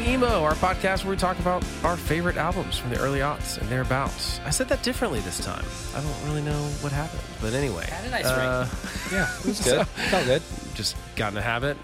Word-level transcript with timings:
Getting 0.00 0.14
Emo, 0.14 0.42
our 0.44 0.54
podcast 0.54 1.04
where 1.04 1.10
we 1.10 1.16
talk 1.18 1.38
about 1.40 1.62
our 1.84 1.94
favorite 1.94 2.38
albums 2.38 2.78
from 2.78 2.88
the 2.88 2.98
early 2.98 3.18
aughts 3.18 3.58
and 3.60 3.68
thereabouts. 3.68 4.40
I 4.46 4.50
said 4.50 4.66
that 4.70 4.82
differently 4.82 5.20
this 5.20 5.44
time. 5.44 5.64
I 5.94 6.00
don't 6.00 6.24
really 6.24 6.40
know 6.40 6.58
what 6.80 6.90
happened, 6.90 7.20
but 7.42 7.52
anyway. 7.52 7.84
Had 7.84 8.06
a 8.06 8.10
nice 8.10 8.24
uh, 8.24 8.66
Yeah, 9.12 9.30
it 9.40 9.44
was 9.44 9.60
good. 9.60 9.86
Felt 9.86 10.24
good. 10.24 10.42
just 10.74 10.96
got 11.16 11.28
in 11.28 11.34
the 11.34 11.42
habit, 11.42 11.76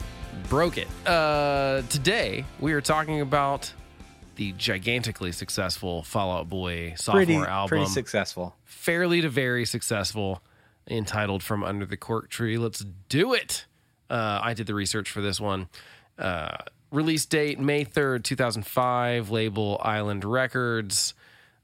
broke 0.49 0.79
it. 0.79 0.89
Uh, 1.07 1.83
today 1.91 2.47
we 2.59 2.73
are 2.73 2.81
talking 2.81 3.21
about 3.21 3.71
the 4.37 4.53
gigantically 4.53 5.33
successful 5.33 6.03
Fall 6.03 6.31
Out 6.39 6.49
Boy 6.49 6.95
sophomore 6.97 7.19
Pretty, 7.19 7.35
album, 7.37 7.69
pretty 7.69 7.87
successful. 7.87 8.57
fairly 8.65 9.21
to 9.21 9.29
very 9.29 9.67
successful, 9.67 10.41
entitled 10.89 11.43
"From 11.43 11.63
Under 11.63 11.85
the 11.85 11.99
Cork 11.99 12.31
Tree." 12.31 12.57
Let's 12.57 12.83
do 13.11 13.35
it. 13.35 13.67
Uh, 14.09 14.41
I 14.43 14.55
did 14.55 14.67
the 14.67 14.75
research 14.75 15.11
for 15.11 15.21
this 15.21 15.39
one. 15.39 15.69
Uh, 16.19 16.57
release 16.91 17.27
date 17.27 17.59
May 17.59 17.85
third, 17.85 18.25
two 18.25 18.37
thousand 18.37 18.67
five. 18.67 19.31
Label 19.31 19.81
Island 19.83 20.25
Records. 20.25 21.15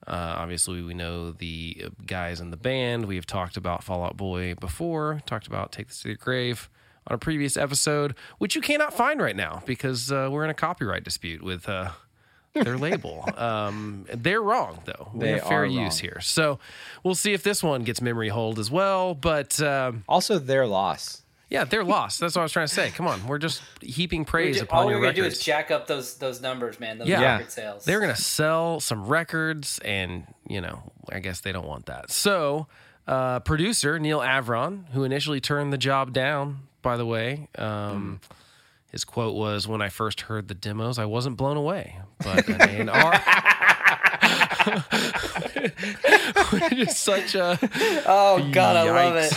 Uh, 0.07 0.35
obviously, 0.39 0.83
we 0.83 0.95
know 0.95 1.31
the 1.31 1.87
guys 2.07 2.41
in 2.41 2.51
the 2.51 2.57
band. 2.57 3.07
We 3.07 3.15
have 3.17 3.27
talked 3.27 3.57
about 3.57 3.85
Fall 3.85 4.03
Out 4.05 4.17
Boy 4.17 4.55
before. 4.55 5.23
Talked 5.27 5.47
about 5.47 5.71
Take 5.71 5.89
This 5.89 6.03
to 6.03 6.09
Your 6.09 6.17
Grave 6.17 6.69
on 7.07 7.15
a 7.15 7.19
previous 7.19 7.57
episode, 7.57 8.15
which 8.39 8.55
you 8.57 8.61
cannot 8.61 8.93
find 8.95 9.21
right 9.21 9.37
now 9.37 9.63
because 9.65 10.11
uh, 10.11 10.29
we're 10.31 10.45
in 10.45 10.51
a 10.51 10.55
copyright 10.55 11.05
dispute 11.05 11.43
with 11.43 11.69
uh, 11.69 11.91
their 12.55 12.77
label. 12.79 13.29
Um, 13.37 14.07
they're 14.13 14.43
wrong 14.43 14.81
though. 14.85 15.11
We 15.15 15.21
They 15.21 15.33
have 15.33 15.45
fair 15.45 15.65
use 15.65 15.99
here, 15.99 16.21
so 16.21 16.59
we'll 17.03 17.15
see 17.15 17.33
if 17.33 17.43
this 17.43 17.63
one 17.63 17.83
gets 17.83 18.01
memory 18.01 18.29
hold 18.29 18.59
as 18.59 18.71
well. 18.71 19.15
But 19.15 19.61
um, 19.63 20.05
Also, 20.09 20.39
their 20.39 20.67
loss. 20.67 21.22
Yeah, 21.53 21.65
they're 21.65 21.85
lost. 21.85 22.19
That's 22.19 22.35
what 22.35 22.41
I 22.41 22.45
was 22.45 22.53
trying 22.53 22.67
to 22.67 22.73
say. 22.75 22.89
Come 22.91 23.07
on, 23.07 23.27
we're 23.27 23.37
just 23.37 23.63
heaping 23.83 24.25
praise 24.25 24.57
All 24.57 24.63
upon 24.65 24.87
we're 24.87 24.93
your 24.93 25.01
gonna 25.03 25.13
do 25.13 25.25
is 25.25 25.39
jack 25.39 25.71
up 25.71 25.87
those 25.87 26.15
those 26.15 26.41
numbers, 26.41 26.81
man. 26.81 26.97
Those 26.97 27.09
Yeah. 27.09 27.21
Yeah. 27.21 27.33
record 27.37 27.53
sales. 27.53 27.85
they're 27.85 28.01
gonna 28.01 28.17
sell 28.17 28.81
some 28.81 29.07
records, 29.07 29.79
and 29.85 30.25
you 30.49 30.63
know, 30.63 30.91
I 31.13 31.19
guess 31.21 31.41
they 31.41 31.53
don't 31.53 31.67
want 31.67 31.85
that. 31.87 32.11
So, 32.11 32.69
uh, 33.07 33.41
producer 33.41 33.99
Neal 33.99 34.21
Avron, 34.21 34.89
who 34.93 35.05
initially 35.05 35.41
turned 35.43 35.75
the 35.75 35.79
job 35.79 36.15
down, 36.15 36.61
by 36.81 36.97
the 36.97 37.05
way, 37.05 37.49
um, 37.59 38.21
his 38.91 39.05
quote 39.05 39.35
was, 39.35 39.69
"When 39.69 39.83
I 39.83 39.91
first 39.91 40.23
heard 40.23 40.49
the 40.49 40.55
demos, 40.55 40.99
I 40.99 41.05
wasn't 41.05 41.37
blown 41.37 41.59
away, 41.59 41.99
but 42.25 42.49
an 42.49 42.89
A&R." 42.89 43.23
Which 46.51 46.73
is 46.73 46.97
such 46.97 47.35
a 47.35 47.59
Oh 48.07 48.49
God, 48.53 48.77
I 48.77 48.91
love 48.91 49.17
it. 49.17 49.33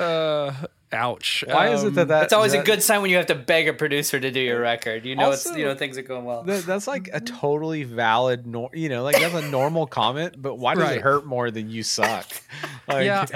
Uh, 0.00 0.52
ouch. 0.94 1.44
Why 1.46 1.68
is 1.68 1.82
it 1.84 1.94
that 1.94 2.08
that? 2.08 2.24
It's 2.24 2.32
always 2.32 2.52
that, 2.52 2.60
a 2.62 2.64
good 2.64 2.82
sign 2.82 3.02
when 3.02 3.10
you 3.10 3.16
have 3.18 3.26
to 3.26 3.34
beg 3.34 3.68
a 3.68 3.72
producer 3.74 4.18
to 4.18 4.30
do 4.30 4.40
your 4.40 4.60
record. 4.60 5.04
You 5.04 5.16
know, 5.16 5.30
it's 5.32 5.44
you 5.56 5.64
know 5.64 5.74
things 5.74 5.98
are 5.98 6.02
going 6.02 6.24
well. 6.24 6.42
that- 6.44 6.64
That's 6.64 6.86
like 6.86 7.10
a 7.12 7.20
totally 7.20 7.82
valid, 7.84 8.46
nor- 8.46 8.70
you 8.72 8.88
know, 8.88 9.02
like 9.02 9.18
that's 9.18 9.34
a 9.34 9.42
normal 9.50 9.86
comment. 9.86 10.40
But 10.40 10.54
why 10.54 10.74
does 10.74 10.84
Right. 10.84 10.96
it 10.96 11.02
hurt 11.02 11.26
more 11.26 11.50
than 11.50 11.68
you 11.70 11.82
suck? 11.82 12.26
Like, 12.88 13.04
Yeah. 13.06 13.26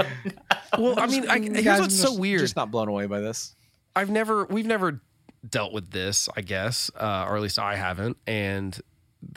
Well, 0.79 0.99
I 1.01 1.07
mean, 1.07 1.29
I, 1.29 1.39
here's 1.41 1.81
what's 1.81 1.97
so 1.99 2.09
just- 2.09 2.21
weird. 2.21 2.41
Just 2.41 2.57
not 2.57 2.71
blown 2.71 2.89
away 2.89 3.07
by 3.07 3.21
this. 3.21 3.55
I've 3.97 4.11
never, 4.11 4.45
we've 4.45 4.67
never 4.67 5.01
dealt 5.49 5.73
with 5.73 5.91
this, 5.91 6.29
I 6.37 6.43
guess, 6.43 6.91
uh, 6.99 7.25
or 7.27 7.37
at 7.37 7.43
least 7.43 7.59
I 7.59 7.77
haven't. 7.77 8.17
And 8.27 8.79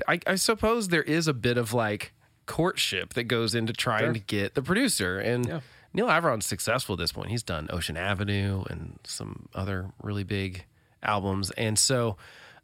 I, 0.08 0.19
I 0.28 0.35
suppose 0.35 0.89
there 0.89 1.02
is 1.03 1.28
a 1.28 1.33
bit 1.33 1.58
of 1.58 1.73
like 1.73 2.13
courtship 2.45 3.13
that 3.13 3.23
goes 3.23 3.56
into 3.56 3.72
trying 3.72 4.02
Sure. 4.03 4.13
to 4.13 4.19
get 4.19 4.53
the 4.56 4.61
producer. 4.61 5.17
And 5.19 5.47
Yeah. 5.47 5.59
Neal 5.94 6.08
Avron's 6.08 6.45
successful 6.45 6.94
at 6.94 7.00
this 7.00 7.11
point. 7.11 7.30
He's 7.30 7.44
done 7.44 7.67
Ocean 7.72 7.97
Avenue 7.97 8.64
and 8.70 8.97
some 9.03 9.50
other 9.53 9.92
really 10.02 10.23
big 10.23 10.66
albums. 11.03 11.52
And 11.52 11.78
so, 11.78 12.17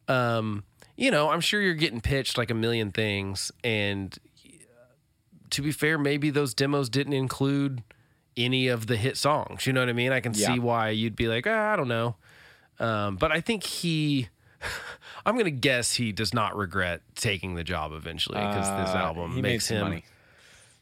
um, 0.07 0.63
you 0.95 1.11
know, 1.11 1.29
I'm 1.29 1.41
sure 1.41 1.61
you're 1.61 1.73
getting 1.73 2.01
pitched 2.01 2.37
like 2.37 2.49
a 2.51 2.53
million 2.55 2.91
things. 2.91 3.51
And 3.63 4.17
uh, 4.45 4.49
to 5.51 5.61
be 5.61 5.71
fair, 5.71 5.97
maybe 5.97 6.29
those 6.29 6.53
demos 6.53 6.89
didn't 6.89 7.13
include 7.13 7.83
any 8.37 8.67
of 8.67 8.87
the 8.87 8.95
hit 8.97 9.17
songs. 9.17 9.65
You 9.67 9.73
know 9.73 9.79
what 9.81 9.89
I 9.89 9.93
mean? 9.93 10.11
I 10.11 10.19
can 10.19 10.33
Yeah. 10.33 10.53
see 10.53 10.59
why 10.59 10.89
you'd 10.89 11.15
be 11.15 11.27
like, 11.27 11.45
ah, 11.47 11.73
I 11.73 11.75
don't 11.75 11.87
know. 11.87 12.15
Um, 12.79 13.15
but 13.17 13.31
I 13.31 13.41
think 13.41 13.63
he, 13.63 14.29
I'm 15.25 15.33
going 15.35 15.45
to 15.45 15.51
guess 15.51 15.93
he 15.93 16.11
does 16.11 16.33
not 16.33 16.55
regret 16.55 17.01
taking 17.15 17.55
the 17.55 17.63
job 17.63 17.91
eventually 17.93 18.37
because 18.39 18.67
this 18.85 18.95
Uh, 18.95 18.99
album 18.99 19.41
makes 19.41 19.67
him 19.67 19.81
money. 19.81 20.05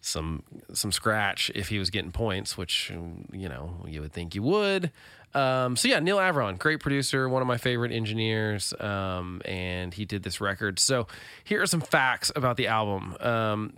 Some 0.05 0.43
some 0.71 0.91
scratch 0.91 1.51
if 1.55 1.69
he 1.69 1.79
was 1.79 1.89
getting 1.89 2.11
points, 2.11 2.55
which 2.55 2.91
you 3.31 3.49
know 3.49 3.83
you 3.87 4.01
would 4.01 4.13
think 4.13 4.35
you 4.35 4.43
would. 4.43 4.91
Um, 5.33 5.75
so 5.75 5.87
yeah, 5.87 5.99
Neal 5.99 6.17
Avron, 6.17 6.59
great 6.59 6.79
producer, 6.79 7.27
one 7.27 7.41
of 7.41 7.47
my 7.47 7.57
favorite 7.57 7.91
engineers, 7.91 8.71
um, 8.79 9.41
and 9.45 9.93
he 9.93 10.05
did 10.05 10.21
this 10.21 10.39
record. 10.39 10.77
So 10.77 11.07
here 11.43 11.59
are 11.61 11.65
some 11.65 11.81
facts 11.81 12.31
about 12.35 12.55
the 12.55 12.67
album. 12.67 13.17
Um, 13.19 13.73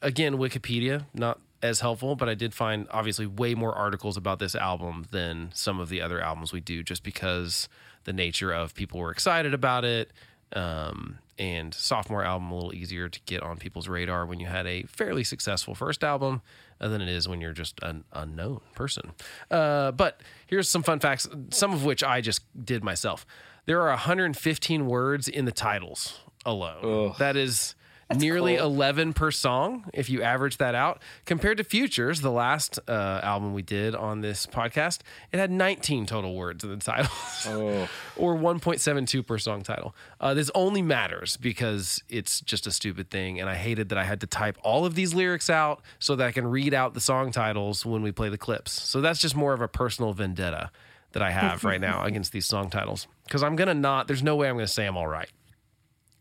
again, 0.00 0.38
Wikipedia 0.38 1.04
not 1.12 1.40
as 1.62 1.80
helpful, 1.80 2.16
but 2.16 2.28
I 2.28 2.34
did 2.34 2.54
find 2.54 2.88
obviously 2.90 3.26
way 3.26 3.54
more 3.54 3.74
articles 3.74 4.16
about 4.16 4.38
this 4.38 4.54
album 4.54 5.06
than 5.10 5.50
some 5.54 5.78
of 5.78 5.90
the 5.90 6.00
other 6.00 6.20
albums 6.20 6.52
we 6.52 6.60
do, 6.60 6.82
just 6.82 7.02
because 7.02 7.68
the 8.04 8.12
nature 8.12 8.50
of 8.50 8.74
people 8.74 8.98
were 8.98 9.10
excited 9.10 9.54
about 9.54 9.84
it. 9.84 10.10
Um, 10.54 11.18
and 11.38 11.72
sophomore 11.72 12.22
album 12.22 12.50
a 12.50 12.54
little 12.54 12.74
easier 12.74 13.08
to 13.08 13.20
get 13.24 13.42
on 13.42 13.56
people's 13.56 13.88
radar 13.88 14.26
when 14.26 14.38
you 14.38 14.46
had 14.46 14.66
a 14.66 14.82
fairly 14.82 15.24
successful 15.24 15.74
first 15.74 16.04
album 16.04 16.42
uh, 16.80 16.88
than 16.88 17.00
it 17.00 17.08
is 17.08 17.26
when 17.26 17.40
you're 17.40 17.52
just 17.52 17.78
an 17.82 18.04
unknown 18.12 18.60
person. 18.74 19.12
Uh, 19.50 19.92
but 19.92 20.20
here's 20.46 20.68
some 20.68 20.82
fun 20.82 21.00
facts, 21.00 21.28
some 21.50 21.72
of 21.72 21.84
which 21.84 22.04
I 22.04 22.20
just 22.20 22.42
did 22.64 22.84
myself. 22.84 23.26
There 23.64 23.80
are 23.80 23.88
115 23.88 24.86
words 24.86 25.26
in 25.28 25.44
the 25.44 25.52
titles 25.52 26.20
alone. 26.44 27.10
Ugh. 27.10 27.16
That 27.18 27.36
is 27.36 27.74
nearly 28.18 28.56
cool. 28.56 28.66
11 28.66 29.12
per 29.12 29.30
song 29.30 29.84
if 29.92 30.10
you 30.10 30.22
average 30.22 30.58
that 30.58 30.74
out. 30.74 31.00
Compared 31.24 31.58
to 31.58 31.64
futures 31.64 32.20
the 32.20 32.30
last 32.30 32.78
uh, 32.88 33.20
album 33.22 33.54
we 33.54 33.62
did 33.62 33.94
on 33.94 34.20
this 34.20 34.46
podcast 34.46 35.00
it 35.32 35.38
had 35.38 35.50
19 35.50 36.06
total 36.06 36.34
words 36.34 36.64
in 36.64 36.70
the 36.70 36.76
title. 36.76 37.10
Oh, 37.46 37.88
or 38.16 38.36
1.72 38.36 39.26
per 39.26 39.38
song 39.38 39.62
title. 39.62 39.94
Uh, 40.20 40.34
this 40.34 40.50
only 40.54 40.82
matters 40.82 41.36
because 41.36 42.02
it's 42.08 42.40
just 42.40 42.66
a 42.66 42.70
stupid 42.70 43.10
thing 43.10 43.40
and 43.40 43.48
i 43.48 43.54
hated 43.54 43.88
that 43.88 43.98
i 43.98 44.04
had 44.04 44.20
to 44.20 44.26
type 44.26 44.56
all 44.62 44.84
of 44.84 44.94
these 44.94 45.14
lyrics 45.14 45.48
out 45.50 45.82
so 45.98 46.16
that 46.16 46.26
i 46.26 46.32
can 46.32 46.46
read 46.46 46.74
out 46.74 46.94
the 46.94 47.00
song 47.00 47.30
titles 47.30 47.84
when 47.86 48.02
we 48.02 48.12
play 48.12 48.28
the 48.28 48.38
clips. 48.38 48.72
So 48.72 49.00
that's 49.00 49.20
just 49.20 49.36
more 49.36 49.52
of 49.52 49.60
a 49.60 49.68
personal 49.68 50.12
vendetta 50.12 50.70
that 51.12 51.22
i 51.22 51.30
have 51.30 51.64
right 51.64 51.80
now 51.80 52.04
against 52.10 52.32
these 52.32 52.46
song 52.46 52.70
titles. 52.70 53.06
Because 53.24 53.42
i'm 53.42 53.56
gonna 53.56 53.74
not 53.74 54.06
there's 54.06 54.22
no 54.22 54.36
way 54.36 54.48
i'm 54.48 54.56
gonna 54.56 54.66
say 54.66 54.84
them 54.84 54.96
all 54.96 55.06
right 55.06 55.30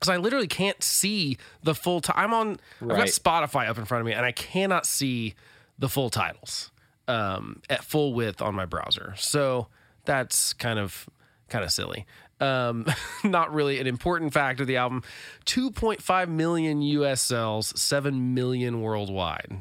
because 0.01 0.09
I 0.09 0.17
literally 0.17 0.47
can't 0.47 0.81
see 0.83 1.37
the 1.61 1.75
full. 1.75 2.01
Ti- 2.01 2.11
I'm 2.15 2.33
on. 2.33 2.59
I've 2.81 2.87
got 2.89 3.07
Spotify 3.07 3.69
up 3.69 3.77
in 3.77 3.85
front 3.85 4.01
of 4.01 4.05
me, 4.07 4.13
and 4.13 4.25
I 4.25 4.31
cannot 4.31 4.85
see 4.87 5.35
the 5.77 5.87
full 5.87 6.09
titles 6.09 6.71
um, 7.07 7.61
at 7.69 7.83
full 7.83 8.13
width 8.15 8.41
on 8.41 8.55
my 8.55 8.65
browser. 8.65 9.13
So 9.15 9.67
that's 10.05 10.53
kind 10.53 10.79
of 10.79 11.07
kind 11.49 11.63
of 11.63 11.71
silly. 11.71 12.05
Um, 12.39 12.87
not 13.23 13.53
really 13.53 13.79
an 13.79 13.85
important 13.85 14.33
fact 14.33 14.59
of 14.59 14.65
the 14.65 14.77
album. 14.77 15.03
2.5 15.45 16.27
million 16.29 16.81
U.S. 16.81 17.21
sales, 17.21 17.79
seven 17.79 18.33
million 18.33 18.81
worldwide. 18.81 19.59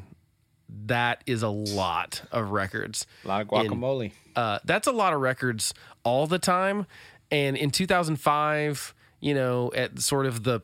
That 0.87 1.21
is 1.27 1.43
a 1.43 1.49
lot 1.49 2.23
of 2.31 2.49
records. 2.49 3.05
a 3.23 3.27
lot 3.27 3.41
of 3.51 3.65
In- 3.65 3.71
guacamole. 3.73 4.11
uh, 4.35 4.57
that's 4.65 4.87
a 4.87 4.91
lot 4.91 5.13
of 5.13 5.19
records 5.21 5.73
all 6.03 6.25
the 6.25 6.39
time. 6.39 6.87
And 7.29 7.55
in 7.55 7.69
2005, 7.69 8.93
you 9.21 9.33
know, 9.33 9.71
at 9.73 9.99
sort 9.99 10.25
of 10.25 10.43
the, 10.43 10.59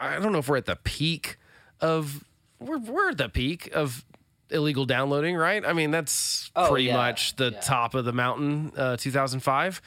I 0.00 0.18
don't 0.20 0.30
know 0.32 0.38
if 0.38 0.48
we're 0.48 0.58
at 0.58 0.66
the 0.66 0.76
peak 0.76 1.38
of, 1.80 2.22
we're, 2.60 2.78
we're 2.78 3.10
at 3.10 3.18
the 3.18 3.28
peak 3.28 3.68
of 3.74 4.04
illegal 4.50 4.84
downloading, 4.84 5.34
right? 5.36 5.64
I 5.66 5.72
mean, 5.72 5.90
that's 5.90 6.50
Oh, 6.54 6.68
pretty 6.70 6.84
yeah, 6.84 6.96
much 6.96 7.34
the 7.36 7.50
yeah. 7.52 7.60
top 7.60 7.94
of 7.94 8.04
the 8.04 8.12
mountain, 8.12 8.72
uh, 8.76 8.96
2005. 8.96 9.80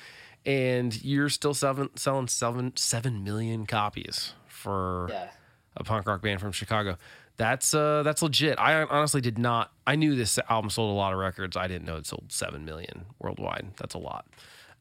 And 0.45 1.03
you're 1.03 1.29
still 1.29 1.53
selling, 1.53 1.89
selling 1.95 2.27
seven, 2.27 2.73
7 2.75 3.23
million 3.23 3.65
copies 3.67 4.33
for 4.47 5.07
Yeah. 5.11 5.29
a 5.77 5.83
punk 5.83 6.07
rock 6.07 6.21
band 6.21 6.39
from 6.41 6.51
Chicago. 6.51 6.97
That's 7.37 7.73
uh 7.73 8.03
that's 8.03 8.21
legit. 8.21 8.59
I 8.59 8.83
honestly 8.83 9.21
did 9.21 9.39
not 9.39 9.71
I 9.87 9.95
knew 9.95 10.15
this 10.15 10.37
album 10.49 10.69
sold 10.69 10.91
a 10.91 10.93
lot 10.93 11.11
of 11.13 11.17
records. 11.19 11.57
I 11.57 11.67
didn't 11.67 11.85
know 11.85 11.95
it 11.95 12.05
sold 12.05 12.25
7 12.29 12.65
million 12.65 13.05
worldwide. 13.19 13.71
That's 13.77 13.95
a 13.95 13.97
lot. 13.97 14.25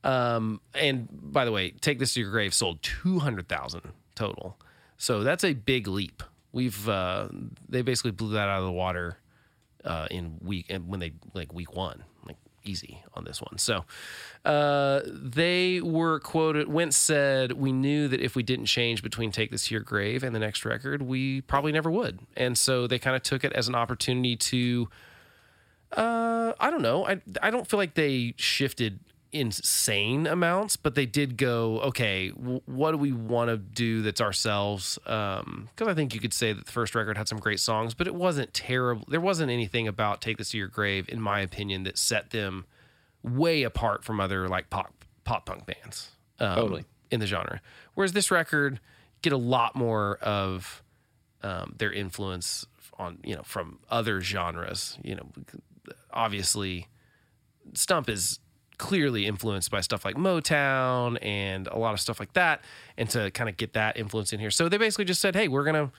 Um 0.05 0.61
and 0.75 1.09
by 1.11 1.45
the 1.45 1.53
way, 1.53 1.71
Take 1.71 1.99
This 1.99 2.15
to 2.15 2.21
Your 2.21 2.31
Grave 2.31 2.55
sold 2.55 2.83
200,000 2.83 3.83
total. 4.15 4.59
So 4.97 5.23
that's 5.23 5.45
a 5.45 5.55
big 5.55 5.87
leap. 5.89 6.23
We've 6.53 6.89
uh 6.89 7.29
they 7.69 7.83
basically 7.83 8.13
blew 8.13 8.33
that 8.35 8.49
out 8.49 8.59
of 8.61 8.65
the 8.65 8.73
water 8.73 9.19
uh 9.85 10.09
in 10.11 10.39
week 10.43 10.67
and 10.69 10.89
when 10.89 11.01
they 11.01 11.13
like 11.35 11.53
week 11.53 11.75
1. 11.75 12.05
Like 12.27 12.37
easy 12.65 13.03
on 13.15 13.25
this 13.25 13.41
one. 13.41 13.59
So 13.59 13.85
uh, 14.45 15.01
they 15.07 15.81
were 15.81 16.21
quoted. 16.21 16.69
Wentz 16.69 16.97
said, 16.97 17.53
"We 17.53 17.73
knew 17.73 18.09
that 18.09 18.21
if 18.21 18.35
we 18.35 18.43
didn't 18.43 18.67
change 18.67 19.03
between 19.03 19.33
Take 19.33 19.51
This 19.51 19.67
to 19.67 19.75
Your 19.75 19.83
Grave 19.83 20.23
and 20.23 20.35
the 20.35 20.39
next 20.39 20.65
record, 20.65 21.03
we 21.03 21.41
probably 21.43 21.73
never 21.73 21.91
would." 21.91 22.21
And 22.37 22.57
so 22.57 22.87
they 22.87 22.99
kind 22.99 23.17
of 23.17 23.23
took 23.23 23.45
it 23.45 23.53
as 23.53 23.69
an 23.69 23.75
opportunity 23.75 24.37
to. 24.37 24.89
Uh, 25.93 26.53
I 26.61 26.71
don't 26.71 26.83
know. 26.83 27.07
I 27.07 27.21
I 27.43 27.51
don't 27.51 27.67
feel 27.67 27.79
like 27.79 27.95
they 27.95 28.35
shifted 28.37 29.01
insane 29.33 30.27
amounts, 30.27 30.77
but 30.77 30.95
they 30.95 31.07
did 31.07 31.37
go, 31.37 31.81
okay, 31.81 32.31
w- 32.31 32.61
what 32.67 32.91
do 32.93 32.99
we 32.99 33.13
want 33.13 33.49
to 33.49 33.57
do 33.57 34.03
that's 34.03 34.21
ourselves? 34.21 34.99
Because 35.05 35.87
I 35.89 35.95
think 35.95 36.15
you 36.15 36.21
could 36.21 36.33
say 36.33 36.53
that 36.53 36.67
the 36.67 36.73
first 36.73 36.95
record 36.95 37.17
had 37.17 37.29
some 37.29 37.39
great 37.39 37.61
songs, 37.61 37.95
but 37.95 38.07
it 38.07 38.15
wasn't 38.15 38.53
terrible. 38.53 39.05
There 39.09 39.21
wasn't 39.21 39.51
anything 39.51 39.87
about 39.87 40.21
Take 40.21 40.39
This 40.39 40.51
to 40.51 40.59
Your 40.59 40.69
Grave, 40.69 41.09
in 41.09 41.21
my 41.21 41.41
opinion, 41.41 41.85
that 41.85 41.99
set 41.99 42.31
them 42.31 42.67
way 43.23 43.63
apart 43.63 44.05
from 44.05 44.21
other 44.21 44.49
like 44.49 44.71
pop 44.71 45.05
pop 45.25 45.47
punk 45.47 45.67
bands. 45.67 46.11
Um, 46.39 46.55
Totally. 46.57 46.85
in 47.11 47.21
the 47.21 47.27
genre. 47.27 47.61
Whereas 47.95 48.13
this 48.13 48.31
record 48.31 48.81
get 49.23 49.33
a 49.35 49.37
lot 49.37 49.77
more 49.77 50.17
of 50.23 50.83
um, 51.43 51.75
their 51.77 51.93
influence 51.93 52.67
on 52.99 53.19
you 53.23 53.37
know 53.37 53.43
from 53.43 53.79
other 53.91 54.21
genres. 54.23 54.99
You 55.03 55.17
know, 55.17 55.29
obviously, 56.13 56.89
Stump 57.75 58.09
is 58.09 58.41
clearly 58.81 59.27
influenced 59.27 59.71
by 59.71 59.83
stuff 59.83 60.07
like 60.07 60.17
Motown 60.17 61.19
and 61.21 61.67
a 61.67 61.77
lot 61.77 61.93
of 61.93 62.01
stuff 62.01 62.19
like 62.19 62.33
that, 62.33 62.65
and 62.97 63.11
to 63.11 63.31
kind 63.31 63.51
of 63.51 63.59
get 63.59 63.75
that 63.75 63.99
influence 63.99 64.33
in 64.33 64.41
here. 64.41 64.51
So 64.51 64.71
they 64.71 64.79
basically 64.79 65.05
just 65.05 65.21
said, 65.21 65.37
"Hey, 65.37 65.49
we're 65.49 65.65
gonna, 65.65 65.93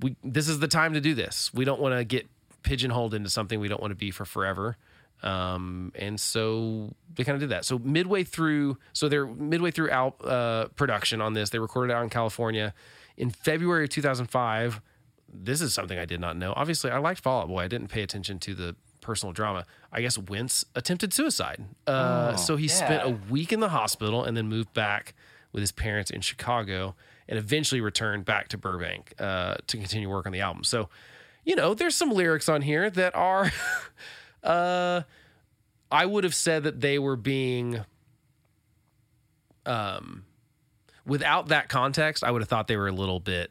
we 0.00 0.16
this 0.24 0.48
is 0.48 0.58
the 0.58 0.66
time 0.66 0.94
to 0.94 1.00
do 1.00 1.14
this. 1.14 1.54
We 1.54 1.64
don't 1.64 1.80
want 1.80 1.94
to 1.96 2.04
get 2.04 2.26
pigeonholed 2.64 3.14
into 3.14 3.30
something 3.30 3.60
we 3.60 3.68
don't 3.68 3.80
want 3.80 3.92
to 3.92 3.96
be 3.96 4.10
for 4.10 4.24
forever." 4.24 4.76
Um, 5.22 5.92
and 5.94 6.20
so 6.20 6.92
they 7.14 7.22
kind 7.22 7.36
of 7.36 7.40
did 7.40 7.50
that. 7.50 7.64
So 7.64 7.78
midway 7.78 8.24
through, 8.24 8.78
so 8.92 9.08
they're 9.08 9.26
midway 9.26 9.70
through 9.70 9.90
out 9.90 10.22
uh, 10.26 10.66
production 10.74 11.20
on 11.20 11.34
this. 11.34 11.50
They 11.50 11.60
recorded 11.60 11.94
out 11.94 12.02
in 12.02 12.10
California 12.10 12.74
in 13.16 13.30
February 13.30 13.84
of 13.84 13.90
2005. 13.90 14.80
This 15.32 15.60
is 15.60 15.72
something 15.72 15.98
I 15.98 16.04
did 16.04 16.20
not 16.20 16.36
know. 16.36 16.52
Obviously, 16.56 16.90
I 16.90 16.98
liked 16.98 17.20
Fall 17.20 17.42
Out 17.42 17.48
Boy. 17.48 17.62
I 17.62 17.68
didn't 17.68 17.88
pay 17.88 18.02
attention 18.02 18.40
to 18.40 18.54
the 18.54 18.76
personal 19.04 19.32
drama. 19.32 19.64
I 19.92 20.00
guess 20.00 20.18
Wentz 20.18 20.64
attempted 20.74 21.12
suicide. 21.12 21.64
Uh, 21.86 22.34
so 22.34 22.56
he 22.56 22.66
spent 22.66 23.04
a 23.04 23.10
week 23.30 23.52
in 23.52 23.60
the 23.60 23.68
hospital 23.68 24.24
and 24.24 24.36
then 24.36 24.48
moved 24.48 24.72
back 24.74 25.14
with 25.52 25.60
his 25.60 25.70
parents 25.70 26.10
in 26.10 26.20
Chicago 26.20 26.96
and 27.28 27.38
eventually 27.38 27.80
returned 27.80 28.24
back 28.24 28.48
to 28.48 28.58
Burbank 28.58 29.14
uh, 29.20 29.56
to 29.66 29.76
continue 29.76 30.10
work 30.10 30.26
on 30.26 30.32
the 30.32 30.40
album. 30.40 30.64
So, 30.64 30.88
you 31.44 31.54
know, 31.54 31.74
there's 31.74 31.94
some 31.94 32.10
lyrics 32.10 32.48
on 32.48 32.62
here 32.62 32.90
that 32.90 33.14
are, 33.14 33.52
uh, 34.42 35.02
I 35.92 36.06
would 36.06 36.24
have 36.24 36.34
said 36.34 36.64
that 36.64 36.80
they 36.80 36.98
were 36.98 37.16
being, 37.16 37.80
um, 39.64 40.24
without 41.06 41.48
that 41.48 41.68
context, 41.68 42.24
I 42.24 42.30
would 42.30 42.42
have 42.42 42.48
thought 42.48 42.66
they 42.66 42.76
were 42.76 42.88
a 42.88 42.92
little 42.92 43.20
bit 43.20 43.50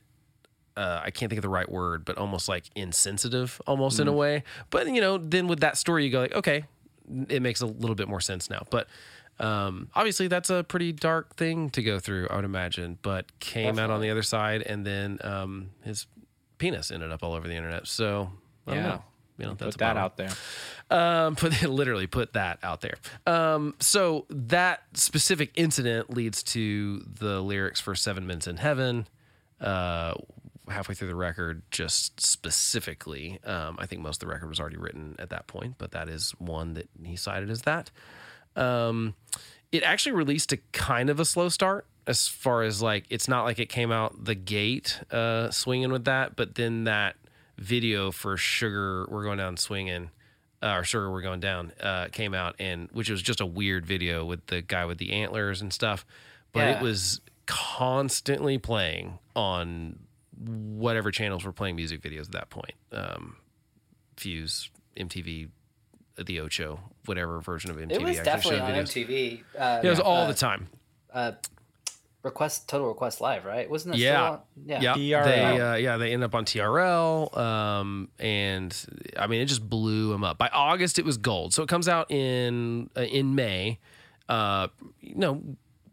uh, 0.76 1.02
I 1.04 1.12
can't 1.12 1.30
think 1.30 1.38
of 1.38 1.44
the 1.44 1.50
right 1.50 1.70
word, 1.70 2.06
but 2.06 2.18
almost 2.18 2.48
like 2.50 2.66
insensitive, 2.76 3.62
almost 3.68 4.00
in 4.00 4.08
a 4.08 4.14
way. 4.14 4.44
But 4.70 4.88
you 4.88 5.02
know, 5.02 5.18
then 5.18 5.48
with 5.48 5.60
that 5.62 5.78
story, 5.78 6.06
you 6.06 6.12
go 6.12 6.20
like, 6.22 6.34
okay, 6.36 6.66
it 7.30 7.42
makes 7.42 7.62
a 7.62 7.66
little 7.66 7.96
bit 7.96 8.08
more 8.08 8.22
sense 8.22 8.50
now. 8.50 8.64
But 8.70 8.88
um, 9.40 9.90
obviously, 9.96 10.28
that's 10.28 10.50
a 10.50 10.64
pretty 10.64 10.92
dark 10.92 11.36
thing 11.36 11.70
to 11.72 11.82
go 11.84 12.00
through, 12.00 12.28
I 12.30 12.36
would 12.38 12.46
imagine. 12.46 12.98
But 13.02 13.38
came 13.40 13.78
out 13.80 13.90
on 13.90 14.02
the 14.02 14.10
other 14.10 14.24
side, 14.24 14.62
and 14.62 14.86
then 14.86 15.20
um, 15.24 15.72
his 15.84 16.08
penis 16.58 16.92
ended 16.92 17.12
up 17.12 17.24
all 17.24 17.34
over 17.34 17.48
the 17.48 17.56
internet. 17.56 17.88
So 17.88 18.32
I 18.68 18.72
don't 18.74 18.84
Yeah. 18.84 18.90
know. 18.90 19.04
You 19.40 19.46
know, 19.48 19.54
that's 19.56 19.76
Put 19.76 19.80
that 19.80 19.92
about 19.98 19.98
out 19.98 20.18
there. 20.18 20.30
um, 20.92 21.36
put 21.38 21.60
literally 21.64 22.06
put 22.06 22.34
that 22.34 22.60
out 22.62 22.82
there. 22.82 22.94
Um, 23.26 23.74
so 23.80 24.28
that 24.30 24.84
specific 24.94 25.52
incident 25.56 26.12
leads 26.16 26.44
to 26.44 27.00
the 27.00 27.42
lyrics 27.42 27.82
for 27.82 27.96
Seven 27.96 28.28
Minutes 28.28 28.46
in 28.46 28.58
Heaven. 28.58 29.08
Uh, 29.60 30.14
halfway 30.70 30.96
through 30.96 31.10
the 31.10 31.16
record, 31.16 31.62
just 31.72 32.20
specifically, 32.22 33.40
um, 33.44 33.78
I 33.80 33.86
think 33.86 34.02
most 34.02 34.22
of 34.22 34.28
the 34.28 34.34
record 34.34 34.50
was 34.50 34.60
already 34.60 34.78
written 34.78 35.16
at 35.20 35.30
that 35.30 35.48
point, 35.48 35.76
but 35.78 35.92
that 35.92 36.10
is 36.10 36.32
one 36.40 36.74
that 36.76 36.90
he 37.04 37.16
cited 37.16 37.50
as 37.50 37.64
that. 37.64 37.92
Um, 38.56 39.16
it 39.72 39.84
actually 39.84 40.14
released 40.14 40.52
a 40.54 40.58
kind 40.72 41.10
of 41.10 41.20
a 41.20 41.26
slow 41.26 41.50
start 41.50 41.88
as 42.06 42.28
far 42.28 42.64
as 42.64 42.82
like 42.82 43.06
it's 43.10 43.28
not 43.28 43.44
like 43.44 43.60
it 43.60 43.70
came 43.70 43.92
out 43.92 44.26
the 44.26 44.36
gate 44.36 45.00
uh, 45.12 45.50
swinging 45.52 45.92
with 45.92 46.06
that, 46.06 46.36
but 46.36 46.56
then 46.56 46.84
that 46.86 47.16
video 47.58 48.12
for 48.12 48.38
Sugar 48.38 49.08
We're 49.10 49.24
Going 49.24 49.38
Down 49.38 49.58
Swinging 49.58 50.12
uh, 50.62 50.76
or 50.76 50.84
Sugar 50.84 51.12
We're 51.12 51.22
Going 51.22 51.40
Down 51.40 51.72
uh, 51.82 52.08
came 52.12 52.34
out 52.34 52.56
and 52.60 52.90
which 52.92 53.10
was 53.10 53.22
just 53.22 53.42
a 53.42 53.46
weird 53.46 53.86
video 53.86 54.26
with 54.26 54.46
the 54.48 54.62
guy 54.62 54.86
with 54.86 54.98
the 54.98 55.12
antlers 55.12 55.62
and 55.62 55.74
stuff, 55.74 56.06
but 56.52 56.68
it 56.68 56.82
was 56.82 57.22
constantly 57.46 58.58
playing 58.58 59.20
on 59.36 60.00
whatever 60.40 61.12
channels 61.12 61.44
were 61.46 61.52
playing 61.54 61.76
music 61.76 62.02
videos 62.02 62.26
at 62.26 62.32
that 62.34 62.50
point. 62.50 62.74
Um, 62.92 63.38
Fuse, 64.18 64.70
MTV, 64.98 65.50
the 66.24 66.40
Ocho, 66.40 66.80
whatever 67.06 67.40
version 67.42 67.72
of 67.72 67.78
MTV. 67.78 67.92
It 67.92 68.02
was 68.02 68.20
actually 68.20 68.58
definitely 68.58 68.60
on 68.60 68.86
videos. 68.86 69.08
MTV. 69.08 69.44
Uh, 69.58 69.82
it 69.84 69.90
was 69.90 70.00
all 70.00 70.24
uh, 70.24 70.28
the 70.28 70.34
time. 70.34 70.68
uh, 71.14 71.32
request 72.24 72.70
Total 72.70 72.88
Request 72.88 73.22
Live, 73.22 73.46
right? 73.46 73.70
Wasn't 73.70 73.96
it? 73.96 74.00
Yeah. 74.00 74.12
Still 74.12 74.34
on? 74.34 74.40
Yeah. 74.66 74.96
Yeah, 74.96 75.24
TRL. 75.24 75.26
they 75.26 75.62
uh, 75.62 75.76
yeah 75.76 75.98
they 75.98 76.14
end 76.14 76.24
up 76.24 76.34
on 76.34 76.46
TRL, 76.46 77.38
um, 77.38 78.10
and 78.18 78.86
I 79.18 79.28
mean 79.28 79.42
it 79.42 79.46
just 79.46 79.68
blew 79.68 80.10
them 80.10 80.24
up. 80.24 80.38
By 80.38 80.50
August, 80.54 81.00
it 81.00 81.06
was 81.06 81.18
gold. 81.18 81.54
So 81.54 81.64
it 81.64 81.70
comes 81.70 81.88
out 81.88 82.10
in 82.12 82.90
uh, 82.96 83.02
in 83.02 83.36
May. 83.36 83.80
Uh, 84.30 84.70
you 85.02 85.16
know, 85.16 85.42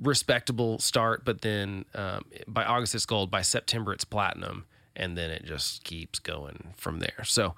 respectable 0.00 0.79
start, 0.79 1.25
but 1.25 1.41
then 1.43 1.85
um, 1.94 2.25
by 2.49 2.64
August 2.64 2.94
it's 2.94 3.06
gold. 3.06 3.31
By 3.31 3.43
September 3.43 3.93
it's 3.93 4.05
platinum, 4.05 4.64
and 4.97 5.17
then 5.17 5.31
it 5.31 5.44
just 5.44 5.85
keeps 5.85 6.19
going 6.19 6.75
from 6.76 7.00
there. 7.00 7.25
So. 7.25 7.55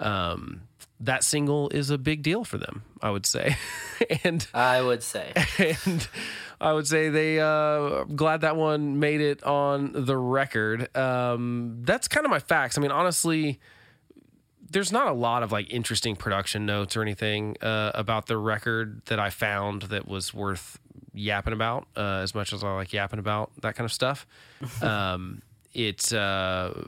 Um, 0.00 0.62
that 1.00 1.24
single 1.24 1.68
is 1.70 1.90
a 1.90 1.98
big 1.98 2.22
deal 2.22 2.44
for 2.44 2.58
them, 2.58 2.82
I 3.02 3.10
would 3.10 3.26
say, 3.26 3.56
and 4.24 4.46
I 4.52 4.82
would 4.82 5.02
say. 5.02 5.32
and 5.84 6.08
I 6.60 6.72
would 6.72 6.86
say 6.86 7.08
they 7.08 7.40
uh 7.40 8.04
glad 8.04 8.40
that 8.40 8.56
one 8.56 8.98
made 8.98 9.20
it 9.20 9.42
on 9.44 9.92
the 9.94 10.16
record. 10.16 10.94
Um 10.96 11.82
that's 11.82 12.08
kind 12.08 12.26
of 12.26 12.30
my 12.30 12.40
facts. 12.40 12.76
I 12.76 12.80
mean, 12.80 12.90
honestly, 12.90 13.60
there's 14.70 14.92
not 14.92 15.06
a 15.08 15.12
lot 15.12 15.42
of 15.42 15.52
like 15.52 15.72
interesting 15.72 16.16
production 16.16 16.66
notes 16.66 16.96
or 16.96 17.02
anything 17.02 17.56
uh, 17.62 17.92
about 17.94 18.26
the 18.26 18.36
record 18.36 19.02
that 19.06 19.18
I 19.18 19.30
found 19.30 19.82
that 19.82 20.06
was 20.06 20.34
worth 20.34 20.78
yapping 21.18 21.52
about 21.52 21.86
uh, 21.96 22.20
as 22.22 22.34
much 22.34 22.52
as 22.52 22.64
I 22.64 22.74
like 22.74 22.92
yapping 22.92 23.18
about 23.18 23.50
that 23.62 23.74
kind 23.74 23.84
of 23.84 23.92
stuff. 23.92 24.26
um, 24.82 25.42
it's 25.72 26.12
uh, 26.12 26.86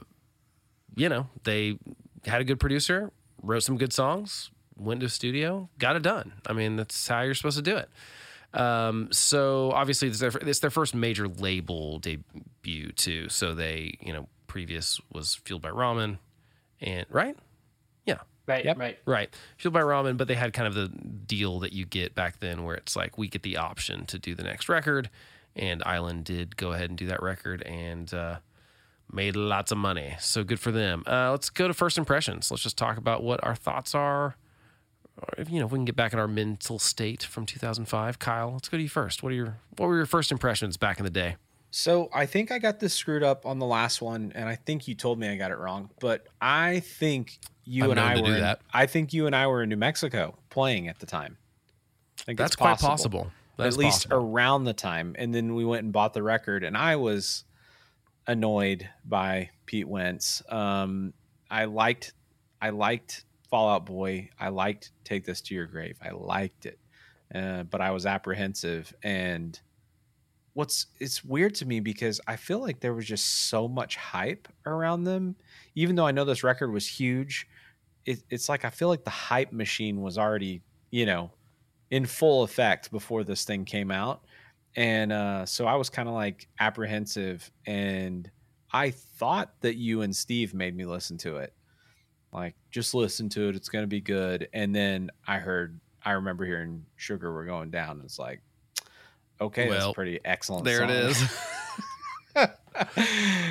you 0.95 1.09
know 1.09 1.27
they 1.43 1.77
had 2.25 2.41
a 2.41 2.43
good 2.43 2.59
producer, 2.59 3.11
wrote 3.41 3.63
some 3.63 3.77
good 3.77 3.93
songs, 3.93 4.51
went 4.77 4.99
to 5.01 5.05
a 5.05 5.09
studio, 5.09 5.69
got 5.77 5.95
it 5.95 6.01
done. 6.01 6.33
I 6.45 6.53
mean 6.53 6.75
that's 6.75 7.07
how 7.07 7.21
you're 7.21 7.35
supposed 7.35 7.57
to 7.57 7.63
do 7.63 7.77
it. 7.77 7.89
Um, 8.53 9.09
so 9.11 9.71
obviously 9.71 10.09
it's 10.09 10.19
their, 10.19 10.31
it's 10.41 10.59
their 10.59 10.69
first 10.69 10.93
major 10.93 11.27
label 11.27 11.99
debut 11.99 12.91
too. 12.91 13.29
So 13.29 13.53
they 13.53 13.97
you 14.01 14.13
know 14.13 14.27
previous 14.47 14.99
was 15.11 15.35
Fueled 15.35 15.61
by 15.61 15.69
Ramen, 15.69 16.17
and 16.81 17.05
right, 17.09 17.37
Right. 18.51 18.65
Yep. 18.65 18.77
Right. 18.77 18.99
Right. 19.05 19.35
Fueled 19.57 19.73
by 19.73 19.81
Ramen, 19.81 20.17
but 20.17 20.27
they 20.27 20.35
had 20.35 20.53
kind 20.53 20.67
of 20.67 20.73
the 20.73 20.87
deal 20.87 21.59
that 21.59 21.73
you 21.73 21.85
get 21.85 22.15
back 22.15 22.39
then 22.39 22.63
where 22.63 22.75
it's 22.75 22.95
like 22.95 23.17
we 23.17 23.27
get 23.27 23.43
the 23.43 23.57
option 23.57 24.05
to 24.07 24.19
do 24.19 24.35
the 24.35 24.43
next 24.43 24.69
record. 24.69 25.09
And 25.55 25.83
Island 25.85 26.25
did 26.25 26.55
go 26.55 26.71
ahead 26.71 26.89
and 26.89 26.97
do 26.97 27.07
that 27.07 27.21
record 27.21 27.61
and 27.63 28.13
uh, 28.13 28.37
made 29.11 29.35
lots 29.35 29.71
of 29.71 29.77
money. 29.77 30.15
So 30.19 30.43
good 30.43 30.59
for 30.59 30.71
them. 30.71 31.03
Uh, 31.05 31.31
let's 31.31 31.49
go 31.49 31.67
to 31.67 31.73
first 31.73 31.97
impressions. 31.97 32.51
Let's 32.51 32.63
just 32.63 32.77
talk 32.77 32.97
about 32.97 33.23
what 33.23 33.43
our 33.43 33.55
thoughts 33.55 33.93
are. 33.93 34.35
Or 35.17 35.33
if, 35.37 35.49
you 35.51 35.59
know, 35.59 35.65
if 35.65 35.71
we 35.71 35.77
can 35.77 35.85
get 35.85 35.95
back 35.95 36.13
in 36.13 36.19
our 36.19 36.27
mental 36.27 36.79
state 36.79 37.23
from 37.23 37.45
2005. 37.45 38.19
Kyle, 38.19 38.53
let's 38.53 38.69
go 38.69 38.77
to 38.77 38.83
you 38.83 38.89
first. 38.89 39.23
What 39.23 39.31
are 39.33 39.35
your 39.35 39.57
what 39.77 39.87
were 39.87 39.97
your 39.97 40.05
first 40.05 40.31
impressions 40.31 40.77
back 40.77 40.99
in 40.99 41.03
the 41.03 41.11
day? 41.11 41.35
So 41.71 42.09
I 42.13 42.25
think 42.25 42.51
I 42.51 42.59
got 42.59 42.81
this 42.81 42.93
screwed 42.93 43.23
up 43.23 43.45
on 43.45 43.57
the 43.57 43.65
last 43.65 44.01
one, 44.01 44.33
and 44.35 44.47
I 44.47 44.55
think 44.55 44.87
you 44.89 44.95
told 44.95 45.17
me 45.17 45.29
I 45.29 45.37
got 45.37 45.51
it 45.51 45.57
wrong. 45.57 45.89
But 46.01 46.27
I 46.41 46.81
think 46.81 47.39
you 47.63 47.85
I'm 47.85 47.91
and 47.91 47.99
I 47.99 48.21
were. 48.21 48.35
in-. 48.35 48.55
I 48.73 48.85
think 48.85 49.13
you 49.13 49.25
and 49.25 49.35
I 49.35 49.47
were 49.47 49.63
in 49.63 49.69
New 49.69 49.77
Mexico 49.77 50.37
playing 50.49 50.89
at 50.89 50.99
the 50.99 51.05
time. 51.05 51.37
I 52.19 52.23
think 52.23 52.37
That's 52.37 52.49
it's 52.49 52.55
quite 52.57 52.77
possible. 52.77 53.31
That 53.57 53.67
at 53.67 53.77
least 53.77 54.09
possible. 54.09 54.27
around 54.27 54.65
the 54.65 54.73
time, 54.73 55.15
and 55.17 55.33
then 55.33 55.55
we 55.55 55.63
went 55.63 55.83
and 55.83 55.93
bought 55.93 56.13
the 56.13 56.23
record, 56.23 56.63
and 56.63 56.75
I 56.75 56.97
was 56.97 57.45
annoyed 58.27 58.89
by 59.05 59.49
Pete 59.65 59.87
Wentz. 59.87 60.43
Um, 60.49 61.13
I 61.49 61.65
liked, 61.65 62.13
I 62.61 62.71
liked 62.71 63.25
Fall 63.49 63.69
Out 63.69 63.85
Boy. 63.85 64.29
I 64.39 64.49
liked 64.49 64.91
Take 65.03 65.25
This 65.25 65.41
to 65.41 65.55
Your 65.55 65.67
Grave. 65.67 65.97
I 66.01 66.11
liked 66.11 66.65
it, 66.65 66.79
uh, 67.33 67.63
but 67.63 67.81
I 67.81 67.91
was 67.91 68.05
apprehensive. 68.05 68.93
And 69.03 69.59
what's 70.53 70.87
it's 70.99 71.23
weird 71.23 71.55
to 71.55 71.65
me 71.65 71.79
because 71.79 72.19
I 72.27 72.35
feel 72.35 72.59
like 72.59 72.79
there 72.79 72.93
was 72.93 73.05
just 73.05 73.47
so 73.49 73.67
much 73.67 73.95
hype 73.95 74.47
around 74.65 75.03
them, 75.03 75.35
even 75.75 75.95
though 75.95 76.05
I 76.05 76.11
know 76.11 76.25
this 76.25 76.43
record 76.43 76.71
was 76.71 76.87
huge. 76.87 77.47
It, 78.05 78.23
it's 78.29 78.49
like 78.49 78.65
I 78.65 78.69
feel 78.69 78.87
like 78.87 79.03
the 79.03 79.09
hype 79.09 79.51
machine 79.51 80.01
was 80.01 80.17
already, 80.17 80.61
you 80.89 81.05
know, 81.05 81.31
in 81.91 82.05
full 82.05 82.43
effect 82.43 82.91
before 82.91 83.23
this 83.23 83.45
thing 83.45 83.65
came 83.65 83.91
out. 83.91 84.23
And 84.75 85.11
uh, 85.11 85.45
so 85.45 85.65
I 85.65 85.75
was 85.75 85.89
kind 85.89 86.07
of 86.07 86.15
like 86.15 86.47
apprehensive. 86.59 87.51
And 87.65 88.29
I 88.71 88.91
thought 88.91 89.53
that 89.61 89.75
you 89.75 90.01
and 90.01 90.15
Steve 90.15 90.53
made 90.53 90.75
me 90.75 90.85
listen 90.85 91.17
to 91.19 91.37
it. 91.37 91.53
Like, 92.31 92.55
just 92.71 92.93
listen 92.93 93.27
to 93.29 93.49
it. 93.49 93.55
It's 93.55 93.67
going 93.67 93.83
to 93.83 93.87
be 93.87 93.99
good. 93.99 94.47
And 94.53 94.73
then 94.73 95.11
I 95.27 95.37
heard 95.37 95.79
I 96.03 96.11
remember 96.11 96.45
hearing 96.45 96.85
"Sugar 96.95 97.33
We're 97.33 97.45
Going 97.45 97.69
Down." 97.69 97.97
And 97.97 98.05
it's 98.05 98.17
like, 98.17 98.41
okay, 99.41 99.67
that's 99.67 99.81
Well, 99.81 99.91
a 99.91 99.93
pretty 99.93 100.19
excellent. 100.23 100.63
There 100.65 100.83
it 100.83 101.15
song. 101.15 101.27
is. 102.37 102.49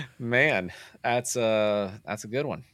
Man, 0.18 0.72
that's 1.02 1.36
uh 1.36 1.92
that's 2.04 2.24
a 2.24 2.28
good 2.28 2.46
one. 2.46 2.64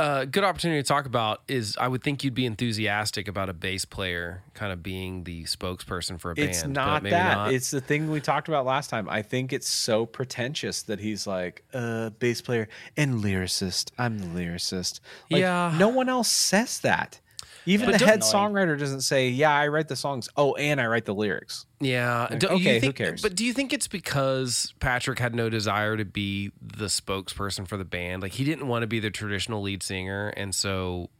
uh, 0.00 0.24
good 0.24 0.42
opportunity 0.42 0.82
to 0.82 0.86
talk 0.88 1.06
about 1.06 1.42
is 1.46 1.76
I 1.80 1.86
would 1.86 2.02
think 2.02 2.24
you'd 2.24 2.34
be 2.34 2.44
enthusiastic 2.46 3.28
about 3.28 3.48
a 3.48 3.52
bass 3.52 3.84
player 3.84 4.42
kind 4.54 4.72
of 4.72 4.82
being 4.82 5.22
the 5.22 5.44
spokesperson 5.44 6.18
for 6.18 6.32
a 6.32 6.34
band. 6.34 6.48
It's 6.50 6.66
not 6.66 7.04
that. 7.04 7.34
not. 7.36 7.52
It's 7.52 7.70
the 7.70 7.80
thing 7.80 8.10
we 8.10 8.20
talked 8.20 8.48
about 8.48 8.66
last 8.66 8.90
time. 8.90 9.08
I 9.08 9.22
think 9.22 9.52
it's 9.52 9.68
so 9.68 10.04
pretentious 10.04 10.82
that 10.84 10.98
he's 10.98 11.24
like, 11.28 11.62
uh, 11.72 12.10
bass 12.10 12.40
player 12.40 12.68
and 12.96 13.22
lyricist. 13.22 13.92
I'm 13.96 14.18
the 14.18 14.26
lyricist. 14.26 14.98
Like, 15.30 15.40
Yeah. 15.40 15.72
No 15.78 15.88
one 15.88 16.08
else 16.08 16.28
says 16.28 16.80
that. 16.80 17.20
Even 17.66 17.90
But 17.90 18.00
the 18.00 18.06
head 18.06 18.20
songwriter 18.20 18.78
doesn't 18.78 19.02
say, 19.02 19.28
"Yeah, 19.28 19.54
I 19.54 19.68
write 19.68 19.88
the 19.88 19.96
songs." 19.96 20.28
Oh, 20.36 20.54
and 20.54 20.80
I 20.80 20.86
write 20.86 21.04
the 21.04 21.14
lyrics. 21.14 21.66
yeah. 21.80 22.26
Like, 22.30 22.40
Do- 22.40 22.48
okay, 22.48 22.80
who 22.80 22.92
cares? 22.92 23.22
But 23.22 23.34
do 23.36 23.44
you 23.44 23.52
think 23.52 23.72
it's 23.72 23.88
because 23.88 24.74
Patrick 24.80 25.18
had 25.18 25.34
no 25.34 25.48
desire 25.48 25.96
to 25.96 26.04
be 26.04 26.50
the 26.60 26.86
spokesperson 26.86 27.68
for 27.68 27.76
the 27.76 27.84
band? 27.84 28.22
Like 28.22 28.32
he 28.32 28.44
didn't 28.44 28.66
want 28.68 28.82
to 28.82 28.86
be 28.86 28.98
the 29.00 29.10
traditional 29.10 29.62
lead 29.62 29.82
singer, 29.82 30.28
and 30.36 30.54
so 30.54 31.10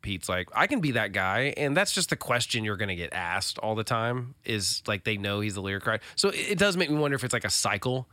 Pete's 0.00 0.28
like, 0.28 0.48
I 0.54 0.66
can 0.66 0.80
be 0.80 0.90
that 0.92 1.12
guy, 1.12 1.54
and 1.56 1.76
that's 1.76 1.92
just 1.92 2.10
the 2.10 2.16
question 2.16 2.64
you're 2.64 2.76
going 2.76 2.88
to 2.88 2.96
get 2.96 3.12
asked 3.12 3.58
all 3.58 3.76
the 3.76 3.84
time. 3.84 4.34
Is 4.44 4.82
like 4.88 5.04
they 5.04 5.16
know 5.16 5.38
he's 5.40 5.54
the 5.54 5.62
lyric 5.62 5.86
writer, 5.86 6.02
so 6.16 6.30
it, 6.30 6.34
it 6.52 6.58
does 6.58 6.76
make 6.76 6.90
me 6.90 6.96
wonder 6.98 7.14
if 7.14 7.22
it's 7.22 7.32
like 7.32 7.44
a 7.44 7.50
cycle, 7.50 8.08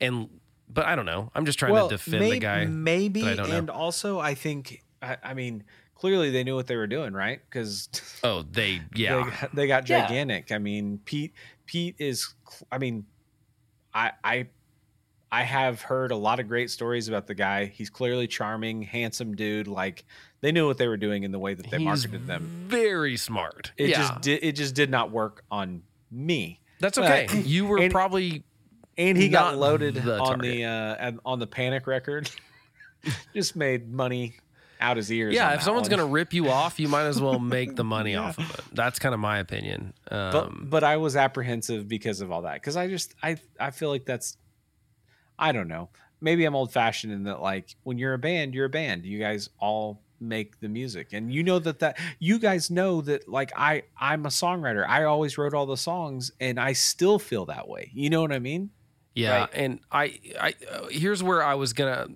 and 0.00 0.30
but 0.66 0.86
I 0.86 0.96
don't 0.96 1.04
know. 1.06 1.30
I'm 1.34 1.44
just 1.44 1.58
trying 1.58 1.74
to 1.74 1.88
defend 1.94 2.20
may- 2.20 2.30
the 2.30 2.38
guy. 2.38 2.64
Maybe, 2.64 3.22
I 3.28 3.34
don't 3.34 3.50
know. 3.50 3.56
and 3.58 3.68
also 3.70 4.18
I 4.18 4.34
think, 4.34 4.82
I, 5.02 5.18
I 5.22 5.34
mean, 5.34 5.62
clearly 5.94 6.30
they 6.30 6.44
knew 6.44 6.54
what 6.56 6.66
they 6.66 6.76
were 6.76 6.86
doing, 6.86 7.12
right? 7.12 7.40
Because 7.48 7.88
Oh, 8.24 8.42
they 8.50 8.82
yeah. 8.94 9.16
they, 9.24 9.30
got- 9.30 9.54
they 9.54 9.66
got 9.66 9.88
Yeah. 9.88 10.02
gigantic. 10.02 10.52
I 10.52 10.58
mean, 10.58 11.00
Pete 11.04 11.32
Pete 11.66 11.94
is 11.98 12.34
I 12.70 12.78
mean, 12.78 13.04
I 13.94 14.12
I 14.22 14.46
I 15.32 15.42
have 15.42 15.80
heard 15.82 16.12
a 16.12 16.16
lot 16.16 16.38
of 16.38 16.46
great 16.46 16.70
stories 16.70 17.08
about 17.08 17.26
the 17.26 17.34
guy. 17.34 17.66
He's 17.66 17.90
clearly 17.90 18.26
charming, 18.28 18.82
handsome 18.82 19.34
dude. 19.34 19.66
Like 19.66 20.04
they 20.42 20.52
knew 20.52 20.66
what 20.66 20.78
they 20.78 20.86
were 20.86 20.96
doing 20.96 21.22
in 21.24 21.32
the 21.32 21.38
way 21.38 21.54
that 21.54 21.68
they 21.70 21.78
He's 21.78 21.84
marketed 21.86 22.26
them. 22.26 22.66
very 22.68 23.16
smart. 23.16 23.72
It 23.76 23.88
yeah, 23.90 23.96
just 23.98 24.20
did 24.20 24.44
it 24.44 24.52
just 24.56 24.74
did 24.74 24.90
not 24.90 25.10
work 25.10 25.42
on 25.50 25.82
me. 26.10 26.60
that's 26.80 26.98
but- 26.98 27.10
okay. 27.30 27.40
you 27.40 27.66
were 27.66 27.78
and- 27.78 27.90
probably 27.92 28.44
And 28.96 29.16
he 29.18 29.28
got 29.28 29.56
loaded 29.58 29.94
the 29.96 30.18
on 30.20 30.26
target. 30.38 30.42
the 30.42 30.64
uh 30.64 31.12
on 31.24 31.38
the 31.40 31.46
panic 31.48 31.86
record. 31.88 32.30
just 33.34 33.56
made 33.56 33.90
money 33.92 34.36
out 34.80 34.96
his 34.96 35.10
ears. 35.12 35.34
yeah. 35.34 35.54
If 35.54 35.62
someone's 35.62 35.88
one. 35.88 35.98
gonna 35.98 36.10
rip 36.10 36.32
you 36.32 36.48
off, 36.50 36.78
you 36.80 36.88
might 36.88 37.04
as 37.06 37.20
well 37.20 37.38
make 37.56 37.76
the 37.76 37.84
money 37.84 38.12
Yeah. 38.12 38.22
off 38.22 38.38
of 38.38 38.50
it. 38.58 38.60
That's 38.72 38.98
kind 38.98 39.14
of 39.14 39.20
my 39.20 39.38
opinion. 39.38 39.92
Um, 40.10 40.30
but 40.32 40.70
but 40.70 40.84
I 40.84 40.96
was 40.96 41.16
apprehensive 41.16 41.88
because 41.88 42.20
of 42.20 42.30
all 42.32 42.42
that 42.42 42.54
because 42.54 42.76
I 42.76 42.88
just 42.88 43.14
I 43.22 43.36
I 43.60 43.70
feel 43.70 43.88
like 43.90 44.04
that's 44.04 44.36
I 45.38 45.52
don't 45.52 45.68
know 45.68 45.88
maybe 46.20 46.44
I'm 46.44 46.54
old 46.54 46.72
fashioned 46.72 47.12
in 47.12 47.24
that 47.24 47.42
like 47.42 47.74
when 47.82 47.98
you're 47.98 48.14
a 48.14 48.18
band 48.18 48.54
you're 48.54 48.66
a 48.66 48.70
band 48.70 49.04
you 49.04 49.18
guys 49.18 49.50
all 49.58 50.00
make 50.20 50.58
the 50.60 50.68
music 50.68 51.08
and 51.12 51.30
you 51.34 51.42
know 51.42 51.58
that 51.58 51.80
that 51.80 51.98
you 52.18 52.38
guys 52.38 52.70
know 52.70 53.00
that 53.02 53.28
like 53.28 53.52
I 53.56 53.82
I'm 54.00 54.24
a 54.24 54.30
songwriter 54.30 54.88
I 54.88 55.04
always 55.04 55.36
wrote 55.36 55.52
all 55.52 55.66
the 55.66 55.76
songs 55.76 56.30
and 56.40 56.58
I 56.58 56.72
still 56.72 57.18
feel 57.18 57.46
that 57.46 57.68
way 57.68 57.90
you 57.92 58.08
know 58.10 58.22
what 58.22 58.32
I 58.32 58.38
mean 58.38 58.70
Yeah, 59.14 59.40
Right. 59.40 59.50
and 59.54 59.80
I, 59.92 60.18
I 60.40 60.54
uh, 60.72 60.86
here's 60.88 61.22
where 61.22 61.42
I 61.42 61.54
was 61.54 61.72
gonna, 61.72 62.06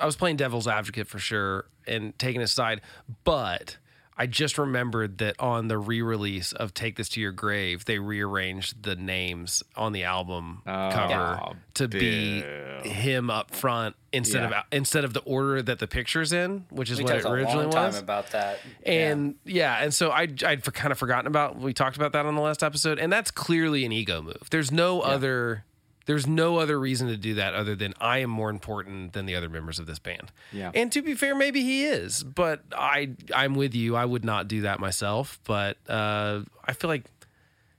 I 0.00 0.06
was 0.06 0.16
playing 0.16 0.36
devil's 0.36 0.68
advocate 0.68 1.08
for 1.08 1.18
sure 1.18 1.66
and 1.86 2.16
taking 2.18 2.40
a 2.40 2.46
side, 2.46 2.80
but 3.24 3.76
I 4.20 4.26
just 4.26 4.58
remembered 4.58 5.18
that 5.18 5.36
on 5.38 5.68
the 5.68 5.78
re-release 5.78 6.50
of 6.52 6.74
"Take 6.74 6.96
This 6.96 7.08
to 7.10 7.20
Your 7.20 7.30
Grave," 7.32 7.84
they 7.84 7.98
rearranged 8.00 8.82
the 8.82 8.96
names 8.96 9.62
on 9.76 9.92
the 9.92 10.02
album 10.04 10.62
Oh, 10.66 10.90
cover 10.92 11.56
to 11.74 11.86
be 11.88 12.42
him 12.82 13.30
up 13.30 13.52
front 13.52 13.94
instead 14.12 14.50
Yeah. 14.50 14.58
of 14.58 14.64
instead 14.72 15.04
of 15.04 15.14
the 15.14 15.20
order 15.20 15.62
that 15.62 15.78
the 15.78 15.86
picture's 15.86 16.32
in, 16.32 16.64
which 16.70 16.90
is 16.90 16.98
we 16.98 17.04
what 17.04 17.16
it 17.16 17.24
a 17.24 17.28
originally 17.30 17.66
was. 17.66 17.98
about 17.98 18.30
that. 18.32 18.58
And 18.84 19.36
yeah. 19.44 19.82
and 19.82 19.94
so 19.94 20.10
I 20.10 20.22
I'd 20.44 20.64
kind 20.64 20.90
of 20.90 20.98
forgotten 20.98 21.28
about 21.28 21.56
we 21.58 21.72
talked 21.72 21.96
about 21.96 22.12
that 22.12 22.26
on 22.26 22.34
the 22.34 22.40
last 22.42 22.62
episode, 22.64 22.98
and 22.98 23.12
that's 23.12 23.30
clearly 23.30 23.84
an 23.84 23.92
ego 23.92 24.20
move. 24.20 24.48
There's 24.50 24.72
no 24.72 25.00
other 25.00 25.64
there's 26.08 26.26
no 26.26 26.56
other 26.56 26.80
reason 26.80 27.08
to 27.08 27.18
do 27.18 27.34
that 27.34 27.52
other 27.52 27.76
than 27.76 27.92
I 28.00 28.18
am 28.20 28.30
more 28.30 28.48
important 28.48 29.12
than 29.12 29.26
the 29.26 29.34
other 29.34 29.50
members 29.50 29.78
of 29.78 29.84
this 29.84 29.98
band. 29.98 30.32
Yeah. 30.52 30.70
And 30.74 30.90
to 30.92 31.02
be 31.02 31.14
fair, 31.14 31.34
maybe 31.34 31.60
he 31.60 31.84
is, 31.84 32.24
but 32.24 32.62
I 32.72 33.10
I'm 33.34 33.54
with 33.54 33.74
you. 33.74 33.94
I 33.94 34.06
would 34.06 34.24
not 34.24 34.48
do 34.48 34.62
that 34.62 34.80
myself, 34.80 35.38
but 35.44 35.76
uh, 35.86 36.44
I 36.64 36.72
feel 36.72 36.88
like 36.88 37.04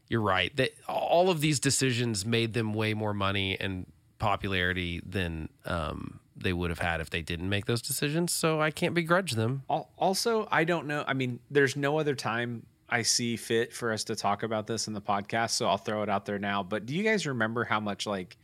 you're 0.10 0.22
right. 0.22 0.56
That 0.58 0.74
all 0.88 1.32
of 1.32 1.42
these 1.42 1.60
decisions 1.60 2.24
made 2.24 2.54
them 2.54 2.76
way 2.76 2.94
more 2.94 3.16
money 3.16 3.60
and 3.60 3.88
popularity 4.20 5.02
than 5.04 5.50
um, 5.66 6.20
they 6.36 6.54
would 6.54 6.70
have 6.70 6.78
had 6.78 7.02
if 7.02 7.10
they 7.10 7.24
didn't 7.24 7.50
make 7.50 7.66
those 7.66 7.82
decisions. 7.82 8.32
So 8.32 8.62
I 8.62 8.70
can't 8.70 8.94
begrudge 8.94 9.32
them. 9.32 9.64
Also, 9.98 10.48
I 10.52 10.66
don't 10.66 10.86
know. 10.86 11.04
I 11.08 11.16
mean, 11.16 11.40
there's 11.50 11.76
no 11.76 11.98
other 11.98 12.14
time 12.14 12.68
I 12.90 13.04
see 13.04 13.36
fit 13.36 13.74
for 13.74 13.92
us 13.92 14.04
to 14.06 14.16
talk 14.16 14.44
about 14.44 14.68
this 14.68 14.88
in 14.88 14.94
the 14.94 15.02
podcast, 15.02 15.52
so 15.52 15.68
I'll 15.68 15.78
throw 15.78 16.04
it 16.04 16.10
out 16.10 16.26
there 16.26 16.40
now. 16.40 16.64
But 16.64 16.86
do 16.86 16.96
you 16.96 17.04
guys 17.04 17.28
remember 17.28 17.64
how 17.64 17.80
much 17.80 18.06
like 18.06 18.38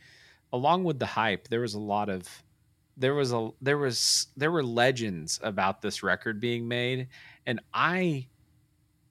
along 0.52 0.84
with 0.84 0.98
the 0.98 1.06
hype, 1.06 1.48
there 1.48 1.60
was 1.60 1.74
a 1.74 1.80
lot 1.80 2.08
of 2.08 2.28
there 2.96 3.14
was 3.14 3.32
a 3.32 3.50
there 3.60 3.78
was 3.78 4.28
there 4.36 4.50
were 4.50 4.62
legends 4.62 5.38
about 5.42 5.82
this 5.82 6.02
record 6.02 6.40
being 6.40 6.66
made 6.66 7.08
and 7.44 7.60
I 7.74 8.26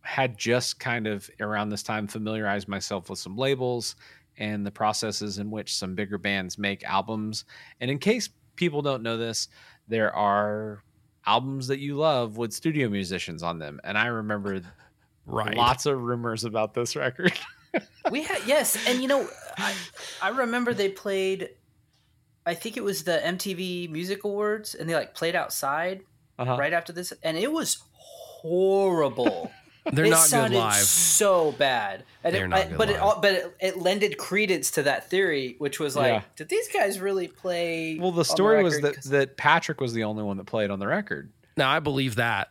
had 0.01 0.37
just 0.37 0.79
kind 0.79 1.07
of 1.07 1.29
around 1.39 1.69
this 1.69 1.83
time 1.83 2.07
familiarized 2.07 2.67
myself 2.67 3.09
with 3.09 3.19
some 3.19 3.35
labels 3.35 3.95
and 4.37 4.65
the 4.65 4.71
processes 4.71 5.39
in 5.39 5.49
which 5.49 5.75
some 5.75 5.95
bigger 5.95 6.17
bands 6.17 6.57
make 6.57 6.83
albums. 6.83 7.45
And 7.79 7.89
in 7.89 7.97
case 7.97 8.29
people 8.55 8.81
don't 8.81 9.01
know 9.01 9.17
this, 9.17 9.47
there 9.87 10.13
are 10.13 10.83
albums 11.25 11.67
that 11.67 11.79
you 11.79 11.95
love 11.95 12.37
with 12.37 12.53
studio 12.53 12.89
musicians 12.89 13.41
on 13.41 13.57
them. 13.57 13.79
And 13.83 13.97
I 13.97 14.07
remember 14.07 14.61
Right. 15.25 15.55
lots 15.57 15.85
of 15.85 16.01
rumors 16.01 16.43
about 16.43 16.73
this 16.73 16.95
record. 16.95 17.33
we 18.11 18.23
had 18.23 18.39
yes, 18.45 18.77
and 18.87 19.01
you 19.01 19.07
know, 19.07 19.27
I, 19.57 19.73
I 20.21 20.29
remember 20.29 20.73
they 20.73 20.89
played. 20.89 21.49
I 22.45 22.53
think 22.53 22.77
it 22.77 22.83
was 22.83 23.03
the 23.03 23.19
MTV 23.23 23.89
Music 23.89 24.23
Awards, 24.23 24.75
and 24.75 24.87
they 24.89 24.93
like 24.95 25.15
played 25.15 25.35
outside 25.35 26.01
Uh-huh. 26.37 26.55
right 26.57 26.73
after 26.73 26.93
this, 26.93 27.11
and 27.23 27.37
it 27.37 27.51
was 27.51 27.83
horrible. 28.45 29.51
They're 29.93 30.05
it 30.05 30.09
not 30.09 30.29
good 30.31 30.51
live. 30.53 30.75
so 30.81 31.51
bad. 31.51 32.05
And 32.23 32.33
They're 32.33 32.45
it, 32.45 32.47
not 32.47 32.59
I- 32.59 32.65
good 32.69 32.77
but 32.77 32.89
it 32.89 32.93
live. 32.93 33.01
all, 33.03 33.19
but 33.21 33.31
it, 33.33 33.55
it 33.59 33.77
lended 33.77 34.17
credence 34.17 34.71
to 34.71 34.83
that 34.83 35.09
theory, 35.11 35.55
which 35.59 35.79
was 35.79 35.95
like, 35.95 36.11
Yeah. 36.11 36.21
did 36.35 36.49
these 36.49 36.67
guys 36.69 36.99
really 36.99 37.27
play? 37.27 37.97
Well, 37.99 38.09
on 38.09 38.15
the 38.15 38.25
story 38.25 38.63
was 38.63 38.79
that 38.81 39.03
that 39.05 39.37
Patrick 39.37 39.79
was 39.79 39.93
the 39.93 40.03
only 40.03 40.23
one 40.23 40.37
that 40.37 40.45
played 40.45 40.71
on 40.71 40.79
the 40.79 40.87
record. 40.87 41.31
Now 41.55 41.69
I 41.69 41.79
believe 41.79 42.15
that. 42.15 42.49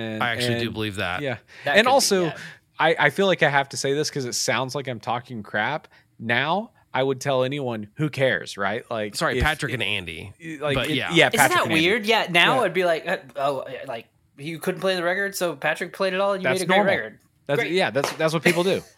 And 0.00 0.22
I 0.22 0.30
actually 0.30 0.60
do 0.60 0.70
believe 0.70 0.96
that. 0.96 1.20
Yeah. 1.22 1.38
That 1.64 1.76
and 1.76 1.86
could 1.86 1.90
be, 1.90 1.92
also, 1.92 2.24
yeah. 2.24 2.36
I, 2.78 2.96
I 2.98 3.10
feel 3.10 3.26
like 3.26 3.42
I 3.42 3.48
have 3.50 3.68
to 3.70 3.76
say 3.76 3.92
this 3.92 4.08
because 4.08 4.24
it 4.24 4.34
sounds 4.34 4.74
like 4.74 4.88
I'm 4.88 5.00
talking 5.00 5.42
crap. 5.42 5.88
Now, 6.18 6.70
I 6.92 7.02
would 7.02 7.20
tell 7.20 7.44
anyone 7.44 7.88
who 7.94 8.08
cares, 8.10 8.56
right? 8.56 8.88
Like, 8.90 9.14
Sorry, 9.14 9.38
if- 9.38 9.44
Patrick 9.44 9.72
and 9.72 9.82
Andy. 9.82 10.32
like, 10.60 10.74
but 10.74 10.90
it- 10.90 10.94
yeah. 10.96 11.12
yeah, 11.12 11.28
Isn't 11.28 11.38
Patrick 11.38 11.58
that 11.58 11.62
and 11.64 11.72
Andy. 11.72 11.86
weird? 11.86 12.06
Yeah. 12.06 12.26
Now 12.30 12.56
Yeah. 12.56 12.60
it'd 12.62 12.72
be 12.74 12.84
like, 12.84 13.06
uh, 13.06 13.18
oh, 13.36 13.64
like 13.86 14.06
you 14.38 14.58
couldn't 14.58 14.80
play 14.80 14.96
the 14.96 15.02
record, 15.02 15.34
so 15.36 15.54
Patrick 15.54 15.92
played 15.92 16.14
it 16.14 16.20
all. 16.20 16.32
and 16.32 16.42
You 16.42 16.48
That's 16.48 16.60
made 16.60 16.64
a 16.64 16.68
great 16.68 16.76
normal. 16.78 16.94
record. 16.96 17.18
That's 17.46 17.60
Great. 17.60 17.72
yeah, 17.72 17.90
that's 17.90 18.12
that's 18.12 18.32
what 18.32 18.42
people 18.42 18.62
do. 18.64 18.80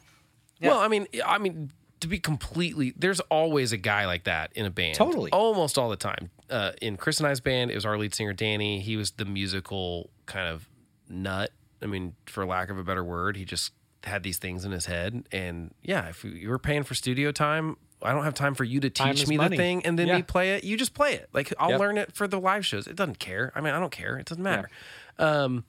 Yeah. 0.61 0.69
Well, 0.69 0.79
I 0.79 0.87
mean, 0.87 1.09
I 1.27 1.39
mean, 1.39 1.73
to 1.99 2.07
be 2.07 2.21
completely, 2.21 2.93
there's 2.97 3.19
always 3.19 3.73
a 3.73 3.77
guy 3.77 4.07
like 4.07 4.25
that 4.25 4.53
in 4.55 4.65
a 4.65 4.71
band. 4.71 4.95
Totally. 4.95 5.33
almost 5.33 5.77
all 5.77 5.89
the 5.91 5.97
time. 5.97 6.31
Uh, 6.49 6.71
in 6.81 6.97
Chris 6.97 7.19
and 7.19 7.27
I's 7.27 7.41
band, 7.41 7.73
it 7.73 7.75
was 7.75 7.85
our 7.85 7.99
lead 7.99 8.15
singer 8.15 8.33
Danny. 8.33 8.79
He 8.79 8.97
was 8.97 9.11
the 9.13 9.25
musical 9.25 10.09
kind 10.27 10.47
of 10.49 10.69
nut. 11.13 11.51
I 11.83 11.87
mean, 11.87 12.15
for 12.27 12.45
lack 12.47 12.71
of 12.71 12.79
a 12.79 12.85
better 12.85 13.05
word, 13.05 13.37
he 13.37 13.45
just 13.45 13.73
had 14.05 14.23
these 14.23 14.39
things 14.39 14.65
in 14.65 14.73
his 14.73 14.87
head. 14.87 15.25
And 15.33 15.73
yeah, 15.83 16.09
if 16.09 16.25
you 16.25 16.49
were 16.49 16.59
paying 16.59 16.83
for 16.83 16.95
studio 16.95 17.31
time, 17.33 17.77
I 18.03 18.13
don't 18.13 18.25
have 18.25 18.35
time 18.35 18.55
for 18.55 18.65
you 18.65 18.81
to 18.81 18.91
teach 18.91 19.29
me 19.29 19.37
money. 19.37 19.57
the 19.57 19.63
thing 19.63 19.87
and 19.87 19.97
then 19.99 20.09
Yeah. 20.09 20.17
me 20.17 20.23
play 20.23 20.55
it. 20.55 20.65
You 20.65 20.77
just 20.77 20.93
play 20.95 21.15
it. 21.15 21.29
Like 21.33 21.53
I'll 21.59 21.71
Yep. 21.71 21.81
learn 21.81 21.99
it 21.99 22.13
for 22.15 22.27
the 22.27 22.41
live 22.41 22.67
shows. 22.67 22.87
It 22.89 22.97
doesn't 22.97 23.21
care. 23.21 23.53
I 23.55 23.61
mean, 23.61 23.75
I 23.75 23.79
don't 23.79 23.93
care. 23.93 24.17
It 24.19 24.27
doesn't 24.27 24.43
matter. 24.43 24.69
Um, 25.19 25.65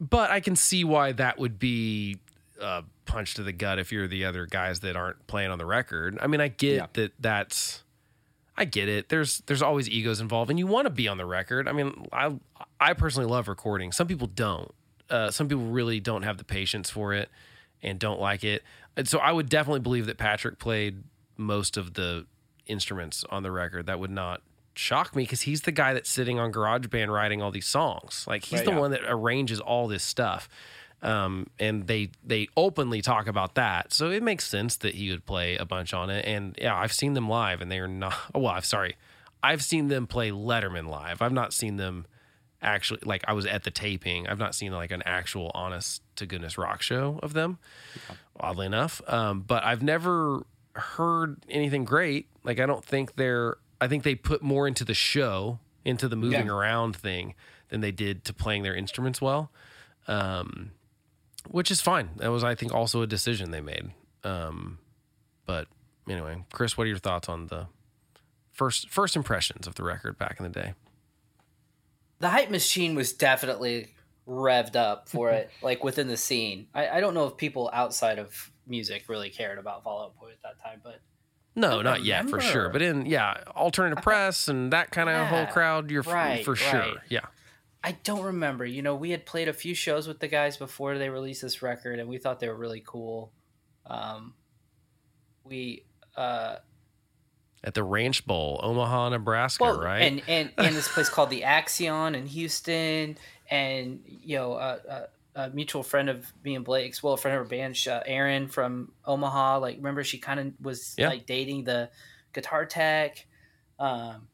but 0.00 0.30
I 0.30 0.40
can 0.40 0.56
see 0.56 0.84
why 0.84 1.12
that 1.12 1.38
would 1.38 1.58
be 1.58 2.18
a 2.60 2.84
punch 3.04 3.34
to 3.34 3.42
the 3.42 3.52
gut 3.52 3.78
if 3.78 3.92
you're 3.92 4.06
the 4.08 4.24
other 4.24 4.46
guys 4.46 4.80
that 4.80 4.96
aren't 4.96 5.26
playing 5.26 5.50
on 5.50 5.58
the 5.58 5.66
record. 5.66 6.18
I 6.20 6.26
mean, 6.26 6.40
I 6.40 6.48
get 6.48 6.74
Yeah. 6.74 6.86
that 6.94 7.12
that's 7.20 7.82
I 8.58 8.64
get 8.64 8.88
it. 8.88 9.08
There's 9.08 9.38
there's 9.46 9.62
always 9.62 9.88
egos 9.88 10.20
involved 10.20 10.50
and 10.50 10.58
you 10.58 10.66
want 10.66 10.86
to 10.86 10.90
be 10.90 11.08
on 11.08 11.18
the 11.18 11.26
record. 11.26 11.68
I 11.68 11.72
mean, 11.72 12.06
I 12.12 12.34
I 12.80 12.94
personally 12.94 13.28
love 13.30 13.48
recording. 13.48 13.92
Some 13.92 14.06
people 14.06 14.26
don't. 14.28 14.72
Uh, 15.10 15.30
some 15.30 15.46
people 15.48 15.66
really 15.66 16.00
don't 16.00 16.22
have 16.22 16.38
the 16.38 16.44
patience 16.44 16.90
for 16.90 17.12
it 17.12 17.28
and 17.82 17.98
don't 17.98 18.20
like 18.20 18.42
it. 18.42 18.62
And 18.96 19.06
so 19.06 19.18
I 19.18 19.30
would 19.30 19.48
definitely 19.48 19.80
believe 19.80 20.06
that 20.06 20.18
Patrick 20.18 20.58
played 20.58 21.04
most 21.36 21.76
of 21.76 21.94
the 21.94 22.26
instruments 22.66 23.24
on 23.30 23.42
the 23.42 23.50
record. 23.52 23.86
That 23.86 24.00
would 24.00 24.10
not 24.10 24.40
shock 24.74 25.14
me 25.14 25.22
because 25.22 25.42
he's 25.42 25.62
the 25.62 25.72
guy 25.72 25.92
that's 25.94 26.10
sitting 26.10 26.38
on 26.38 26.52
GarageBand 26.52 27.08
writing 27.08 27.40
all 27.42 27.50
these 27.50 27.66
songs. 27.66 28.24
Like 28.26 28.44
he's 28.44 28.60
Right, 28.60 28.64
the 28.66 28.72
yeah. 28.72 28.78
one 28.78 28.90
that 28.92 29.02
arranges 29.06 29.60
all 29.60 29.86
this 29.86 30.02
stuff. 30.02 30.48
Um, 31.06 31.46
and 31.60 31.86
they 31.86 32.10
they 32.24 32.48
openly 32.56 33.00
talk 33.00 33.26
about 33.28 33.54
that, 33.54 33.92
so 33.92 34.10
it 34.10 34.22
makes 34.22 34.44
sense 34.48 34.76
that 34.78 34.96
he 34.96 35.10
would 35.10 35.24
play 35.24 35.56
a 35.56 35.64
bunch 35.64 35.94
on 35.94 36.10
it. 36.10 36.24
And 36.26 36.58
yeah, 36.60 36.76
I've 36.76 36.92
seen 36.92 37.14
them 37.14 37.28
live, 37.28 37.60
and 37.60 37.70
they 37.70 37.78
are 37.78 37.86
not. 37.88 38.14
Oh, 38.34 38.40
well, 38.40 38.52
I'm 38.54 38.62
sorry, 38.62 38.96
I've 39.42 39.62
seen 39.62 39.86
them 39.88 40.06
play 40.06 40.30
Letterman 40.30 40.88
live. 40.88 41.22
I've 41.22 41.32
not 41.32 41.52
seen 41.52 41.76
them 41.76 42.06
actually 42.60 43.00
like 43.04 43.22
I 43.28 43.34
was 43.34 43.46
at 43.46 43.62
the 43.62 43.70
taping. 43.70 44.26
I've 44.26 44.38
not 44.40 44.54
seen 44.54 44.72
like 44.72 44.90
an 44.90 45.02
actual 45.06 45.52
honest 45.54 46.02
to 46.16 46.26
goodness 46.26 46.58
rock 46.58 46.82
show 46.82 47.20
of 47.22 47.34
them. 47.34 47.58
Oddly 48.40 48.66
enough, 48.66 49.00
um, 49.06 49.42
but 49.42 49.62
I've 49.64 49.82
never 49.82 50.44
heard 50.74 51.36
anything 51.48 51.84
great. 51.84 52.26
Like 52.42 52.58
I 52.58 52.66
don't 52.66 52.84
think 52.84 53.14
they're. 53.14 53.58
I 53.80 53.86
think 53.86 54.02
they 54.02 54.14
put 54.16 54.42
more 54.42 54.66
into 54.66 54.84
the 54.84 54.94
show, 54.94 55.60
into 55.84 56.08
the 56.08 56.16
moving 56.16 56.46
Yeah. 56.46 56.52
around 56.52 56.96
thing, 56.96 57.34
than 57.68 57.80
they 57.80 57.92
did 57.92 58.24
to 58.24 58.32
playing 58.32 58.64
their 58.64 58.74
instruments 58.74 59.20
well. 59.22 59.52
Um, 60.08 60.72
which 61.50 61.70
is 61.70 61.80
fine. 61.80 62.10
That 62.16 62.30
was, 62.30 62.44
I 62.44 62.54
think, 62.54 62.72
also 62.74 63.02
a 63.02 63.06
decision 63.06 63.50
they 63.50 63.60
made. 63.60 63.90
Um, 64.24 64.78
but 65.44 65.68
anyway, 66.08 66.44
Chris, 66.52 66.76
what 66.76 66.84
are 66.84 66.88
your 66.88 66.98
thoughts 66.98 67.28
on 67.28 67.46
the 67.46 67.66
first 68.52 68.88
first 68.90 69.16
impressions 69.16 69.66
of 69.66 69.74
the 69.74 69.82
record 69.84 70.18
back 70.18 70.36
in 70.38 70.44
the 70.44 70.50
day? 70.50 70.74
the 72.18 72.30
hype 72.30 72.48
machine 72.50 72.94
was 72.94 73.12
definitely 73.12 73.88
revved 74.26 74.74
up 74.74 75.06
for 75.08 75.30
it, 75.30 75.50
like 75.62 75.84
within 75.84 76.08
the 76.08 76.16
scene. 76.16 76.66
I, 76.74 76.88
I 76.88 77.00
don't 77.00 77.12
know 77.12 77.26
if 77.26 77.36
people 77.36 77.68
outside 77.72 78.18
of 78.18 78.50
music 78.66 79.04
really 79.08 79.28
cared 79.28 79.58
about 79.58 79.84
Fall 79.84 80.02
Out 80.02 80.18
Boy 80.18 80.30
at 80.30 80.42
that 80.42 80.62
time, 80.64 80.80
but 80.82 81.00
No, 81.54 81.82
not 81.82 82.04
yet 82.04 82.30
for 82.30 82.40
sure. 82.40 82.70
But 82.70 82.80
in 82.80 83.04
yeah, 83.04 83.34
alternative 83.54 84.02
press 84.02 84.48
and 84.48 84.72
that 84.72 84.90
kind 84.90 85.10
of 85.10 85.26
whole 85.26 85.46
crowd, 85.46 85.90
you're 85.90 86.02
right, 86.02 86.42
for 86.42 86.56
sure. 86.56 86.80
right. 86.80 86.96
Yeah. 87.10 87.26
I 87.86 87.92
don't 88.02 88.24
remember. 88.24 88.64
You 88.66 88.82
know, 88.82 88.96
we 88.96 89.10
had 89.10 89.24
played 89.24 89.46
a 89.46 89.52
few 89.52 89.72
shows 89.74 90.08
with 90.08 90.18
the 90.18 90.26
guys 90.26 90.56
before 90.56 90.98
they 90.98 91.08
released 91.08 91.40
this 91.40 91.62
record, 91.62 92.00
and 92.00 92.08
we 92.08 92.18
thought 92.18 92.40
they 92.40 92.48
were 92.48 92.56
really 92.56 92.82
cool. 92.84 93.30
Um, 93.86 94.34
we 95.44 95.84
uh, 96.16 96.56
At 97.62 97.74
the 97.74 97.84
Ranch 97.84 98.26
Bowl, 98.26 98.58
Omaha, 98.60 99.10
Nebraska, 99.10 99.62
well, 99.62 99.80
right? 99.80 100.00
and 100.02 100.22
and 100.26 100.50
and 100.58 100.74
this 100.74 100.88
place 100.88 101.08
called 101.08 101.30
the 101.36 101.42
Axion 101.42 102.16
in 102.16 102.26
Houston, 102.26 103.16
and 103.48 104.00
you 104.04 104.36
know, 104.36 104.54
uh, 104.54 104.78
uh, 104.90 105.06
a 105.36 105.50
mutual 105.50 105.84
friend 105.84 106.08
of 106.08 106.26
me 106.42 106.56
and 106.56 106.64
Blake's, 106.64 107.04
well, 107.04 107.14
a 107.14 107.16
friend 107.16 107.36
of 107.36 107.42
our 107.42 107.48
band, 107.48 107.76
Erin 107.86 108.48
from 108.48 108.90
Omaha. 109.04 109.58
Like, 109.58 109.76
remember 109.76 110.02
she 110.02 110.18
kind 110.18 110.40
of 110.40 110.52
was 110.60 110.96
Yeah. 110.98 111.08
like 111.10 111.24
dating 111.26 111.62
the 111.64 111.90
guitar 112.32 112.66
tech. 112.66 113.26
Um, 113.78 114.26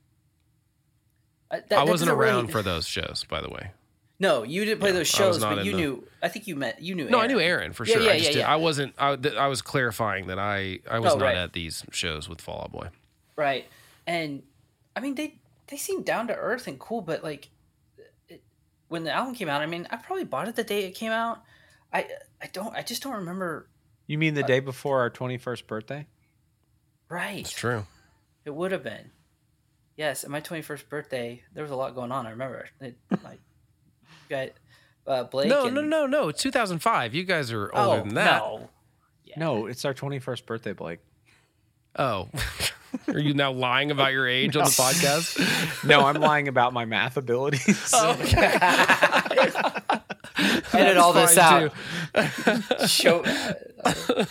uh, 1.53 1.57
that- 1.57 1.65
I 1.65 1.85
that 1.85 1.91
wasn't 1.91 2.09
doesn't 2.09 2.19
really- 2.19 2.31
around 2.33 2.49
for 2.49 2.63
those 2.63 2.87
shows, 2.87 3.25
by 3.29 3.41
the 3.41 3.49
way. 3.51 3.71
No, 4.19 4.43
you 4.45 4.65
didn't 4.65 4.81
play 4.81 4.91
Yeah, 4.91 4.99
those 4.99 5.15
I 5.21 5.27
was 5.27 5.37
shows, 5.37 5.41
not 5.41 5.57
but 5.57 5.65
you 5.65 5.73
the- 5.73 5.77
knew. 5.79 6.09
I 6.23 6.29
think 6.29 6.47
you 6.47 6.55
met. 6.57 6.81
You 6.81 6.95
knew. 6.95 7.11
No, 7.11 7.19
I 7.21 7.27
knew 7.27 7.41
Aaron 7.41 7.73
for 7.73 7.85
sure. 7.85 8.01
yeah, 8.01 8.13
I 8.13 8.19
just 8.19 8.33
yeah, 8.33 8.39
yeah. 8.41 8.53
I 8.53 8.57
wasn't. 8.57 8.95
I, 8.99 9.17
th- 9.17 9.35
I 9.35 9.49
was 9.49 9.63
clarifying 9.63 10.29
that 10.29 10.39
I 10.39 10.79
I 10.89 10.99
was 11.01 11.13
Oh, 11.15 11.17
not 11.19 11.25
right. 11.27 11.37
at 11.37 11.53
these 11.53 11.85
shows 11.91 12.29
with 12.29 12.41
Fall 12.41 12.61
Out 12.63 12.73
Boy. 12.73 12.89
Right. 13.37 13.67
And 14.07 14.43
I 14.95 15.01
mean 15.01 15.15
they 15.17 15.39
they 15.67 15.77
seem 15.77 16.03
down 16.03 16.29
to 16.29 16.35
earth 16.37 16.67
and 16.69 16.79
cool, 16.79 17.01
but 17.01 17.25
like 17.25 17.49
it, 18.29 18.43
when 18.89 19.03
the 19.05 19.11
album 19.13 19.35
came 19.35 19.49
out, 19.49 19.61
I 19.63 19.67
mean, 19.67 19.89
I 19.91 19.97
probably 19.97 20.25
bought 20.25 20.47
it 20.47 20.55
the 20.55 20.65
day 20.65 20.85
it 20.85 20.93
came 20.93 21.11
out. 21.13 21.43
I 21.93 22.07
I 22.41 22.47
don't 22.53 22.75
I 22.77 22.83
just 22.83 23.03
don't 23.03 23.15
remember 23.15 23.67
You 24.07 24.19
mean 24.19 24.35
the 24.35 24.43
day 24.45 24.61
before 24.61 25.01
our 25.01 25.11
21st 25.11 25.67
birthday? 25.67 26.07
right. 27.09 27.41
It's 27.41 27.51
true. 27.53 27.87
It 28.45 28.55
would 28.55 28.71
have 28.73 28.85
been. 28.85 29.11
Yes, 29.97 30.25
at 30.25 30.31
my 30.31 30.41
21st 30.41 30.89
birthday, 30.89 31.43
there 31.53 31.63
was 31.63 31.71
a 31.71 31.77
lot 31.77 31.95
going 31.95 32.13
on. 32.13 32.27
I 32.27 32.31
remember. 32.31 32.67
It, 32.81 32.97
like 33.23 33.41
you 34.01 34.09
got 34.29 34.49
uh, 35.07 35.25
Blake 35.25 35.49
No, 35.49 35.67
and, 35.67 35.75
no, 35.75 35.81
no, 35.83 36.07
no. 36.07 36.31
2005. 36.31 37.15
You 37.15 37.25
guys 37.25 37.53
are 37.53 37.71
older 37.75 38.01
Oh, 38.01 38.05
than 38.05 38.15
that. 38.15 38.41
no. 38.43 38.69
Yeah. 39.25 39.35
No, 39.39 39.67
it's 39.67 39.85
our 39.85 39.95
21st 39.95 40.47
birthday, 40.47 40.73
Blake. 40.73 41.01
Oh, 41.99 42.29
are 43.09 43.19
you 43.19 43.35
now 43.35 43.53
lying 43.53 43.91
about 43.91 44.13
your 44.13 44.27
age 44.27 44.57
on 44.57 44.65
the 44.65 44.71
podcast? 44.71 45.85
No, 45.87 46.07
I'm 46.07 46.21
lying 46.21 46.49
about 46.49 46.73
my 46.73 46.85
math 46.87 47.17
abilities. 47.19 47.91
Oh, 47.95 48.17
Edit 50.73 50.97
all 50.97 51.13
this 51.13 51.37
out. 51.39 51.73
Show. 52.89 53.23
I 53.25 54.27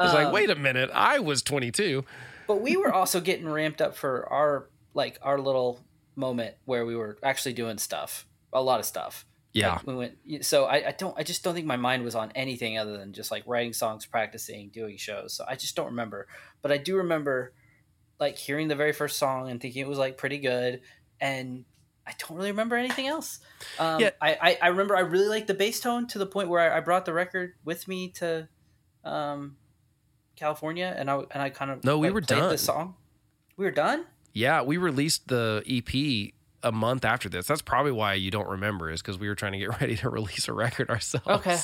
was 0.00 0.14
like, 0.14 0.26
Um, 0.26 0.32
wait 0.32 0.50
a 0.50 0.54
minute. 0.56 0.90
I 0.92 1.20
was 1.20 1.42
22. 1.42 2.04
But 2.46 2.60
we 2.60 2.76
were 2.76 2.92
also 2.92 3.20
getting 3.20 3.48
ramped 3.48 3.80
up 3.80 3.96
for 3.96 4.28
our 4.32 4.68
like 4.94 5.18
our 5.22 5.38
little 5.38 5.80
moment 6.16 6.54
where 6.64 6.86
we 6.86 6.94
were 6.94 7.18
actually 7.22 7.52
doing 7.52 7.78
stuff 7.78 8.26
a 8.52 8.62
lot 8.62 8.80
of 8.80 8.86
stuff. 8.86 9.26
Yeah. 9.52 9.74
Like, 9.74 9.86
we 9.86 9.94
went 9.94 10.44
so 10.44 10.64
I, 10.64 10.88
I 10.88 10.94
don't 10.98 11.16
i 11.18 11.22
just 11.22 11.44
don't 11.44 11.54
think 11.54 11.66
my 11.66 11.76
mind 11.76 12.04
was 12.04 12.14
on 12.14 12.32
anything 12.34 12.78
other 12.78 12.96
than 12.96 13.12
just 13.12 13.30
like 13.30 13.44
writing 13.46 13.72
songs 13.72 14.06
practicing 14.06 14.70
doing 14.70 14.96
shows. 14.96 15.34
So 15.34 15.44
i 15.46 15.54
just 15.54 15.76
don't 15.76 15.86
remember. 15.86 16.26
But 16.62 16.72
i 16.72 16.78
do 16.78 16.96
remember 16.96 17.52
like 18.18 18.36
hearing 18.36 18.68
the 18.68 18.76
very 18.76 18.92
first 18.92 19.18
song 19.18 19.50
and 19.50 19.60
thinking 19.60 19.82
it 19.82 19.88
was 19.88 19.98
like 19.98 20.16
pretty 20.16 20.38
good. 20.38 20.80
And 21.20 21.64
i 22.06 22.12
don't 22.18 22.36
really 22.36 22.50
remember 22.50 22.76
anything 22.76 23.06
else. 23.06 23.40
Um, 23.78 24.00
Yeah. 24.00 24.10
I, 24.20 24.36
I, 24.40 24.58
I 24.62 24.68
remember 24.68 24.96
i 24.96 25.00
really 25.00 25.28
liked 25.28 25.46
the 25.46 25.54
bass 25.54 25.80
tone 25.80 26.06
to 26.08 26.18
the 26.18 26.26
point 26.26 26.48
where 26.48 26.72
i, 26.72 26.78
I 26.78 26.80
brought 26.80 27.04
the 27.04 27.12
record 27.12 27.54
with 27.64 27.86
me 27.88 28.10
to 28.16 28.48
um, 29.04 29.56
california 30.36 30.94
and 30.96 31.10
i 31.10 31.16
and 31.30 31.42
i 31.42 31.48
kind 31.50 31.70
of 31.70 31.84
No, 31.84 31.98
we 31.98 32.08
like, 32.08 32.14
were 32.14 32.20
done. 32.20 32.50
the 32.50 32.58
song 32.58 32.94
we 33.56 33.64
were 33.64 33.70
done 33.70 34.04
Yeah. 34.32 34.62
We 34.62 34.76
released 34.78 35.28
the 35.28 35.62
EP 35.68 36.32
a 36.64 36.72
month 36.72 37.04
after 37.04 37.28
this. 37.28 37.46
That's 37.46 37.62
probably 37.62 37.92
why 37.92 38.14
you 38.14 38.30
don't 38.32 38.48
remember, 38.48 38.90
is 38.90 39.00
because 39.02 39.16
we 39.18 39.28
were 39.28 39.34
trying 39.36 39.52
to 39.52 39.58
get 39.58 39.68
ready 39.80 39.94
to 39.96 40.10
release 40.10 40.48
a 40.48 40.52
record 40.52 40.90
ourselves. 40.90 41.26
Okay. 41.28 41.58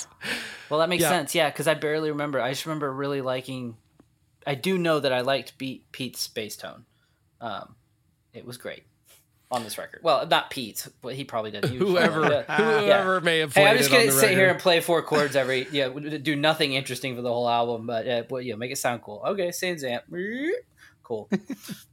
Well, 0.69 0.79
that 0.81 0.89
makes 0.89 1.03
Yeah. 1.03 1.09
sense. 1.09 1.35
Yeah, 1.35 1.51
because 1.51 1.67
I 1.67 1.75
barely 1.75 2.11
remember. 2.11 2.41
I 2.41 2.51
just 2.51 2.67
remember 2.67 2.93
really 2.93 3.23
liking. 3.23 3.77
I 4.47 4.55
do 4.55 4.79
know 4.79 5.01
that 5.01 5.13
I 5.13 5.23
liked 5.23 5.59
Pete, 5.59 5.91
Pete's 5.91 6.29
bass 6.29 6.55
tone. 6.57 6.85
Um, 7.41 7.75
it 8.35 8.45
was 8.45 8.57
great 8.57 8.85
on 9.51 9.65
this 9.65 9.79
record. 9.79 10.01
Well, 10.03 10.27
not 10.27 10.51
Pete, 10.51 10.87
but 11.03 11.15
he 11.15 11.25
probably 11.25 11.51
did. 11.51 11.65
He 11.67 11.77
Whoever, 11.77 12.21
probably- 12.45 12.45
yeah. 12.49 12.81
whoever 13.03 13.21
may 13.21 13.41
have 13.41 13.53
Hey, 13.55 13.63
played 13.63 13.71
I'm 13.73 13.77
just 13.79 13.91
it 13.91 13.93
gonna 13.93 14.07
the 14.07 14.13
sit 14.13 14.31
here 14.31 14.49
and 14.49 14.59
play 14.59 14.81
four 14.81 15.03
chords 15.03 15.35
every. 15.37 15.67
Yeah, 15.73 15.89
do 15.89 16.37
nothing 16.37 16.75
interesting 16.75 17.17
for 17.17 17.23
the 17.23 17.33
whole 17.33 17.49
album, 17.49 17.87
but 17.87 18.07
uh, 18.09 18.23
well, 18.31 18.41
yeah, 18.43 18.55
make 18.55 18.71
it 18.71 18.79
sound 18.79 19.03
cool. 19.03 19.23
Okay, 19.27 19.49
SansAmp. 19.49 20.03
Cool. 21.03 21.29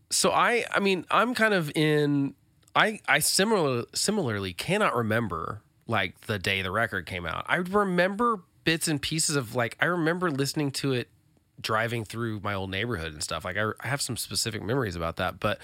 So 0.09 0.31
I, 0.31 0.63
I 0.71 0.79
mean, 0.79 1.05
I'm 1.11 1.35
kind 1.35 1.53
of 1.53 1.69
in. 1.75 2.33
I, 2.73 3.01
I 3.09 3.19
similar, 3.19 3.83
similarly 3.93 4.53
cannot 4.53 4.95
remember 4.95 5.63
like 5.85 6.21
the 6.27 6.39
day 6.39 6.61
the 6.61 6.71
record 6.71 7.05
came 7.07 7.25
out. 7.25 7.43
I 7.49 7.57
remember 7.57 8.41
bits 8.63 8.87
and 8.87 9.01
pieces 9.01 9.35
of 9.35 9.53
like 9.53 9.75
I 9.81 9.85
remember 9.85 10.31
listening 10.31 10.71
to 10.73 10.93
it 10.93 11.09
driving 11.59 12.05
through 12.05 12.39
my 12.41 12.53
old 12.53 12.69
neighborhood 12.71 13.11
and 13.11 13.21
stuff. 13.21 13.43
Like 13.43 13.57
I, 13.57 13.71
I 13.81 13.87
have 13.87 14.01
some 14.01 14.15
specific 14.15 14.61
memories 14.63 14.95
about 14.95 15.17
that, 15.17 15.41
but 15.41 15.59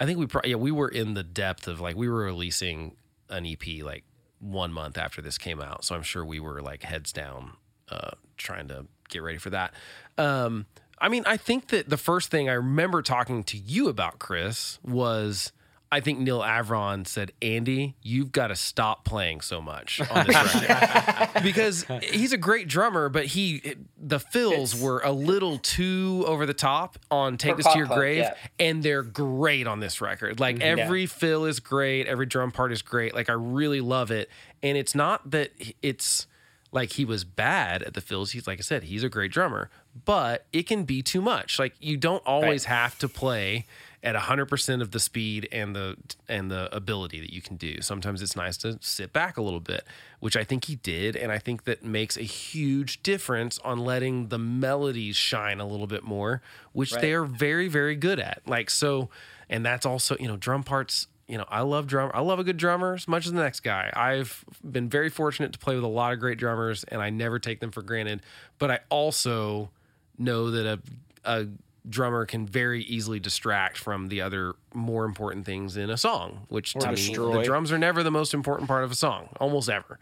I 0.00 0.06
think 0.06 0.18
we 0.18 0.26
probably 0.26 0.50
yeah 0.50 0.56
we 0.56 0.72
were 0.72 0.88
in 0.88 1.14
the 1.14 1.22
depth 1.22 1.68
of 1.68 1.80
like 1.80 1.94
we 1.94 2.08
were 2.08 2.24
releasing 2.24 2.96
an 3.28 3.46
EP 3.46 3.84
like 3.84 4.04
one 4.40 4.72
month 4.72 4.96
after 4.96 5.20
this 5.20 5.36
came 5.38 5.60
out, 5.60 5.84
so 5.84 5.94
I'm 5.94 6.02
sure 6.02 6.24
we 6.24 6.40
were 6.40 6.62
like 6.62 6.82
heads 6.82 7.12
down 7.12 7.52
uh, 7.90 8.12
trying 8.38 8.68
to 8.68 8.86
get 9.10 9.22
ready 9.22 9.38
for 9.38 9.50
that. 9.50 9.74
Um, 10.16 10.66
I 10.98 11.08
mean, 11.08 11.24
I 11.26 11.36
think 11.36 11.68
that 11.68 11.88
the 11.88 11.96
first 11.96 12.30
thing 12.30 12.48
I 12.48 12.54
remember 12.54 13.02
talking 13.02 13.42
to 13.44 13.58
you 13.58 13.88
about, 13.88 14.18
Chris, 14.18 14.78
was 14.82 15.52
I 15.92 15.98
think 15.98 16.20
Neal 16.20 16.38
Avron 16.40 17.04
said, 17.04 17.32
Andy, 17.42 17.96
you've 18.00 18.30
got 18.30 18.46
to 18.46 18.54
stop 18.56 19.04
playing 19.04 19.40
so 19.40 19.60
much 19.60 20.00
on 20.08 20.24
this 20.26 20.54
record. 20.68 21.42
because 21.42 21.84
he's 22.02 22.32
a 22.32 22.36
great 22.36 22.68
drummer, 22.68 23.08
but 23.08 23.26
he 23.26 23.74
the 24.00 24.20
fills 24.20 24.74
It's- 24.74 24.80
were 24.80 25.00
a 25.00 25.10
little 25.10 25.58
too 25.58 26.22
over 26.28 26.46
the 26.46 26.54
top 26.54 26.96
on 27.10 27.36
Take 27.36 27.56
This 27.56 27.66
to 27.66 27.76
Your 27.76 27.88
Grave, 27.88 28.18
yeah. 28.18 28.34
and 28.60 28.82
they're 28.84 29.02
great 29.02 29.66
on 29.66 29.80
this 29.80 30.00
record. 30.00 30.38
Like 30.38 30.60
Yeah. 30.60 30.66
every 30.78 31.06
fill 31.06 31.44
is 31.44 31.58
great, 31.58 32.06
every 32.06 32.26
drum 32.26 32.52
part 32.52 32.70
is 32.70 32.82
great. 32.82 33.12
Like 33.12 33.28
I 33.28 33.32
really 33.34 33.80
love 33.80 34.12
it. 34.12 34.30
And 34.62 34.78
it's 34.78 34.94
not 34.94 35.30
that 35.32 35.50
it's 35.82 36.28
like 36.70 36.92
he 36.92 37.04
was 37.04 37.24
bad 37.24 37.82
at 37.82 37.94
the 37.94 38.00
fills. 38.00 38.30
He's 38.30 38.46
like 38.46 38.60
I 38.60 38.62
said, 38.62 38.84
he's 38.84 39.02
a 39.02 39.08
great 39.08 39.32
drummer, 39.32 39.70
but 40.04 40.46
it 40.52 40.68
can 40.68 40.84
be 40.84 41.02
too 41.02 41.20
much. 41.20 41.58
Like 41.58 41.74
you 41.80 41.96
don't 41.96 42.22
always 42.24 42.66
have 42.66 42.96
to 43.00 43.08
play 43.08 43.66
at 44.02 44.14
100% 44.16 44.80
of 44.80 44.92
the 44.92 45.00
speed 45.00 45.48
and 45.52 45.76
the 45.76 45.96
and 46.28 46.50
the 46.50 46.74
ability 46.74 47.20
that 47.20 47.32
you 47.32 47.42
can 47.42 47.56
do. 47.56 47.80
Sometimes 47.82 48.22
it's 48.22 48.34
nice 48.34 48.56
to 48.58 48.78
sit 48.80 49.12
back 49.12 49.36
a 49.36 49.42
little 49.42 49.60
bit, 49.60 49.84
which 50.20 50.36
I 50.36 50.44
think 50.44 50.64
he 50.64 50.76
did 50.76 51.16
and 51.16 51.30
I 51.30 51.38
think 51.38 51.64
that 51.64 51.84
makes 51.84 52.16
a 52.16 52.22
huge 52.22 53.02
difference 53.02 53.58
on 53.58 53.78
letting 53.78 54.28
the 54.28 54.38
melodies 54.38 55.16
shine 55.16 55.60
a 55.60 55.66
little 55.66 55.86
bit 55.86 56.02
more, 56.02 56.40
which 56.72 56.92
Right. 56.92 57.02
they 57.02 57.12
are 57.12 57.24
very 57.24 57.68
very 57.68 57.94
good 57.94 58.18
at. 58.18 58.40
Like 58.46 58.70
so 58.70 59.10
and 59.50 59.66
that's 59.66 59.84
also, 59.84 60.16
you 60.18 60.28
know, 60.28 60.36
drum 60.36 60.62
parts 60.62 61.06
you 61.28 61.38
know, 61.38 61.44
I 61.48 61.60
love 61.60 61.86
drum. 61.86 62.10
I 62.12 62.22
love 62.22 62.40
a 62.40 62.44
good 62.44 62.56
drummer 62.56 62.94
as 62.94 63.06
much 63.06 63.24
as 63.24 63.32
the 63.32 63.40
next 63.40 63.60
guy. 63.60 63.92
I've 63.94 64.44
been 64.68 64.88
very 64.88 65.08
fortunate 65.08 65.52
to 65.52 65.60
play 65.60 65.76
with 65.76 65.84
a 65.84 65.88
lot 65.88 66.12
of 66.12 66.18
great 66.18 66.38
drummers, 66.38 66.82
and 66.82 67.00
I 67.00 67.10
never 67.10 67.38
take 67.38 67.60
them 67.60 67.70
for 67.70 67.82
granted. 67.82 68.22
But 68.58 68.72
I 68.72 68.80
also 68.88 69.70
know 70.18 70.50
that 70.50 70.66
a 70.66 70.80
a 71.24 71.46
drummer 71.88 72.26
can 72.26 72.46
very 72.46 72.82
easily 72.84 73.20
distract 73.20 73.78
from 73.78 74.08
the 74.08 74.20
other 74.20 74.54
more 74.74 75.04
important 75.04 75.46
things 75.46 75.76
in 75.76 75.90
a 75.90 75.96
song, 75.96 76.46
which 76.48 76.76
Or 76.76 76.80
to 76.80 76.92
me, 76.92 77.14
the 77.14 77.42
drums 77.42 77.72
are 77.72 77.78
never 77.78 78.02
the 78.02 78.10
most 78.10 78.34
important 78.34 78.68
part 78.68 78.84
of 78.84 78.90
a 78.90 78.94
song, 78.94 79.28
almost 79.40 79.70
ever. 79.70 79.98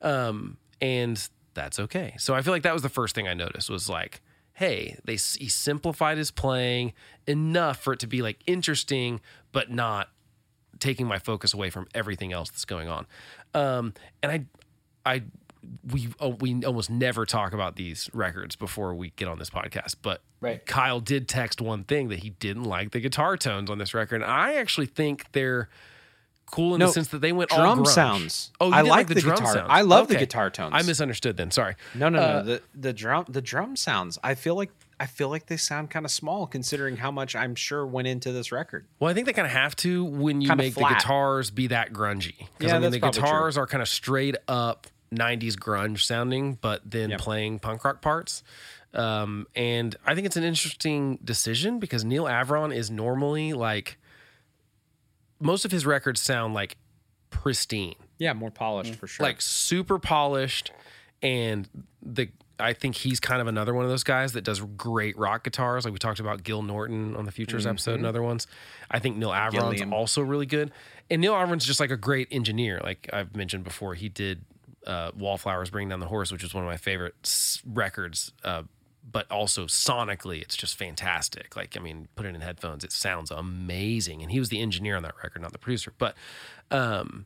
Um, 0.00 0.56
and 0.80 1.28
that's 1.54 1.78
okay. 1.78 2.14
So 2.18 2.34
I 2.34 2.42
feel 2.42 2.52
like 2.52 2.62
that 2.62 2.72
was 2.72 2.82
the 2.82 2.88
first 2.88 3.14
thing 3.14 3.28
I 3.28 3.34
noticed 3.34 3.68
was 3.68 3.88
like, 3.88 4.20
hey, 4.54 4.96
they 5.04 5.14
he 5.14 5.48
simplified 5.48 6.18
his 6.18 6.30
playing 6.30 6.92
enough 7.26 7.78
for 7.80 7.92
it 7.92 8.00
to 8.00 8.06
be 8.06 8.22
like 8.22 8.38
interesting, 8.46 9.20
but 9.52 9.70
not 9.70 10.08
taking 10.78 11.06
my 11.06 11.18
focus 11.18 11.54
away 11.54 11.70
from 11.70 11.86
everything 11.94 12.32
else 12.32 12.50
that's 12.50 12.64
going 12.64 12.88
on. 12.88 13.06
Um, 13.54 13.94
and 14.22 14.32
I, 14.32 14.44
I, 15.04 15.22
we 15.90 16.08
oh, 16.20 16.30
we 16.40 16.64
almost 16.64 16.90
never 16.90 17.24
talk 17.26 17.52
about 17.52 17.76
these 17.76 18.08
records 18.12 18.56
before 18.56 18.94
we 18.94 19.10
get 19.16 19.28
on 19.28 19.38
this 19.38 19.50
podcast, 19.50 19.96
but 20.02 20.22
Right. 20.40 20.64
Kyle 20.64 21.00
did 21.00 21.26
text 21.28 21.60
one 21.60 21.82
thing 21.84 22.08
that 22.08 22.20
he 22.20 22.30
didn't 22.30 22.64
like 22.64 22.92
the 22.92 23.00
guitar 23.00 23.36
tones 23.36 23.70
on 23.70 23.78
this 23.78 23.92
record. 23.92 24.22
And 24.22 24.30
I 24.30 24.54
actually 24.54 24.86
think 24.86 25.26
they're 25.32 25.68
cool 26.50 26.74
in 26.74 26.78
No, 26.78 26.86
the 26.86 26.92
sense 26.92 27.08
that 27.08 27.20
they 27.20 27.32
went 27.32 27.50
all 27.52 27.58
drum 27.74 27.84
sounds. 27.84 28.52
Oh, 28.60 28.70
I 28.72 28.82
like 28.82 29.08
the, 29.08 29.14
the 29.14 29.20
drum 29.20 29.36
guitar- 29.36 29.52
sounds. 29.52 29.66
I 29.68 29.80
love 29.82 30.08
the 30.08 30.16
guitar 30.16 30.48
tones. 30.48 30.70
I 30.74 30.82
misunderstood 30.82 31.36
then. 31.36 31.50
Sorry. 31.50 31.74
No, 31.94 32.08
no, 32.08 32.18
Uh, 32.20 32.26
no. 32.32 32.42
The 32.44 32.62
the 32.74 32.92
drum 32.92 33.24
the 33.28 33.42
drum 33.42 33.74
sounds. 33.76 34.16
I 34.22 34.34
feel 34.34 34.54
like 34.54 34.70
I 35.00 35.06
feel 35.06 35.28
like 35.28 35.46
they 35.46 35.56
sound 35.56 35.90
kind 35.90 36.04
of 36.06 36.10
small 36.10 36.46
considering 36.46 36.96
how 36.96 37.10
much 37.10 37.36
I'm 37.36 37.54
sure 37.54 37.84
went 37.86 38.08
into 38.08 38.32
this 38.32 38.50
record. 38.50 38.86
Well, 38.98 39.10
I 39.10 39.14
think 39.14 39.26
they 39.26 39.32
kind 39.32 39.46
of 39.46 39.52
have 39.52 39.76
to 39.76 40.04
when 40.04 40.40
you 40.40 40.48
Kinda 40.48 40.62
make 40.64 40.74
the 40.74 40.84
guitars 40.84 41.50
be 41.50 41.66
that 41.68 41.92
grungy. 41.92 42.46
Because 42.58 42.70
Yeah, 42.72 42.76
I 42.76 42.78
mean, 42.78 42.90
the 42.92 42.98
guitars 43.00 43.56
are 43.58 43.66
kind 43.66 43.82
of 43.82 43.88
straight 43.88 44.36
up 44.48 44.86
'90s 45.12 45.54
grunge 45.56 46.00
sounding, 46.02 46.54
but 46.60 46.82
then 46.84 47.10
Yep. 47.10 47.20
playing 47.20 47.58
punk 47.58 47.84
rock 47.84 48.00
parts. 48.02 48.42
Um, 48.94 49.46
and 49.54 49.94
I 50.06 50.14
think 50.14 50.26
it's 50.26 50.36
an 50.36 50.44
interesting 50.44 51.18
decision 51.22 51.78
because 51.78 52.04
Neal 52.04 52.24
Avron 52.24 52.74
is 52.74 52.90
normally 52.90 53.52
like 53.52 53.98
most 55.40 55.64
of 55.64 55.70
his 55.70 55.86
records 55.86 56.20
sound 56.20 56.54
like 56.54 56.76
pristine 57.30 57.94
Yeah, 58.18 58.32
more 58.32 58.50
polished 58.50 58.94
for 58.94 59.06
sure. 59.06 59.24
like 59.24 59.40
super 59.40 59.98
polished 59.98 60.72
and 61.22 61.68
the 62.02 62.28
I 62.60 62.72
think 62.72 62.96
he's 62.96 63.20
kind 63.20 63.40
of 63.40 63.46
another 63.46 63.72
one 63.72 63.84
of 63.84 63.90
those 63.90 64.02
guys 64.02 64.32
that 64.32 64.42
does 64.42 64.60
great 64.60 65.16
rock 65.16 65.44
guitars. 65.44 65.84
Like 65.84 65.92
we 65.92 65.98
talked 66.00 66.18
about 66.18 66.42
Gil 66.42 66.62
Norton 66.62 67.14
on 67.14 67.24
the 67.24 67.30
Futures 67.30 67.66
episode 67.68 67.94
and 67.94 68.04
other 68.06 68.20
ones. 68.22 68.48
I 68.90 68.98
think 68.98 69.16
Neal 69.16 69.30
Avron's 69.30 69.54
Mm-hmm. 69.54 69.70
Gilliam. 69.70 69.92
also 69.92 70.22
really 70.22 70.46
good. 70.46 70.72
And 71.08 71.20
Neal 71.20 71.34
Avron's 71.34 71.64
just 71.64 71.78
like 71.78 71.92
a 71.92 71.96
great 71.96 72.26
engineer. 72.32 72.80
Like 72.82 73.08
I've 73.12 73.36
mentioned 73.36 73.62
before, 73.62 73.94
he 73.94 74.08
did 74.08 74.44
uh, 74.88 75.12
Wallflowers 75.16 75.70
Bring 75.70 75.88
Down 75.90 76.00
the 76.00 76.06
Horse, 76.06 76.32
which 76.32 76.42
is 76.42 76.52
one 76.52 76.64
of 76.64 76.68
my 76.68 76.76
favorite 76.76 77.14
s- 77.24 77.62
records. 77.64 78.32
Uh, 78.42 78.64
but 79.10 79.30
also 79.30 79.64
sonically, 79.66 80.42
it's 80.42 80.56
just 80.56 80.76
fantastic. 80.76 81.56
Like, 81.56 81.76
I 81.76 81.80
mean, 81.80 82.08
put 82.14 82.26
it 82.26 82.34
in 82.34 82.40
headphones, 82.42 82.84
it 82.84 82.92
sounds 82.92 83.30
amazing. 83.30 84.22
And 84.22 84.30
he 84.30 84.38
was 84.38 84.50
the 84.50 84.60
engineer 84.60 84.96
on 84.96 85.02
that 85.02 85.14
record, 85.22 85.40
not 85.40 85.52
the 85.52 85.58
producer. 85.58 85.94
But 85.96 86.14
um, 86.70 87.24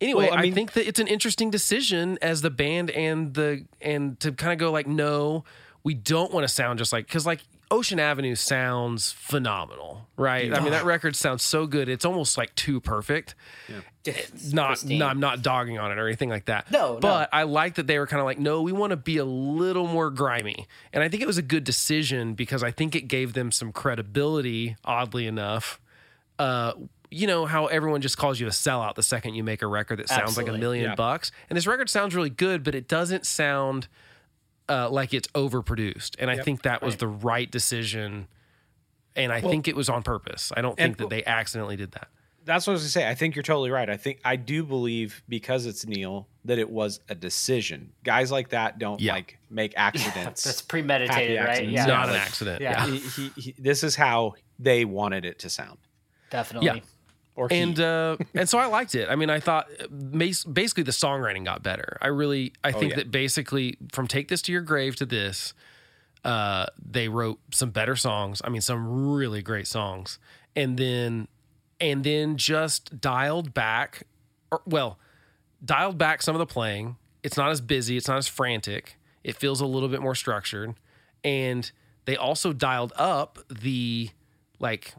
anyway, 0.00 0.28
Well, 0.28 0.38
I 0.38 0.42
I, 0.42 0.50
think 0.52 0.72
that 0.74 0.86
it's 0.86 1.00
an 1.00 1.08
interesting 1.08 1.50
decision 1.50 2.18
as 2.22 2.42
the 2.42 2.50
band 2.50 2.90
and 2.90 3.34
the 3.34 3.64
and 3.80 4.20
to 4.20 4.30
kind 4.30 4.52
of 4.52 4.58
go 4.58 4.70
like, 4.70 4.86
no, 4.86 5.42
we 5.82 5.94
don't 5.94 6.32
want 6.32 6.44
to 6.44 6.48
sound 6.48 6.78
just 6.78 6.92
like 6.92 7.06
because 7.06 7.26
like 7.26 7.40
Ocean 7.70 8.00
Avenue 8.00 8.34
sounds 8.34 9.12
phenomenal, 9.12 10.06
right? 10.16 10.52
I 10.54 10.60
mean, 10.60 10.70
that 10.70 10.84
record 10.84 11.14
sounds 11.14 11.42
so 11.42 11.66
good. 11.66 11.88
It's 11.88 12.04
almost 12.04 12.38
like 12.38 12.54
too 12.54 12.80
perfect. 12.80 13.34
It's 14.04 14.52
Not, 14.54 14.68
pristine. 14.68 14.98
no, 15.00 15.06
I'm 15.06 15.20
not 15.20 15.42
dogging 15.42 15.78
on 15.78 15.92
it 15.92 15.98
or 15.98 16.06
anything 16.06 16.30
like 16.30 16.46
that. 16.46 16.70
No, 16.70 16.94
no. 16.94 17.00
but 17.00 17.28
I 17.30 17.42
like 17.42 17.74
that 17.74 17.86
they 17.86 17.98
were 17.98 18.06
kind 18.06 18.20
of 18.20 18.24
like, 18.24 18.38
no, 18.38 18.62
we 18.62 18.72
want 18.72 18.92
to 18.92 18.96
be 18.96 19.18
a 19.18 19.24
little 19.24 19.86
more 19.86 20.08
grimy, 20.10 20.66
and 20.94 21.02
I 21.04 21.08
think 21.10 21.22
it 21.22 21.26
was 21.26 21.36
a 21.36 21.42
good 21.42 21.64
decision 21.64 22.32
because 22.34 22.62
I 22.62 22.70
think 22.70 22.94
it 22.96 23.02
gave 23.08 23.34
them 23.34 23.52
some 23.52 23.70
credibility. 23.72 24.76
Oddly 24.86 25.26
enough, 25.26 25.78
uh, 26.38 26.72
you 27.10 27.26
know 27.26 27.44
how 27.44 27.66
everyone 27.66 28.00
just 28.00 28.16
calls 28.16 28.40
you 28.40 28.46
a 28.46 28.50
sellout 28.50 28.94
the 28.94 29.02
second 29.02 29.34
you 29.34 29.44
make 29.44 29.60
a 29.60 29.66
record 29.66 29.98
that 29.98 30.08
sounds 30.08 30.38
like 30.38 30.48
a 30.48 30.52
million 30.56 30.86
Yeah. 30.90 30.94
bucks, 30.94 31.30
and 31.50 31.56
this 31.56 31.66
record 31.66 31.90
sounds 31.90 32.14
really 32.14 32.30
good, 32.30 32.64
but 32.64 32.74
it 32.74 32.88
doesn't 32.88 33.26
sound 33.26 33.88
uh, 34.68 34.88
like 34.90 35.14
it's 35.14 35.28
overproduced, 35.28 36.16
and 36.18 36.30
I 36.30 36.38
think 36.38 36.62
that 36.62 36.82
was 36.82 36.96
the 36.96 37.08
right 37.08 37.50
decision. 37.50 38.28
And 39.16 39.32
I 39.32 39.40
think 39.40 39.66
it 39.66 39.74
was 39.74 39.88
on 39.88 40.02
purpose. 40.04 40.52
I 40.56 40.60
don't 40.60 40.76
think 40.76 40.90
and- 40.90 40.96
that 40.98 41.10
they 41.10 41.24
accidentally 41.24 41.76
did 41.76 41.92
that. 41.92 42.08
That's 42.44 42.66
what 42.66 42.70
I 42.70 42.74
was 42.74 42.82
gonna 42.82 42.88
say. 42.90 43.06
I 43.08 43.14
think 43.14 43.34
you're 43.36 43.42
totally 43.42 43.70
right. 43.70 43.90
I 43.90 43.98
think 43.98 44.20
I 44.24 44.36
do 44.36 44.64
believe 44.64 45.22
because 45.28 45.66
it's 45.66 45.86
Neal 45.86 46.28
that 46.46 46.58
it 46.58 46.70
was 46.70 47.00
a 47.10 47.14
decision. 47.14 47.92
Guys 48.04 48.30
like 48.32 48.50
that 48.50 48.78
don't 48.78 49.00
Yeah. 49.02 49.12
like 49.14 49.38
make 49.50 49.74
accidents. 49.76 50.44
That's 50.44 50.62
premeditated, 50.62 51.36
Happy 51.38 51.50
right? 51.60 51.68
Yeah, 51.68 51.80
It's 51.80 51.88
not 51.88 52.08
an 52.08 52.14
like- 52.14 52.22
accident. 52.22 52.62
yeah. 52.62 52.86
he, 52.86 52.98
he, 53.00 53.28
he, 53.36 53.54
this 53.58 53.82
is 53.84 53.96
how 53.96 54.32
they 54.58 54.86
wanted 54.86 55.26
it 55.26 55.40
to 55.40 55.50
sound. 55.50 55.78
definitely. 56.30 56.66
Yeah. 56.68 56.80
Or 57.38 57.46
and 57.52 57.78
uh, 57.78 58.16
and 58.34 58.48
so 58.48 58.58
I 58.58 58.66
liked 58.66 58.96
it. 58.96 59.08
I 59.08 59.14
mean, 59.14 59.30
I 59.30 59.38
thought 59.38 59.68
uh, 59.80 59.86
basically 59.88 60.82
the 60.82 60.90
songwriting 60.90 61.44
got 61.44 61.62
better. 61.62 61.96
I 62.02 62.08
really, 62.08 62.52
I 62.64 62.72
think 62.72 62.90
yeah. 62.90 62.96
that 62.96 63.12
basically 63.12 63.78
from 63.92 64.08
"Take 64.08 64.26
This 64.26 64.42
to 64.42 64.52
Your 64.52 64.60
Grave" 64.60 64.96
to 64.96 65.06
this, 65.06 65.54
uh, 66.24 66.66
they 66.84 67.06
wrote 67.08 67.38
some 67.52 67.70
better 67.70 67.94
songs. 67.94 68.42
I 68.44 68.48
mean, 68.48 68.60
some 68.60 69.12
really 69.12 69.40
great 69.40 69.68
songs, 69.68 70.18
and 70.56 70.76
then 70.76 71.28
and 71.78 72.02
then 72.02 72.38
just 72.38 73.00
dialed 73.00 73.54
back, 73.54 74.02
or 74.50 74.62
well, 74.66 74.98
dialed 75.64 75.96
back 75.96 76.22
some 76.22 76.34
of 76.34 76.40
the 76.40 76.46
playing. 76.46 76.96
It's 77.22 77.36
not 77.36 77.52
as 77.52 77.60
busy. 77.60 77.96
It's 77.96 78.08
not 78.08 78.18
as 78.18 78.26
frantic. 78.26 78.96
It 79.22 79.36
feels 79.36 79.60
a 79.60 79.66
little 79.66 79.88
bit 79.88 80.02
more 80.02 80.16
structured, 80.16 80.74
and 81.22 81.70
they 82.04 82.16
also 82.16 82.52
dialed 82.52 82.92
up 82.96 83.38
the 83.48 84.10
like 84.58 84.94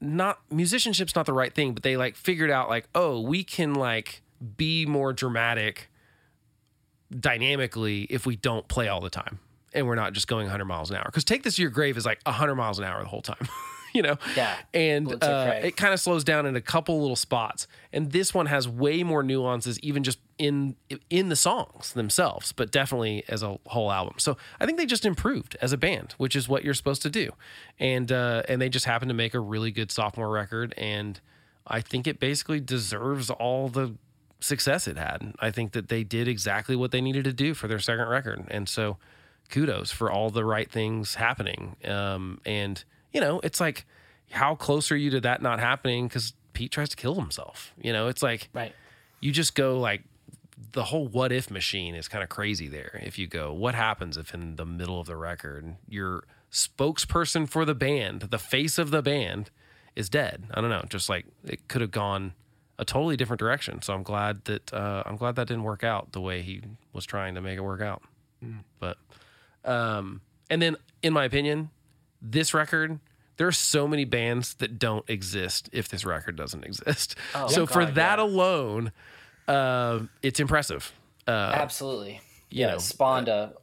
not 0.00 0.40
musicianship's 0.50 1.14
not 1.14 1.26
the 1.26 1.32
right 1.32 1.54
thing, 1.54 1.74
but 1.74 1.82
they 1.82 1.96
like 1.96 2.16
figured 2.16 2.50
out 2.50 2.68
like, 2.68 2.88
oh, 2.94 3.20
we 3.20 3.44
can 3.44 3.74
like 3.74 4.22
be 4.56 4.86
more 4.86 5.12
dramatic 5.12 5.90
dynamically 7.18 8.02
if 8.04 8.24
we 8.24 8.36
don't 8.36 8.68
play 8.68 8.88
all 8.88 9.00
the 9.00 9.10
time 9.10 9.40
and 9.72 9.86
we're 9.86 9.94
not 9.94 10.12
just 10.12 10.26
going 10.28 10.46
100 10.46 10.64
miles 10.64 10.90
an 10.90 10.96
hour. 10.96 11.04
Because 11.06 11.24
take 11.24 11.42
this 11.42 11.56
to 11.56 11.62
your 11.62 11.70
grave 11.70 11.96
is 11.96 12.06
like 12.06 12.20
100 12.24 12.54
miles 12.54 12.78
an 12.78 12.84
hour 12.84 13.02
the 13.02 13.08
whole 13.08 13.22
time, 13.22 13.36
you 13.94 14.02
know? 14.02 14.16
Yeah. 14.36 14.56
And 14.72 15.22
uh, 15.22 15.54
it 15.62 15.76
kind 15.76 15.92
of 15.92 16.00
slows 16.00 16.24
down 16.24 16.46
in 16.46 16.56
a 16.56 16.60
couple 16.60 17.00
little 17.00 17.16
spots. 17.16 17.66
And 17.92 18.12
this 18.12 18.32
one 18.32 18.46
has 18.46 18.68
way 18.68 19.02
more 19.02 19.22
nuances, 19.22 19.78
even 19.80 20.02
just 20.02 20.18
in 20.38 20.76
in 21.10 21.28
the 21.28 21.36
songs 21.36 21.92
themselves, 21.92 22.52
but 22.52 22.70
definitely 22.70 23.24
as 23.28 23.42
a 23.42 23.58
whole 23.66 23.92
album. 23.92 24.14
So 24.18 24.36
I 24.58 24.66
think 24.66 24.78
they 24.78 24.86
just 24.86 25.04
improved 25.04 25.56
as 25.60 25.72
a 25.72 25.76
band, 25.76 26.14
which 26.16 26.34
is 26.34 26.48
what 26.48 26.64
you're 26.64 26.74
supposed 26.74 27.02
to 27.02 27.10
do. 27.10 27.30
And 27.78 28.10
uh, 28.10 28.42
and 28.48 28.60
they 28.60 28.68
just 28.68 28.86
happened 28.86 29.10
to 29.10 29.14
make 29.14 29.34
a 29.34 29.40
really 29.40 29.70
good 29.70 29.90
sophomore 29.90 30.30
record, 30.30 30.74
and 30.76 31.20
I 31.66 31.80
think 31.80 32.06
it 32.06 32.18
basically 32.18 32.60
deserves 32.60 33.30
all 33.30 33.68
the 33.68 33.96
success 34.40 34.88
it 34.88 34.96
had. 34.96 35.34
I 35.40 35.50
think 35.50 35.72
that 35.72 35.88
they 35.88 36.04
did 36.04 36.26
exactly 36.26 36.74
what 36.74 36.90
they 36.90 37.02
needed 37.02 37.24
to 37.24 37.32
do 37.32 37.52
for 37.52 37.68
their 37.68 37.78
second 37.78 38.08
record, 38.08 38.46
and 38.48 38.68
so 38.68 38.96
kudos 39.50 39.90
for 39.90 40.10
all 40.10 40.30
the 40.30 40.44
right 40.44 40.70
things 40.70 41.16
happening. 41.16 41.76
Um, 41.84 42.40
and 42.46 42.82
you 43.12 43.20
know, 43.20 43.40
it's 43.42 43.60
like, 43.60 43.86
how 44.30 44.54
close 44.54 44.90
are 44.92 44.96
you 44.96 45.10
to 45.10 45.20
that 45.22 45.42
not 45.42 45.58
happening? 45.60 46.06
Because 46.08 46.34
Pete 46.52 46.70
tries 46.70 46.88
to 46.90 46.96
kill 46.96 47.14
himself. 47.16 47.72
You 47.80 47.92
know, 47.92 48.08
it's 48.08 48.22
like 48.22 48.48
Right. 48.52 48.74
you 49.20 49.32
just 49.32 49.54
go 49.54 49.78
like 49.78 50.02
the 50.72 50.84
whole 50.84 51.08
what 51.08 51.32
if 51.32 51.50
machine 51.50 51.94
is 51.94 52.06
kind 52.08 52.22
of 52.22 52.28
crazy 52.28 52.68
there. 52.68 53.00
If 53.02 53.18
you 53.18 53.26
go, 53.26 53.52
what 53.52 53.74
happens 53.74 54.16
if 54.16 54.32
in 54.34 54.56
the 54.56 54.64
middle 54.66 55.00
of 55.00 55.06
the 55.06 55.16
record 55.16 55.76
your 55.88 56.24
spokesperson 56.52 57.48
for 57.48 57.64
the 57.64 57.74
band, 57.74 58.22
the 58.22 58.38
face 58.38 58.78
of 58.78 58.90
the 58.90 59.02
band, 59.02 59.50
is 59.96 60.08
dead? 60.08 60.44
I 60.52 60.60
don't 60.60 60.70
know. 60.70 60.84
Just 60.88 61.08
like 61.08 61.26
it 61.44 61.66
could 61.68 61.80
have 61.80 61.90
gone 61.90 62.34
a 62.78 62.84
totally 62.84 63.16
different 63.16 63.40
direction. 63.40 63.82
So 63.82 63.92
I'm 63.92 64.02
glad 64.02 64.44
that 64.44 64.72
uh, 64.72 65.02
I'm 65.06 65.16
glad 65.16 65.34
that 65.36 65.48
didn't 65.48 65.64
work 65.64 65.82
out 65.84 66.12
the 66.12 66.20
way 66.20 66.42
he 66.42 66.62
was 66.92 67.04
trying 67.04 67.34
to 67.34 67.40
make 67.40 67.56
it 67.58 67.62
work 67.62 67.80
out. 67.80 68.02
But 68.78 68.96
um, 69.64 70.20
and 70.48 70.62
then 70.62 70.76
in 71.02 71.12
my 71.12 71.24
opinion, 71.24 71.70
this 72.22 72.54
record. 72.54 72.98
There 73.36 73.46
are 73.46 73.52
so 73.52 73.88
many 73.88 74.04
bands 74.04 74.54
that 74.54 74.78
don't 74.78 75.08
exist 75.08 75.70
if 75.72 75.88
this 75.88 76.04
record 76.04 76.36
doesn't 76.36 76.64
exist. 76.70 77.14
Oh, 77.34 77.48
so 77.48 77.64
for 77.66 77.86
that 77.86 78.18
yeah. 78.18 78.24
alone, 78.24 78.92
uh, 79.48 80.00
it's 80.22 80.40
impressive. 80.40 80.92
Uh, 81.26 81.30
Absolutely. 81.54 82.20
you 82.50 82.60
yeah, 82.62 82.72
know, 82.72 82.78
spawned 82.78 83.28
a 83.28 83.54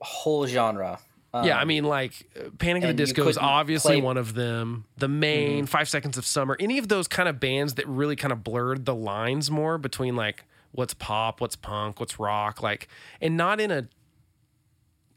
whole 0.00 0.46
genre. 0.46 0.98
Um, 1.34 1.46
yeah, 1.46 1.56
I 1.58 1.64
mean, 1.64 1.84
like 1.84 2.28
uh, 2.38 2.50
Panic 2.58 2.82
at 2.82 2.88
the 2.88 2.92
Disco 2.94 3.26
is 3.26 3.38
obviously 3.38 3.92
play- 3.92 3.96
Mm-hmm. 3.98 4.04
one 4.06 4.16
of 4.18 4.34
them. 4.34 4.84
The 4.98 5.08
Maine, 5.08 5.64
Five 5.64 5.88
Seconds 5.88 6.18
of 6.18 6.26
Summer, 6.26 6.56
any 6.60 6.76
of 6.76 6.88
those 6.88 7.08
kind 7.08 7.26
of 7.26 7.40
bands 7.40 7.74
that 7.74 7.86
really 7.88 8.16
kind 8.16 8.32
of 8.32 8.44
blurred 8.44 8.84
the 8.84 8.94
lines 8.94 9.50
more 9.50 9.78
between 9.78 10.14
like 10.14 10.44
what's 10.72 10.92
pop, 10.92 11.40
what's 11.40 11.56
punk, 11.56 12.00
what's 12.00 12.18
rock, 12.18 12.62
like, 12.62 12.86
and 13.22 13.36
not 13.38 13.60
in 13.60 13.70
a. 13.70 13.88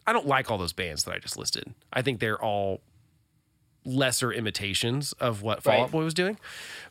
I 0.07 0.13
don't 0.13 0.27
like 0.27 0.51
all 0.51 0.57
those 0.57 0.73
bands 0.73 1.03
that 1.05 1.13
I 1.13 1.19
just 1.19 1.37
listed. 1.37 1.73
I 1.91 2.01
think 2.01 2.19
they're 2.19 2.41
all 2.41 2.81
lesser 3.85 4.31
imitations 4.31 5.13
of 5.13 5.41
what 5.41 5.63
Fall 5.63 5.73
Right. 5.73 5.83
Out 5.83 5.91
Boy 5.91 6.03
was 6.03 6.13
doing, 6.13 6.37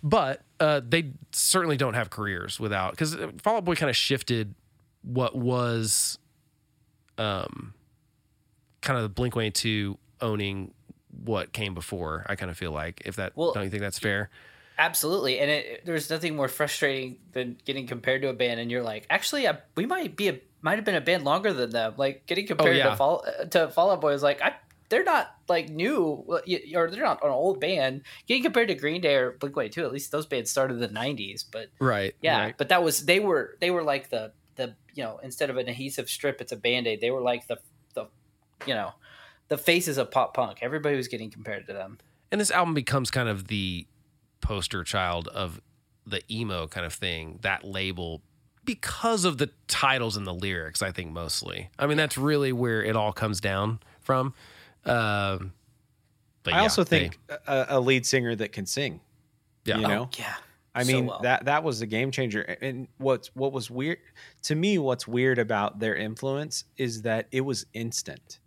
but 0.02 0.42
uh, 0.60 0.80
they 0.86 1.12
certainly 1.32 1.76
don't 1.76 1.94
have 1.94 2.10
careers 2.10 2.60
without 2.60 2.92
because 2.92 3.16
Fall 3.42 3.56
Out 3.56 3.64
Boy 3.64 3.74
kind 3.74 3.90
of 3.90 3.96
shifted 3.96 4.54
what 5.02 5.36
was, 5.36 6.18
um, 7.18 7.74
kind 8.80 8.96
of 8.96 9.02
the 9.02 9.08
Blink 9.08 9.36
One 9.36 9.50
Two 9.52 9.98
owning 10.20 10.72
what 11.24 11.52
came 11.52 11.74
before. 11.74 12.24
I 12.28 12.36
kind 12.36 12.50
of 12.50 12.56
feel 12.56 12.72
like 12.72 13.02
if 13.04 13.16
that 13.16 13.36
Well, 13.36 13.52
don't 13.52 13.64
you 13.64 13.70
think 13.70 13.82
that's 13.82 13.98
fair? 13.98 14.30
Absolutely, 14.78 15.38
and 15.38 15.50
it, 15.50 15.86
there's 15.86 16.10
nothing 16.10 16.34
more 16.34 16.48
frustrating 16.48 17.18
than 17.32 17.56
getting 17.64 17.86
compared 17.86 18.22
to 18.22 18.28
a 18.28 18.32
band, 18.32 18.58
and 18.58 18.70
you're 18.70 18.82
like, 18.82 19.06
actually, 19.08 19.46
I, 19.46 19.58
we 19.76 19.86
might 19.86 20.16
be 20.16 20.28
a 20.28 20.40
might 20.64 20.76
have 20.76 20.84
been 20.84 20.94
a 20.94 21.00
band 21.00 21.24
longer 21.24 21.52
than 21.52 21.70
them. 21.70 21.94
Like 21.98 22.24
getting 22.26 22.46
oh, 22.46 22.48
compared 22.48 22.78
yeah. 22.78 22.88
Uh, 22.88 22.90
to 22.90 22.96
Fall 22.96 23.26
to 23.50 23.68
Fall 23.68 23.90
Out 23.90 24.00
Boy 24.00 24.12
is 24.12 24.22
like, 24.22 24.40
I 24.40 24.54
they're 24.88 25.04
not 25.04 25.34
like 25.48 25.68
new 25.68 26.24
or 26.26 26.90
they're 26.90 27.02
not 27.02 27.22
an 27.22 27.30
old 27.30 27.60
band. 27.60 28.02
Getting 28.26 28.42
compared 28.42 28.68
to 28.68 28.74
Green 28.74 29.02
Day 29.02 29.14
or 29.16 29.32
Blink 29.32 29.54
One 29.54 29.68
Two, 29.68 29.84
at 29.84 29.92
least 29.92 30.10
those 30.10 30.26
bands 30.26 30.50
started 30.50 30.74
in 30.74 30.80
the 30.80 30.88
'90s. 30.88 31.44
But 31.50 31.68
Right. 31.78 32.14
yeah, 32.22 32.38
right. 32.38 32.54
but 32.56 32.70
that 32.70 32.82
was 32.82 33.04
they 33.04 33.20
were 33.20 33.56
they 33.60 33.70
were 33.70 33.82
like 33.82 34.08
the 34.08 34.32
the 34.56 34.74
you 34.94 35.04
know 35.04 35.20
instead 35.22 35.50
of 35.50 35.58
an 35.58 35.68
adhesive 35.68 36.08
strip, 36.08 36.40
it's 36.40 36.52
a 36.52 36.56
band 36.56 36.86
aid. 36.86 37.02
They 37.02 37.10
were 37.10 37.20
like 37.20 37.46
the 37.46 37.58
the 37.92 38.08
you 38.66 38.74
know 38.74 38.92
the 39.48 39.58
faces 39.58 39.98
of 39.98 40.10
pop 40.10 40.32
punk. 40.32 40.58
Everybody 40.62 40.96
was 40.96 41.08
getting 41.08 41.30
compared 41.30 41.66
to 41.66 41.74
them. 41.74 41.98
And 42.32 42.40
this 42.40 42.50
album 42.50 42.72
becomes 42.72 43.10
kind 43.10 43.28
of 43.28 43.48
the 43.48 43.86
poster 44.40 44.82
child 44.82 45.28
of 45.28 45.60
the 46.06 46.22
emo 46.30 46.66
kind 46.66 46.86
of 46.86 46.92
thing, 46.92 47.38
that 47.42 47.64
label, 47.64 48.22
because 48.64 49.24
of 49.24 49.38
the 49.38 49.50
titles 49.68 50.16
and 50.16 50.26
the 50.26 50.34
lyrics, 50.34 50.82
I 50.82 50.92
think 50.92 51.12
mostly. 51.12 51.70
I 51.78 51.86
mean, 51.86 51.96
that's 51.96 52.16
really 52.18 52.52
where 52.52 52.82
it 52.82 52.96
all 52.96 53.12
comes 53.12 53.40
down 53.40 53.80
from. 54.00 54.34
Um, 54.84 55.52
but 56.42 56.52
I 56.52 56.56
yeah, 56.58 56.62
also 56.62 56.84
they- 56.84 57.00
think 57.10 57.18
a, 57.46 57.66
a 57.70 57.80
lead 57.80 58.06
singer 58.06 58.34
that 58.36 58.52
can 58.52 58.66
sing. 58.66 59.00
Yeah. 59.64 59.78
You 59.78 59.88
know, 59.88 60.10
yeah. 60.18 60.34
I 60.74 60.82
so 60.82 60.92
mean 60.92 61.06
well. 61.06 61.20
that 61.22 61.44
that 61.46 61.62
was 61.62 61.80
a 61.80 61.86
game 61.86 62.10
changer. 62.10 62.42
And 62.42 62.88
what's 62.98 63.28
what 63.34 63.52
was 63.52 63.70
weird 63.70 63.98
to 64.42 64.54
me, 64.54 64.76
what's 64.78 65.06
weird 65.08 65.38
about 65.38 65.78
their 65.78 65.94
influence 65.94 66.64
is 66.76 67.02
that 67.02 67.28
it 67.30 67.42
was 67.42 67.64
instant. 67.72 68.40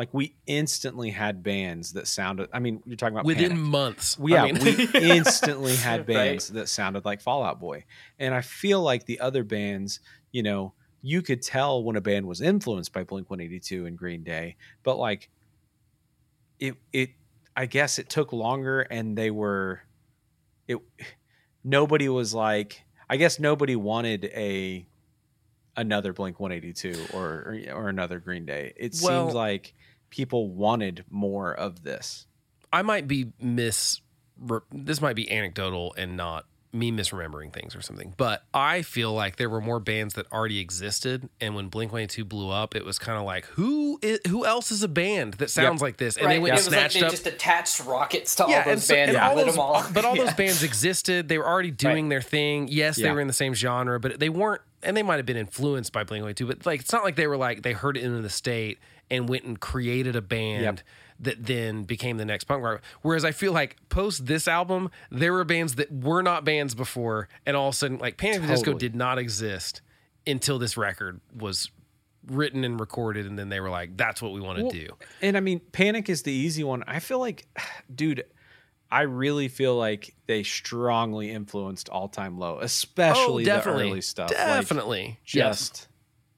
Like 0.00 0.14
we 0.14 0.34
instantly 0.46 1.10
had 1.10 1.42
bands 1.42 1.92
that 1.92 2.06
sounded. 2.06 2.48
I 2.54 2.58
mean, 2.58 2.82
you're 2.86 2.96
talking 2.96 3.14
about 3.14 3.26
within 3.26 3.50
Panic. 3.50 3.64
months. 3.66 4.18
We- 4.18 4.34
I 4.34 4.46
Yeah, 4.46 4.52
mean- 4.54 4.64
we 4.64 4.88
instantly 5.10 5.76
had 5.76 6.00
Right. 6.00 6.06
bands 6.06 6.48
that 6.48 6.70
sounded 6.70 7.04
like 7.04 7.20
Fall 7.20 7.42
Out 7.42 7.60
Boy. 7.60 7.84
And 8.18 8.34
I 8.34 8.40
feel 8.40 8.80
like 8.80 9.04
the 9.04 9.20
other 9.20 9.44
bands, 9.44 10.00
you 10.32 10.42
know, 10.42 10.72
you 11.02 11.20
could 11.20 11.42
tell 11.42 11.84
when 11.84 11.96
a 11.96 12.00
band 12.00 12.26
was 12.26 12.40
influenced 12.40 12.94
by 12.94 13.04
Blink 13.04 13.28
182 13.28 13.84
and 13.84 13.98
Green 13.98 14.22
Day, 14.24 14.56
but 14.84 14.96
like 14.96 15.28
it 16.58 16.76
it 16.94 17.10
I 17.54 17.66
guess 17.66 17.98
it 17.98 18.08
took 18.08 18.32
longer 18.32 18.80
and 18.80 19.18
they 19.18 19.30
were 19.30 19.82
it 20.66 20.78
nobody 21.62 22.08
was 22.08 22.32
like 22.32 22.84
I 23.10 23.18
guess 23.18 23.38
nobody 23.38 23.76
wanted 23.76 24.24
a 24.26 24.86
another 25.76 26.12
Blink 26.14 26.40
182 26.40 27.14
or 27.14 27.20
or, 27.22 27.60
or 27.74 27.88
another 27.90 28.18
Green 28.18 28.46
Day. 28.46 28.72
It 28.76 28.96
Well- 29.02 29.24
seems 29.26 29.34
like 29.34 29.74
people 30.10 30.48
wanted 30.50 31.04
more 31.10 31.52
of 31.54 31.82
this. 31.82 32.26
I 32.72 32.82
might 32.82 33.08
be 33.08 33.32
mis. 33.40 34.00
This 34.72 35.00
might 35.00 35.16
be 35.16 35.30
anecdotal 35.30 35.94
and 35.98 36.16
not 36.16 36.46
me 36.72 36.92
misremembering 36.92 37.52
things 37.52 37.74
or 37.74 37.82
something, 37.82 38.14
but 38.16 38.44
I 38.54 38.82
feel 38.82 39.12
like 39.12 39.34
there 39.36 39.50
were 39.50 39.60
more 39.60 39.80
bands 39.80 40.14
that 40.14 40.30
already 40.32 40.60
existed, 40.60 41.28
and 41.40 41.56
when 41.56 41.66
Blink 41.68 41.90
One 41.92 42.02
Eighty 42.02 42.14
Two 42.14 42.24
blew 42.24 42.48
up, 42.48 42.76
it 42.76 42.84
was 42.84 42.96
kind 42.96 43.18
of 43.18 43.24
like 43.24 43.44
who 43.46 43.98
is, 44.02 44.20
who 44.28 44.46
else 44.46 44.70
is 44.70 44.84
a 44.84 44.88
band 44.88 45.34
that 45.34 45.50
sounds 45.50 45.82
like 45.82 45.96
this, 45.96 46.16
and 46.16 46.26
right. 46.26 46.34
they 46.34 46.38
went 46.38 46.54
it 46.54 46.58
and 46.58 46.66
was 46.66 46.66
like 46.68 46.78
snatched 46.92 46.94
they 47.00 47.06
up. 47.06 47.10
just 47.10 47.26
attached 47.26 47.84
rockets 47.84 48.36
to 48.36 48.44
all 48.44 48.50
those 48.50 48.66
and 48.66 48.80
so- 48.82 48.94
bands 48.94 49.08
and 49.08 49.16
and 49.16 49.26
all 49.26 49.36
those, 49.36 49.54
them 49.54 49.58
all. 49.60 49.84
but 49.92 50.04
all 50.04 50.16
Yeah. 50.16 50.24
those 50.26 50.34
bands 50.34 50.62
existed. 50.62 51.28
They 51.28 51.38
were 51.38 51.46
already 51.48 51.72
doing 51.72 52.04
Right. 52.04 52.10
their 52.10 52.22
thing. 52.22 52.68
Yes, 52.68 52.96
they 52.96 53.02
Yeah. 53.02 53.12
were 53.14 53.20
in 53.20 53.26
the 53.26 53.32
same 53.32 53.52
genre, 53.54 53.98
but 53.98 54.20
they 54.20 54.28
weren't. 54.28 54.62
And 54.84 54.96
they 54.96 55.02
might 55.02 55.16
have 55.16 55.26
been 55.26 55.36
influenced 55.36 55.92
by 55.92 56.04
Blink 56.04 56.22
One 56.22 56.30
Eighty 56.30 56.44
Two, 56.44 56.46
but 56.46 56.64
like 56.64 56.80
it's 56.80 56.92
not 56.92 57.02
like 57.02 57.16
they 57.16 57.26
were 57.26 57.36
like 57.36 57.62
they 57.62 57.72
heard 57.72 57.96
it 57.96 58.04
in 58.04 58.22
the 58.22 58.30
state 58.30 58.78
and 59.10 59.28
went 59.28 59.44
and 59.44 59.58
created 59.60 60.16
a 60.16 60.22
band 60.22 60.62
Yep. 60.62 60.80
that 61.20 61.46
then 61.46 61.82
became 61.84 62.16
the 62.16 62.24
next 62.24 62.44
punk 62.44 62.62
rock. 62.62 62.82
Whereas 63.02 63.24
I 63.24 63.32
feel 63.32 63.52
like 63.52 63.76
post 63.88 64.26
this 64.26 64.46
album, 64.48 64.90
there 65.10 65.32
were 65.32 65.44
bands 65.44 65.74
that 65.76 65.92
were 65.92 66.22
not 66.22 66.44
bands 66.44 66.74
before, 66.74 67.28
and 67.44 67.56
all 67.56 67.68
of 67.68 67.74
a 67.74 67.76
sudden, 67.76 67.98
like 67.98 68.16
Panic 68.16 68.42
at 68.42 68.42
the 68.42 68.54
Disco 68.54 68.74
did 68.74 68.94
not 68.94 69.18
exist 69.18 69.80
until 70.26 70.58
this 70.58 70.76
record 70.76 71.20
was 71.34 71.70
written 72.26 72.64
and 72.64 72.78
recorded, 72.78 73.26
and 73.26 73.38
then 73.38 73.48
they 73.48 73.60
were 73.60 73.70
like, 73.70 73.96
"That's 73.96 74.20
what 74.22 74.32
we 74.32 74.40
want 74.40 74.58
to 74.58 74.64
Well, 74.64 74.72
do." 74.72 74.88
And 75.22 75.36
I 75.36 75.40
mean, 75.40 75.60
Panic 75.72 76.08
is 76.08 76.22
the 76.22 76.32
easy 76.32 76.62
one. 76.62 76.84
I 76.86 77.00
feel 77.00 77.18
like, 77.18 77.46
dude, 77.94 78.24
I 78.90 79.02
really 79.02 79.48
feel 79.48 79.76
like 79.76 80.14
they 80.26 80.42
strongly 80.42 81.30
influenced 81.30 81.88
All 81.88 82.08
Time 82.08 82.38
Low, 82.38 82.58
especially 82.60 83.44
oh, 83.44 83.46
definitely, 83.46 83.84
the 83.84 83.90
early 83.90 84.00
stuff. 84.00 84.30
Like, 84.30 84.38
definitely, 84.38 85.18
yes, 85.26 85.68
just 85.68 85.88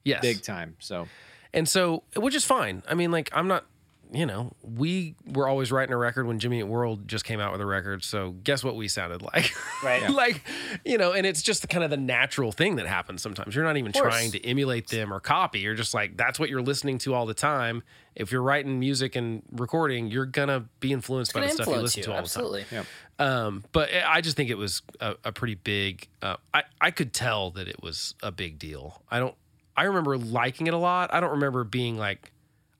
yes, 0.05 0.21
big 0.21 0.41
time. 0.41 0.75
So 0.79 1.07
And 1.53 1.67
so, 1.67 2.03
which 2.15 2.35
is 2.35 2.43
fine. 2.45 2.83
I 2.87 2.95
mean, 2.95 3.11
like, 3.11 3.29
I'm 3.31 3.47
not, 3.47 3.65
you 4.11 4.25
know, 4.25 4.53
we 4.61 5.15
were 5.25 5.47
always 5.47 5.71
writing 5.71 5.93
a 5.93 5.97
record 5.97 6.27
when 6.27 6.39
Jimmy 6.39 6.59
Eat 6.59 6.63
World 6.63 7.07
just 7.07 7.25
came 7.25 7.39
out 7.39 7.51
with 7.51 7.61
a 7.61 7.65
record. 7.65 8.03
So, 8.03 8.31
guess 8.43 8.63
what 8.63 8.75
we 8.75 8.87
sounded 8.87 9.21
like? 9.21 9.51
Right. 9.83 10.09
like, 10.09 10.41
you 10.85 10.97
know, 10.97 11.11
and 11.11 11.25
it's 11.25 11.41
just 11.41 11.61
the 11.61 11.67
kind 11.67 11.83
of 11.83 11.89
the 11.89 11.97
natural 11.97 12.53
thing 12.53 12.77
that 12.77 12.87
happens 12.87 13.21
sometimes. 13.21 13.53
You're 13.53 13.65
not 13.65 13.75
even 13.75 13.91
trying 13.91 14.31
to 14.31 14.45
emulate 14.45 14.87
them 14.87 15.13
or 15.13 15.19
copy. 15.19 15.59
You're 15.59 15.75
just 15.75 15.93
like, 15.93 16.15
that's 16.15 16.39
what 16.39 16.49
you're 16.49 16.61
listening 16.61 16.99
to 16.99 17.13
all 17.13 17.25
the 17.25 17.33
time. 17.33 17.83
If 18.15 18.31
you're 18.31 18.41
writing 18.41 18.79
music 18.79 19.17
and 19.17 19.41
recording, 19.51 20.07
you're 20.07 20.25
going 20.25 20.47
to 20.47 20.63
be 20.79 20.93
influenced 20.93 21.33
by 21.33 21.41
the 21.41 21.47
Gonna 21.47 21.55
stuff 21.55 21.67
you 21.67 21.81
listen 21.81 21.99
you, 21.99 22.03
to 22.05 22.11
all 22.13 22.19
absolutely. 22.19 22.63
yeah, 22.71 22.83
the 23.17 23.23
time. 23.25 23.45
Um, 23.45 23.63
but 23.73 23.89
I 24.07 24.21
just 24.21 24.37
think 24.37 24.49
it 24.49 24.57
was 24.57 24.83
a, 25.01 25.15
a 25.25 25.31
pretty 25.33 25.55
big, 25.55 26.07
uh, 26.21 26.37
I, 26.53 26.63
I 26.79 26.91
could 26.91 27.11
tell 27.11 27.51
that 27.51 27.67
it 27.67 27.83
was 27.83 28.15
a 28.23 28.31
big 28.31 28.57
deal. 28.57 29.01
I 29.11 29.19
don't, 29.19 29.35
I 29.75 29.83
remember 29.83 30.17
liking 30.17 30.67
it 30.67 30.73
a 30.73 30.77
lot. 30.77 31.13
I 31.13 31.19
don't 31.19 31.31
remember 31.31 31.63
being 31.63 31.97
like, 31.97 32.31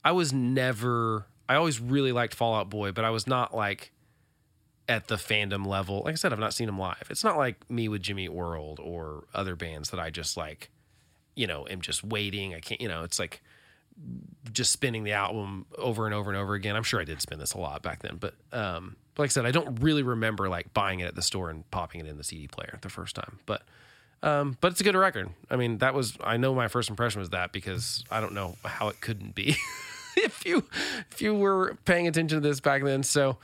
I 0.03 0.12
was 0.12 0.34
never. 0.34 1.25
I 1.47 1.56
always 1.56 1.79
really 1.79 2.12
liked 2.12 2.34
Fall 2.34 2.56
Out 2.56 2.69
Boy, 2.69 2.91
but 2.91 3.03
I 3.03 3.10
was 3.10 3.27
not 3.27 3.56
like 3.56 3.91
at 4.88 5.08
the 5.08 5.15
fandom 5.15 5.65
level. 5.65 6.03
Like 6.06 6.13
I 6.13 6.15
said, 6.15 6.34
I've 6.34 6.39
not 6.39 6.53
seen 6.53 6.69
him 6.69 6.77
live. 6.77 7.08
It's 7.10 7.23
not 7.23 7.38
like 7.38 7.69
me 7.69 7.88
with 7.88 8.01
Jimmy 8.01 8.29
World 8.29 8.79
or 8.82 9.25
other 9.34 9.56
bands 9.56 9.89
that 9.91 9.99
I 9.99 10.10
just 10.10 10.38
like, 10.38 10.69
you 11.36 11.47
know, 11.47 11.67
am 11.69 11.82
just 11.82 12.03
waiting. 12.03 12.53
I 12.53 12.60
can't, 12.60 12.82
you 12.82 12.88
know, 12.88 13.03
it's 13.03 13.19
like 13.19 13.41
just 14.51 14.71
spinning 14.71 15.03
the 15.03 15.12
album 15.12 15.65
over 15.77 16.06
and 16.06 16.13
over 16.13 16.32
and 16.32 16.39
over 16.39 16.53
again. 16.53 16.75
I'm 16.75 16.84
sure 16.84 16.99
I 16.99 17.06
did 17.06 17.21
spin 17.21 17.39
this 17.39 17.53
a 17.53 17.60
lot 17.60 17.82
back 17.82 18.01
then, 18.01 18.17
but 18.17 18.36
um, 18.51 18.95
but 19.15 19.23
like 19.23 19.29
I 19.29 19.34
said, 19.34 19.45
I 19.45 19.51
don't 19.51 19.82
really 19.82 20.03
remember 20.03 20.49
like 20.49 20.73
buying 20.73 20.99
it 20.99 21.06
at 21.06 21.15
the 21.15 21.21
store 21.21 21.49
and 21.49 21.69
popping 21.71 22.01
it 22.01 22.08
in 22.08 22.17
the 22.17 22.23
CD 22.23 22.47
player 22.47 22.79
the 22.82 22.89
first 22.89 23.15
time. 23.15 23.39
But 23.45 23.63
um, 24.23 24.57
but 24.62 24.71
it's 24.71 24.81
a 24.81 24.83
good 24.83 24.95
record. 24.95 25.29
I 25.49 25.57
mean, 25.57 25.77
that 25.79 25.93
was 25.93 26.17
I 26.23 26.38
know 26.38 26.55
my 26.55 26.67
first 26.67 26.89
impression 26.89 27.19
was 27.19 27.29
that 27.31 27.51
because 27.51 28.03
I 28.09 28.21
don't 28.21 28.33
know 28.33 28.55
how 28.63 28.88
it 28.88 29.01
couldn't 29.01 29.36
be 29.36 29.57
if 30.17 30.45
you 30.45 30.63
if 31.12 31.21
you 31.21 31.36
were 31.36 31.77
paying 31.86 32.07
attention 32.07 32.41
to 32.41 32.47
this 32.47 32.59
back 32.59 32.83
then. 32.83 33.03
So 33.03 33.38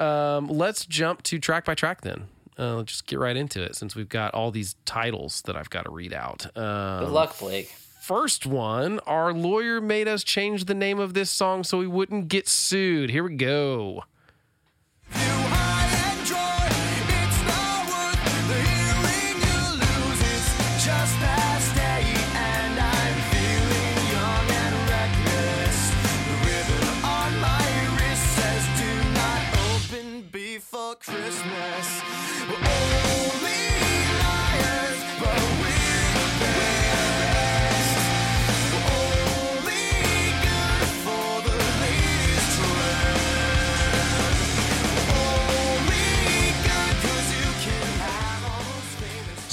um, 0.00 0.48
let's 0.48 0.84
jump 0.84 1.22
to 1.24 1.38
track 1.38 1.64
by 1.64 1.74
track 1.74 2.02
then. 2.02 2.24
Uh, 2.58 2.76
let's 2.76 2.92
just 2.92 3.06
get 3.06 3.18
right 3.18 3.36
into 3.36 3.62
it 3.62 3.74
since 3.74 3.96
we've 3.96 4.08
got 4.08 4.34
all 4.34 4.50
these 4.50 4.76
titles 4.84 5.42
that 5.42 5.56
I've 5.56 5.70
got 5.70 5.86
to 5.86 5.90
read 5.90 6.12
out. 6.12 6.46
Um, 6.56 7.04
Good 7.04 7.12
luck, 7.12 7.38
Blake. 7.38 7.68
First 8.00 8.44
one, 8.44 9.00
our 9.06 9.32
lawyer 9.32 9.80
made 9.80 10.08
us 10.08 10.22
change 10.22 10.66
the 10.66 10.74
name 10.74 10.98
of 10.98 11.14
this 11.14 11.30
song 11.30 11.64
so 11.64 11.78
we 11.78 11.86
wouldn't 11.86 12.28
get 12.28 12.46
sued. 12.46 13.10
Here 13.10 13.24
we 13.24 13.34
go. 13.34 14.04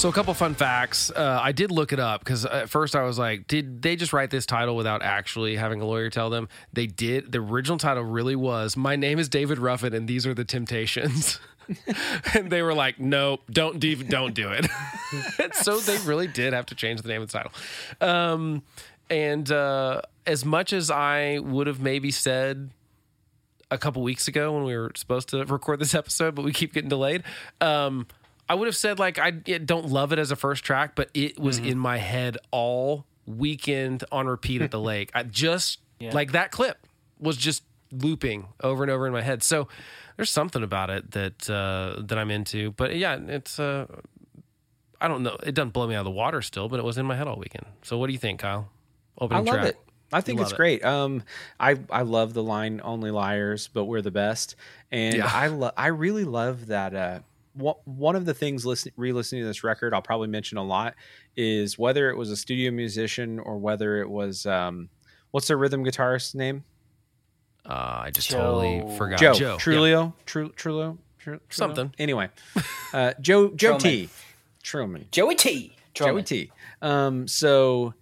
So, 0.02 0.10
a 0.10 0.12
couple 0.12 0.34
fun 0.34 0.56
facts. 0.56 1.12
Uh, 1.12 1.40
I 1.40 1.52
did 1.52 1.70
look 1.70 1.94
it 1.94 2.00
up 2.00 2.22
because 2.22 2.44
at 2.44 2.72
first 2.72 2.96
I 2.96 3.04
was 3.04 3.20
like, 3.20 3.46
did 3.46 3.84
they 3.84 3.96
just 3.96 4.14
write 4.14 4.32
this 4.32 4.48
title 4.48 4.76
without 4.76 5.04
actually 5.04 5.56
having 5.56 5.80
a 5.80 5.86
lawyer 5.86 6.10
tell 6.10 6.32
them? 6.32 6.50
They 6.74 6.88
did. 6.88 7.32
The 7.32 7.38
original 7.38 7.78
title 7.78 8.02
really 8.02 8.36
was 8.36 8.76
My 8.76 8.96
name 8.96 9.20
is 9.20 9.30
David 9.30 9.60
Ruffin 9.60 9.94
and 9.94 10.08
these 10.08 10.26
are 10.26 10.34
the 10.34 10.44
Temptations. 10.44 11.40
and 12.34 12.52
they 12.52 12.64
were 12.64 12.74
like, 12.74 13.00
nope, 13.00 13.42
don't, 13.52 13.80
do, 13.80 13.96
don't 13.96 14.34
do 14.34 14.50
it. 14.50 14.66
so, 15.54 15.78
they 15.80 16.00
really 16.00 16.26
did 16.26 16.54
have 16.54 16.66
to 16.66 16.74
change 16.74 17.04
the 17.04 17.08
name 17.08 17.22
of 17.22 17.32
the 17.32 17.38
title. 17.38 17.52
Um, 18.02 18.64
and 19.12 19.52
uh, 19.52 20.02
as 20.26 20.44
much 20.44 20.74
as 20.74 20.90
I 20.90 21.38
would 21.38 21.68
have 21.68 21.80
maybe 21.80 22.10
said, 22.10 22.72
a 23.70 23.78
couple 23.78 24.02
weeks 24.02 24.28
ago 24.28 24.52
when 24.52 24.64
we 24.64 24.76
were 24.76 24.92
supposed 24.96 25.30
to 25.30 25.46
record 25.46 25.80
this 25.80 25.94
episode, 25.94 26.34
but 26.34 26.44
we 26.44 26.52
keep 26.52 26.74
getting 26.74 26.90
delayed. 26.90 27.24
Um, 27.62 28.08
I 28.52 28.54
would 28.54 28.68
have 28.68 28.76
said 28.76 29.00
like 29.00 29.18
I 29.18 29.32
don't 29.32 29.88
love 29.88 30.12
it 30.12 30.20
as 30.20 30.30
a 30.32 30.36
first 30.36 30.66
track, 30.66 30.94
but 30.96 31.10
it 31.14 31.40
was 31.40 31.58
in 31.58 31.78
my 31.78 31.98
head 31.98 32.38
all 32.52 33.06
weekend 33.26 34.04
on 34.12 34.28
repeat 34.28 34.62
at 34.62 34.72
the 34.72 34.80
lake. 34.92 35.10
I 35.14 35.24
just 35.24 35.80
like 36.02 36.34
that 36.34 36.52
clip 36.52 36.86
was 37.18 37.38
just 37.38 37.64
looping 37.94 38.48
over 38.62 38.84
and 38.84 38.92
over 38.92 39.08
in 39.08 39.14
my 39.14 39.22
head. 39.22 39.42
So 39.42 39.70
there's 40.18 40.30
something 40.30 40.64
about 40.64 40.90
it 40.90 41.12
that 41.12 41.50
uh, 41.50 42.02
that 42.02 42.18
I'm 42.18 42.30
into. 42.30 42.72
But 42.72 42.96
yeah, 42.98 43.18
it's 43.26 43.58
uh, 43.58 43.86
I 45.00 45.08
don't 45.08 45.24
know. 45.24 45.38
It 45.44 45.56
doesn't 45.56 45.72
blow 45.72 45.88
me 45.88 45.96
out 45.96 46.00
of 46.02 46.06
the 46.06 46.12
water 46.12 46.42
still, 46.42 46.68
but 46.68 46.78
it 46.78 46.84
was 46.84 46.98
in 46.98 47.06
my 47.06 47.16
head 47.16 47.28
all 47.28 47.38
weekend. 47.38 47.66
So 47.84 47.98
what 47.98 48.08
do 48.08 48.14
you 48.14 48.20
think, 48.20 48.42
Kyle? 48.42 48.68
I 49.18 49.24
Opening 49.24 49.46
love 49.46 49.56
track. 49.56 49.68
it. 49.70 49.80
I 50.14 50.20
think 50.20 50.40
You 50.40 50.44
it's 50.44 50.52
love 50.52 50.56
it. 50.56 50.58
great. 50.58 50.84
Um, 50.86 51.24
I 51.58 51.80
I 51.90 52.02
love 52.02 52.34
the 52.34 52.44
line 52.44 52.82
"Only 52.84 53.12
liars, 53.12 53.70
but 53.74 53.86
we're 53.86 54.02
the 54.02 54.12
best," 54.12 54.58
and 54.92 55.16
Yeah. 55.16 55.32
I 55.34 55.48
lo- 55.48 55.72
I 55.78 55.88
really 55.88 56.26
love 56.26 56.68
that. 56.68 56.94
Uh, 56.94 57.20
one 57.54 57.76
one 57.86 58.16
of 58.16 58.26
the 58.26 58.34
things 58.34 58.66
listen, 58.66 58.92
re-listening 58.96 59.42
to 59.42 59.48
this 59.48 59.64
record, 59.64 59.94
I'll 59.94 60.02
probably 60.02 60.28
mention 60.28 60.58
a 60.58 60.64
lot, 60.64 60.96
is 61.36 61.78
whether 61.78 62.10
it 62.10 62.18
was 62.18 62.32
a 62.32 62.38
studio 62.38 62.72
musician 62.72 63.40
or 63.40 63.58
whether 63.58 64.02
it 64.02 64.10
was 64.10 64.46
um, 64.46 64.90
what's 65.32 65.48
the 65.48 65.58
rhythm 65.58 65.84
guitarist's 65.84 66.36
name? 66.36 66.64
Uh, 67.66 68.04
I 68.06 68.12
just 68.12 68.30
Joe. 68.30 68.38
totally 68.38 68.98
forgot. 68.98 69.20
Joe, 69.20 69.34
Joe. 69.34 69.52
yeah. 69.52 69.58
Trulio, 69.58 70.14
Tru, 70.26 70.50
Trulio, 70.50 70.98
Tru, 71.20 71.36
Trulio? 71.36 71.40
Something. 71.50 71.94
Anyway, 72.00 72.30
uh, 72.94 73.14
Joe 73.22 73.50
Joe 73.50 73.76
Trohman. 73.76 73.82
T. 73.82 74.10
Trohman. 74.64 75.12
Joey 75.12 75.36
T. 75.36 75.76
Joey 75.94 76.24
T. 76.24 76.52
Um, 76.82 77.28
so 77.28 77.94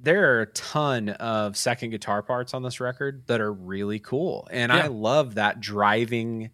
there 0.00 0.32
are 0.32 0.42
a 0.42 0.46
ton 0.46 1.08
of 1.08 1.56
second 1.56 1.90
guitar 1.90 2.22
parts 2.22 2.54
on 2.54 2.62
this 2.62 2.80
record 2.80 3.24
that 3.26 3.40
are 3.40 3.52
really 3.52 3.98
cool, 3.98 4.48
and 4.50 4.72
I 4.72 4.86
love 4.86 5.34
that 5.34 5.60
driving. 5.60 6.50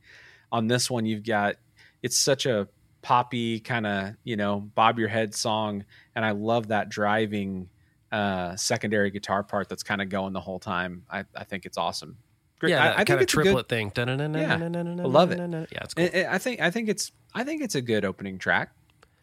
On 0.50 0.68
this 0.68 0.88
one, 0.88 1.04
you've 1.04 1.24
got 1.24 1.56
it's 2.04 2.16
such 2.16 2.44
a 2.46 2.68
poppy 3.02 3.60
kind 3.60 3.86
of 3.86 4.14
you 4.24 4.36
know 4.36 4.60
bob 4.74 4.98
your 4.98 5.08
head 5.08 5.34
song, 5.34 5.84
and 6.14 6.24
I 6.24 6.30
love 6.30 6.68
that 6.68 6.88
driving 6.88 7.68
uh, 8.12 8.54
secondary 8.56 9.10
guitar 9.10 9.42
part 9.42 9.68
that's 9.68 9.82
kind 9.82 10.00
of 10.00 10.08
going 10.08 10.32
the 10.32 10.40
whole 10.40 10.58
time. 10.60 11.02
I, 11.10 11.24
I 11.34 11.44
think 11.44 11.66
it's 11.66 11.76
awesome. 11.78 12.16
Great. 12.60 12.70
Yeah, 12.70 12.84
I, 12.84 12.92
I 12.92 12.96
think 12.96 13.08
kind 13.08 13.18
of 13.18 13.22
it's 13.22 13.32
a 13.34 13.36
good- 13.38 13.42
triplet 13.44 13.68
thing. 13.68 13.92
I 13.96 14.02
I 15.02 15.02
love 15.08 15.32
it. 15.32 15.38
Yeah, 15.72 15.78
it's 15.82 15.94
cool. 15.94 16.08
I, 16.14 16.38
think 16.38 16.60
I 16.60 16.70
think 16.70 16.88
it's 16.88 17.10
I 17.34 17.42
think 17.44 17.62
it's 17.62 17.74
a 17.74 17.82
good 17.82 18.04
opening 18.04 18.38
track. 18.38 18.70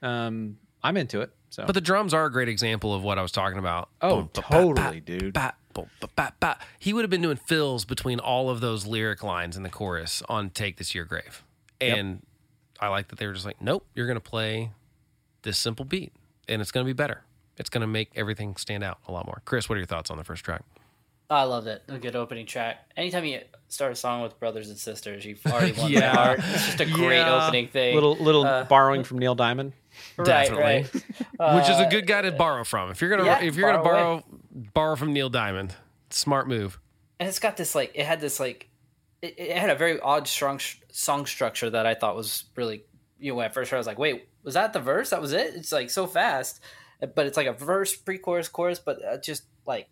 Um, 0.02 0.58
I'm 0.84 0.98
into 0.98 1.22
it. 1.22 1.32
So 1.50 1.64
But 1.66 1.74
the 1.74 1.82
drums 1.82 2.14
are 2.14 2.26
a 2.26 2.32
great 2.32 2.50
example 2.50 2.94
of 2.94 3.04
what 3.04 3.18
I 3.20 3.22
was 3.22 3.32
talking 3.32 3.60
about. 3.60 3.90
Oh, 4.02 4.10
Boom, 4.24 4.30
ba, 4.34 4.42
ba, 4.42 4.48
totally, 4.52 5.00
ba, 5.02 5.06
dude. 5.20 5.34
ba, 5.34 5.54
boom, 5.74 5.90
ba, 6.16 6.34
ba. 6.40 6.58
He 6.80 6.94
would 6.94 7.04
have 7.04 7.10
been 7.10 7.22
doing 7.22 7.38
fills 7.38 7.84
between 7.86 8.20
all 8.20 8.50
of 8.50 8.62
those 8.62 8.86
lyric 8.86 9.22
lines 9.24 9.56
in 9.58 9.64
the 9.64 9.70
chorus 9.70 10.24
on 10.30 10.50
"Take 10.50 10.78
This 10.78 10.90
to 10.92 10.98
Your 10.98 11.06
Grave," 11.06 11.44
Yep. 11.82 11.98
And 12.82 12.88
I 12.88 12.92
like 12.92 13.08
that 13.10 13.20
they 13.20 13.28
were 13.28 13.34
just 13.34 13.46
like, 13.46 13.62
"Nope, 13.62 13.86
you're 13.96 14.08
going 14.08 14.18
to 14.18 14.22
play 14.30 14.72
this 15.44 15.58
simple 15.58 15.86
beat, 15.86 16.12
and 16.48 16.62
it's 16.62 16.72
going 16.72 16.86
to 16.86 16.90
be 16.90 16.94
better. 16.94 17.24
It's 17.58 17.70
going 17.70 17.82
to 17.82 17.88
make 17.88 18.10
everything 18.16 18.56
stand 18.58 18.84
out 18.84 19.00
a 19.08 19.12
lot 19.12 19.26
more." 19.26 19.42
Chris, 19.46 19.70
what 19.70 19.76
are 19.76 19.80
your 19.80 19.88
thoughts 19.88 20.10
on 20.12 20.18
the 20.18 20.24
first 20.24 20.44
track? 20.44 20.64
I 21.30 21.44
loved 21.44 21.68
it. 21.68 21.82
A 21.88 21.98
good 21.98 22.16
opening 22.18 22.46
track. 22.46 22.92
Anytime 22.98 23.24
you 23.24 23.40
start 23.70 23.94
a 23.94 23.96
song 23.96 24.22
with 24.22 24.38
brothers 24.38 24.68
and 24.70 24.78
sisters, 24.78 25.24
you've 25.24 25.46
already 25.46 25.72
won 25.80 25.90
Yeah. 25.92 26.00
my 26.02 26.08
heart. 26.08 26.40
It's 26.40 26.66
just 26.66 26.80
a 26.82 26.86
great 26.86 27.20
Yeah. 27.20 27.46
opening 27.46 27.68
thing. 27.70 27.96
little 27.96 28.16
little 28.18 28.46
Uh, 28.46 28.66
borrowing 28.66 29.04
from 29.06 29.20
Neil 29.20 29.36
Diamond. 29.36 29.72
Definitely. 30.22 30.64
right. 30.64 30.94
Which 30.94 31.70
is 31.70 31.80
a 31.80 31.86
Uh, 31.86 31.90
good 31.90 32.06
guy 32.08 32.22
to 32.24 32.32
borrow 32.32 32.64
from. 32.64 32.92
If 32.92 33.00
you're 33.02 33.10
gonna 33.10 33.26
yeah, 33.26 33.42
if 33.42 33.56
you're 33.56 33.72
gonna 33.72 33.84
borrow 33.84 34.20
borrow 34.20 34.24
borrow 34.74 34.96
from 34.98 35.14
Neil 35.14 35.30
Diamond, 35.30 35.74
smart 36.10 36.48
move. 36.50 36.80
and 37.20 37.30
it's 37.30 37.40
got 37.40 37.56
this 37.56 37.76
like 37.76 37.92
it 37.96 38.06
had 38.06 38.20
this 38.20 38.40
like 38.40 38.68
it, 39.22 39.36
it 39.38 39.58
had 39.58 39.70
a 39.70 39.76
very 39.76 40.00
odd 40.00 40.28
strong 40.28 40.60
song 40.92 41.26
structure 41.26 41.70
that 41.70 41.86
I 41.86 41.94
thought 41.94 42.16
was 42.16 42.46
really 42.56 42.84
you 43.20 43.32
know 43.32 43.36
when 43.36 43.46
I 43.46 43.50
first 43.50 43.72
heard 43.72 43.78
I 43.78 43.80
was 43.80 43.88
like 43.88 44.00
wait 44.00 44.28
was 44.44 44.56
that 44.56 44.74
the 44.74 44.80
verse? 44.80 45.12
That 45.12 45.22
was 45.22 45.34
it? 45.34 45.54
It's 45.56 45.72
like 45.72 45.92
so 45.92 46.08
fast. 46.08 46.62
But 47.00 47.28
it's 47.28 47.38
like 47.38 47.48
a 47.48 47.54
verse 47.54 47.96
pre-chorus 47.96 48.48
chorus 48.48 48.80
but 48.80 49.04
uh, 49.04 49.18
just 49.18 49.44
like 49.66 49.88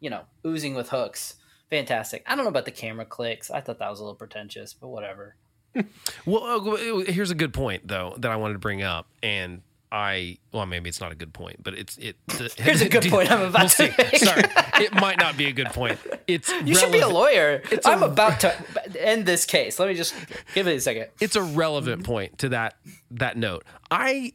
you 0.00 0.10
know 0.10 0.22
oozing 0.46 0.74
with 0.74 0.88
hooks. 0.90 1.36
Fantastic. 1.70 2.22
I 2.26 2.36
don't 2.36 2.44
know 2.44 2.50
about 2.50 2.64
the 2.64 2.70
camera 2.70 3.04
clicks. 3.04 3.50
I 3.50 3.60
thought 3.60 3.78
that 3.80 3.90
was 3.90 4.00
a 4.00 4.02
little 4.02 4.16
pretentious 4.16 4.74
but 4.74 4.88
whatever. 4.88 5.36
Well, 6.24 6.70
uh, 6.70 7.10
here's 7.10 7.30
a 7.30 7.34
good 7.34 7.52
point 7.52 7.86
though 7.86 8.14
that 8.18 8.30
I 8.30 8.36
wanted 8.36 8.54
to 8.54 8.58
bring 8.58 8.82
up, 8.82 9.08
and 9.22 9.62
I 9.96 10.36
well 10.52 10.66
maybe 10.66 10.90
it's 10.90 11.00
not 11.00 11.10
a 11.10 11.14
good 11.14 11.32
point, 11.32 11.62
but 11.62 11.72
it's 11.72 11.96
it. 11.96 12.16
Here's 12.58 12.82
a 12.82 12.88
good 12.88 13.04
point 13.10 13.30
I'm 13.30 13.40
about 13.48 13.70
to 13.70 13.84
make. 13.84 14.16
Sorry, 14.18 14.42
it 14.78 14.92
might 14.92 15.18
not 15.18 15.38
be 15.38 15.46
a 15.46 15.52
good 15.52 15.68
point. 15.68 15.98
It's 16.26 16.52
you 16.64 16.74
should 16.74 16.92
be 16.92 17.00
a 17.00 17.08
lawyer 17.08 17.62
It's 17.70 17.86
I'm 17.86 18.02
a- 18.02 18.06
about 18.06 18.40
to 18.40 18.54
end 19.00 19.24
this 19.24 19.46
case 19.46 19.78
let 19.78 19.88
me 19.88 19.94
just 19.94 20.14
give 20.54 20.66
it 20.66 20.76
a 20.76 20.80
second 20.80 21.06
It's 21.18 21.34
a 21.34 21.42
relevant 21.42 22.04
point 22.04 22.36
to 22.38 22.50
that 22.50 22.76
that 23.12 23.38
note. 23.38 23.64
I 23.90 24.34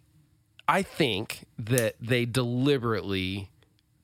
I 0.67 0.81
think 0.81 1.45
that 1.59 1.95
they 2.01 2.25
deliberately 2.25 3.51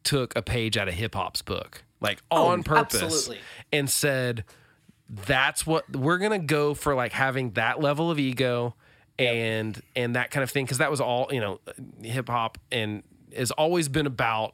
took 0.04 0.36
a 0.36 0.44
page 0.44 0.78
out 0.78 0.88
of 0.88 0.94
hip 0.94 1.16
hop's 1.16 1.42
book, 1.42 1.84
like 2.00 2.20
oh, 2.30 2.48
on 2.48 2.62
purpose, 2.62 3.02
absolutely. 3.02 3.40
and 3.74 3.90
said 3.90 4.44
that's 5.10 5.66
what 5.66 5.90
we're 5.96 6.20
gonna 6.20 6.38
go 6.38 6.76
for 6.76 6.94
like 6.94 7.14
having 7.14 7.52
that 7.52 7.80
level 7.80 8.12
of 8.12 8.20
ego 8.20 8.76
and 9.20 9.82
and 9.96 10.16
that 10.16 10.32
kind 10.32 10.44
of 10.44 10.52
thing 10.52 10.66
because 10.66 10.78
that 10.78 10.92
was 10.92 11.02
all 11.02 11.28
you 11.32 11.40
know 11.40 11.60
hip 12.04 12.30
hop 12.30 12.58
and 12.72 13.04
has 13.36 13.52
always 13.52 13.90
been 13.90 14.06
about 14.06 14.54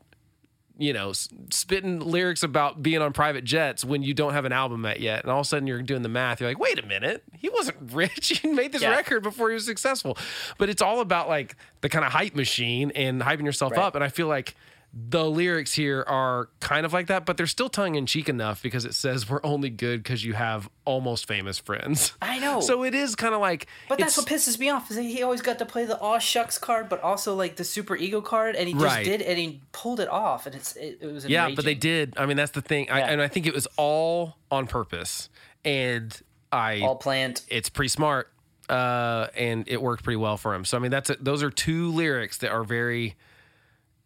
you 0.77 0.91
know 0.93 1.11
spitting 1.51 1.99
lyrics 1.99 2.41
about 2.43 2.81
being 2.81 3.01
on 3.01 3.13
private 3.13 3.43
jets 3.43 3.85
when 3.85 4.01
you 4.01 4.13
don't 4.13 4.33
have 4.33 4.45
an 4.45 4.51
album 4.51 4.83
out 4.85 4.99
yet 4.99 5.21
and 5.23 5.31
all 5.31 5.41
of 5.41 5.45
a 5.45 5.47
sudden 5.47 5.67
you're 5.67 5.81
doing 5.83 6.01
the 6.01 6.09
math 6.09 6.39
you're 6.41 6.49
like 6.49 6.57
wait 6.59 6.79
a 6.79 6.85
minute 6.85 7.23
he 7.37 7.47
wasn't 7.49 7.77
rich 7.93 8.39
he 8.41 8.47
made 8.47 8.71
this 8.71 8.81
Yeah. 8.81 8.89
record 8.89 9.21
before 9.21 9.49
he 9.49 9.53
was 9.53 9.65
successful 9.65 10.17
but 10.57 10.69
it's 10.69 10.81
all 10.81 10.99
about 11.01 11.27
like 11.29 11.55
the 11.81 11.89
kind 11.89 12.03
of 12.03 12.11
hype 12.11 12.33
machine 12.35 12.91
and 12.95 13.21
hyping 13.21 13.45
yourself 13.45 13.73
Right. 13.73 13.81
up 13.81 13.93
and 13.95 14.03
i 14.03 14.07
feel 14.07 14.27
like 14.27 14.55
the 14.95 15.25
lyrics 15.27 15.73
here 15.73 16.03
are 16.07 16.49
kind 16.59 16.85
of 16.85 16.93
like 16.93 17.07
that, 17.07 17.25
but 17.25 17.35
they're 17.35 17.47
still 17.47 17.67
tongue 17.69 17.95
in 17.95 18.05
cheek 18.05 18.29
enough 18.29 18.61
because 18.61 18.85
it 18.85 18.93
says 18.93 19.27
we're 19.27 19.39
only 19.43 19.71
good 19.71 20.03
because 20.03 20.23
you 20.23 20.33
have 20.33 20.69
almost 20.85 21.27
famous 21.27 21.57
friends. 21.57 22.13
I 22.21 22.37
know. 22.37 22.61
So 22.61 22.83
it 22.83 22.93
is 22.93 23.15
kind 23.15 23.33
of 23.33 23.41
like, 23.41 23.65
But 23.89 23.97
that's 23.97 24.15
what 24.17 24.27
pisses 24.27 24.59
me 24.59 24.69
off 24.69 24.91
is 24.91 24.97
that 24.97 25.01
he 25.03 25.23
always 25.23 25.41
got 25.41 25.57
to 25.59 25.65
play 25.65 25.85
the 25.85 25.99
aw 25.99 26.19
shucks 26.19 26.59
card, 26.59 26.89
but 26.89 27.01
also 27.01 27.33
like 27.33 27.55
the 27.55 27.63
super 27.63 27.95
ego 27.95 28.21
card, 28.21 28.55
and 28.55 28.67
he 28.67 28.73
just 28.75 28.85
Right. 28.85 29.03
did, 29.03 29.23
and 29.23 29.39
he 29.39 29.61
pulled 29.71 29.99
it 29.99 30.09
off, 30.09 30.45
and 30.45 30.53
it's 30.53 30.75
it, 30.75 30.99
it 31.01 31.11
was 31.11 31.25
yeah, 31.25 31.49
but 31.55 31.65
they 31.65 31.73
did. 31.75 32.13
I 32.15 32.27
mean, 32.27 32.37
that's 32.37 32.51
the 32.51 32.61
thing, 32.61 32.91
I, 32.91 32.99
and 32.99 33.19
I 33.19 33.27
think 33.27 33.47
it 33.47 33.53
was 33.55 33.67
all 33.77 34.37
on 34.51 34.67
purpose, 34.67 35.29
and 35.65 36.15
I 36.51 36.81
all 36.81 36.97
planned. 36.97 37.41
it's 37.47 37.69
pretty 37.69 37.89
smart, 37.89 38.29
uh, 38.69 39.27
and 39.35 39.67
it 39.67 39.81
worked 39.81 40.03
pretty 40.03 40.17
well 40.17 40.37
for 40.37 40.53
him. 40.53 40.65
So 40.65 40.77
I 40.77 40.79
mean, 40.81 40.91
that's 40.91 41.09
a, 41.09 41.15
those 41.19 41.41
are 41.41 41.49
two 41.49 41.91
lyrics 41.91 42.37
that 42.39 42.51
are 42.51 42.63
very 42.63 43.15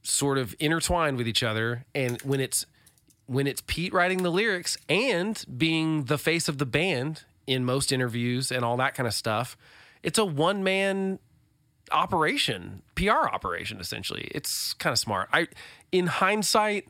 sort 0.08 0.38
of 0.38 0.56
intertwined 0.60 1.18
with 1.18 1.28
each 1.28 1.44
other, 1.44 1.86
and 1.94 2.22
when 2.22 2.40
it's 2.40 2.66
when 3.26 3.46
it's 3.46 3.62
Pete 3.68 3.94
writing 3.94 4.24
the 4.24 4.30
lyrics 4.32 4.78
and 4.88 5.44
being 5.58 6.06
the 6.06 6.18
face 6.18 6.48
of 6.48 6.60
the 6.60 6.66
band 6.66 7.24
in 7.46 7.66
most 7.66 7.92
interviews 7.92 8.52
and 8.52 8.64
all 8.64 8.78
that 8.78 8.96
kind 8.96 9.06
of 9.06 9.14
stuff, 9.14 9.58
it's 10.02 10.18
a 10.18 10.24
one 10.26 10.64
man 10.64 11.20
operation, 11.92 12.82
PR 12.96 13.28
operation 13.32 13.80
essentially. 13.80 14.30
It's 14.32 14.74
kind 14.74 14.94
of 14.94 15.00
smart. 15.00 15.30
I 15.34 15.48
in 15.92 16.08
hindsight, 16.08 16.88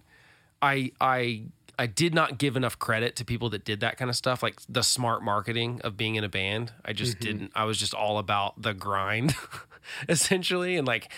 I 0.62 0.92
I 1.02 1.46
I 1.80 1.88
did 1.88 2.14
not 2.14 2.38
give 2.38 2.56
enough 2.56 2.78
credit 2.78 3.16
to 3.18 3.26
people 3.26 3.50
that 3.50 3.66
did 3.66 3.80
that 3.80 3.98
kind 3.98 4.10
of 4.10 4.16
stuff, 4.16 4.42
like 4.42 4.60
the 4.70 4.84
smart 4.84 5.24
marketing 5.24 5.82
of 5.84 5.98
being 5.98 6.16
in 6.16 6.24
a 6.24 6.30
band. 6.30 6.72
I 6.86 6.94
just 6.94 7.14
mm-hmm. 7.14 7.26
didn't. 7.26 7.52
I 7.56 7.66
was 7.66 7.80
just 7.80 7.94
all 7.94 8.20
about 8.20 8.62
the 8.62 8.74
grind, 8.74 9.36
essentially, 10.10 10.78
and 10.78 10.88
like 10.88 11.12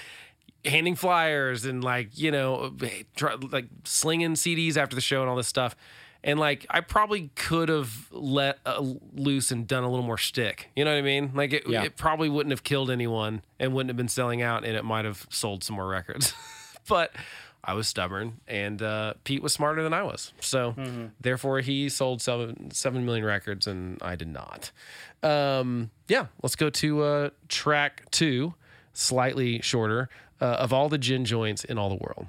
handing 0.66 0.96
flyers 0.96 1.66
and 1.66 1.84
like 1.84 2.18
you 2.18 2.32
know, 2.32 2.74
try, 3.16 3.36
like 3.52 3.68
slinging 3.84 4.34
CDs 4.34 4.78
after 4.78 4.96
the 4.96 5.02
show 5.02 5.22
and 5.22 5.30
all 5.30 5.36
this 5.36 5.48
stuff. 5.48 5.76
And 6.22 6.38
like 6.38 6.66
I 6.70 6.82
probably 6.82 7.30
could 7.36 7.70
have 7.70 8.08
let 8.12 8.60
uh, 8.66 8.84
loose 9.16 9.52
and 9.52 9.66
done 9.66 9.84
a 9.84 9.90
little 9.90 10.06
more 10.06 10.18
shtick. 10.18 10.70
You 10.76 10.84
know 10.84 10.92
what 10.92 10.98
I 10.98 11.02
mean? 11.02 11.32
Like 11.34 11.54
it, 11.54 11.64
Yeah. 11.68 11.84
it 11.84 11.96
probably 11.96 12.28
wouldn't 12.28 12.52
have 12.52 12.64
killed 12.64 12.92
anyone 12.92 13.42
and 13.58 13.74
wouldn't 13.74 13.90
have 13.90 13.96
been 13.98 14.10
selling 14.10 14.42
out, 14.42 14.66
and 14.66 14.76
it 14.76 14.84
might 14.84 15.06
have 15.06 15.26
sold 15.30 15.64
some 15.64 15.78
more 15.78 15.88
records. 15.88 16.34
but 16.90 17.14
I 17.64 17.74
was 17.74 17.88
stubborn, 17.88 18.42
and 18.50 18.82
uh, 18.82 19.14
Pete 19.24 19.42
was 19.42 19.54
smarter 19.54 19.82
than 19.82 19.94
I 19.94 20.04
was. 20.04 20.34
So 20.42 20.76
therefore, 21.22 21.62
he 21.62 21.88
sold 21.88 22.22
seven 22.22 22.72
seven 22.72 23.06
million 23.06 23.24
records, 23.24 23.66
and 23.66 23.98
I 24.02 24.18
did 24.18 24.28
not. 24.28 24.72
Um, 25.24 25.90
yeah, 26.10 26.28
let's 26.44 26.56
go 26.58 26.70
to 26.70 27.02
uh, 27.04 27.30
track 27.48 28.12
two, 28.12 28.56
slightly 28.94 29.62
shorter, 29.62 30.10
uh, 30.42 30.46
of 30.46 30.74
all 30.74 30.90
the 30.90 30.98
gin 30.98 31.26
joints 31.26 31.64
in 31.64 31.78
all 31.78 31.90
the 31.90 31.96
world. 31.96 32.28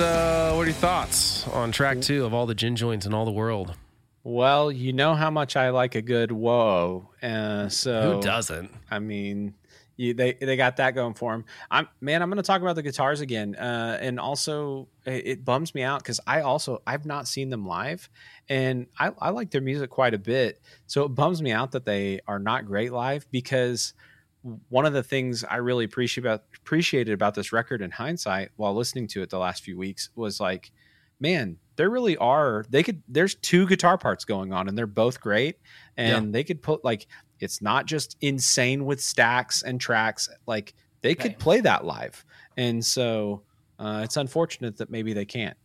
Uh, 0.00 0.54
what 0.54 0.62
are 0.62 0.70
your 0.70 0.72
thoughts 0.72 1.46
on 1.48 1.72
track 1.72 2.00
two 2.00 2.24
of 2.24 2.32
all 2.32 2.46
the 2.46 2.54
gin 2.54 2.74
joints 2.74 3.04
in 3.04 3.12
all 3.12 3.26
the 3.26 3.30
world? 3.30 3.74
Well, 4.22 4.72
you 4.72 4.92
know 4.92 5.14
how 5.14 5.30
much 5.30 5.56
I 5.56 5.70
like 5.70 5.94
a 5.94 6.02
good 6.02 6.32
whoa. 6.32 7.10
Uh, 7.22 7.68
so 7.68 8.14
Who 8.14 8.22
doesn't? 8.22 8.70
I 8.90 8.98
mean, 8.98 9.54
you, 9.96 10.14
they 10.14 10.32
they 10.32 10.56
got 10.56 10.78
that 10.78 10.94
going 10.94 11.12
for 11.12 11.32
them. 11.32 11.44
I'm 11.70 11.86
man. 12.00 12.22
I'm 12.22 12.30
going 12.30 12.38
to 12.38 12.42
talk 12.42 12.62
about 12.62 12.76
the 12.76 12.82
guitars 12.82 13.20
again, 13.20 13.54
uh, 13.56 13.98
and 14.00 14.18
also 14.18 14.88
it, 15.04 15.26
it 15.26 15.44
bums 15.44 15.74
me 15.74 15.82
out 15.82 16.02
because 16.02 16.20
I 16.26 16.40
also 16.40 16.80
I've 16.86 17.04
not 17.04 17.28
seen 17.28 17.50
them 17.50 17.66
live, 17.66 18.08
and 18.48 18.86
I, 18.98 19.12
I 19.18 19.30
like 19.30 19.50
their 19.50 19.60
music 19.60 19.90
quite 19.90 20.14
a 20.14 20.18
bit. 20.18 20.62
So 20.86 21.04
it 21.04 21.10
bums 21.10 21.42
me 21.42 21.52
out 21.52 21.72
that 21.72 21.84
they 21.84 22.20
are 22.26 22.38
not 22.38 22.64
great 22.64 22.92
live 22.92 23.26
because 23.30 23.92
one 24.68 24.86
of 24.86 24.92
the 24.92 25.02
things 25.02 25.44
I 25.44 25.56
really 25.56 25.84
appreciate 25.84 26.22
about 26.24 26.44
appreciated 26.56 27.12
about 27.12 27.34
this 27.34 27.52
record 27.52 27.82
in 27.82 27.90
hindsight 27.90 28.50
while 28.56 28.74
listening 28.74 29.06
to 29.08 29.22
it 29.22 29.30
the 29.30 29.38
last 29.38 29.62
few 29.62 29.76
weeks 29.76 30.10
was 30.14 30.40
like, 30.40 30.72
man, 31.18 31.58
there 31.76 31.90
really 31.90 32.16
are 32.16 32.64
they 32.70 32.82
could 32.82 33.02
there's 33.08 33.34
two 33.34 33.66
guitar 33.66 33.98
parts 33.98 34.24
going 34.24 34.52
on 34.52 34.68
and 34.68 34.76
they're 34.78 34.86
both 34.86 35.20
great. 35.20 35.56
And 35.96 36.34
they 36.34 36.44
could 36.44 36.62
put 36.62 36.84
like 36.84 37.06
it's 37.38 37.60
not 37.62 37.86
just 37.86 38.16
insane 38.20 38.84
with 38.84 39.00
stacks 39.00 39.62
and 39.62 39.80
tracks 39.80 40.28
like 40.46 40.74
they 41.02 41.14
could 41.14 41.32
Right. 41.32 41.38
play 41.38 41.60
that 41.60 41.84
live. 41.84 42.24
And 42.56 42.84
so 42.84 43.44
uh, 43.78 44.02
it's 44.04 44.16
unfortunate 44.18 44.76
that 44.78 44.90
maybe 44.90 45.12
they 45.14 45.24
can't 45.24 45.56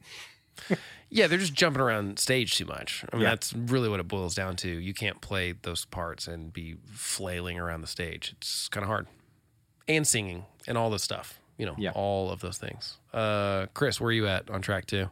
Yeah, 1.11 1.27
they're 1.27 1.37
just 1.37 1.53
jumping 1.53 1.81
around 1.81 2.17
stage 2.19 2.55
too 2.55 2.65
much. 2.65 3.05
I 3.13 3.15
mean, 3.15 3.23
Yeah. 3.23 3.29
that's 3.29 3.53
really 3.53 3.87
what 3.87 3.99
it 3.99 4.07
boils 4.07 4.33
down 4.35 4.55
to. 4.57 4.67
You 4.69 4.93
can't 4.93 5.21
play 5.21 5.53
those 5.53 5.85
parts 5.85 6.27
and 6.27 6.51
be 6.51 6.75
flailing 6.91 7.59
around 7.59 7.81
the 7.81 7.87
stage. 7.87 8.33
It's 8.37 8.67
kind 8.67 8.83
of 8.83 8.87
hard. 8.89 9.07
And 9.87 10.05
singing 10.05 10.45
and 10.67 10.77
all 10.77 10.89
this 10.89 11.03
stuff. 11.03 11.39
You 11.57 11.67
know, 11.67 11.75
Yeah. 11.77 11.91
all 11.91 12.31
of 12.31 12.41
those 12.41 12.57
things. 12.57 12.97
Uh, 13.13 13.67
Chris, 13.75 14.01
where 14.01 14.09
are 14.09 14.11
you 14.11 14.27
at 14.27 14.49
on 14.49 14.61
track 14.61 14.87
two? 14.87 15.09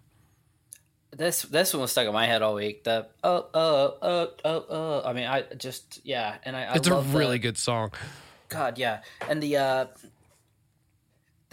This 1.11 1.43
this 1.43 1.73
one 1.73 1.81
was 1.81 1.91
stuck 1.91 2.07
in 2.07 2.13
my 2.13 2.25
head 2.25 2.41
all 2.41 2.55
week. 2.55 2.83
The 2.83 3.05
oh 3.23 3.45
oh 3.53 3.97
oh 4.01 4.27
oh 4.43 4.65
oh. 4.69 5.01
I 5.05 5.13
mean, 5.13 5.27
I 5.27 5.43
just 5.55 6.01
yeah, 6.03 6.37
and 6.43 6.55
I, 6.55 6.63
I 6.63 6.73
It's 6.73 6.87
a 6.87 6.95
love 6.95 7.11
the- 7.11 7.17
really 7.19 7.37
good 7.39 7.57
song. 7.57 7.91
God, 8.49 8.77
yeah, 8.79 9.01
and 9.29 9.41
the 9.41 9.57
uh, 9.57 9.85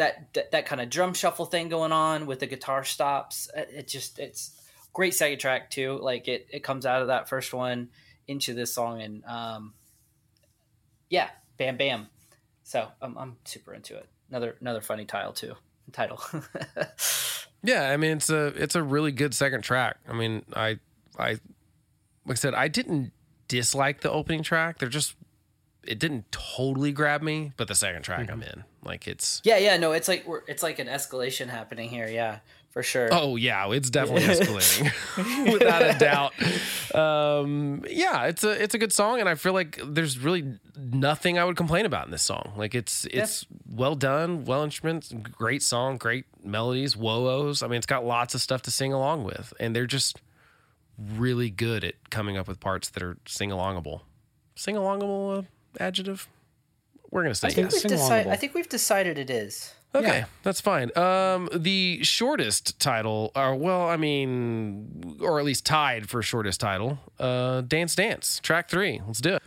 that 0.00 0.32
that, 0.34 0.50
that 0.52 0.66
kind 0.66 0.80
of 0.80 0.90
drum 0.90 1.14
shuffle 1.14 1.46
thing 1.46 1.68
going 1.68 1.92
on 1.92 2.26
with 2.26 2.40
the 2.40 2.46
guitar 2.46 2.84
stops. 2.84 3.48
It, 3.54 3.86
just 3.86 4.18
it's 4.18 4.58
great 4.92 5.14
second 5.14 5.38
track 5.38 5.70
too. 5.70 5.98
Like 6.00 6.26
it 6.26 6.48
it 6.50 6.64
comes 6.64 6.86
out 6.86 7.02
of 7.02 7.08
that 7.08 7.28
first 7.28 7.52
one 7.52 7.90
into 8.26 8.54
this 8.54 8.74
song, 8.74 9.02
and 9.02 9.24
um, 9.24 9.74
yeah, 11.08 11.28
bam 11.58 11.76
bam. 11.76 12.08
So 12.64 12.88
I'm 13.00 13.16
I'm 13.18 13.36
super 13.44 13.74
into 13.74 13.96
it. 13.96 14.08
Another 14.30 14.56
another 14.60 14.80
funny 14.80 15.04
title 15.04 15.32
too. 15.32 15.54
Title. 15.92 16.20
Yeah, 17.62 17.90
I 17.90 17.96
mean 17.96 18.12
it's 18.12 18.30
a 18.30 18.46
it's 18.46 18.74
a 18.74 18.82
really 18.82 19.12
good 19.12 19.34
second 19.34 19.62
track. 19.62 19.98
I 20.08 20.14
mean, 20.14 20.44
I 20.54 20.78
I 21.18 21.32
like 22.24 22.30
I 22.30 22.34
said, 22.34 22.54
I 22.54 22.68
didn't 22.68 23.12
dislike 23.48 24.00
the 24.00 24.10
opening 24.10 24.42
track. 24.42 24.78
They're 24.78 24.88
just 24.88 25.14
it 25.86 25.98
didn't 25.98 26.30
totally 26.32 26.92
grab 26.92 27.22
me, 27.22 27.52
but 27.56 27.68
the 27.68 27.74
second 27.74 28.02
track 28.02 28.30
I'm 28.30 28.42
in. 28.42 28.64
Like 28.84 29.06
it's 29.08 29.40
yeah, 29.44 29.58
yeah. 29.58 29.76
No, 29.76 29.92
it's 29.92 30.08
like 30.08 30.26
we're 30.26 30.42
it's 30.46 30.62
like 30.62 30.78
an 30.78 30.86
escalation 30.86 31.48
happening 31.48 31.88
here. 31.88 32.08
Yeah, 32.08 32.38
for 32.70 32.82
sure. 32.82 33.08
Oh 33.12 33.36
yeah, 33.36 33.70
it's 33.72 33.90
definitely 33.90 34.22
escalating 34.22 35.52
without 35.52 35.82
a 35.82 35.98
doubt. 35.98 36.32
Um, 36.94 37.84
yeah, 37.88 38.26
it's 38.26 38.44
a 38.44 38.50
it's 38.50 38.74
a 38.74 38.78
good 38.78 38.92
song, 38.92 39.20
and 39.20 39.28
I 39.28 39.34
feel 39.34 39.52
like 39.52 39.80
there's 39.84 40.18
really 40.18 40.58
nothing 40.76 41.38
I 41.38 41.44
would 41.44 41.56
complain 41.56 41.84
about 41.84 42.06
in 42.06 42.10
this 42.10 42.22
song. 42.22 42.52
Like 42.56 42.74
it's 42.74 43.06
it's 43.10 43.46
well 43.68 43.94
done, 43.94 44.44
well 44.44 44.62
instruments, 44.62 45.12
great 45.12 45.62
song, 45.62 45.98
great 45.98 46.26
melodies, 46.44 46.96
whoa-ohs. 46.96 47.62
I 47.62 47.66
mean, 47.66 47.78
it's 47.78 47.86
got 47.86 48.04
lots 48.04 48.34
of 48.34 48.40
stuff 48.40 48.62
to 48.62 48.70
sing 48.70 48.92
along 48.92 49.24
with, 49.24 49.52
and 49.58 49.74
they're 49.74 49.86
just 49.86 50.20
really 50.98 51.50
good 51.50 51.82
at 51.84 52.10
coming 52.10 52.36
up 52.36 52.46
with 52.46 52.60
parts 52.60 52.88
that 52.90 53.02
are 53.02 53.16
sing 53.26 53.50
alongable. 53.50 54.02
Sing 54.54 54.76
alongable 54.76 55.38
uh, 55.38 55.42
adjective. 55.78 56.28
We're 57.10 57.22
gonna 57.22 57.34
say 57.34 57.48
I 57.48 57.50
think 57.52 57.66
yes. 57.66 57.72
we've 57.72 57.80
sing 57.82 57.90
decided. 57.90 58.32
I 58.32 58.36
think 58.36 58.54
we've 58.54 58.68
decided 58.68 59.18
it 59.18 59.30
is. 59.30 59.74
Okay, 59.92 60.18
Yeah. 60.18 60.24
that's 60.44 60.60
fine. 60.60 60.96
Um, 60.96 61.48
the 61.52 62.04
shortest 62.04 62.78
title, 62.78 63.32
or 63.34 63.56
well, 63.56 63.88
I 63.88 63.96
mean, 63.96 65.16
or 65.20 65.40
at 65.40 65.44
least 65.44 65.66
tied 65.66 66.08
for 66.08 66.22
shortest 66.22 66.60
title, 66.60 66.98
uh, 67.18 67.62
Dance 67.62 67.96
Dance, 67.96 68.38
track 68.40 68.70
three. 68.70 69.00
Let's 69.04 69.20
do 69.20 69.34
it. 69.34 69.42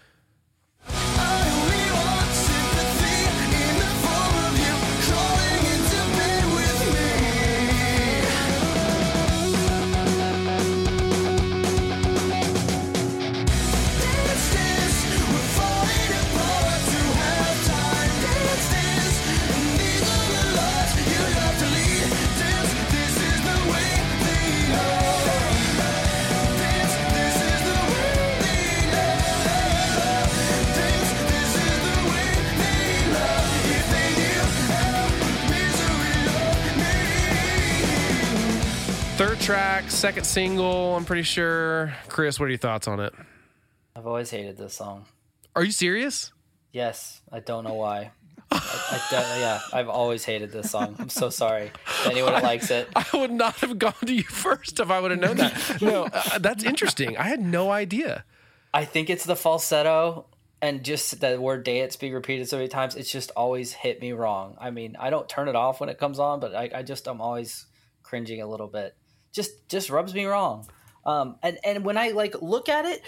Track, 39.44 39.92
second 39.92 40.24
single. 40.24 40.96
I'm 40.96 41.04
pretty 41.04 41.24
sure. 41.24 41.94
Chris, 42.08 42.40
what 42.40 42.46
are 42.46 42.50
your 42.50 42.58
thoughts 42.58 42.88
on 42.88 43.02
it? 43.02 43.14
I've 43.94 44.08
always 44.08 44.32
hated 44.32 44.58
this 44.58 44.74
song. 44.74 45.06
Are 45.54 45.66
you 45.66 45.74
serious? 45.74 46.32
Yes, 46.72 47.22
I 47.30 47.42
don't 47.42 47.66
know 47.66 47.74
why. 47.74 48.12
I, 48.50 49.02
I 49.12 49.40
yeah, 49.40 49.60
I've 49.74 49.90
always 49.90 50.24
hated 50.24 50.54
this 50.54 50.72
song. 50.72 50.96
I'm 50.98 51.10
so 51.10 51.30
sorry. 51.30 51.72
Anyone 52.06 52.32
that 52.34 52.44
likes 52.44 52.72
it, 52.72 52.88
I 52.96 53.06
would 53.14 53.32
not 53.32 53.56
have 53.56 53.78
gone 53.78 53.94
to 54.06 54.14
you 54.14 54.24
first 54.24 54.80
if 54.80 54.90
I 54.90 55.02
would 55.02 55.12
have 55.12 55.20
known 55.20 55.36
that. 55.38 55.82
No, 55.82 56.06
uh, 56.06 56.40
that's 56.40 56.64
interesting. 56.64 57.18
I 57.18 57.24
had 57.24 57.42
no 57.42 57.70
idea. 57.70 58.24
I 58.74 58.86
think 58.86 59.10
it's 59.10 59.26
the 59.26 59.36
falsetto 59.36 60.26
and 60.62 60.86
just 60.86 61.20
the 61.20 61.40
word 61.40 61.66
dance 61.66 61.98
being 61.98 62.14
repeated 62.14 62.48
so 62.48 62.56
many 62.58 62.70
times. 62.70 62.96
It's 62.96 63.12
just 63.12 63.30
always 63.32 63.74
hit 63.74 64.00
me 64.00 64.14
wrong. 64.14 64.56
I 64.62 64.72
mean, 64.72 64.96
I 64.98 65.10
don't 65.10 65.28
turn 65.28 65.50
it 65.50 65.56
off 65.56 65.82
when 65.82 65.90
it 65.90 65.98
comes 65.98 66.18
on, 66.18 66.40
but 66.40 66.56
I, 66.56 66.70
I 66.74 66.84
just 66.84 67.08
I'm 67.08 67.20
always 67.20 67.66
cringing 68.04 68.42
a 68.42 68.48
little 68.48 68.68
bit. 68.68 68.96
Just 69.34 69.68
just 69.68 69.90
rubs 69.90 70.14
me 70.14 70.26
wrong. 70.26 70.70
Um, 71.06 71.36
and 71.44 71.58
and 71.66 71.84
when 71.84 71.98
I 71.98 72.10
like 72.10 72.42
look 72.42 72.70
at 72.70 72.86
it, 72.86 73.02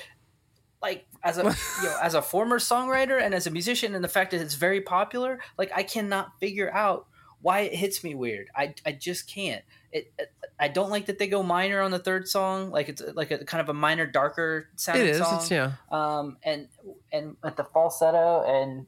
like 0.81 1.05
as 1.23 1.37
a 1.37 1.43
you 1.81 1.87
know 1.87 1.97
as 2.01 2.13
a 2.13 2.21
former 2.21 2.59
songwriter 2.59 3.21
and 3.21 3.33
as 3.33 3.47
a 3.47 3.51
musician, 3.51 3.95
and 3.95 4.03
the 4.03 4.09
fact 4.09 4.31
that 4.31 4.41
it's 4.41 4.55
very 4.55 4.81
popular, 4.81 5.39
like 5.57 5.71
I 5.73 5.83
cannot 5.83 6.39
figure 6.39 6.71
out 6.73 7.07
why 7.41 7.61
it 7.61 7.75
hits 7.75 8.03
me 8.03 8.15
weird. 8.15 8.49
I 8.55 8.73
I 8.85 8.91
just 8.91 9.29
can't. 9.29 9.63
It, 9.91 10.11
it 10.19 10.31
I 10.59 10.67
don't 10.67 10.89
like 10.89 11.07
that 11.07 11.19
they 11.19 11.27
go 11.27 11.43
minor 11.43 11.81
on 11.81 11.91
the 11.91 11.99
third 11.99 12.27
song. 12.27 12.71
Like 12.71 12.89
it's 12.89 13.01
like 13.13 13.31
a 13.31 13.43
kind 13.45 13.61
of 13.61 13.69
a 13.69 13.73
minor, 13.73 14.05
darker 14.05 14.69
sounding 14.75 15.07
It 15.07 15.09
is. 15.11 15.17
song 15.17 15.35
It's 15.35 15.51
yeah. 15.51 15.73
um, 15.91 16.37
and 16.43 16.67
and 17.11 17.35
with 17.43 17.55
the 17.55 17.65
falsetto 17.65 18.43
and, 18.47 18.85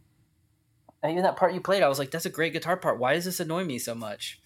and 1.03 1.11
even 1.11 1.23
that 1.23 1.35
part 1.35 1.53
you 1.53 1.61
played, 1.61 1.83
I 1.83 1.89
was 1.89 1.99
like, 1.99 2.11
"That's 2.11 2.25
a 2.25 2.29
great 2.29 2.53
guitar 2.53 2.77
part. 2.77 2.99
Why 2.99 3.13
does 3.13 3.25
this 3.25 3.39
annoy 3.39 3.63
me 3.63 3.79
so 3.79 3.93
much?" 3.93 4.39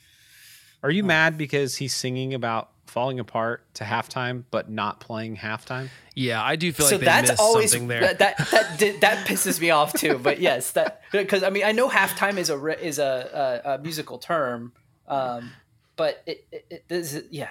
Are 0.83 0.89
you 0.89 1.03
mad 1.03 1.37
because 1.37 1.77
he's 1.77 1.93
singing 1.93 2.33
about 2.33 2.71
falling 2.87 3.19
apart 3.19 3.63
to 3.75 3.83
halftime 3.83 4.43
but 4.51 4.69
not 4.69 4.99
playing 4.99 5.37
halftime? 5.37 5.89
Yeah, 6.15 6.43
I 6.43 6.55
do 6.55 6.71
feel 6.71 6.87
so 6.87 6.95
like 6.95 6.99
they 7.01 7.05
that's 7.05 7.29
missed 7.31 7.41
always 7.41 7.71
something 7.71 7.87
there. 7.87 8.01
that 8.01 8.19
that 8.19 8.37
that, 8.51 8.79
did, 8.79 9.01
that 9.01 9.27
pisses 9.27 9.59
me 9.59 9.69
off 9.69 9.93
too. 9.93 10.17
But 10.17 10.39
yes, 10.39 10.71
that 10.71 11.01
because 11.11 11.43
I 11.43 11.49
mean 11.49 11.63
I 11.63 11.71
know 11.71 11.89
halftime 11.89 12.37
is 12.37 12.49
a 12.49 12.85
is 12.85 12.99
a, 12.99 13.61
a, 13.65 13.71
a 13.73 13.77
musical 13.79 14.17
term, 14.17 14.73
um, 15.07 15.51
but 15.95 16.21
it, 16.25 16.45
it, 16.51 16.65
it 16.69 16.83
this 16.87 17.13
is, 17.13 17.25
yeah. 17.31 17.49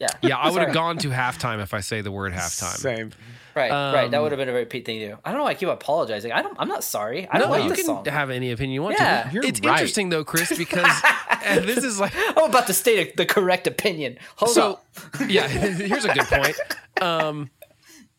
Yeah, 0.00 0.08
yeah, 0.22 0.36
I 0.36 0.50
would 0.50 0.60
have 0.62 0.74
gone 0.74 0.98
to 0.98 1.08
halftime 1.08 1.62
if 1.62 1.72
I 1.72 1.80
say 1.80 2.00
the 2.00 2.10
word 2.10 2.32
halftime. 2.32 2.76
Same. 2.76 3.12
Right, 3.54 3.70
right. 3.70 4.10
That 4.10 4.16
Um, 4.16 4.22
would 4.24 4.32
have 4.32 4.38
been 4.40 4.48
a 4.48 4.52
very 4.52 4.66
Pete 4.66 4.84
thing 4.84 4.98
to 4.98 5.08
do. 5.10 5.18
I 5.24 5.30
don't 5.30 5.38
know. 5.38 5.44
why 5.44 5.50
I 5.50 5.54
keep 5.54 5.68
apologizing. 5.68 6.32
I 6.32 6.42
don't. 6.42 6.56
I'm 6.58 6.66
not 6.66 6.82
sorry. 6.82 7.28
I 7.30 7.38
No, 7.38 7.44
don't 7.44 7.50
like 7.52 7.62
you 7.62 7.68
this 7.68 7.78
can 7.78 7.86
song. 7.86 8.04
have 8.06 8.30
any 8.30 8.50
opinion 8.50 8.74
you 8.74 8.82
want 8.82 8.96
Yeah. 8.98 9.22
to. 9.22 9.32
You're 9.32 9.44
it's 9.44 9.60
right. 9.60 9.70
interesting 9.74 10.08
though, 10.08 10.24
Chris, 10.24 10.52
because 10.58 10.90
this 11.44 11.84
is 11.84 12.00
like 12.00 12.12
I'm 12.16 12.48
about 12.50 12.66
to 12.66 12.74
state 12.74 13.16
the 13.16 13.24
correct 13.24 13.68
opinion. 13.68 14.18
Hold 14.36 14.50
so. 14.52 14.72
up. 14.72 14.84
Yeah, 15.28 15.46
here's 15.48 16.04
a 16.04 16.12
good 16.12 16.26
point. 16.26 16.56
Um, 17.00 17.50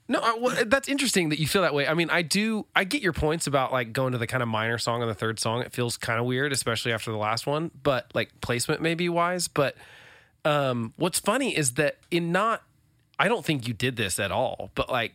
no, 0.07 0.19
I, 0.19 0.37
well, 0.39 0.55
that's 0.67 0.87
interesting 0.87 1.29
that 1.29 1.39
you 1.39 1.47
feel 1.47 1.63
that 1.63 1.73
way. 1.73 1.85
I 1.87 1.93
mean, 1.95 2.09
I 2.09 2.21
do. 2.21 2.65
I 2.73 2.85
get 2.85 3.01
your 3.01 3.11
points 3.13 3.47
about 3.47 3.73
like 3.73 3.91
going 3.91 4.13
to 4.13 4.17
the 4.17 4.27
kind 4.27 4.41
of 4.43 4.47
minor 4.47 4.77
song 4.77 5.01
on 5.01 5.09
the 5.09 5.13
third 5.15 5.39
song. 5.39 5.61
It 5.63 5.73
feels 5.73 5.97
kind 5.97 6.19
of 6.19 6.25
weird, 6.25 6.53
especially 6.53 6.93
after 6.93 7.11
the 7.11 7.17
last 7.17 7.45
one. 7.45 7.71
But 7.83 8.09
like 8.13 8.29
placement 8.39 8.81
may 8.81 8.93
be 8.95 9.09
wise. 9.09 9.47
But 9.49 9.75
um, 10.45 10.93
what's 10.97 11.19
funny 11.19 11.55
is 11.57 11.73
that 11.73 11.97
in 12.11 12.31
not, 12.31 12.61
I 13.19 13.27
don't 13.27 13.43
think 13.45 13.67
you 13.67 13.73
did 13.73 13.95
this 13.95 14.19
at 14.19 14.31
all. 14.31 14.71
But 14.75 14.89
like 14.89 15.13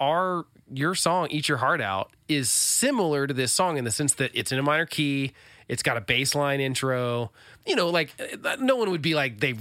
our 0.00 0.46
your 0.72 0.94
song 0.94 1.28
"Eat 1.30 1.48
Your 1.48 1.58
Heart 1.58 1.80
Out" 1.80 2.10
is 2.28 2.50
similar 2.50 3.26
to 3.26 3.34
this 3.34 3.52
song 3.52 3.76
in 3.76 3.84
the 3.84 3.90
sense 3.90 4.14
that 4.14 4.30
it's 4.34 4.50
in 4.52 4.58
a 4.58 4.62
minor 4.62 4.86
key. 4.86 5.32
It's 5.66 5.82
got 5.82 5.96
a 5.96 6.00
bass 6.00 6.34
line 6.34 6.60
intro. 6.60 7.30
You 7.66 7.76
know, 7.76 7.88
like 7.88 8.12
uh, 8.44 8.56
no 8.60 8.76
one 8.76 8.90
would 8.90 9.00
be 9.02 9.14
like 9.14 9.40
they 9.40 9.54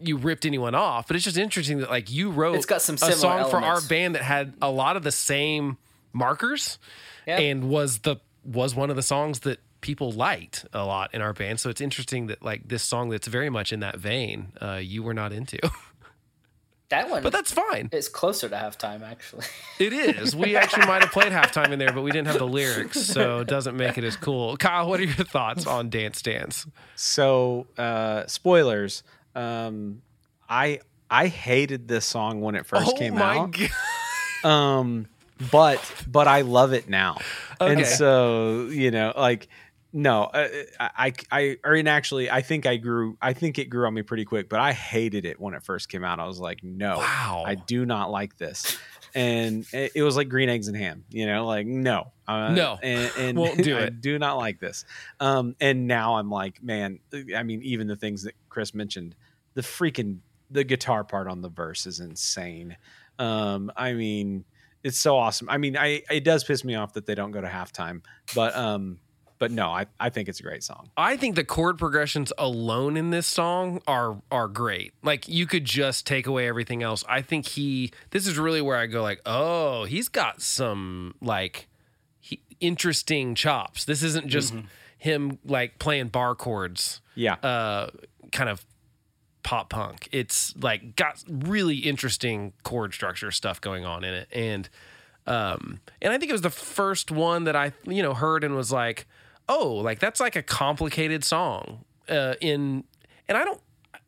you 0.00 0.16
ripped 0.16 0.44
anyone 0.46 0.74
off, 0.74 1.06
but 1.06 1.16
it's 1.16 1.24
just 1.24 1.36
interesting 1.38 1.78
that 1.78 1.90
like 1.90 2.10
you 2.10 2.30
wrote 2.30 2.56
It's 2.56 2.66
got 2.66 2.82
some 2.82 2.94
a 2.96 3.12
song 3.12 3.50
for 3.50 3.56
our 3.58 3.80
band 3.80 4.14
that 4.14 4.22
had 4.22 4.54
a 4.62 4.70
lot 4.70 4.96
of 4.96 5.02
the 5.02 5.10
same 5.12 5.76
markers 6.12 6.78
Yeah. 7.26 7.38
and 7.38 7.68
was 7.68 7.98
the 8.00 8.16
was 8.44 8.74
one 8.74 8.90
of 8.90 8.96
the 8.96 9.02
songs 9.02 9.40
that 9.40 9.58
people 9.80 10.12
liked 10.12 10.66
a 10.72 10.84
lot 10.84 11.14
in 11.14 11.22
our 11.22 11.32
band. 11.32 11.58
So 11.60 11.70
it's 11.70 11.80
interesting 11.80 12.26
that 12.28 12.42
like 12.42 12.68
this 12.68 12.82
song 12.82 13.08
that's 13.10 13.26
very 13.28 13.50
much 13.50 13.72
in 13.72 13.80
that 13.80 13.98
vein, 13.98 14.52
uh, 14.60 14.74
you 14.82 15.02
were 15.02 15.14
not 15.14 15.32
into. 15.32 15.58
That 16.90 17.08
one, 17.08 17.22
but 17.22 17.32
that's 17.32 17.52
fine. 17.52 17.88
it's 17.92 18.08
closer 18.08 18.48
to 18.48 18.54
halftime 18.56 19.02
actually. 19.08 19.44
It 19.78 19.92
is. 19.92 20.34
We 20.34 20.56
actually 20.56 20.86
might 20.86 21.02
have 21.02 21.12
played 21.12 21.30
halftime 21.30 21.70
in 21.70 21.78
there, 21.78 21.92
but 21.92 22.02
we 22.02 22.10
didn't 22.10 22.26
have 22.26 22.38
the 22.38 22.48
lyrics, 22.48 23.00
so 23.00 23.38
it 23.38 23.46
doesn't 23.46 23.76
make 23.76 23.96
it 23.96 24.02
as 24.02 24.16
cool. 24.16 24.56
Kyle, 24.56 24.88
what 24.88 24.98
are 24.98 25.04
your 25.04 25.14
thoughts 25.14 25.68
on 25.68 25.88
Dance 25.88 26.20
Dance? 26.20 26.66
So, 26.96 27.68
uh, 27.78 28.26
spoilers. 28.26 29.04
Um, 29.36 30.02
I 30.48 30.80
I 31.08 31.28
hated 31.28 31.86
this 31.86 32.04
song 32.06 32.40
when 32.40 32.56
it 32.56 32.66
first 32.66 32.96
came 32.96 33.16
out. 33.18 33.52
god! 33.52 33.70
um 34.44 35.06
but 35.52 35.80
but 36.10 36.26
i 36.26 36.40
love 36.40 36.72
it 36.72 36.88
now 36.88 37.18
Okay. 37.60 37.72
and 37.74 37.86
so 37.86 38.66
you 38.70 38.90
know 38.90 39.12
like 39.16 39.48
no 39.92 40.22
uh, 40.24 40.48
I, 40.78 40.90
I 41.06 41.12
i 41.32 41.56
or 41.64 41.74
and 41.74 41.88
actually 41.88 42.30
i 42.30 42.42
think 42.42 42.66
i 42.66 42.76
grew 42.76 43.16
i 43.20 43.32
think 43.32 43.58
it 43.58 43.66
grew 43.66 43.86
on 43.86 43.94
me 43.94 44.02
pretty 44.02 44.24
quick 44.24 44.48
but 44.48 44.60
i 44.60 44.72
hated 44.72 45.24
it 45.24 45.40
when 45.40 45.54
it 45.54 45.62
first 45.64 45.88
came 45.88 46.04
out 46.04 46.20
i 46.20 46.26
was 46.26 46.38
like 46.38 46.62
no 46.62 46.98
Wow. 46.98 47.42
i 47.46 47.54
do 47.56 47.84
not 47.84 48.10
like 48.10 48.36
this 48.38 48.78
and 49.14 49.66
it, 49.72 49.92
it 49.96 50.02
was 50.04 50.16
like 50.16 50.28
green 50.28 50.48
eggs 50.48 50.68
and 50.68 50.76
ham 50.76 51.04
you 51.10 51.26
know 51.26 51.44
like 51.46 51.66
no 51.66 52.12
uh, 52.28 52.52
No. 52.52 52.78
and, 52.82 53.10
and 53.18 53.38
Won't 53.38 53.62
do 53.62 53.76
I 53.76 53.82
it. 53.82 54.00
do 54.00 54.18
not 54.18 54.36
like 54.36 54.60
this 54.60 54.84
um 55.18 55.56
and 55.60 55.86
now 55.88 56.16
i'm 56.16 56.30
like 56.30 56.62
man 56.62 57.00
i 57.36 57.42
mean 57.42 57.60
even 57.62 57.86
the 57.88 57.96
things 57.96 58.22
that 58.22 58.34
chris 58.48 58.72
mentioned 58.74 59.16
the 59.54 59.62
freaking 59.62 60.18
the 60.50 60.62
guitar 60.64 61.02
part 61.04 61.26
on 61.26 61.42
the 61.42 61.48
verse 61.48 61.86
is 61.86 61.98
insane 62.00 62.76
um 63.18 63.70
i 63.76 63.92
mean 63.92 64.44
it's 64.84 64.98
so 64.98 65.16
awesome 65.18 65.48
i 65.50 65.58
mean 65.58 65.76
i 65.76 66.00
it 66.10 66.22
does 66.24 66.44
piss 66.44 66.64
me 66.64 66.74
off 66.76 66.92
that 66.92 67.06
they 67.06 67.14
don't 67.16 67.32
go 67.32 67.40
to 67.40 67.48
halftime 67.48 68.02
but 68.34 68.54
um 68.56 68.98
but 69.40 69.50
no 69.50 69.68
i 69.70 69.86
i 69.98 70.08
think 70.08 70.28
it's 70.28 70.38
a 70.38 70.44
great 70.44 70.62
song 70.62 70.88
I 70.96 71.16
think 71.16 71.34
the 71.34 71.44
chord 71.44 71.78
progressions 71.78 72.32
alone 72.38 72.96
in 72.96 73.10
this 73.10 73.26
song 73.26 73.80
are 73.86 74.20
are 74.30 74.48
great. 74.48 74.92
Like 75.02 75.28
you 75.28 75.46
could 75.46 75.64
just 75.64 76.06
take 76.06 76.26
away 76.26 76.46
everything 76.46 76.82
else. 76.82 77.02
I 77.08 77.22
think 77.22 77.46
he 77.46 77.90
this 78.10 78.26
is 78.26 78.38
really 78.38 78.60
where 78.60 78.76
I 78.76 78.86
go 78.86 79.02
like, 79.02 79.20
"Oh, 79.24 79.84
he's 79.84 80.08
got 80.08 80.42
some 80.42 81.14
like 81.22 81.68
he, 82.20 82.42
interesting 82.60 83.34
chops. 83.34 83.84
This 83.86 84.02
isn't 84.02 84.28
just 84.28 84.54
him 84.98 85.38
like 85.44 85.78
playing 85.78 86.08
bar 86.08 86.34
chords." 86.34 87.00
yeah 87.14 87.34
uh, 87.42 87.90
kind 88.30 88.50
of 88.50 88.64
pop 89.42 89.70
punk. 89.70 90.08
It's 90.12 90.54
like 90.62 90.96
got 90.96 91.24
really 91.28 91.78
interesting 91.78 92.52
chord 92.62 92.92
structure 92.92 93.30
stuff 93.30 93.60
going 93.60 93.84
on 93.84 94.04
in 94.04 94.14
it, 94.14 94.28
and 94.32 94.68
um, 95.26 95.80
and 96.02 96.12
I 96.12 96.18
think 96.18 96.28
it 96.28 96.34
was 96.34 96.42
the 96.42 96.50
first 96.50 97.10
one 97.10 97.44
that 97.44 97.56
I 97.56 97.72
you 97.86 98.02
know 98.02 98.14
heard 98.14 98.44
and 98.44 98.54
was 98.54 98.70
like, 98.70 99.06
oh, 99.48 99.74
like 99.74 99.98
that's 99.98 100.20
like 100.20 100.36
a 100.36 100.42
complicated 100.42 101.24
song. 101.24 101.84
Uh, 102.08 102.34
in 102.40 102.84
and 103.28 103.38
I 103.38 103.44
don't. 103.44 103.60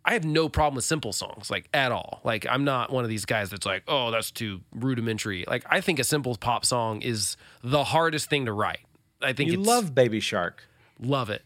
I 0.05 0.15
have 0.15 0.25
no 0.25 0.49
problem 0.49 0.75
with 0.75 0.85
simple 0.85 1.13
songs, 1.13 1.49
like 1.49 1.69
at 1.73 1.93
all. 1.93 2.21
Like 2.25 2.45
I'm 2.49 2.65
not 2.65 2.93
one 2.93 3.05
of 3.05 3.11
these 3.11 3.25
guys 3.25 3.51
that's 3.51 3.65
like, 3.65 3.85
oh, 3.87 4.11
that's 4.11 4.33
too 4.33 4.61
rudimentary. 4.73 5.45
Like 5.47 5.65
I 5.69 5.81
think 5.81 6.01
a 6.01 6.05
simple 6.05 6.35
pop 6.37 6.65
song 6.65 7.03
is 7.03 7.37
the 7.63 7.85
hardest 7.85 8.29
thing 8.29 8.47
to 8.47 8.53
write. 8.53 8.81
I 9.21 9.33
think 9.33 9.53
you 9.53 9.61
it's, 9.61 9.69
love 9.69 9.95
baby 9.95 10.19
shark 10.19 10.65
love 11.03 11.31
it. 11.31 11.45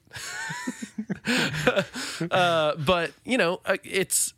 uh, 2.30 2.76
but 2.76 3.12
you 3.24 3.38
know, 3.38 3.60
uh, 3.64 3.76
it's 3.82 4.34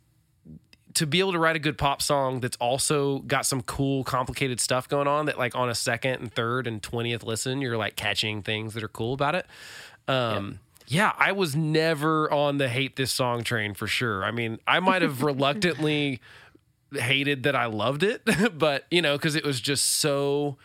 to 0.99 1.07
be 1.07 1.21
able 1.21 1.31
to 1.31 1.39
write 1.39 1.55
a 1.55 1.59
good 1.59 1.77
pop 1.77 2.01
song 2.01 2.41
that's 2.41 2.57
also 2.57 3.19
got 3.19 3.45
some 3.45 3.61
cool, 3.61 4.03
complicated 4.03 4.59
stuff 4.59 4.89
going 4.89 5.07
on. 5.07 5.27
That 5.27 5.37
like 5.37 5.55
on 5.55 5.69
a 5.69 5.75
second 5.75 6.19
and 6.19 6.33
third 6.33 6.67
and 6.67 6.83
twentieth 6.83 7.23
listen, 7.23 7.61
you're 7.61 7.77
like 7.77 7.95
catching 7.95 8.43
things 8.43 8.73
that 8.73 8.83
are 8.83 8.89
cool 8.89 9.13
about 9.13 9.33
it. 9.33 9.45
Um, 10.09 10.59
yeah. 10.87 11.13
I 11.17 11.31
was 11.31 11.55
never 11.55 12.29
on 12.33 12.57
the 12.57 12.67
hate 12.67 12.97
this 12.97 13.13
song 13.13 13.45
train 13.45 13.75
for 13.75 13.87
sure. 13.87 14.25
I 14.25 14.31
mean, 14.31 14.59
I 14.67 14.81
might 14.81 15.01
have 15.01 15.23
reluctantly 15.23 16.19
hated 16.91 17.43
that 17.43 17.55
I 17.55 17.67
loved 17.67 18.03
it, 18.03 18.27
but 18.57 18.85
you 18.91 19.01
know, 19.01 19.15
because 19.15 19.35
it 19.35 19.45
was 19.45 19.61
just 19.61 19.85
so 19.85 20.57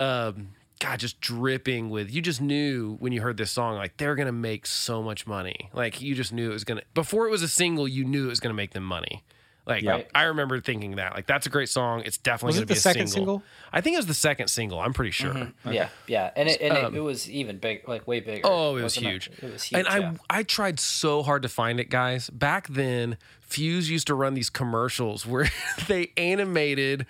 um 0.00 0.48
God, 0.78 0.98
just 0.98 1.20
dripping 1.20 1.90
with 1.90 2.10
you 2.10 2.22
just 2.22 2.40
knew 2.40 2.96
when 2.98 3.12
you 3.12 3.20
heard 3.20 3.36
this 3.36 3.50
song, 3.50 3.76
like 3.76 3.98
they're 3.98 4.14
gonna 4.14 4.32
make 4.32 4.64
so 4.64 5.02
much 5.02 5.26
money. 5.26 5.68
Like 5.74 6.00
you 6.00 6.14
just 6.14 6.32
knew 6.32 6.48
it 6.48 6.54
was 6.54 6.64
gonna 6.64 6.82
before 6.94 7.26
it 7.26 7.30
was 7.30 7.42
a 7.42 7.48
single, 7.48 7.86
you 7.86 8.06
knew 8.06 8.24
it 8.24 8.30
was 8.30 8.40
gonna 8.40 8.54
make 8.54 8.70
them 8.70 8.84
money. 8.84 9.22
Like 9.66 9.82
Yeah. 9.82 10.02
I 10.14 10.24
remember 10.24 10.60
thinking 10.60 10.96
that. 10.96 11.14
Like 11.14 11.26
that's 11.26 11.46
a 11.46 11.50
great 11.50 11.68
song. 11.68 12.02
It's 12.04 12.18
definitely 12.18 12.48
Was 12.48 12.56
gonna 12.56 12.62
it 12.64 12.68
be 12.68 12.74
the 12.74 12.78
a 12.78 12.80
second 12.80 13.06
single. 13.08 13.34
single? 13.38 13.42
I 13.72 13.80
think 13.80 13.94
it 13.94 13.98
was 13.98 14.06
the 14.06 14.14
second 14.14 14.48
single, 14.48 14.80
I'm 14.80 14.92
pretty 14.92 15.10
sure. 15.12 15.52
Yeah, 15.70 15.88
yeah, 16.06 16.30
and 16.34 16.48
it 16.48 16.60
and 16.60 16.72
Um, 16.76 16.94
it, 16.94 16.98
it 16.98 17.00
was 17.02 17.30
even 17.30 17.58
big, 17.58 17.86
like 17.88 18.06
way 18.08 18.20
bigger. 18.20 18.42
Oh, 18.44 18.70
it 18.72 18.82
was 18.82 18.96
wasn't 18.96 19.06
huge. 19.06 19.30
It 19.42 19.52
was 19.52 19.62
huge. 19.64 19.78
and 19.78 19.88
I 19.88 19.98
yeah. 19.98 20.12
I 20.28 20.42
tried 20.42 20.80
so 20.80 21.22
hard 21.22 21.42
to 21.42 21.48
find 21.48 21.78
it, 21.78 21.90
guys. 21.90 22.30
Back 22.30 22.68
then, 22.68 23.16
Fuse 23.40 23.90
used 23.90 24.06
to 24.08 24.14
run 24.14 24.34
these 24.34 24.50
commercials 24.50 25.26
where 25.26 25.48
they 25.88 26.12
animated 26.16 27.06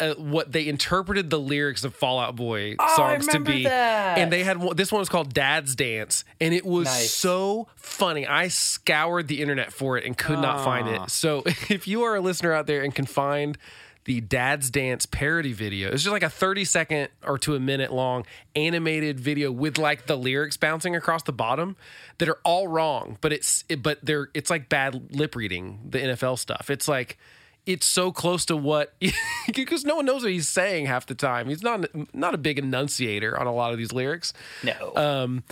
uh, 0.00 0.14
what 0.14 0.52
they 0.52 0.66
interpreted 0.68 1.28
the 1.30 1.38
lyrics 1.40 1.82
of 1.84 1.94
Fall 1.94 2.18
Out 2.20 2.36
Boy 2.36 2.76
Oh, 2.78 2.96
songs 2.96 3.26
to 3.28 3.40
be, 3.40 3.64
that. 3.64 4.18
and 4.18 4.32
they 4.32 4.44
had 4.44 4.60
this 4.76 4.92
one 4.92 5.00
was 5.00 5.08
called 5.08 5.34
Dad's 5.34 5.74
Dance, 5.74 6.24
and 6.40 6.54
it 6.54 6.64
was 6.64 6.86
Nice. 6.86 7.10
so 7.12 7.66
funny. 7.76 8.26
I 8.26 8.48
scoured 8.48 9.26
the 9.28 9.42
internet 9.42 9.72
for 9.72 9.98
it 9.98 10.04
and 10.04 10.16
could 10.16 10.38
not 10.38 10.64
find 10.64 10.86
it. 10.88 11.10
So 11.10 11.42
if 11.68 11.88
you 11.88 12.02
are 12.02 12.14
a 12.16 12.20
listener 12.20 12.52
out 12.52 12.66
there 12.66 12.82
and 12.82 12.94
can 12.94 13.06
find 13.06 13.58
the 14.04 14.20
Dad's 14.22 14.70
Dance 14.70 15.04
parody 15.04 15.52
video, 15.52 15.90
it's 15.90 16.02
just 16.04 16.12
like 16.12 16.22
a 16.22 16.30
30 16.30 16.64
second 16.64 17.08
or 17.26 17.36
to 17.38 17.54
a 17.56 17.60
minute 17.60 17.92
long 17.92 18.24
animated 18.56 19.18
video 19.20 19.50
with 19.52 19.76
like 19.78 20.06
the 20.06 20.16
lyrics 20.16 20.56
bouncing 20.56 20.96
across 20.96 21.24
the 21.24 21.32
bottom 21.32 21.76
that 22.18 22.28
are 22.28 22.38
all 22.44 22.68
wrong, 22.68 23.18
but 23.20 23.32
it's 23.32 23.64
it, 23.68 23.82
but 23.82 23.98
they're 24.02 24.28
it's 24.32 24.48
like 24.48 24.68
bad 24.68 25.14
lip 25.14 25.34
reading 25.36 25.80
the 25.90 25.98
NFL 25.98 26.38
stuff. 26.38 26.70
It's 26.70 26.88
like 26.88 27.18
it's 27.68 27.86
so 27.86 28.10
close 28.10 28.44
to 28.46 28.56
what 28.56 28.94
because 29.54 29.84
no 29.84 29.96
one 29.96 30.06
knows 30.06 30.22
what 30.22 30.32
he's 30.32 30.48
saying 30.48 30.86
half 30.86 31.06
the 31.06 31.14
time. 31.14 31.48
He's 31.48 31.62
not 31.62 31.84
not 32.14 32.34
a 32.34 32.38
big 32.38 32.58
enunciator 32.58 33.38
on 33.38 33.46
a 33.46 33.52
lot 33.54 33.72
of 33.72 33.78
these 33.78 33.92
lyrics. 33.92 34.32
no. 34.64 34.92
Um, 34.96 35.44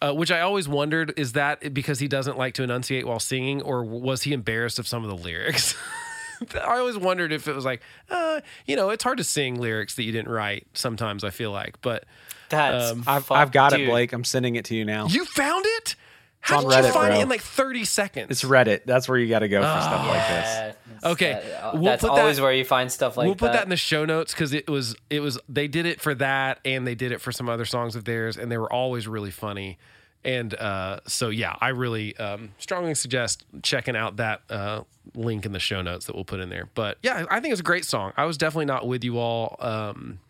uh, 0.00 0.12
which 0.12 0.30
I 0.32 0.40
always 0.40 0.68
wondered 0.68 1.14
is 1.16 1.32
that 1.34 1.72
because 1.72 2.00
he 2.00 2.08
doesn't 2.08 2.36
like 2.36 2.54
to 2.54 2.62
enunciate 2.64 3.06
while 3.06 3.20
singing, 3.20 3.62
or 3.62 3.84
was 3.84 4.24
he 4.24 4.32
embarrassed 4.32 4.78
of 4.80 4.86
some 4.88 5.04
of 5.04 5.10
the 5.10 5.16
lyrics? 5.16 5.76
I 6.56 6.78
always 6.78 6.96
wondered 6.98 7.32
if 7.32 7.46
it 7.46 7.54
was 7.54 7.64
like, 7.64 7.82
uh, 8.10 8.40
you 8.66 8.74
know, 8.74 8.90
it's 8.90 9.04
hard 9.04 9.18
to 9.18 9.24
sing 9.24 9.60
lyrics 9.60 9.94
that 9.94 10.02
you 10.02 10.10
didn't 10.10 10.30
write. 10.32 10.66
Sometimes 10.74 11.22
I 11.22 11.30
feel 11.30 11.52
like, 11.52 11.80
but 11.82 12.04
That's 12.48 12.90
um, 12.90 13.04
i've, 13.06 13.24
fuck- 13.26 13.38
I've 13.38 13.52
got 13.52 13.72
it 13.74 13.88
blake 13.88 14.12
i'm 14.12 14.24
sending 14.24 14.56
it 14.56 14.64
to 14.66 14.74
you 14.74 14.84
now 14.84 15.06
you 15.06 15.24
found 15.24 15.64
it. 15.66 15.94
How 16.40 16.56
on 16.58 16.64
did 16.64 16.70
you 16.70 16.90
Reddit, 16.90 16.92
find 16.92 17.14
it 17.14 17.20
in 17.20 17.28
like 17.28 17.40
thirty 17.40 17.84
seconds? 17.84 18.26
it's 18.32 18.42
reddit 18.42 18.80
that's 18.84 19.08
where 19.08 19.16
you 19.16 19.28
got 19.28 19.38
to 19.38 19.48
go 19.48 19.60
for 19.62 19.80
stuff 19.82 20.06
like 20.08 20.18
this 20.18 20.28
Yeah, 20.28 20.60
that's- 20.66 20.76
Okay, 21.04 21.32
that- 21.32 21.64
uh, 21.64 21.70
we'll 21.74 21.82
that's 21.84 22.02
put 22.02 22.10
always 22.10 22.36
that- 22.36 22.42
where 22.42 22.52
you 22.52 22.64
find 22.64 22.90
stuff 22.90 23.16
like 23.16 23.26
we'll 23.26 23.34
put 23.34 23.46
that. 23.46 23.52
that. 23.54 23.62
in 23.64 23.68
the 23.70 23.76
show 23.76 24.04
notes 24.04 24.32
because 24.32 24.52
it 24.52 24.68
was 24.68 24.94
it 25.10 25.20
was 25.20 25.38
they 25.48 25.68
did 25.68 25.86
it 25.86 26.00
for 26.00 26.14
that 26.16 26.60
and 26.64 26.86
they 26.86 26.94
did 26.94 27.12
it 27.12 27.20
for 27.20 27.32
some 27.32 27.48
other 27.48 27.64
songs 27.64 27.96
of 27.96 28.04
theirs 28.04 28.36
and 28.36 28.50
they 28.52 28.58
were 28.58 28.72
always 28.72 29.06
really 29.08 29.30
funny. 29.30 29.78
And 30.24 30.54
uh, 30.54 31.00
so 31.08 31.30
yeah 31.30 31.56
i 31.60 31.70
really 31.70 32.16
um, 32.16 32.50
strongly 32.58 32.94
suggest 32.94 33.44
checking 33.64 33.96
out 33.96 34.18
that 34.18 34.42
uh, 34.48 34.82
link 35.16 35.44
in 35.44 35.50
the 35.50 35.58
show 35.58 35.82
notes 35.82 36.06
that 36.06 36.14
we'll 36.14 36.24
put 36.24 36.38
in 36.38 36.48
there. 36.48 36.68
But 36.74 36.98
yeah 37.02 37.24
i 37.28 37.40
think 37.40 37.50
it's 37.50 37.60
a 37.60 37.64
great 37.64 37.84
song. 37.84 38.12
I 38.16 38.24
was 38.24 38.38
definitely 38.38 38.66
not 38.66 38.86
with 38.86 39.02
you 39.02 39.18
all 39.18 39.56
um, 39.58 40.20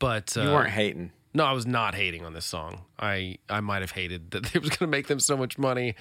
but 0.00 0.36
uh, 0.36 0.42
you 0.42 0.50
weren't 0.50 0.70
hating. 0.70 1.12
no 1.34 1.44
i 1.44 1.52
was 1.52 1.66
not 1.66 1.94
hating 1.94 2.24
on 2.24 2.32
this 2.32 2.44
song. 2.44 2.80
I 2.98 3.38
i 3.48 3.60
might 3.60 3.82
have 3.82 3.92
hated 3.92 4.32
that 4.32 4.56
it 4.56 4.60
was 4.60 4.70
going 4.70 4.78
to 4.80 4.86
make 4.88 5.06
them 5.06 5.20
so 5.20 5.36
much 5.36 5.56
money 5.56 5.94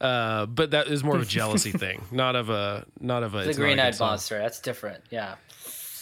uh, 0.00 0.46
but 0.46 0.72
that 0.72 0.88
is 0.88 1.04
more 1.04 1.16
of 1.16 1.22
a 1.22 1.24
jealousy 1.26 1.72
thing, 1.72 2.02
not 2.10 2.36
of 2.36 2.50
a 2.50 2.86
not 3.00 3.22
of 3.22 3.34
a. 3.34 3.38
the 3.44 3.48
it's 3.48 3.58
a 3.58 3.60
green 3.60 3.76
good 3.76 3.82
eyed 3.82 3.98
monster. 4.00 4.38
That's 4.38 4.60
different. 4.60 5.02
Yeah. 5.10 5.36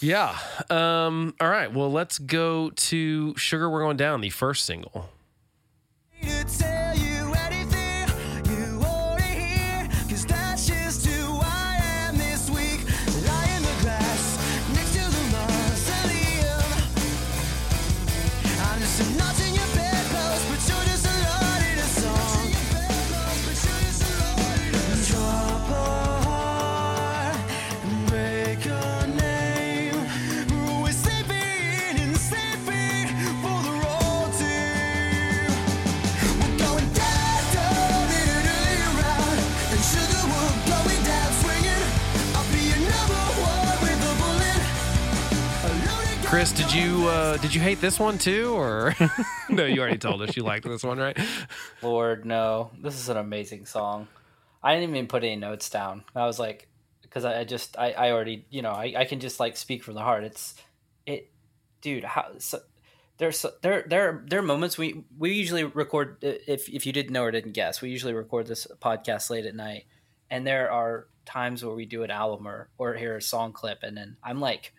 Yeah. 0.00 0.36
Um, 0.68 1.34
all 1.40 1.48
right. 1.48 1.72
Well, 1.72 1.90
let's 1.90 2.18
go 2.18 2.70
to 2.70 3.36
Sugar 3.36 3.70
We're 3.70 3.82
Going 3.82 3.96
Down, 3.96 4.20
the 4.20 4.30
first 4.30 4.64
single. 4.64 5.08
Chris, 46.42 46.50
did 46.54 46.74
you 46.74 47.06
uh, 47.06 47.36
did 47.36 47.54
you 47.54 47.60
hate 47.60 47.80
this 47.80 48.00
one 48.00 48.18
too, 48.18 48.52
or 48.52 48.96
no? 49.48 49.64
You 49.64 49.80
already 49.80 49.96
told 49.96 50.22
us 50.22 50.36
you 50.36 50.42
liked 50.42 50.66
this 50.66 50.82
one, 50.82 50.98
right? 50.98 51.16
Lord, 51.82 52.24
no. 52.24 52.72
This 52.80 52.96
is 52.98 53.08
an 53.08 53.16
amazing 53.16 53.64
song. 53.64 54.08
I 54.60 54.74
didn't 54.74 54.90
even 54.90 55.06
put 55.06 55.22
any 55.22 55.36
notes 55.36 55.70
down. 55.70 56.02
I 56.16 56.26
was 56.26 56.40
like, 56.40 56.66
because 57.00 57.24
I, 57.24 57.44
just, 57.44 57.78
I, 57.78 57.92
I 57.92 58.10
already, 58.10 58.44
you 58.50 58.60
know, 58.60 58.72
I, 58.72 58.92
I 58.96 59.04
can 59.04 59.20
just 59.20 59.38
like 59.38 59.56
speak 59.56 59.84
from 59.84 59.94
the 59.94 60.00
heart. 60.00 60.24
It's, 60.24 60.56
it, 61.06 61.30
dude, 61.80 62.02
how, 62.02 62.32
so, 62.38 62.58
there's, 63.18 63.46
there, 63.62 63.84
there, 63.86 64.24
there 64.26 64.40
are 64.40 64.42
moments 64.42 64.76
we, 64.76 65.04
we 65.16 65.34
usually 65.34 65.62
record, 65.62 66.16
if, 66.22 66.68
if 66.68 66.86
you 66.86 66.92
didn't 66.92 67.12
know 67.12 67.22
or 67.22 67.30
didn't 67.30 67.52
guess, 67.52 67.80
we 67.80 67.90
usually 67.90 68.14
record 68.14 68.48
this 68.48 68.66
podcast 68.80 69.30
late 69.30 69.46
at 69.46 69.54
night. 69.54 69.84
And 70.28 70.44
there 70.44 70.72
are 70.72 71.06
times 71.24 71.64
where 71.64 71.76
we 71.76 71.86
do 71.86 72.02
an 72.02 72.10
album 72.10 72.48
or, 72.48 72.68
or 72.78 72.94
hear 72.94 73.16
a 73.16 73.22
song 73.22 73.52
clip. 73.52 73.84
And 73.84 73.96
then 73.96 74.16
I'm 74.24 74.40
like, 74.40 74.72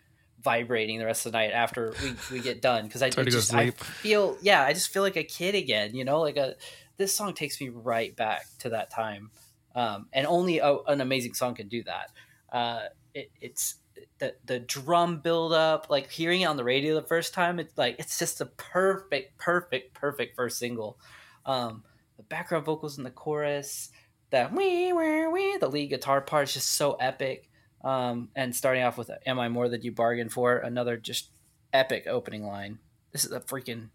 vibrating 0.44 0.98
the 0.98 1.06
rest 1.06 1.24
of 1.24 1.32
the 1.32 1.38
night 1.38 1.52
after 1.52 1.94
we, 2.02 2.14
we 2.30 2.40
get 2.40 2.60
done 2.60 2.84
because 2.84 3.02
I 3.02 3.10
go 3.10 3.24
just 3.24 3.54
I 3.54 3.70
feel 3.70 4.36
yeah 4.42 4.62
I 4.62 4.74
just 4.74 4.92
feel 4.92 5.02
like 5.02 5.16
a 5.16 5.24
kid 5.24 5.54
again 5.54 5.94
you 5.94 6.04
know 6.04 6.20
like 6.20 6.36
a 6.36 6.54
this 6.96 7.14
song 7.14 7.34
takes 7.34 7.60
me 7.60 7.68
right 7.68 8.14
back 8.14 8.46
to 8.60 8.70
that 8.70 8.90
time. 8.90 9.30
Um, 9.74 10.06
and 10.12 10.26
only 10.26 10.58
a, 10.58 10.76
an 10.86 11.00
amazing 11.00 11.34
song 11.34 11.54
can 11.54 11.68
do 11.68 11.82
that. 11.84 12.10
Uh, 12.52 12.80
it, 13.12 13.30
it's 13.40 13.76
the 14.18 14.34
the 14.44 14.60
drum 14.60 15.18
build 15.18 15.52
up 15.52 15.86
like 15.90 16.10
hearing 16.10 16.42
it 16.42 16.46
on 16.46 16.56
the 16.56 16.64
radio 16.64 16.94
the 16.94 17.06
first 17.06 17.32
time 17.32 17.60
it's 17.60 17.76
like 17.78 17.96
it's 17.98 18.18
just 18.18 18.40
a 18.40 18.46
perfect 18.46 19.36
perfect 19.38 19.94
perfect 19.94 20.36
first 20.36 20.58
single. 20.58 20.98
Um, 21.44 21.82
the 22.16 22.22
background 22.22 22.64
vocals 22.64 22.98
in 22.98 23.04
the 23.04 23.10
chorus 23.10 23.90
that 24.30 24.52
wee 24.52 24.92
wee 24.92 25.26
wee 25.26 25.56
the 25.58 25.68
lead 25.68 25.90
guitar 25.90 26.20
part 26.20 26.48
is 26.48 26.54
just 26.54 26.72
so 26.72 26.92
epic 26.94 27.48
um, 27.84 28.28
and 28.34 28.54
starting 28.56 28.82
off 28.82 28.98
with 28.98 29.10
"Am 29.26 29.38
I 29.38 29.48
More 29.48 29.68
Than 29.68 29.82
You 29.82 29.92
Bargained 29.92 30.32
For?" 30.32 30.56
another 30.58 30.96
just 30.96 31.28
epic 31.72 32.06
opening 32.08 32.44
line. 32.46 32.78
This 33.12 33.24
is 33.24 33.30
a 33.32 33.40
freaking 33.40 33.88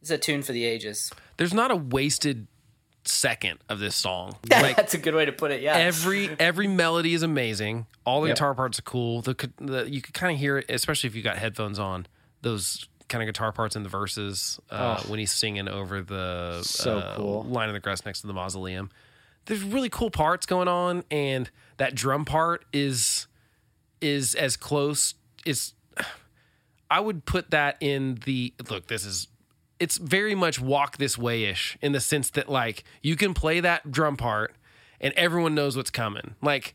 this 0.00 0.10
is 0.10 0.12
a 0.12 0.18
tune 0.18 0.42
for 0.42 0.52
the 0.52 0.64
ages. 0.64 1.12
There's 1.36 1.54
not 1.54 1.70
a 1.70 1.76
wasted 1.76 2.46
second 3.04 3.58
of 3.68 3.78
this 3.78 3.94
song. 3.94 4.36
Like 4.50 4.76
That's 4.76 4.94
a 4.94 4.98
good 4.98 5.14
way 5.14 5.24
to 5.26 5.32
put 5.32 5.50
it. 5.52 5.60
Yeah, 5.62 5.74
every 5.76 6.28
every 6.40 6.66
melody 6.66 7.14
is 7.14 7.22
amazing. 7.22 7.86
All 8.04 8.20
the 8.22 8.28
Yep. 8.28 8.36
guitar 8.36 8.54
parts 8.54 8.78
are 8.78 8.82
cool. 8.82 9.22
The, 9.22 9.50
the 9.58 9.88
you 9.90 10.00
could 10.02 10.14
kind 10.14 10.32
of 10.32 10.38
hear 10.40 10.58
it, 10.58 10.66
especially 10.68 11.08
if 11.08 11.14
you 11.14 11.22
got 11.22 11.36
headphones 11.38 11.78
on. 11.78 12.06
Those 12.42 12.88
kind 13.08 13.22
of 13.22 13.26
guitar 13.28 13.52
parts 13.52 13.76
in 13.76 13.82
the 13.84 13.88
verses 13.88 14.58
uh, 14.70 14.98
Oh. 14.98 15.08
when 15.10 15.18
he's 15.20 15.30
singing 15.30 15.68
over 15.68 16.02
the 16.02 16.62
So 16.64 16.98
uh, 16.98 17.16
cool. 17.16 17.42
line 17.44 17.68
of 17.68 17.74
the 17.74 17.80
grass 17.80 18.04
next 18.04 18.22
to 18.22 18.26
the 18.26 18.32
mausoleum. 18.32 18.90
There's 19.44 19.62
really 19.62 19.88
cool 19.88 20.10
parts 20.10 20.44
going 20.46 20.66
on, 20.66 21.04
and 21.10 21.48
that 21.76 21.94
drum 21.94 22.24
part 22.24 22.64
is 22.72 23.25
is 24.00 24.34
as 24.34 24.56
close 24.56 25.14
is. 25.44 25.72
I 26.88 27.00
would 27.00 27.24
put 27.24 27.50
that 27.50 27.76
in 27.80 28.20
the 28.24 28.54
look. 28.70 28.86
This 28.86 29.04
is 29.04 29.28
it's 29.78 29.96
very 29.96 30.34
much 30.34 30.60
walk 30.60 30.98
this 30.98 31.18
way 31.18 31.44
ish 31.44 31.76
in 31.82 31.92
the 31.92 32.00
sense 32.00 32.30
that 32.30 32.48
like 32.48 32.84
you 33.02 33.16
can 33.16 33.34
play 33.34 33.60
that 33.60 33.90
drum 33.90 34.16
part 34.16 34.54
and 35.00 35.12
everyone 35.14 35.54
knows 35.54 35.76
what's 35.76 35.90
coming. 35.90 36.34
Like 36.40 36.74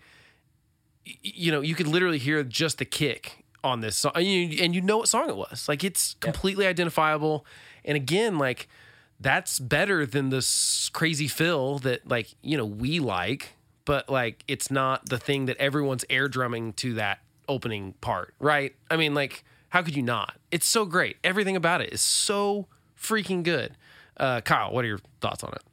you 1.05 1.51
know, 1.51 1.61
you 1.61 1.75
could 1.75 1.87
literally 1.87 2.19
hear 2.19 2.43
just 2.43 2.77
the 2.77 2.85
kick 2.85 3.43
on 3.63 3.81
this 3.81 3.97
song 3.97 4.11
and 4.15 4.25
you, 4.25 4.63
and 4.63 4.75
you 4.75 4.81
know 4.81 4.97
what 4.97 5.07
song 5.07 5.29
it 5.29 5.35
was. 5.35 5.67
Like 5.67 5.83
it's 5.83 6.15
completely 6.19 6.67
identifiable. 6.67 7.45
And 7.83 7.95
again, 7.95 8.37
like 8.37 8.67
that's 9.19 9.59
better 9.59 10.05
than 10.05 10.29
this 10.29 10.89
crazy 10.89 11.27
fill 11.27 11.79
that 11.79 12.07
like, 12.07 12.33
you 12.41 12.57
know, 12.57 12.65
we 12.65 12.99
like, 12.99 13.53
but 13.91 14.09
like 14.09 14.45
it's 14.47 14.71
not 14.71 15.09
the 15.09 15.17
thing 15.17 15.47
that 15.47 15.57
everyone's 15.57 16.05
air 16.09 16.29
drumming 16.29 16.71
to 16.71 16.93
that 16.93 17.19
opening 17.49 17.91
part, 17.99 18.33
right? 18.39 18.73
I 18.89 18.95
mean, 18.95 19.13
like 19.13 19.43
how 19.67 19.81
could 19.81 19.97
you 19.97 20.01
not? 20.01 20.37
It's 20.49 20.65
so 20.65 20.85
great. 20.85 21.17
Everything 21.25 21.57
about 21.57 21.81
it 21.81 21.91
is 21.91 21.99
so 21.99 22.67
freaking 22.97 23.43
good. 23.43 23.75
Uh, 24.15 24.39
Kyle, 24.39 24.71
what 24.71 24.85
are 24.85 24.87
your 24.87 25.01
thoughts 25.19 25.43
on 25.43 25.51
it? 25.51 25.63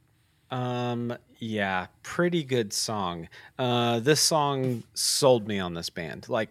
Um, 0.53 1.17
yeah, 1.37 1.87
pretty 2.03 2.43
good 2.43 2.73
song. 2.73 3.29
Uh, 3.57 4.01
this 4.01 4.19
song 4.19 4.83
sold 4.93 5.47
me 5.47 5.57
on 5.57 5.73
this 5.73 5.89
band. 5.89 6.27
Like, 6.27 6.49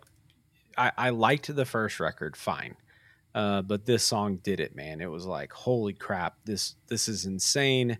I, 0.78 0.92
I 0.96 1.10
liked 1.10 1.54
the 1.54 1.66
first 1.66 2.00
record, 2.00 2.34
fine. 2.34 2.76
Uh, 3.34 3.60
but 3.60 3.84
this 3.84 4.04
song 4.04 4.36
did 4.36 4.58
it, 4.58 4.74
man. 4.74 5.02
It 5.02 5.10
was 5.10 5.26
like, 5.26 5.52
holy 5.52 5.92
crap, 5.92 6.36
this 6.46 6.76
this 6.86 7.10
is 7.10 7.26
insane. 7.26 7.98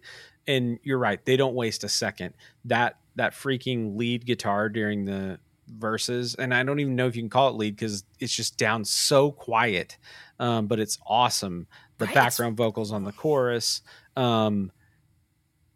And 0.48 0.80
you're 0.82 0.98
right, 0.98 1.24
they 1.24 1.36
don't 1.36 1.54
waste 1.54 1.84
a 1.84 1.88
second. 1.88 2.34
That 2.64 2.98
that 3.14 3.34
freaking 3.34 3.96
lead 3.96 4.26
guitar 4.26 4.68
during 4.68 5.04
the 5.04 5.38
verses, 5.68 6.34
and 6.34 6.52
I 6.54 6.64
don't 6.64 6.80
even 6.80 6.96
know 6.96 7.06
if 7.06 7.14
you 7.14 7.22
can 7.22 7.30
call 7.30 7.50
it 7.50 7.54
lead 7.56 7.76
because 7.76 8.02
it's 8.18 8.34
just 8.34 8.56
down 8.56 8.84
so 8.84 9.30
quiet. 9.30 9.98
Um, 10.40 10.66
but 10.66 10.80
it's 10.80 10.98
awesome. 11.06 11.66
The 11.98 12.06
Right? 12.06 12.14
background 12.14 12.56
vocals 12.56 12.90
on 12.92 13.04
the 13.04 13.12
chorus. 13.12 13.82
Um, 14.16 14.72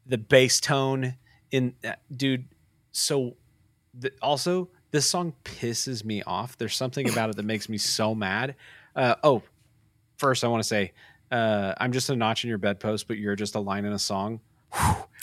the 0.06 0.18
bass 0.18 0.60
tone 0.60 1.14
in 1.50 1.74
uh, 1.84 1.92
dude 2.16 2.44
so 2.90 3.36
the, 3.94 4.10
also 4.20 4.68
this 4.90 5.06
song 5.08 5.32
pisses 5.44 6.04
me 6.04 6.22
off 6.24 6.56
there's 6.58 6.74
something 6.74 7.08
about 7.08 7.30
it 7.30 7.36
that 7.36 7.44
makes 7.44 7.68
me 7.68 7.78
so 7.78 8.14
mad 8.14 8.56
uh, 8.96 9.14
oh 9.22 9.42
first 10.18 10.42
i 10.44 10.48
want 10.48 10.62
to 10.62 10.68
say 10.68 10.92
uh, 11.30 11.72
i'm 11.78 11.92
just 11.92 12.10
a 12.10 12.16
notch 12.16 12.42
in 12.44 12.48
your 12.48 12.58
bedpost 12.58 13.06
but 13.06 13.16
you're 13.16 13.36
just 13.36 13.54
a 13.54 13.60
line 13.60 13.84
in 13.84 13.92
a 13.92 13.98
song 13.98 14.40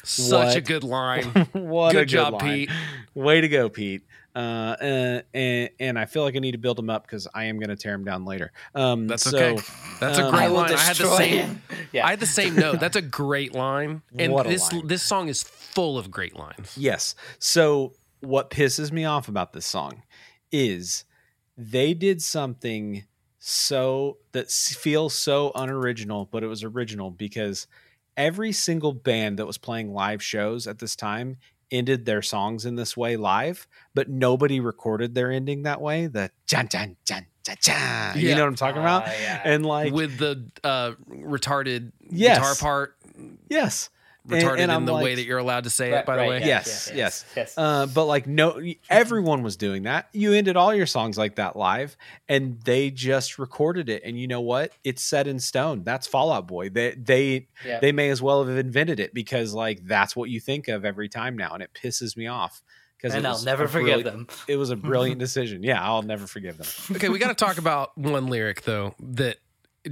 Such 0.04 0.56
a 0.56 0.62
good 0.62 0.84
line. 0.84 1.24
what 1.54 1.91
Good 1.91 2.04
a 2.04 2.06
job, 2.06 2.34
line. 2.34 2.68
Pete. 2.68 2.70
way 3.14 3.41
to 3.41 3.47
go 3.47 3.70
pete 3.70 4.04
uh, 4.36 4.39
uh, 4.39 5.22
and, 5.34 5.70
and 5.80 6.00
i 6.00 6.06
feel 6.06 6.24
like 6.24 6.36
i 6.36 6.39
need 6.39 6.52
to 6.52 6.58
build 6.58 6.78
him 6.78 6.89
up 6.89 7.04
because 7.04 7.28
i 7.34 7.45
am 7.45 7.58
going 7.58 7.70
to 7.70 7.76
tear 7.76 7.93
him 7.93 8.06
down 8.06 8.24
later 8.24 8.52
um, 8.76 9.08
That's 9.08 9.24
so, 9.24 9.38
okay. 9.38 9.62
That's 10.00 10.20
a 10.20 10.26
um, 10.26 10.32
great 10.32 10.43
I 10.43 10.47
will 10.50 10.56
line. 10.58 10.74
I 10.74 10.78
had 10.78 10.95
the 10.95 11.18
same. 11.18 11.62
Yeah, 11.91 12.06
I 12.06 12.12
had 12.12 12.20
the 12.20 12.28
same 12.28 12.56
note. 12.56 12.80
That's 12.80 12.95
a 12.95 13.02
great 13.02 13.56
line. 13.56 14.04
And 14.20 14.32
What 14.32 14.45
a 14.45 14.50
this 14.50 14.72
line. 14.72 14.86
this 14.88 15.02
song 15.02 15.28
is 15.28 15.41
full 15.41 15.97
of 15.97 16.12
great 16.12 16.36
lines. 16.38 16.78
Yes. 16.78 17.16
So 17.39 17.93
what 18.20 18.52
pisses 18.52 18.91
me 18.91 19.06
off 19.06 19.28
about 19.28 19.54
this 19.54 19.66
song 19.66 20.04
is 20.52 21.06
they 21.58 21.95
did 21.95 22.22
something 22.22 23.06
so 23.39 24.18
that 24.34 24.52
feels 24.52 25.16
so 25.16 25.52
unoriginal, 25.56 26.30
but 26.32 26.43
it 26.43 26.47
was 26.47 26.64
original 26.64 27.10
because 27.10 27.66
every 28.20 28.51
single 28.51 28.93
band 28.93 29.39
that 29.39 29.47
was 29.47 29.57
playing 29.57 29.93
live 29.93 30.22
shows 30.22 30.67
at 30.67 30.78
this 30.80 30.95
time 30.95 31.38
ended 31.72 32.05
their 32.05 32.22
songs 32.22 32.65
in 32.65 32.76
this 32.76 32.97
way 32.97 33.15
live, 33.15 33.67
but 33.95 34.09
nobody 34.09 34.59
recorded 34.59 35.15
their 35.15 35.32
ending 35.32 35.63
that 35.63 35.80
way. 35.82 36.07
The 36.07 36.30
jan 36.45 36.67
jan 36.67 36.97
jan 37.05 37.26
jan 37.45 37.57
jan. 37.61 38.20
You 38.20 38.36
know 38.36 38.41
what 38.41 38.47
I'm 38.49 38.55
talking 38.55 38.82
about? 38.82 39.03
Ah, 39.07 39.13
yeah. 39.22 39.41
And 39.45 39.65
like 39.65 39.93
With 39.93 40.17
the 40.17 40.49
uh, 40.63 40.91
retarded 41.09 41.91
Yes. 42.11 42.38
guitar 42.39 42.55
part, 42.55 42.95
yes. 43.49 43.89
And- 44.30 44.43
retarded 44.43 44.51
and 44.53 44.61
in 44.63 44.70
I'm 44.70 44.86
the 44.86 44.93
way 44.93 45.15
that 45.15 45.24
you're 45.24 45.38
allowed 45.39 45.63
to 45.63 45.70
say 45.70 45.91
Right, 45.91 45.99
it. 46.01 46.05
By 46.05 46.17
the 46.17 46.30
way, 46.30 46.39
yeah, 46.41 46.45
Yes, 46.47 46.91
yes. 46.93 47.26
yes. 47.36 47.53
Uh, 47.57 47.86
but 47.88 48.05
like 48.05 48.28
no, 48.28 48.61
everyone 48.89 49.41
was 49.43 49.55
doing 49.55 49.84
that. 49.84 50.09
You 50.13 50.34
ended 50.34 50.55
all 50.57 50.74
your 50.74 50.86
songs 50.86 51.17
like 51.17 51.36
that 51.36 51.55
live, 51.55 51.95
and 52.28 52.59
they 52.61 52.91
just 52.91 53.39
recorded 53.39 53.89
it. 53.89 54.03
And 54.03 54.20
you 54.20 54.28
know 54.28 54.41
what? 54.41 54.74
It's 54.84 55.01
set 55.01 55.26
in 55.28 55.39
stone. 55.39 55.84
That's 55.84 56.05
Fall 56.05 56.32
Out 56.32 56.47
Boy. 56.47 56.70
They 56.70 56.91
they 56.91 57.47
Yeah. 57.65 57.80
they 57.80 57.91
may 57.91 58.09
as 58.09 58.22
well 58.22 58.45
have 58.45 58.55
invented 58.57 58.99
it 58.99 59.13
because 59.13 59.53
like 59.53 59.86
that's 59.86 60.15
what 60.15 60.30
you 60.30 60.39
think 60.39 60.67
of 60.67 60.86
every 60.86 61.09
time 61.09 61.38
now, 61.38 61.51
and 61.53 61.63
it 61.63 61.72
pisses 61.74 62.15
me 62.17 62.28
off 62.28 62.61
because 62.97 63.15
and 63.15 63.26
I'll 63.26 63.41
never 63.43 63.67
forgive 63.67 64.03
them. 64.03 64.28
It 64.47 64.57
was 64.57 64.70
a 64.70 64.76
brilliant 64.89 65.20
decision. 65.20 65.63
Yeah, 65.63 65.82
I'll 65.84 66.01
never 66.03 66.28
forgive 66.28 66.57
them. 66.57 66.67
okay, 66.97 67.09
we 67.09 67.17
got 67.20 67.30
to 67.30 67.34
talk 67.45 67.57
about 67.57 67.97
one 67.97 68.28
lyric 68.28 68.63
though 68.63 68.93
that 68.99 69.38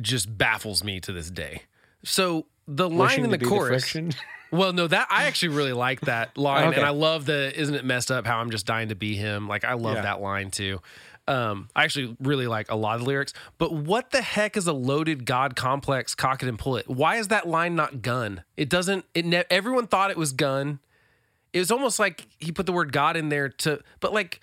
just 0.02 0.38
baffles 0.38 0.84
me 0.84 1.00
to 1.00 1.14
this 1.14 1.32
day. 1.32 1.62
So 2.04 2.48
the 2.68 2.90
line 2.90 3.24
in 3.24 3.30
the 3.32 3.38
chorus. 3.40 3.84
friction. 3.84 4.12
Well, 4.50 4.72
no, 4.72 4.88
that 4.88 5.08
I 5.12 5.26
actually 5.26 5.50
really 5.58 5.74
like 5.74 6.00
that 6.02 6.38
line, 6.38 6.70
Okay. 6.70 6.78
and 6.78 6.86
I 6.86 6.92
love 6.92 7.26
the 7.26 7.52
"Isn't 7.60 7.76
it 7.76 7.84
messed 7.84 8.10
up 8.12 8.26
how 8.26 8.38
I'm 8.38 8.50
just 8.50 8.66
dying 8.66 8.88
to 8.88 8.96
be 8.96 9.14
him?" 9.18 9.46
Like 9.50 9.66
I 9.66 9.74
love 9.74 9.96
Yeah. 9.98 10.04
that 10.04 10.22
line 10.22 10.52
too. 10.52 10.80
Um, 11.28 11.68
I 11.76 11.84
actually 11.84 12.16
really 12.22 12.48
like 12.48 12.72
a 12.72 12.76
lot 12.78 12.96
of 12.96 13.02
the 13.02 13.08
lyrics. 13.08 13.34
But 13.58 13.74
what 13.74 14.12
the 14.12 14.22
heck 14.22 14.56
is 14.56 14.66
a 14.66 14.72
loaded 14.72 15.26
God 15.26 15.58
complex? 15.58 16.16
Cock 16.16 16.44
it 16.44 16.48
and 16.48 16.58
pull 16.58 16.78
it. 16.78 16.88
Why 16.88 17.18
is 17.18 17.28
that 17.28 17.46
line 17.46 17.76
not 17.76 18.02
gun? 18.02 18.44
It 18.56 18.70
doesn't. 18.70 19.04
It 19.14 19.26
ne- 19.26 19.44
everyone 19.50 19.86
thought 19.88 20.12
it 20.12 20.18
was 20.18 20.32
gun. 20.32 20.80
It 21.52 21.60
was 21.60 21.70
almost 21.70 22.00
like 22.00 22.26
he 22.40 22.54
put 22.54 22.66
the 22.68 22.72
word 22.72 22.94
God 22.94 23.18
in 23.18 23.28
there 23.28 23.50
to, 23.50 23.82
but 24.00 24.14
like 24.14 24.40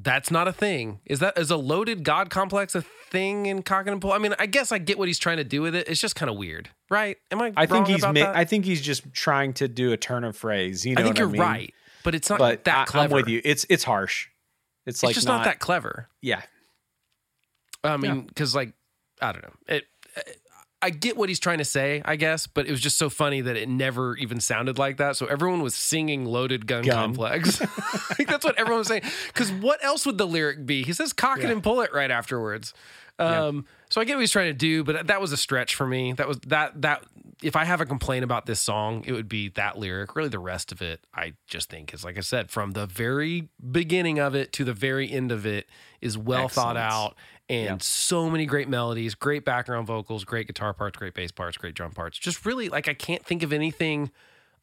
that's 0.00 0.30
not 0.30 0.46
a 0.46 0.52
thing. 0.52 1.00
Is 1.06 1.18
that 1.18 1.36
is 1.36 1.50
a 1.50 1.56
loaded 1.56 2.04
God 2.04 2.30
complex 2.30 2.74
a 2.74 2.82
thing 2.82 3.46
in 3.46 3.62
cock 3.62 3.86
and 3.86 4.00
pull? 4.00 4.12
I 4.12 4.18
mean, 4.18 4.34
I 4.38 4.46
guess 4.46 4.70
I 4.70 4.78
get 4.78 4.98
what 4.98 5.08
he's 5.08 5.18
trying 5.18 5.38
to 5.38 5.44
do 5.44 5.60
with 5.62 5.74
it. 5.74 5.88
It's 5.88 6.00
just 6.00 6.14
kind 6.14 6.30
of 6.30 6.36
weird, 6.36 6.70
right? 6.90 7.16
Am 7.30 7.40
I? 7.42 7.52
I 7.56 7.66
think 7.66 7.88
he's 7.88 7.98
about 8.02 8.14
ma- 8.14 8.20
that? 8.20 8.36
I 8.36 8.44
think 8.44 8.64
he's 8.64 8.80
just 8.80 9.12
trying 9.12 9.54
to 9.54 9.66
do 9.68 9.92
a 9.92 9.96
turn 9.96 10.24
of 10.24 10.36
phrase. 10.36 10.86
You 10.86 10.94
know 10.94 11.00
I 11.00 11.04
think 11.04 11.14
what 11.16 11.18
you're 11.20 11.28
mean? 11.28 11.40
right, 11.40 11.74
but 12.04 12.14
it's 12.14 12.30
not 12.30 12.38
But 12.38 12.64
that 12.64 12.78
I, 12.78 12.84
clever. 12.84 13.16
I'm 13.16 13.22
with 13.22 13.28
you. 13.28 13.40
It's 13.44 13.66
it's 13.68 13.84
harsh. 13.84 14.28
It's, 14.86 14.98
It's 14.98 15.02
like 15.02 15.14
just 15.14 15.26
not, 15.26 15.44
that 15.44 15.58
clever. 15.58 16.08
Yeah. 16.22 16.42
I 17.84 17.96
mean, 17.96 18.22
because 18.22 18.54
like 18.54 18.72
I 19.20 19.32
don't 19.32 19.42
know, 19.42 19.54
it. 19.68 19.84
I 20.80 20.90
get 20.90 21.16
what 21.16 21.28
he's 21.28 21.40
trying 21.40 21.58
to 21.58 21.64
say, 21.64 22.02
I 22.04 22.16
guess, 22.16 22.46
but 22.46 22.66
it 22.66 22.70
was 22.70 22.80
just 22.80 22.98
so 22.98 23.10
funny 23.10 23.40
that 23.40 23.56
it 23.56 23.68
never 23.68 24.16
even 24.16 24.38
sounded 24.40 24.78
like 24.78 24.98
that. 24.98 25.16
So 25.16 25.26
everyone 25.26 25.60
was 25.62 25.74
singing 25.74 26.24
"Loaded 26.24 26.66
Gun, 26.66 26.84
Gun. 26.84 26.94
Complex." 26.94 27.60
I 27.62 27.66
think 28.14 28.28
that's 28.28 28.44
what 28.44 28.58
everyone 28.58 28.78
was 28.78 28.88
saying. 28.88 29.02
Because 29.28 29.50
what 29.50 29.82
else 29.84 30.06
would 30.06 30.18
the 30.18 30.26
lyric 30.26 30.64
be? 30.66 30.84
He 30.84 30.92
says 30.92 31.12
"cock 31.12 31.40
it 31.40 31.50
and 31.50 31.62
pull 31.62 31.80
it" 31.80 31.92
right 31.92 32.10
afterwards. 32.10 32.74
Um, 33.18 33.66
So 33.90 34.00
I 34.00 34.04
get 34.04 34.14
what 34.14 34.20
he's 34.20 34.30
trying 34.30 34.50
to 34.50 34.52
do, 34.52 34.84
but 34.84 35.08
that 35.08 35.20
was 35.20 35.32
a 35.32 35.36
stretch 35.36 35.74
for 35.74 35.86
me. 35.86 36.12
That 36.12 36.28
was 36.28 36.38
that 36.46 36.80
that 36.82 37.04
if 37.42 37.56
I 37.56 37.64
have 37.64 37.80
a 37.80 37.86
complaint 37.86 38.22
about 38.22 38.46
this 38.46 38.60
song, 38.60 39.02
it 39.06 39.12
would 39.12 39.28
be 39.28 39.48
that 39.50 39.78
lyric. 39.78 40.14
Really 40.14 40.28
the 40.28 40.38
rest 40.38 40.70
of 40.70 40.82
it, 40.82 41.00
I 41.12 41.32
just 41.48 41.70
think 41.70 41.92
is 41.92 42.04
like 42.04 42.16
I 42.16 42.20
said, 42.20 42.50
from 42.50 42.72
the 42.72 42.86
very 42.86 43.48
beginning 43.72 44.20
of 44.20 44.36
it 44.36 44.52
to 44.54 44.64
the 44.64 44.72
very 44.72 45.10
end 45.10 45.32
of 45.32 45.46
it 45.46 45.66
is 46.00 46.16
well 46.16 46.48
thought 46.48 46.76
out 46.76 47.16
and 47.48 47.64
Yeah. 47.64 47.76
so 47.80 48.28
many 48.30 48.46
great 48.46 48.68
melodies, 48.68 49.14
great 49.14 49.44
background 49.44 49.86
vocals, 49.86 50.24
great 50.24 50.46
guitar 50.46 50.74
parts, 50.74 50.96
great 50.98 51.14
bass 51.14 51.32
parts, 51.32 51.56
great 51.56 51.74
drum 51.74 51.92
parts. 51.92 52.18
Just 52.18 52.44
really 52.44 52.68
like 52.68 52.88
I 52.88 52.94
can't 52.94 53.24
think 53.24 53.42
of 53.42 53.52
anything 53.52 54.10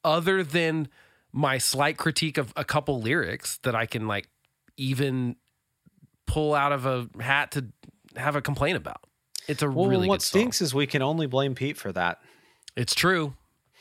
other 0.03 0.43
than 0.43 0.88
my 1.31 1.57
slight 1.57 1.97
critique 1.97 2.38
of 2.38 2.53
a 2.55 2.63
couple 2.63 3.01
lyrics 3.01 3.57
that 3.63 3.75
I 3.75 3.86
can 3.86 4.07
like 4.07 4.27
even 4.77 5.36
pull 6.27 6.53
out 6.53 6.71
of 6.71 6.86
a 6.86 7.07
hat 7.21 7.51
to 7.51 7.65
have 8.15 8.36
a 8.36 8.41
complaint 8.41 8.77
about. 8.77 9.01
It's 9.47 9.61
a 9.61 9.69
Well, 9.69 9.88
really 9.88 10.07
what 10.07 10.15
good 10.19 10.23
song. 10.23 10.39
stinks 10.41 10.61
is 10.61 10.73
we 10.73 10.88
can 10.88 11.01
only 11.01 11.27
blame 11.27 11.53
Pete 11.55 11.77
for 11.77 11.91
that. 11.91 12.19
It's 12.75 12.95
true. 12.95 13.36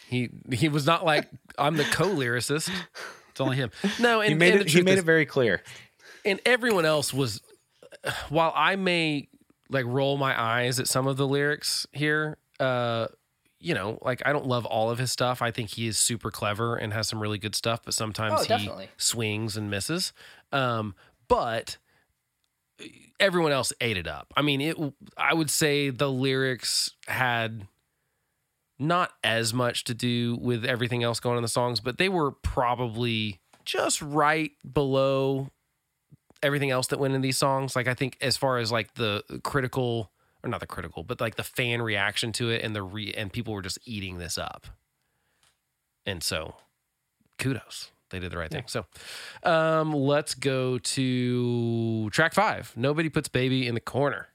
He 0.08 0.30
he 0.52 0.68
was 0.68 0.86
not 0.86 1.04
like 1.04 1.28
I'm 1.58 1.76
the 1.76 1.84
co-lyricist. 1.84 2.70
It's 3.30 3.40
only 3.40 3.56
him. 3.56 3.70
No, 3.98 4.20
and 4.20 4.28
He 4.28 4.34
made 4.34 4.52
and 4.52 4.60
it. 4.62 4.70
He 4.70 4.82
made 4.82 4.92
is- 4.94 4.98
it 5.00 5.04
very 5.04 5.26
clear. 5.26 5.62
and 6.24 6.40
everyone 6.46 6.84
else 6.84 7.12
was 7.12 7.40
while 8.28 8.52
I 8.54 8.76
may 8.76 9.28
like 9.70 9.86
roll 9.86 10.16
my 10.16 10.38
eyes 10.40 10.78
at 10.78 10.88
some 10.88 11.06
of 11.06 11.16
the 11.16 11.26
lyrics 11.26 11.86
here, 11.92 12.36
uh, 12.60 13.06
you 13.60 13.74
know, 13.74 13.98
like 14.02 14.22
I 14.26 14.32
don't 14.32 14.46
love 14.46 14.66
all 14.66 14.90
of 14.90 14.98
his 14.98 15.10
stuff. 15.10 15.40
I 15.40 15.50
think 15.50 15.70
he 15.70 15.86
is 15.86 15.98
super 15.98 16.30
clever 16.30 16.76
and 16.76 16.92
has 16.92 17.08
some 17.08 17.20
really 17.20 17.38
good 17.38 17.54
stuff, 17.54 17.80
but 17.84 17.94
sometimes 17.94 18.40
Oh, 18.50 18.56
he 18.58 18.66
swings 18.98 19.56
and 19.56 19.70
misses. 19.70 20.12
Um, 20.52 20.94
but 21.28 21.78
everyone 23.18 23.52
else 23.52 23.72
ate 23.80 23.96
it 23.96 24.06
up. 24.06 24.32
I 24.36 24.42
mean, 24.42 24.60
it 24.60 24.76
I 25.16 25.32
would 25.32 25.50
say 25.50 25.90
the 25.90 26.10
lyrics 26.10 26.90
had 27.08 27.66
not 28.78 29.12
as 29.22 29.54
much 29.54 29.84
to 29.84 29.94
do 29.94 30.36
with 30.36 30.64
everything 30.64 31.02
else 31.02 31.20
going 31.20 31.34
on 31.34 31.38
in 31.38 31.42
the 31.42 31.48
songs, 31.48 31.80
but 31.80 31.96
they 31.96 32.08
were 32.08 32.32
probably 32.32 33.40
just 33.64 34.02
right 34.02 34.50
below 34.70 35.48
everything 36.44 36.70
else 36.70 36.86
that 36.88 37.00
went 37.00 37.14
in 37.14 37.22
these 37.22 37.38
songs. 37.38 37.74
Like 37.74 37.88
I 37.88 37.94
think 37.94 38.16
as 38.20 38.36
far 38.36 38.58
as 38.58 38.70
like 38.70 38.94
the 38.94 39.24
critical 39.42 40.12
or 40.44 40.50
not 40.50 40.60
the 40.60 40.66
critical, 40.66 41.02
but 41.02 41.20
like 41.20 41.36
the 41.36 41.42
fan 41.42 41.82
reaction 41.82 42.30
to 42.32 42.50
it 42.50 42.62
and 42.62 42.76
the 42.76 42.82
re 42.82 43.12
and 43.16 43.32
people 43.32 43.54
were 43.54 43.62
just 43.62 43.78
eating 43.84 44.18
this 44.18 44.38
up. 44.38 44.66
And 46.06 46.22
so 46.22 46.54
kudos. 47.38 47.90
They 48.10 48.20
did 48.20 48.30
the 48.30 48.38
right 48.38 48.50
thing. 48.50 48.64
So 48.68 48.86
um 49.42 49.92
let's 49.92 50.34
go 50.34 50.78
to 50.78 52.10
track 52.10 52.34
five. 52.34 52.72
Nobody 52.76 53.08
puts 53.08 53.28
baby 53.28 53.66
in 53.66 53.74
the 53.74 53.80
corner. 53.80 54.28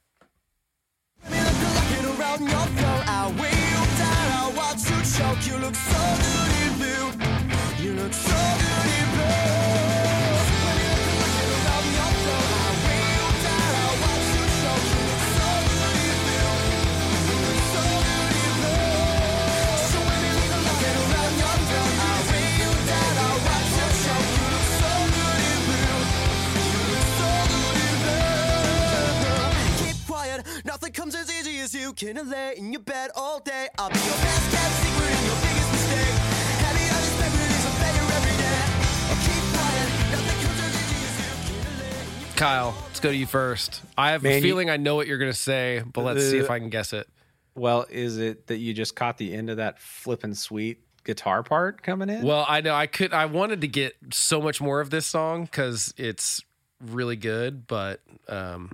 You 31.79 31.93
can 31.93 32.29
lay 32.29 32.55
in 32.57 32.71
your 32.73 32.81
bed 32.81 33.09
all 33.15 33.39
day. 33.39 33.67
I'll 33.77 33.89
be 33.89 33.95
your 33.99 34.15
best 34.15 34.51
kept 34.51 34.73
secret 34.83 35.11
and 35.11 35.25
your 35.25 35.35
biggest 35.35 35.71
mistake. 35.71 36.15
Heavy 36.59 36.85
on 36.91 37.01
these 37.01 37.19
memories 37.19 37.65
of 37.65 37.73
failure 37.79 38.09
every 38.17 38.37
day. 38.37 38.61
Oh, 39.09 39.17
keep 39.25 39.43
quiet, 39.55 39.87
nothing 40.11 40.39
comes 40.45 40.59
as 40.59 40.75
easy 40.91 41.23
as 41.23 41.49
you 41.49 41.55
can 41.63 41.79
lay 41.79 42.15
in 42.15 42.21
your 42.21 42.35
Kyle, 42.35 42.75
let's 42.87 42.99
go 42.99 43.09
to 43.11 43.15
you 43.15 43.25
first. 43.25 43.81
I 43.97 44.11
have 44.11 44.23
Man, 44.23 44.33
a 44.33 44.35
you- 44.35 44.41
feeling 44.41 44.69
I 44.69 44.77
know 44.77 44.95
what 44.95 45.07
you're 45.07 45.17
gonna 45.17 45.33
say, 45.33 45.81
but 45.93 46.03
let's 46.03 46.23
see 46.29 46.39
Uh, 46.39 46.43
if 46.43 46.49
I 46.51 46.59
can 46.59 46.69
guess 46.69 46.91
it. 46.93 47.07
Well, 47.55 47.85
is 47.89 48.17
it 48.17 48.47
that 48.47 48.57
you 48.57 48.73
just 48.73 48.95
caught 48.95 49.17
the 49.17 49.33
end 49.33 49.49
of 49.49 49.57
that 49.57 49.79
flippin' 49.79 50.35
sweet 50.35 50.79
guitar 51.03 51.43
part 51.43 51.81
coming 51.81 52.09
in? 52.09 52.23
Well, 52.23 52.45
I 52.47 52.61
know 52.61 52.73
I 52.75 52.87
could. 52.87 53.13
I 53.13 53.25
wanted 53.25 53.61
to 53.61 53.67
get 53.67 53.95
so 54.13 54.41
much 54.41 54.61
more 54.61 54.79
of 54.81 54.89
this 54.89 55.05
song 55.05 55.43
because 55.45 55.93
it's 55.97 56.41
really 56.81 57.15
good, 57.17 57.67
but 57.67 57.99
um, 58.29 58.71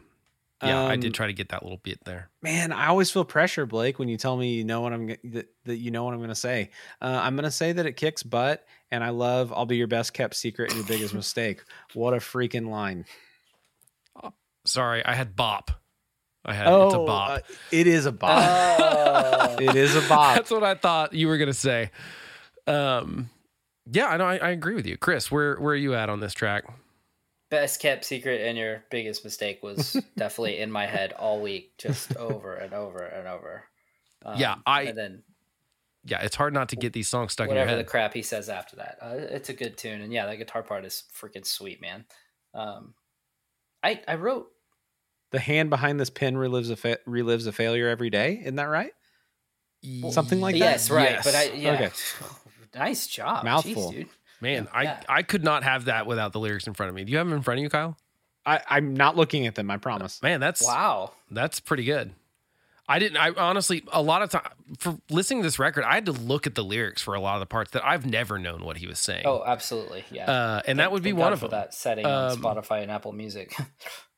yeah, 0.64 0.84
I 0.84 0.94
Um, 0.94 1.00
did 1.00 1.14
try 1.14 1.28
to 1.28 1.34
get 1.34 1.50
that 1.50 1.64
little 1.64 1.80
bit 1.84 2.04
there. 2.06 2.30
man, 2.42 2.72
I 2.72 2.88
always 2.88 3.12
feel 3.12 3.26
pressure, 3.26 3.66
Blake, 3.66 4.00
when 4.00 4.08
you 4.10 4.18
tell 4.18 4.38
me 4.38 4.54
you 4.54 4.64
know 4.64 4.82
what 4.82 4.94
I'm 4.94 5.08
that, 5.08 5.48
that 5.66 5.78
you 5.78 5.92
know 5.92 6.04
what 6.06 6.14
I'm 6.14 6.20
going 6.20 6.30
to 6.30 6.36
say. 6.36 6.70
Uh, 7.02 7.20
I'm 7.22 7.36
going 7.36 7.44
to 7.44 7.52
say 7.52 7.72
that 7.74 7.86
it 7.86 7.94
kicks 7.98 8.24
butt, 8.24 8.66
and 8.92 9.04
I 9.04 9.10
love 9.10 9.52
"I'll 9.54 9.66
be 9.66 9.78
your 9.78 9.88
best 9.88 10.14
kept 10.14 10.36
secret 10.36 10.72
and 10.72 10.80
your 10.80 10.88
biggest 10.88 11.14
mistake." 11.22 11.62
What 11.94 12.14
a 12.14 12.18
freaking 12.18 12.70
line! 12.70 13.06
Sorry, 14.66 15.06
I 15.06 15.14
had 15.14 15.36
bop. 15.36 15.72
I 16.44 16.54
had 16.54 16.68
it's 16.68 16.94
a 16.94 16.98
bop. 17.00 17.30
uh, 17.30 17.40
it 17.72 17.88
is 17.88 18.06
a 18.06 18.12
bop. 18.12 18.80
Oh. 18.80 19.58
it 19.60 19.76
is 19.76 19.96
a 19.96 20.02
bop. 20.10 20.36
That's 20.36 20.52
what 20.52 20.64
I 20.64 20.76
thought 20.76 21.14
you 21.14 21.28
were 21.28 21.38
gonna 21.38 21.54
say. 21.54 21.92
Um, 22.68 23.30
yeah, 23.92 24.08
I 24.08 24.18
know. 24.18 24.26
I, 24.26 24.38
I 24.38 24.50
agree 24.50 24.74
with 24.76 24.88
you, 24.88 24.98
Chris. 24.98 25.30
Where 25.32 25.56
where 25.58 25.74
are 25.74 25.78
you 25.78 25.94
at 25.96 26.10
on 26.10 26.20
this 26.20 26.34
track? 26.34 26.64
Best 27.52 27.80
kept 27.80 28.04
secret 28.06 28.42
and 28.42 28.58
your 28.58 28.84
biggest 28.90 29.24
mistake 29.24 29.62
was 29.62 29.94
definitely 30.18 30.60
in 30.60 30.72
my 30.72 30.86
head 30.88 31.14
all 31.14 31.42
week, 31.42 31.78
just 31.78 32.16
over 32.18 32.56
and 32.56 32.74
over 32.74 33.04
and 33.04 33.28
over. 33.28 33.64
Um, 34.26 34.40
Yeah, 34.40 34.56
I- 34.66 34.84
and 34.84 34.98
then 34.98 35.24
Yeah, 36.06 36.22
it's 36.22 36.36
hard 36.36 36.54
not 36.54 36.70
to 36.70 36.76
get 36.76 36.94
these 36.94 37.08
songs 37.08 37.34
stuck 37.34 37.50
in 37.50 37.56
your 37.56 37.64
whatever 37.64 37.78
the 37.78 37.84
crap 37.88 38.14
he 38.14 38.22
says 38.24 38.50
after 38.50 38.78
that. 38.78 38.98
Uh, 39.02 39.16
it's 39.18 39.50
a 39.50 39.54
good 39.54 39.78
tune, 39.78 40.02
and 40.02 40.12
yeah, 40.12 40.26
that 40.26 40.38
guitar 40.38 40.64
part 40.64 40.86
is 40.86 41.04
freaking 41.16 41.46
sweet, 41.46 41.82
man. 41.82 42.06
Um, 42.54 42.94
I 43.84 44.02
I 44.08 44.16
wrote 44.16 44.48
the 45.32 45.40
hand 45.40 45.70
behind 45.70 46.00
this 46.00 46.10
pen 46.10 46.36
relives 46.36 46.72
a 46.72 46.76
fa- 46.76 47.00
relives 47.08 47.46
a 47.48 47.52
failure 47.52 47.88
every 47.90 48.10
day. 48.10 48.40
Isn't 48.42 48.56
that 48.56 48.66
right? 48.70 48.92
Something 50.12 50.42
like 50.42 50.54
that? 50.54 50.60
yes, 50.60 50.90
right, 50.90 51.12
Yes. 51.12 51.24
but 51.26 51.36
I 51.36 51.44
yeah, 51.54 51.74
Okay. 51.74 51.90
nice 52.76 53.06
job, 53.08 53.44
Mouthful. 53.44 53.92
Jeez, 53.92 53.96
dude. 53.96 54.08
Man, 54.42 54.68
Yeah. 54.74 55.02
I 55.08 55.18
I 55.20 55.24
could 55.24 55.44
not 55.44 55.64
have 55.64 55.86
that 55.86 56.06
without 56.08 56.34
the 56.34 56.40
lyrics 56.40 56.68
in 56.68 56.74
front 56.74 56.90
of 56.90 56.96
me. 56.96 57.04
Do 57.04 57.12
you 57.12 57.18
have 57.18 57.28
them 57.28 57.36
in 57.38 57.44
front 57.44 57.60
of 57.60 57.64
you, 57.64 57.70
Kyle? 57.70 57.98
I, 58.46 58.62
I'm 58.70 58.94
not 58.94 59.16
looking 59.16 59.48
at 59.48 59.56
them. 59.56 59.72
I 59.72 59.78
promise. 59.78 60.22
Man, 60.22 60.40
that's 60.40 60.64
Wow. 60.64 61.14
That's 61.32 61.60
pretty 61.60 61.84
good. 61.84 62.14
I 62.88 63.00
didn't. 63.00 63.18
I 63.18 63.32
honestly, 63.36 63.84
a 63.92 64.02
lot 64.04 64.22
of 64.22 64.30
time 64.30 64.44
for 64.78 65.00
listening 65.10 65.40
to 65.42 65.48
this 65.48 65.58
record, 65.58 65.84
I 65.84 65.96
had 65.96 66.06
to 66.06 66.12
look 66.12 66.46
at 66.46 66.54
the 66.54 66.64
lyrics 66.64 67.02
for 67.02 67.16
a 67.16 67.20
lot 67.20 67.34
of 67.34 67.40
the 67.40 67.48
parts 67.48 67.72
that 67.72 67.84
I've 67.84 68.06
never 68.06 68.38
known 68.38 68.64
what 68.64 68.78
he 68.78 68.86
was 68.86 69.00
saying. 69.00 69.24
Oh, 69.26 69.42
absolutely, 69.44 70.04
yeah. 70.12 70.30
uh, 70.30 70.62
and 70.68 70.78
that 70.78 70.92
would 70.92 71.02
be 71.02 71.10
thank 71.10 71.20
one 71.20 71.26
God 71.30 71.34
of 71.34 71.40
for 71.40 71.48
them. 71.48 71.60
that 71.62 71.74
setting 71.74 72.06
on 72.06 72.34
Um, 72.34 72.38
Spotify 72.40 72.84
and 72.84 72.92
Apple 72.92 73.12
Music. 73.14 73.56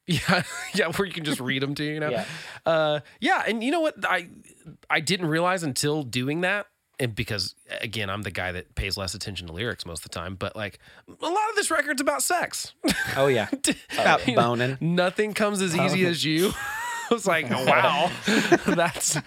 Yeah, 0.09 0.43
yeah, 0.73 0.87
where 0.93 1.05
you 1.05 1.13
can 1.13 1.25
just 1.25 1.41
read 1.41 1.61
them 1.61 1.75
to 1.75 1.83
you, 1.83 1.95
you 1.95 1.99
know. 1.99 2.09
Yeah. 2.09 2.23
Uh, 2.65 2.99
yeah, 3.19 3.43
and 3.45 3.61
you 3.61 3.71
know 3.71 3.81
what? 3.81 3.95
I 4.05 4.29
I 4.89 5.01
didn't 5.01 5.25
realize 5.27 5.63
until 5.63 6.03
doing 6.03 6.41
that, 6.41 6.67
and 6.99 7.15
because 7.15 7.55
again, 7.81 8.09
I'm 8.09 8.23
the 8.23 8.31
guy 8.31 8.51
that 8.51 8.75
pays 8.75 8.97
less 8.97 9.13
attention 9.13 9.47
to 9.47 9.53
lyrics 9.53 9.85
most 9.85 9.99
of 10.05 10.11
the 10.11 10.19
time. 10.19 10.35
But 10.35 10.55
like, 10.55 10.79
a 11.07 11.25
lot 11.25 11.49
of 11.49 11.55
this 11.55 11.69
record's 11.69 12.01
about 12.01 12.21
sex. 12.23 12.73
Oh 13.15 13.27
yeah, 13.27 13.49
about 13.93 14.27
You 14.27 14.35
know, 14.35 14.41
boning. 14.41 14.77
Nothing 14.81 15.33
comes 15.33 15.61
as 15.61 15.75
easy 15.75 16.05
as 16.05 16.23
you. 16.23 16.51
I 17.09 17.13
was 17.13 17.25
like, 17.25 17.49
wow, 17.49 18.11
that's 18.65 19.17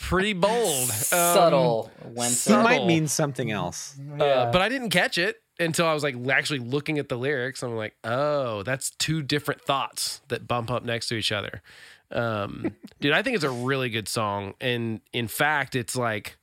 pretty 0.00 0.32
bold. 0.32 0.90
Um, 0.90 0.96
Subtle 0.96 1.90
went 2.04 2.46
It 2.46 2.50
might 2.50 2.84
mean 2.84 3.06
something 3.06 3.50
else. 3.52 3.96
Uh, 4.18 4.50
but 4.50 4.60
I 4.60 4.68
didn't 4.68 4.90
catch 4.90 5.18
it 5.18 5.36
until 5.60 5.86
I 5.86 5.94
was 5.94 6.02
like 6.02 6.16
actually 6.28 6.58
looking 6.58 6.98
at 6.98 7.08
the 7.08 7.16
lyrics. 7.16 7.62
I'm 7.62 7.76
like, 7.76 7.94
oh, 8.02 8.64
that's 8.64 8.90
two 8.90 9.22
different 9.22 9.60
thoughts 9.60 10.20
that 10.28 10.48
bump 10.48 10.70
up 10.70 10.84
next 10.84 11.08
to 11.08 11.14
each 11.14 11.30
other. 11.30 11.62
Um, 12.10 12.74
dude, 13.00 13.12
I 13.12 13.22
think 13.22 13.36
it's 13.36 13.44
a 13.44 13.50
really 13.50 13.90
good 13.90 14.08
song, 14.08 14.54
and 14.60 15.00
in 15.12 15.28
fact, 15.28 15.76
it's 15.76 15.94
like 15.94 16.38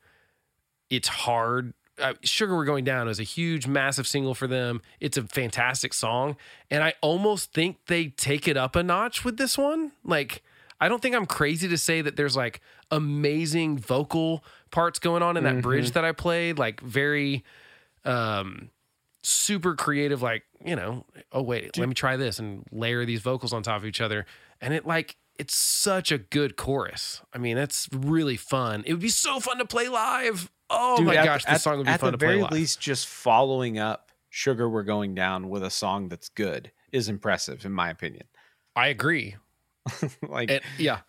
it's 0.89 1.07
hard. 1.07 1.73
Uh, 1.97 2.13
Sugar 2.23 2.55
We're 2.55 2.65
Going 2.65 2.83
Down 2.83 3.07
is 3.07 3.19
a 3.19 3.23
huge, 3.23 3.67
massive 3.67 4.05
single 4.05 4.33
for 4.33 4.47
them. 4.47 4.81
It's 4.99 5.17
a 5.17 5.23
fantastic 5.23 5.93
song, 5.93 6.35
and 6.69 6.83
I 6.83 6.93
almost 7.01 7.53
think 7.53 7.77
they 7.87 8.07
take 8.07 8.47
it 8.47 8.57
up 8.57 8.75
a 8.75 8.83
notch 8.83 9.23
with 9.23 9.37
this 9.37 9.57
one. 9.57 9.93
Like, 10.03 10.43
I 10.81 10.89
don't 10.89 11.01
think 11.01 11.15
I'm 11.15 11.25
crazy 11.25 11.67
to 11.69 11.77
say 11.77 12.01
that 12.01 12.17
there's 12.17 12.35
like 12.35 12.59
amazing 12.91 13.77
vocal 13.77 14.43
parts 14.71 14.99
going 14.99 15.23
on 15.23 15.37
in 15.37 15.45
that 15.45 15.61
bridge 15.61 15.91
that 15.91 16.03
I 16.03 16.11
played, 16.11 16.59
like 16.59 16.81
very 16.81 17.43
um 18.03 18.69
super 19.23 19.73
creative 19.73 20.21
like 20.21 20.43
you 20.63 20.75
know 20.75 21.03
oh 21.31 21.41
wait 21.41 21.75
let 21.79 21.89
me 21.89 21.95
try 21.95 22.15
this 22.15 22.37
and 22.37 22.63
layer 22.71 23.05
these 23.05 23.21
vocals 23.21 23.53
on 23.53 23.63
top 23.63 23.77
of 23.77 23.85
each 23.85 23.99
other 23.99 24.23
and 24.61 24.71
it 24.71 24.85
like 24.85 25.15
it's 25.39 25.55
such 25.55 26.11
a 26.11 26.19
good 26.19 26.55
chorus 26.55 27.23
i 27.33 27.39
mean 27.39 27.55
that's 27.55 27.89
really 27.91 28.37
fun 28.37 28.83
it 28.85 28.93
would 28.93 29.01
be 29.01 29.09
so 29.09 29.39
fun 29.39 29.57
to 29.57 29.65
play 29.65 29.87
live 29.87 30.51
oh 30.69 30.97
Dude, 30.97 31.07
my 31.07 31.15
at- 31.15 31.25
gosh 31.25 31.45
at, 31.45 31.53
this 31.53 31.63
song 31.63 31.77
would 31.77 31.85
be 31.87 31.91
fun 31.97 32.11
to 32.11 32.17
play 32.17 32.27
At 32.27 32.33
the 32.33 32.39
very 32.39 32.41
least, 32.59 32.79
just 32.79 33.07
following 33.07 33.77
up 33.79 34.11
"Sugar 34.29 34.69
We're 34.69 34.83
Going 34.83 35.15
Down" 35.15 35.49
with 35.49 35.63
a 35.63 35.69
song 35.69 36.09
that's 36.09 36.29
good 36.29 36.71
is 36.91 37.09
impressive, 37.09 37.65
in 37.65 37.71
my 37.71 37.89
opinion. 37.89 38.23
i 38.75 38.87
agree 38.87 39.35
like 40.27 40.49
and 40.51 40.61
yeah 40.77 40.99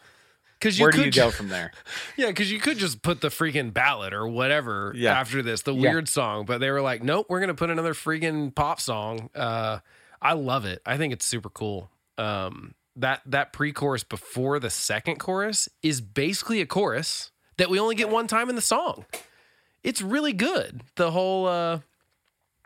because 0.58 0.78
you 0.78 0.84
Where 0.84 0.90
could 0.92 1.00
do 1.00 1.04
you 1.06 1.12
go 1.12 1.30
from 1.30 1.48
there? 1.48 1.70
Yeah, 2.16 2.28
because 2.28 2.50
you 2.50 2.58
could 2.58 2.78
just 2.78 3.02
put 3.02 3.20
the 3.20 3.28
freaking 3.28 3.74
ballad 3.74 4.14
or 4.14 4.26
whatever 4.26 4.90
Yeah. 4.96 5.12
after 5.20 5.42
this, 5.42 5.60
the 5.62 5.74
Yeah. 5.74 5.90
weird 5.90 6.08
song. 6.08 6.46
But 6.46 6.60
they 6.60 6.70
were 6.70 6.80
like, 6.80 7.02
nope, 7.02 7.26
we're 7.28 7.40
gonna 7.40 7.52
put 7.54 7.68
another 7.68 7.92
freaking 7.92 8.54
pop 8.54 8.80
song. 8.80 9.28
Uh, 9.34 9.80
I 10.22 10.32
love 10.32 10.64
it. 10.64 10.80
I 10.86 10.96
think 10.96 11.12
it's 11.12 11.26
super 11.26 11.50
cool. 11.50 11.90
Um, 12.16 12.74
that 12.96 13.20
that 13.26 13.52
pre-chorus 13.52 14.02
before 14.02 14.58
the 14.58 14.70
second 14.70 15.18
chorus 15.18 15.68
is 15.82 16.00
basically 16.00 16.62
a 16.62 16.66
chorus 16.66 17.32
that 17.58 17.68
we 17.68 17.78
only 17.78 17.94
get 17.94 18.08
one 18.08 18.26
time 18.26 18.48
in 18.48 18.54
the 18.56 18.62
song. 18.62 19.04
It's 19.86 20.02
really 20.02 20.32
good. 20.32 20.82
The 20.96 21.12
whole 21.12 21.46
uh, 21.46 21.78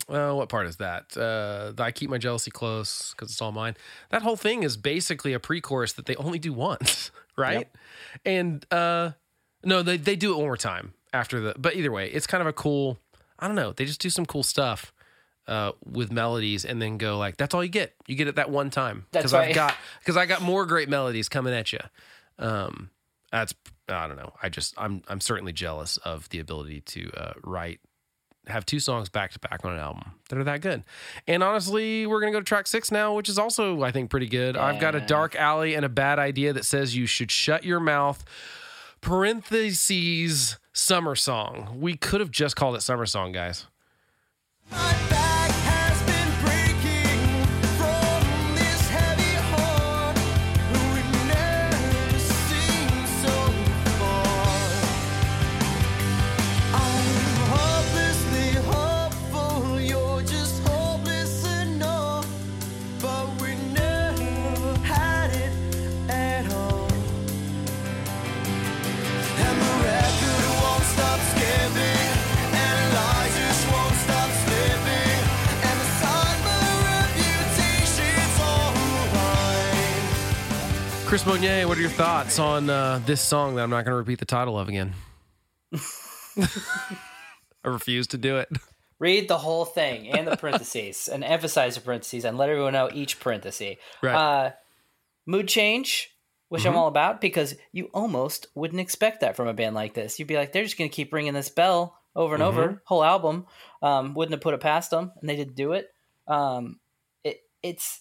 uh, 0.09 0.33
what 0.33 0.49
part 0.49 0.67
is 0.67 0.77
that? 0.77 1.17
Uh, 1.17 1.73
I 1.83 1.93
keep 1.93 2.09
my 2.09 2.17
jealousy 2.17 2.51
close 2.51 3.13
because 3.13 3.31
it's 3.31 3.43
all 3.43 3.53
mine. 3.53 3.77
That 4.11 4.23
whole 4.23 4.37
thing 4.37 4.63
is 4.63 4.79
basically 4.79 5.35
a 5.35 5.39
pre-chorus 5.39 5.93
that 5.93 6.07
they 6.07 6.17
only 6.17 6.39
do 6.39 6.53
once, 6.71 7.11
right? 7.37 7.69
And 8.25 8.65
uh, 8.73 9.11
no, 9.63 9.83
they 9.83 9.99
they 9.99 10.17
do 10.17 10.33
it 10.33 10.37
one 10.37 10.47
more 10.47 10.57
time 10.57 10.95
after 11.13 11.41
the. 11.41 11.55
But 11.59 11.77
either 11.77 11.93
way, 11.93 12.11
it's 12.11 12.27
kind 12.27 12.41
of 12.41 12.47
a 12.47 12.55
cool. 12.55 12.99
I 13.39 13.47
don't 13.47 13.57
know. 13.57 13.73
They 13.73 13.85
just 13.85 14.01
do 14.01 14.11
some 14.11 14.25
cool 14.25 14.43
stuff 14.43 14.93
uh, 15.47 15.73
with 15.85 16.11
melodies, 16.11 16.65
and 16.65 16.81
then 16.81 16.97
go 16.97 17.19
like, 17.19 17.37
"That's 17.37 17.55
all 17.55 17.63
you 17.63 17.71
get. 17.71 17.95
You 18.07 18.15
get 18.15 18.29
it 18.29 18.37
that 18.37 18.51
one 18.51 18.71
time." 18.71 19.07
That's 19.13 19.25
Because 19.25 19.35
I've 19.35 19.55
got 19.55 19.75
because 19.99 20.17
I 20.17 20.25
got 20.25 20.41
more 20.41 20.65
great 20.65 20.89
melodies 20.89 21.29
coming 21.29 21.53
at 21.53 21.71
you. 21.73 21.81
Um, 22.39 22.89
that's 23.31 23.55
I 23.89 24.07
don't 24.07 24.17
know. 24.17 24.33
I 24.43 24.49
just 24.49 24.75
I'm 24.77 25.03
I'm 25.09 25.21
certainly 25.21 25.53
jealous 25.53 25.97
of 25.99 26.29
the 26.31 26.39
ability 26.39 26.81
to 26.83 27.11
uh, 27.17 27.33
write 27.43 27.81
have 28.47 28.65
two 28.67 28.81
songs 28.81 29.09
back 29.09 29.33
to 29.33 29.39
back 29.39 29.65
on 29.65 29.73
an 29.73 29.79
album 29.79 30.13
that 30.29 30.39
are 30.39 30.45
that 30.45 30.61
good. 30.61 30.83
And 31.27 31.43
honestly, 31.43 32.07
we're 32.07 32.21
gonna 32.21 32.33
go 32.33 32.41
to 32.41 32.45
track 32.45 32.67
six 32.67 32.91
now, 32.91 33.15
which 33.15 33.29
is 33.29 33.39
also 33.39 33.83
I 33.83 33.93
think 33.93 34.11
pretty 34.11 34.29
good. 34.29 34.57
I've 34.57 34.81
got 34.81 34.95
a 34.95 35.01
dark 35.01 35.37
alley 35.37 35.75
and 35.75 35.85
a 35.85 35.89
bad 35.89 36.19
idea 36.19 36.53
that 36.53 36.65
says 36.65 36.97
you 36.97 37.07
should 37.07 37.31
shut 37.31 37.65
your 37.65 37.81
mouth. 37.81 38.25
Parentheses 39.01 40.59
summer 40.73 41.15
song. 41.15 41.79
We 41.81 41.97
could 41.97 42.21
have 42.21 42.31
just 42.31 42.57
called 42.57 42.77
it 42.77 42.83
summer 42.83 43.07
song, 43.07 43.33
guys. 43.33 43.67
Chris 81.11 81.27
Monier, 81.27 81.67
what 81.67 81.77
are 81.77 81.81
your 81.81 81.91
thoughts 81.91 82.39
on 82.39 82.71
uh, 82.71 83.01
this 83.05 83.21
song 83.21 83.57
that 83.57 83.65
I'm 83.65 83.71
not 83.71 83.85
going 83.85 83.91
to 83.91 83.97
repeat 83.97 84.21
the 84.21 84.25
title 84.25 84.57
of 84.57 84.69
again? 84.69 84.93
I 85.75 86.49
refuse 87.65 88.07
to 88.07 88.17
do 88.17 88.37
it. 88.37 88.49
Read 89.01 89.27
the 89.27 89.37
whole 89.37 89.65
thing 89.65 90.09
and 90.09 90.29
the 90.29 90.37
parentheses 90.37 91.09
and 91.09 91.25
emphasize 91.25 91.75
the 91.75 91.81
parentheses 91.81 92.25
and 92.25 92.39
let 92.39 92.49
everyone 92.49 92.75
know 92.75 92.89
each 92.95 93.19
parenthesis. 93.19 93.75
Right. 94.01 94.15
Uh, 94.15 94.51
mood 95.27 95.49
change, 95.49 96.17
which 96.49 96.65
I'm 96.65 96.77
all 96.77 96.87
about 96.87 97.21
because 97.21 97.57
you 97.73 97.91
almost 97.93 98.47
wouldn't 98.55 98.81
expect 98.81 99.23
that 99.23 99.35
from 99.35 99.49
a 99.49 99.53
band 99.53 99.75
like 99.75 99.95
this. 99.95 100.21
You'd 100.21 100.29
be 100.29 100.37
like, 100.37 100.53
they're 100.53 100.63
just 100.63 100.79
going 100.79 100.91
to 100.91 100.95
keep 100.95 101.13
ringing 101.13 101.35
this 101.35 101.49
bell 101.49 101.99
over 102.15 102.35
and 102.35 102.43
over, 102.45 102.83
whole 102.85 103.03
album. 103.03 103.47
Um, 103.83 104.15
wouldn't 104.15 104.35
have 104.35 104.43
put 104.43 104.55
it 104.55 104.61
past 104.61 104.93
them, 104.93 105.11
and 105.21 105.29
they 105.29 105.35
did 105.35 105.57
do 105.57 105.73
it. 105.73 105.93
Um, 106.29 106.79
it 107.25 107.41
it's 107.65 108.01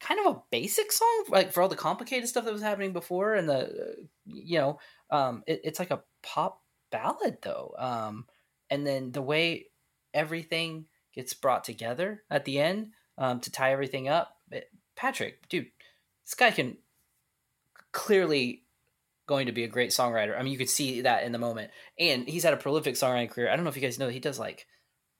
kind 0.00 0.20
of 0.20 0.34
a 0.34 0.42
basic 0.50 0.92
song, 0.92 1.24
like 1.28 1.52
for 1.52 1.62
all 1.62 1.68
the 1.68 1.76
complicated 1.76 2.28
stuff 2.28 2.44
that 2.44 2.52
was 2.52 2.62
happening 2.62 2.92
before, 2.92 3.34
and 3.34 3.48
the 3.48 3.60
uh, 3.64 4.02
you 4.26 4.58
know, 4.58 4.78
um, 5.10 5.42
it, 5.46 5.60
it's 5.64 5.78
like 5.78 5.90
a 5.90 6.02
pop 6.22 6.62
ballad 6.90 7.38
though. 7.42 7.74
Um, 7.78 8.26
and 8.70 8.86
then 8.86 9.12
the 9.12 9.22
way 9.22 9.66
everything 10.14 10.86
gets 11.14 11.34
brought 11.34 11.64
together 11.64 12.22
at 12.30 12.44
the 12.44 12.58
end 12.58 12.90
um, 13.18 13.40
to 13.40 13.50
tie 13.50 13.72
everything 13.72 14.08
up. 14.08 14.36
It- 14.50 14.70
Patrick, 14.96 15.46
dude, 15.48 15.66
this 16.24 16.34
guy 16.34 16.50
can 16.50 16.78
clearly 17.92 18.62
going 19.26 19.46
to 19.46 19.52
be 19.52 19.64
a 19.64 19.68
great 19.68 19.90
songwriter. 19.90 20.38
I 20.38 20.42
mean, 20.42 20.52
you 20.52 20.58
could 20.58 20.70
see 20.70 21.02
that 21.02 21.24
in 21.24 21.32
the 21.32 21.38
moment, 21.38 21.70
and 21.98 22.28
he's 22.28 22.44
had 22.44 22.54
a 22.54 22.58
prolific 22.58 22.94
songwriting 22.94 23.30
career. 23.30 23.50
I 23.50 23.56
don't 23.56 23.64
know 23.64 23.70
if 23.70 23.76
you 23.76 23.82
guys 23.82 23.98
know 23.98 24.08
he 24.08 24.20
does 24.20 24.38
like 24.38 24.66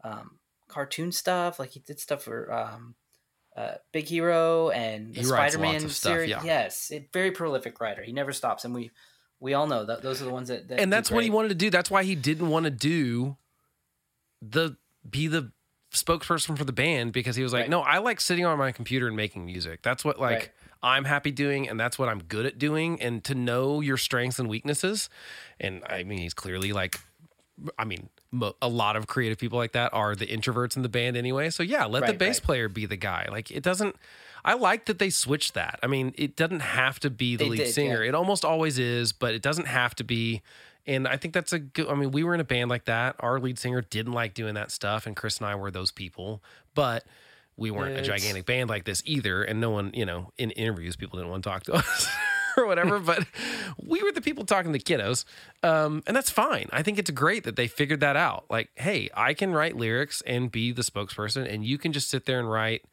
um, 0.05 0.39
cartoon 0.68 1.12
stuff. 1.12 1.59
Like 1.59 1.70
he 1.70 1.81
did 1.81 2.01
stuff 2.01 2.22
for 2.22 2.53
um, 2.53 2.95
uh, 3.57 3.74
Big 3.92 4.04
Hero 4.07 4.70
and 4.70 5.14
the 5.14 5.20
He 5.20 5.26
Spider-Man 5.26 5.72
lots 5.72 5.84
of 5.84 5.92
stuff, 5.94 6.12
series. 6.12 6.30
yeah. 6.30 6.42
Yes, 6.44 6.90
it, 6.90 7.09
very 7.12 7.30
prolific 7.30 7.80
writer. 7.80 8.02
He 8.02 8.12
never 8.12 8.32
stops, 8.32 8.64
and 8.64 8.74
we 8.74 8.90
we 9.40 9.54
all 9.54 9.66
know 9.66 9.84
that 9.84 10.02
those 10.02 10.20
are 10.22 10.26
the 10.26 10.30
ones 10.30 10.48
that. 10.48 10.68
that 10.68 10.78
and 10.80 10.92
that's 10.92 11.11
what 11.11 11.24
he 11.24 11.30
wanted 11.30 11.48
to 11.48 11.54
do. 11.54 11.70
That's 11.70 11.90
why 11.90 12.02
he 12.04 12.14
didn't 12.14 12.48
want 12.48 12.64
to 12.64 12.70
do 12.70 13.36
the 14.42 14.76
be 15.09 15.26
the 15.28 15.52
spokesperson 15.92 16.59
for 16.59 16.64
the 16.64 16.72
band 16.72 17.12
because 17.12 17.36
he 17.36 17.42
was 17.42 17.52
like, 17.52 17.62
Right. 17.62 17.70
no, 17.70 17.80
I 17.80 17.98
like 17.98 18.20
sitting 18.20 18.44
on 18.44 18.59
my 18.59 18.72
computer 18.72 19.07
and 19.07 19.16
making 19.16 19.46
music. 19.46 19.80
That's 19.82 20.04
what 20.04 20.20
like 20.20 20.30
Right. 20.38 20.50
I'm 20.82 21.04
happy 21.04 21.30
doing, 21.30 21.68
and 21.68 21.80
that's 21.80 21.98
what 21.98 22.09
I'm 22.09 22.22
good 22.22 22.44
at 22.44 22.59
doing. 22.59 23.00
And 23.00 23.24
to 23.24 23.34
know 23.34 23.80
your 23.80 23.96
strengths 23.96 24.38
and 24.38 24.48
weaknesses, 24.48 25.09
and 25.59 25.82
I 25.88 26.04
mean, 26.04 26.18
he's 26.18 26.34
clearly 26.34 26.72
like, 26.72 27.00
I 27.78 27.84
mean. 27.84 28.11
A 28.62 28.68
lot 28.68 28.97
of 28.97 29.07
creative 29.07 29.39
people 29.39 29.59
like 29.59 29.72
that 29.72 29.93
are 29.93 30.14
the 30.14 30.26
introverts 30.26 30.76
in 30.76 30.82
the 30.82 30.89
band 30.89 31.16
anyway. 31.16 31.51
So 31.51 31.62
yeah, 31.62 31.84
let 31.87 32.07
the 32.07 32.12
bass 32.14 32.39
right. 32.41 32.45
player 32.45 32.68
be 32.68 32.87
the 32.87 32.97
guy. 32.97 33.26
Like 33.30 33.51
it 33.51 33.62
doesn't. 33.62 33.97
I 34.45 34.55
like 34.55 34.87
that 34.87 34.99
they 34.99 35.11
switched 35.11 35.55
that. 35.55 35.80
I 35.82 35.89
mean, 35.89 36.14
it 36.16 36.37
doesn't 36.37 36.61
have 36.61 37.01
to 37.01 37.11
be 37.11 37.34
the 37.34 37.45
They 37.45 37.51
lead 37.51 37.57
did, 37.59 37.74
singer. 37.74 38.03
yeah. 38.05 38.11
It 38.11 38.14
almost 38.14 38.45
always 38.45 38.78
is, 38.78 39.12
but 39.12 39.34
it 39.34 39.43
doesn't 39.43 39.66
have 39.66 39.95
to 39.97 40.05
be. 40.05 40.43
And 40.87 41.09
I 41.09 41.16
think 41.16 41.34
that's 41.34 41.53
a 41.53 41.59
good. 41.59 41.89
I 41.89 41.95
mean, 41.95 42.12
we 42.12 42.22
were 42.22 42.32
in 42.32 42.41
a 42.41 42.45
band 42.45 42.70
like 42.70 42.84
that. 42.84 43.16
Our 43.18 43.41
lead 43.41 43.59
singer 43.59 43.80
didn't 43.82 44.12
like 44.12 44.34
doing 44.34 44.55
that 44.55 44.70
stuff, 44.70 45.07
and 45.07 45.16
Chris 45.16 45.39
and 45.39 45.47
I 45.47 45.57
were 45.57 45.72
those 45.72 45.91
people. 45.91 46.43
But 46.74 47.05
we 47.57 47.70
weren't 47.70 47.97
a 47.97 48.03
gigantic 48.03 48.45
band 48.47 48.68
like 48.68 48.84
this 48.84 49.03
either. 49.07 49.43
And 49.43 49.61
no 49.61 49.70
one, 49.70 49.91
you 49.95 50.05
know, 50.05 50.32
in 50.37 50.51
interviews, 50.53 50.95
people 50.95 51.18
didn't 51.18 51.30
want 51.30 51.43
to 51.43 51.51
talk 51.51 51.62
to 51.64 51.74
us 51.74 52.07
or 52.57 52.66
whatever. 52.66 52.98
but 52.98 53.26
we 53.82 54.02
were 54.02 54.12
the 54.12 54.20
people 54.20 54.44
talking 54.44 54.72
to 54.72 54.78
kiddos, 54.78 55.24
um, 55.62 56.02
and 56.07 56.16
that's 56.16 56.30
fine. 56.30 56.68
I 56.72 56.82
think 56.82 56.98
it's 56.98 57.11
great 57.11 57.44
that 57.44 57.57
they 57.57 57.68
figured 57.68 58.00
that 58.00 58.16
out. 58.16 58.46
Like, 58.50 58.70
hey, 58.74 59.09
I 59.14 59.34
can 59.34 59.52
write 59.52 59.76
lyrics 59.76 60.22
and 60.26 60.50
be 60.50 60.72
the 60.72 60.82
spokesperson, 60.82 61.52
and 61.52 61.64
you 61.64 61.78
can 61.78 61.92
just 61.92 62.09
sit 62.09 62.26
there 62.26 62.38
and 62.38 62.50
write 62.50 62.84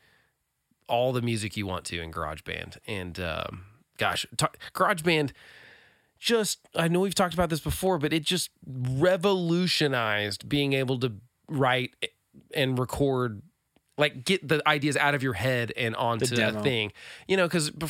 all 0.87 1.13
the 1.13 1.21
music 1.21 1.55
you 1.57 1.65
want 1.65 1.85
to 1.85 2.01
in 2.01 2.11
GarageBand. 2.11 2.77
And 2.87 3.19
um, 3.19 3.65
gosh, 3.97 4.25
ta- 4.37 4.51
GarageBand 4.73 5.31
just 6.19 6.59
I 6.73 6.87
know 6.87 7.01
we've 7.01 7.13
talked 7.13 7.33
about 7.33 7.49
this 7.49 7.59
before, 7.59 7.97
but 7.97 8.13
it 8.13 8.23
just 8.23 8.49
revolutionized 8.65 10.47
being 10.47 10.73
able 10.73 10.97
to 10.99 11.13
write 11.49 11.95
and 12.55 12.79
record 12.79 13.41
like 13.97 14.25
get 14.25 14.47
the 14.47 14.61
ideas 14.67 14.97
out 14.97 15.13
of 15.15 15.21
your 15.23 15.33
head 15.33 15.71
and 15.77 15.95
onto 15.95 16.25
a 16.59 16.63
thing. 16.63 16.91
You 17.27 17.37
know, 17.37 17.49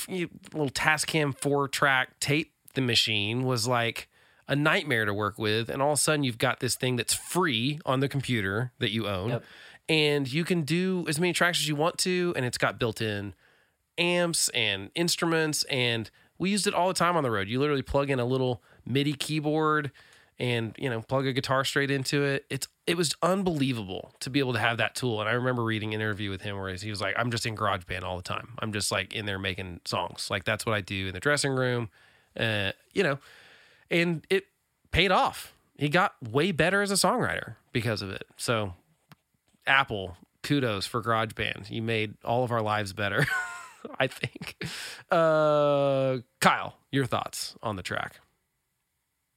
you 0.10 0.30
little 0.54 0.70
Tascam 0.70 1.38
4 1.38 1.68
track 1.70 2.20
tape 2.20 2.52
the 2.74 2.82
machine 2.82 3.44
was 3.44 3.68
like 3.68 4.10
a 4.48 4.56
nightmare 4.56 5.06
to 5.06 5.14
work 5.14 5.38
with 5.38 5.70
and 5.70 5.82
all 5.82 5.92
of 5.94 5.98
a 6.00 6.02
sudden 6.02 6.24
you've 6.24 6.38
got 6.38 6.60
this 6.60 6.76
thing 6.76 6.96
that's 6.98 7.14
free 7.14 7.80
on 7.86 8.00
the 8.02 8.10
computer 8.10 8.72
that 8.80 8.92
you 8.92 9.08
own 9.08 9.30
Yep. 9.30 9.44
and 9.88 10.34
you 10.34 10.44
can 10.44 10.64
do 10.64 11.06
as 11.08 11.20
many 11.20 11.32
tracks 11.34 11.60
as 11.60 11.68
you 11.68 11.76
want 11.78 11.98
to 12.00 12.34
and 12.36 12.46
it's 12.46 12.58
got 12.58 12.78
built-in 12.80 13.36
amps 13.98 14.50
and 14.50 14.90
instruments 14.96 15.64
and 15.70 16.10
we 16.40 16.50
used 16.50 16.66
it 16.68 16.74
all 16.74 16.88
the 16.88 16.94
time 16.94 17.16
on 17.16 17.24
the 17.24 17.32
road 17.32 17.48
you 17.48 17.60
literally 17.60 17.84
plug 17.84 18.10
in 18.10 18.20
a 18.20 18.26
little 18.26 18.62
midi 18.86 19.14
keyboard 19.14 19.92
and 20.40 20.76
you 20.78 20.90
know 20.90 21.02
plug 21.02 21.26
a 21.26 21.34
guitar 21.34 21.64
straight 21.64 21.92
into 21.92 22.24
it. 22.24 22.46
It's 22.50 22.68
it 22.88 22.98
was 22.98 23.16
unbelievable 23.22 24.14
to 24.20 24.30
be 24.30 24.40
able 24.40 24.54
to 24.54 24.60
have 24.60 24.78
that 24.78 24.96
tool. 24.96 25.20
And 25.20 25.30
i 25.30 25.34
remember 25.34 25.64
reading 25.64 25.94
an 25.94 26.02
interview 26.02 26.30
with 26.30 26.42
him 26.42 26.58
where 26.58 26.74
he 26.74 26.90
was 26.90 27.02
like 27.02 27.16
i'm 27.18 27.32
just 27.32 27.46
in 27.46 27.56
garageband 27.56 28.04
all 28.04 28.18
the 28.18 28.24
time. 28.24 28.50
I'm 28.60 28.74
just 28.74 28.92
like 28.92 29.14
in 29.14 29.26
there 29.26 29.40
making 29.40 29.82
songs. 29.86 30.30
Like 30.30 30.44
that's 30.44 30.66
what 30.66 30.74
i 30.74 30.82
do 30.82 31.08
in 31.08 31.14
the 31.14 31.20
dressing 31.20 31.52
room. 31.52 31.90
Uh, 32.38 32.72
you 32.94 33.04
know 33.04 33.20
and 33.92 34.26
it 34.30 34.48
paid 34.92 35.12
off. 35.12 35.54
He 35.78 35.90
got 35.90 36.16
way 36.22 36.52
better 36.52 36.82
as 36.82 36.92
a 36.92 36.96
songwriter 36.96 37.56
because 37.72 38.02
of 38.02 38.10
it. 38.10 38.26
So 38.38 38.74
Apple, 39.66 40.18
kudos 40.42 40.86
for 40.86 41.02
GarageBand. 41.02 41.70
You 41.70 41.82
made 41.82 42.16
all 42.24 42.44
of 42.44 42.52
our 42.52 42.62
lives 42.62 42.94
better, 42.94 43.26
I 44.00 44.08
think. 44.08 44.64
Uh, 45.12 46.18
Kyle, 46.42 46.78
your 46.92 47.06
thoughts 47.06 47.56
on 47.62 47.76
the 47.76 47.84
track? 47.84 48.20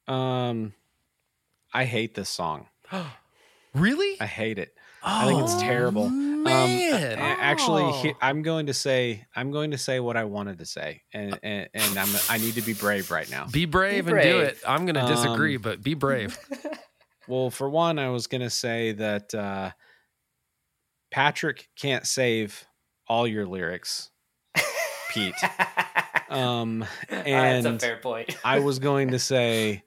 Um, 0.09 0.75
I 1.77 1.85
hate 1.85 2.15
this 2.15 2.29
song. 2.29 2.67
Really? 3.75 4.19
I 4.19 4.25
hate 4.25 4.59
it. 4.59 4.75
I 5.03 5.27
think 5.27 5.43
it's 5.43 5.55
terrible. 5.61 6.07
Um, 6.07 6.43
man. 6.45 7.19
a- 7.19 7.21
actually, 7.21 7.83
Oh. 7.83 7.93
he, 8.01 8.15
I'm 8.23 8.41
going 8.41 8.67
to 8.67 8.73
say 8.73 9.27
I'm 9.37 9.51
going 9.51 9.73
to 9.73 9.77
say 9.79 10.01
what 10.01 10.17
I 10.17 10.25
wanted 10.25 10.61
to 10.61 10.65
say, 10.65 11.03
and 11.13 11.39
and, 11.43 11.69
and 11.75 11.99
I'm 11.99 12.09
I 12.31 12.39
need 12.39 12.55
to 12.55 12.63
be 12.63 12.73
brave 12.73 13.11
right 13.11 13.31
now. 13.31 13.47
Be 13.53 13.67
brave 13.67 14.07
Be 14.07 14.13
and 14.13 14.23
do 14.23 14.39
it. 14.41 14.57
I'm 14.67 14.87
going 14.87 14.95
to 14.95 15.07
disagree, 15.15 15.57
Um, 15.57 15.63
but 15.63 15.83
be 15.83 15.93
brave. 15.95 16.39
Well, 17.29 17.51
for 17.51 17.69
one, 17.69 17.99
I 17.99 18.09
was 18.11 18.29
going 18.29 18.41
to 18.43 18.49
say 18.51 18.93
that 18.93 19.35
uh, 19.35 19.73
Patrick 21.11 21.69
can't 21.77 22.07
save 22.07 22.65
all 23.09 23.27
your 23.27 23.45
lyrics, 23.47 24.11
Pete. 25.11 25.35
Um, 26.29 26.85
That's 27.09 27.65
a 27.67 27.69
and 27.69 27.81
fair 27.81 27.99
point. 27.99 28.37
I 28.45 28.59
was 28.59 28.79
going 28.81 29.11
to 29.13 29.19
say, 29.33 29.85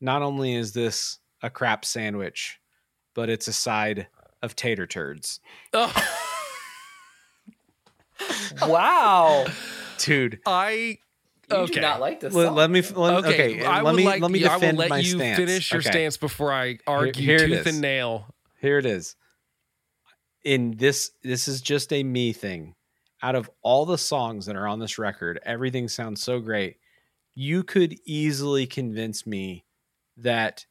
not 0.00 0.22
only 0.22 0.54
is 0.54 0.72
this 0.72 1.18
a 1.44 1.50
crap 1.50 1.84
sandwich, 1.84 2.58
but 3.14 3.28
it's 3.28 3.46
a 3.46 3.52
side 3.52 4.08
of 4.42 4.56
tater 4.56 4.86
turds, 4.86 5.40
Oh, 5.74 5.92
wow. 8.66 9.44
dude. 9.98 10.40
I 10.46 10.98
You 11.50 11.56
Okay. 11.56 11.66
do 11.74 11.80
not 11.80 12.00
like 12.00 12.20
this 12.20 12.34
Let, 12.34 12.46
song. 12.46 12.54
let 12.56 12.70
me 12.70 12.80
let, 12.80 13.24
okay. 13.26 13.54
okay. 13.54 13.64
I 13.64 13.82
let 13.82 13.94
me 13.94 14.04
like, 14.04 14.22
let 14.22 14.30
me 14.30 14.38
yeah, 14.40 14.54
I 14.54 14.56
will 14.56 14.72
let 14.72 14.88
my 14.88 14.98
you 15.00 15.18
stance. 15.18 15.36
finish 15.36 15.72
your 15.72 15.80
Okay. 15.80 15.90
stance 15.90 16.16
before 16.16 16.52
I 16.52 16.78
argue 16.86 17.22
here 17.22 17.36
it 17.36 17.48
tooth 17.48 17.66
and 17.66 17.80
nail. 17.82 18.34
Here 18.60 18.78
it 18.78 18.86
is. 18.86 19.16
In 20.44 20.76
this, 20.76 21.10
this 21.22 21.46
is 21.48 21.60
just 21.60 21.92
a 21.92 22.02
me 22.02 22.32
thing. 22.32 22.74
Out 23.22 23.34
of 23.34 23.50
all 23.62 23.86
the 23.86 23.98
songs 23.98 24.46
that 24.46 24.56
are 24.56 24.66
on 24.68 24.78
this 24.78 24.98
record, 24.98 25.40
everything 25.44 25.88
sounds 25.88 26.22
so 26.22 26.40
great. 26.40 26.76
You 27.34 27.62
could 27.62 27.94
easily 28.06 28.66
convince 28.66 29.26
me 29.26 29.64
that 30.18 30.66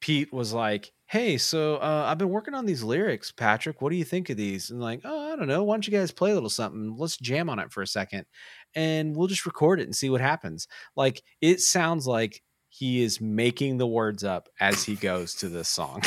Pete 0.00 0.32
was 0.32 0.52
like, 0.52 0.92
"Hey, 1.06 1.38
so 1.38 1.76
uh, 1.76 2.04
I've 2.08 2.18
been 2.18 2.30
working 2.30 2.54
on 2.54 2.66
these 2.66 2.82
lyrics, 2.82 3.32
Patrick. 3.32 3.80
What 3.80 3.90
do 3.90 3.96
you 3.96 4.04
think 4.04 4.30
of 4.30 4.36
these?" 4.36 4.70
And 4.70 4.80
like, 4.80 5.00
"Oh, 5.04 5.32
I 5.32 5.36
don't 5.36 5.48
know. 5.48 5.64
Why 5.64 5.74
don't 5.74 5.86
you 5.86 5.92
guys 5.96 6.10
play 6.10 6.30
a 6.30 6.34
little 6.34 6.50
something? 6.50 6.96
Let's 6.96 7.16
jam 7.16 7.48
on 7.50 7.58
it 7.58 7.72
for 7.72 7.82
a 7.82 7.86
second, 7.86 8.26
and 8.74 9.16
we'll 9.16 9.28
just 9.28 9.46
record 9.46 9.80
it 9.80 9.84
and 9.84 9.96
see 9.96 10.10
what 10.10 10.20
happens." 10.20 10.68
Like, 10.96 11.22
it 11.40 11.60
sounds 11.60 12.06
like 12.06 12.42
he 12.68 13.02
is 13.02 13.20
making 13.20 13.78
the 13.78 13.86
words 13.86 14.22
up 14.24 14.48
as 14.60 14.84
he 14.84 14.96
goes 14.96 15.34
to 15.36 15.48
this 15.48 15.68
song. 15.68 16.02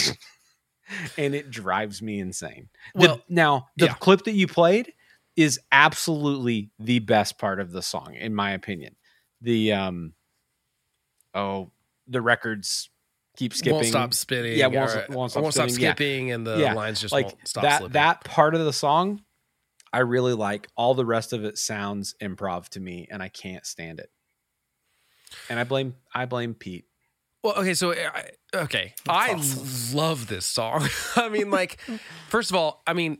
and 1.18 1.34
it 1.36 1.50
drives 1.50 2.02
me 2.02 2.20
insane. 2.20 2.70
The- 2.96 3.00
Well, 3.08 3.22
now, 3.30 3.68
the 3.78 3.86
yeah. 3.88 3.94
clip 3.96 4.24
that 4.26 4.34
you 4.34 4.48
played 4.48 4.94
is 5.36 5.60
absolutely 5.72 6.70
the 6.80 7.00
best 7.00 7.38
part 7.40 7.60
of 7.60 7.72
the 7.72 7.82
song, 7.82 8.16
in 8.16 8.36
my 8.36 8.52
opinion. 8.52 8.96
The 9.42 9.72
um, 9.74 10.14
oh, 11.34 11.72
the 12.08 12.22
records 12.22 12.90
keep 13.40 13.54
skipping. 13.54 13.74
Won't 13.76 13.88
stop 13.88 14.14
spinning. 14.14 14.58
Yeah, 14.58 14.68
won't- 14.68 14.92
or- 14.92 15.06
won't 15.16 15.32
stop 15.32 15.44
won't 15.44 15.54
stop 15.56 15.70
spinning, 15.70 15.82
yeah. 15.84 15.92
skipping, 15.94 16.32
and 16.32 16.46
the 16.46 16.58
Yeah, 16.60 16.74
lines 16.74 17.00
just 17.02 17.12
like 17.14 17.26
won't 17.28 17.48
stop 17.48 17.64
that. 17.64 17.78
slipping. 17.80 17.94
That 17.94 18.24
part 18.26 18.54
of 18.54 18.64
the 18.66 18.74
song, 18.74 19.24
I 19.92 20.00
really 20.00 20.34
like. 20.34 20.68
All 20.76 20.94
the 20.94 21.06
rest 21.06 21.34
of 21.34 21.44
it 21.46 21.58
sounds 21.58 22.14
improv 22.22 22.70
to 22.70 22.80
me, 22.80 23.08
and 23.10 23.24
I 23.24 23.30
can't 23.30 23.66
stand 23.66 24.00
it. 24.00 24.12
And 25.50 25.58
I 25.60 25.64
blame 25.64 25.96
I 26.14 26.26
blame 26.26 26.54
Pete. 26.54 26.86
Well, 27.44 27.54
okay, 27.56 27.74
so 27.74 27.92
eh, 27.92 28.10
I, 28.14 28.58
okay, 28.64 28.94
That's 29.06 29.30
I 29.30 29.34
awesome. 29.34 29.98
love 29.98 30.28
this 30.28 30.46
song. 30.46 30.86
I 31.16 31.30
mean, 31.30 31.50
like, 31.52 31.80
first 32.28 32.50
of 32.50 32.58
all, 32.58 32.82
I 32.86 32.92
mean, 32.94 33.20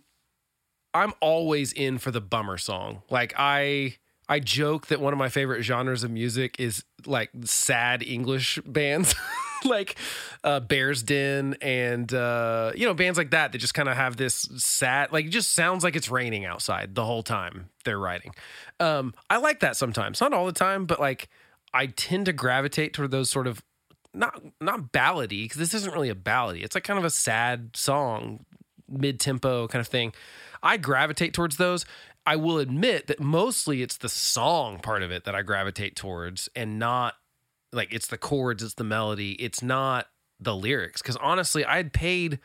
I'm 0.94 1.14
always 1.22 1.72
in 1.72 2.00
for 2.00 2.12
the 2.12 2.20
bummer 2.20 2.58
song. 2.58 3.02
Like, 3.10 3.34
I 3.38 3.96
I 4.28 4.40
joke 4.42 4.88
that 4.88 5.00
one 5.00 5.14
of 5.14 5.20
my 5.20 5.30
favorite 5.30 5.64
genres 5.64 6.04
of 6.04 6.12
music 6.12 6.60
is 6.60 6.84
like 7.06 7.30
sad 7.46 8.04
English 8.04 8.60
bands, 8.66 9.16
like 9.66 9.96
uh, 10.44 10.60
Bear's 10.60 11.04
Den 11.04 11.56
and 11.62 12.14
uh, 12.14 12.72
you 12.76 12.86
know 12.86 12.94
bands 12.94 13.18
like 13.18 13.32
that 13.32 13.52
that 13.52 13.58
just 13.58 13.74
kind 13.74 13.90
of 13.90 13.96
have 13.96 14.18
this 14.18 14.48
sad, 14.58 15.12
like, 15.12 15.26
it 15.26 15.30
just 15.30 15.54
sounds 15.54 15.84
like 15.84 15.96
it's 15.96 16.10
raining 16.10 16.46
outside 16.46 16.96
the 16.96 17.06
whole 17.06 17.24
time 17.24 17.70
they're 17.86 18.00
writing. 18.00 18.34
Um, 18.80 19.14
I 19.30 19.38
like 19.38 19.60
that 19.62 19.76
sometimes, 19.76 20.22
not 20.22 20.34
all 20.34 20.46
the 20.46 20.52
time, 20.52 20.86
but 20.86 21.00
like. 21.00 21.30
I 21.72 21.86
tend 21.86 22.26
to 22.26 22.34
gravitate 22.34 22.94
toward 22.94 23.12
those 23.12 23.30
sort 23.30 23.46
of 23.46 23.62
not 24.14 24.42
not 24.60 24.92
ballady 24.92 25.44
because 25.44 25.58
this 25.58 25.74
isn't 25.74 25.94
really 25.94 26.10
a 26.10 26.16
ballady. 26.16 26.64
It's 26.64 26.76
like 26.76 26.84
kind 26.84 27.00
of 27.00 27.06
a 27.06 27.10
sad 27.10 27.72
song, 27.76 28.46
mid 28.88 29.20
tempo 29.20 29.68
kind 29.68 29.80
of 29.80 29.88
thing. 29.88 30.14
I 30.62 30.78
gravitate 30.78 31.34
towards 31.34 31.58
those. 31.58 31.86
I 32.26 32.36
will 32.36 32.58
admit 32.60 33.08
that 33.08 33.20
mostly 33.20 33.82
it's 33.82 33.98
the 33.98 34.10
song 34.10 34.80
part 34.80 35.04
of 35.04 35.12
it 35.12 35.24
that 35.24 35.36
I 35.36 35.42
gravitate 35.42 35.96
towards, 35.96 36.50
and 36.56 36.78
not 36.78 37.16
like 37.72 37.94
it's 37.94 38.08
the 38.08 38.18
chords, 38.18 38.64
it's 38.64 38.74
the 38.76 38.84
melody, 38.84 39.34
it's 39.34 39.62
not 39.62 40.08
the 40.40 40.56
lyrics. 40.56 41.02
Because 41.02 41.18
honestly, 41.18 41.64
I 41.66 41.78
had 41.78 41.94
paid 41.94 42.40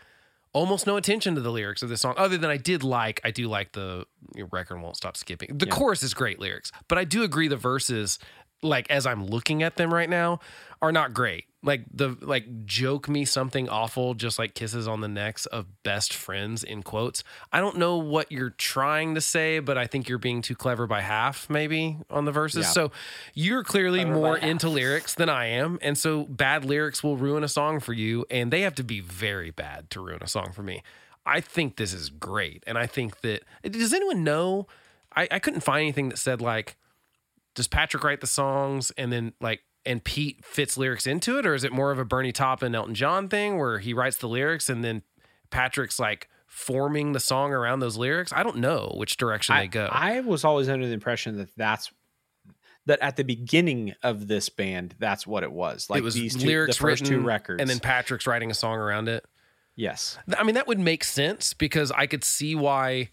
almost 0.53 0.87
no 0.87 0.97
attention 0.97 1.35
to 1.35 1.41
the 1.41 1.51
lyrics 1.51 1.83
of 1.83 1.89
this 1.89 2.01
song, 2.01 2.15
other 2.17 2.39
than 2.39 2.51
I 2.51 2.57
did 2.57 2.83
like 2.85 3.21
I 3.25 3.31
do 3.33 3.49
like 3.49 3.73
the 3.73 4.07
record 4.53 4.81
won't 4.81 4.97
stop 4.97 5.17
skipping. 5.17 5.57
The 5.59 5.67
Yeah. 5.67 5.73
chorus 5.73 6.03
is 6.03 6.15
great 6.15 6.39
lyrics, 6.39 6.71
but 6.89 6.97
I 6.99 7.05
do 7.05 7.23
agree 7.25 7.49
the 7.49 7.57
verses 7.57 8.19
like 8.65 8.91
as 8.91 9.07
I'm 9.07 9.27
looking 9.27 9.63
at 9.63 9.77
them 9.77 9.93
right 9.93 10.09
now, 10.09 10.41
are 10.83 10.93
not 10.93 11.15
great. 11.15 11.47
Like 11.63 11.85
the 11.95 12.17
like 12.21 12.67
joke 12.67 13.09
me 13.09 13.25
something 13.25 13.71
awful, 13.71 14.13
just 14.13 14.39
like 14.39 14.55
kisses 14.55 14.87
on 14.87 15.01
the 15.01 15.09
necks 15.09 15.47
of 15.47 15.67
best 15.83 16.13
friends 16.13 16.63
in 16.63 16.83
quotes. 16.83 17.25
I 17.53 17.61
don't 17.61 17.79
know 17.79 17.97
what 17.97 18.31
you're 18.31 18.51
trying 18.51 19.15
to 19.15 19.23
say, 19.23 19.61
but 19.61 19.79
I 19.79 19.87
think 19.87 20.09
you're 20.09 20.19
being 20.19 20.43
too 20.43 20.55
clever 20.55 20.87
by 20.87 21.01
half, 21.01 21.49
maybe 21.49 21.97
on 22.11 22.27
the 22.27 22.33
verses. 22.33 22.67
Yeah. 22.67 22.73
So 22.73 22.93
you're 23.33 23.65
clearly 23.65 24.01
Clever 24.01 24.15
more 24.15 24.37
into 24.37 24.69
lyrics 24.69 25.15
than 25.15 25.31
I 25.31 25.47
am, 25.47 25.79
and 25.81 25.97
so 25.97 26.25
bad 26.25 26.67
lyrics 26.67 27.03
will 27.03 27.17
ruin 27.17 27.43
a 27.43 27.49
song 27.49 27.81
for 27.81 27.95
you, 27.95 28.27
and 28.31 28.53
they 28.53 28.61
have 28.61 28.75
to 28.75 28.85
be 28.85 29.01
very 29.01 29.51
bad 29.51 29.89
to 29.91 30.01
ruin 30.01 30.23
a 30.23 30.29
song 30.29 30.53
for 30.53 30.63
me. 30.63 30.83
I 31.25 31.41
think 31.41 31.77
this 31.77 31.95
is 31.95 32.11
great, 32.11 32.63
and 32.67 32.77
I 32.77 32.87
think 32.87 33.23
that 33.23 33.43
does 33.63 33.95
anyone 33.95 34.23
know? 34.23 34.67
I, 35.17 35.29
I 35.31 35.39
couldn't 35.39 35.61
find 35.61 35.81
anything 35.81 36.11
that 36.11 36.19
said 36.19 36.43
like 36.43 36.77
does 37.55 37.69
Patrick 37.69 38.05
write 38.05 38.21
the 38.21 38.27
songs 38.27 38.93
and 38.97 39.13
then 39.13 39.33
like 39.41 39.63
and 39.87 40.03
Pete 40.03 40.45
fits 40.45 40.77
lyrics 40.77 41.07
into 41.07 41.39
it, 41.39 41.47
or 41.47 41.55
is 41.55 41.65
it 41.65 41.73
more 41.73 41.91
of 41.91 41.99
a 41.99 42.05
Bernie 42.05 42.33
Taupin, 42.33 42.75
Elton 42.75 42.95
John 42.95 43.29
thing 43.29 43.59
where 43.59 43.79
he 43.79 43.93
writes 43.93 44.17
the 44.17 44.29
lyrics 44.29 44.69
and 44.69 44.83
then 44.83 45.03
Patrick's 45.51 45.99
like 45.99 46.29
forming 46.47 47.13
the 47.13 47.21
song 47.21 47.53
around 47.53 47.81
those 47.81 47.97
lyrics? 47.97 48.33
I 48.35 48.43
don't 48.43 48.59
know 48.59 48.95
which 48.97 49.17
direction 49.17 49.55
I, 49.55 49.63
they 49.63 49.69
go. 49.69 49.89
I 49.91 50.21
was 50.21 50.45
always 50.45 50.69
under 50.69 50.87
the 50.87 50.93
impression 50.93 51.37
that 51.37 51.51
that's 51.57 51.93
that 52.87 52.99
at 53.01 53.17
the 53.17 53.25
beginning 53.25 53.95
of 54.03 54.27
this 54.27 54.49
band, 54.49 54.95
that's 54.99 55.27
what 55.27 55.43
it 55.43 55.53
was. 55.53 55.89
Like 55.89 55.99
it 56.01 56.05
was 56.05 56.15
these 56.15 56.37
two, 56.37 56.47
lyrics 56.47 56.77
the 56.77 56.83
first 56.83 57.03
written, 57.03 57.21
two 57.21 57.27
records, 57.27 57.61
and 57.61 57.69
then 57.69 57.79
Patrick's 57.79 58.27
writing 58.27 58.51
a 58.51 58.55
song 58.55 58.79
around 58.79 59.09
it. 59.09 59.25
yes, 59.77 60.19
I 60.37 60.43
mean, 60.45 60.55
that 60.55 60.67
would 60.67 60.81
make 60.81 61.05
sense 61.05 61.55
because 61.55 61.91
I 61.91 62.07
could 62.07 62.25
see 62.25 62.55
why 62.55 63.11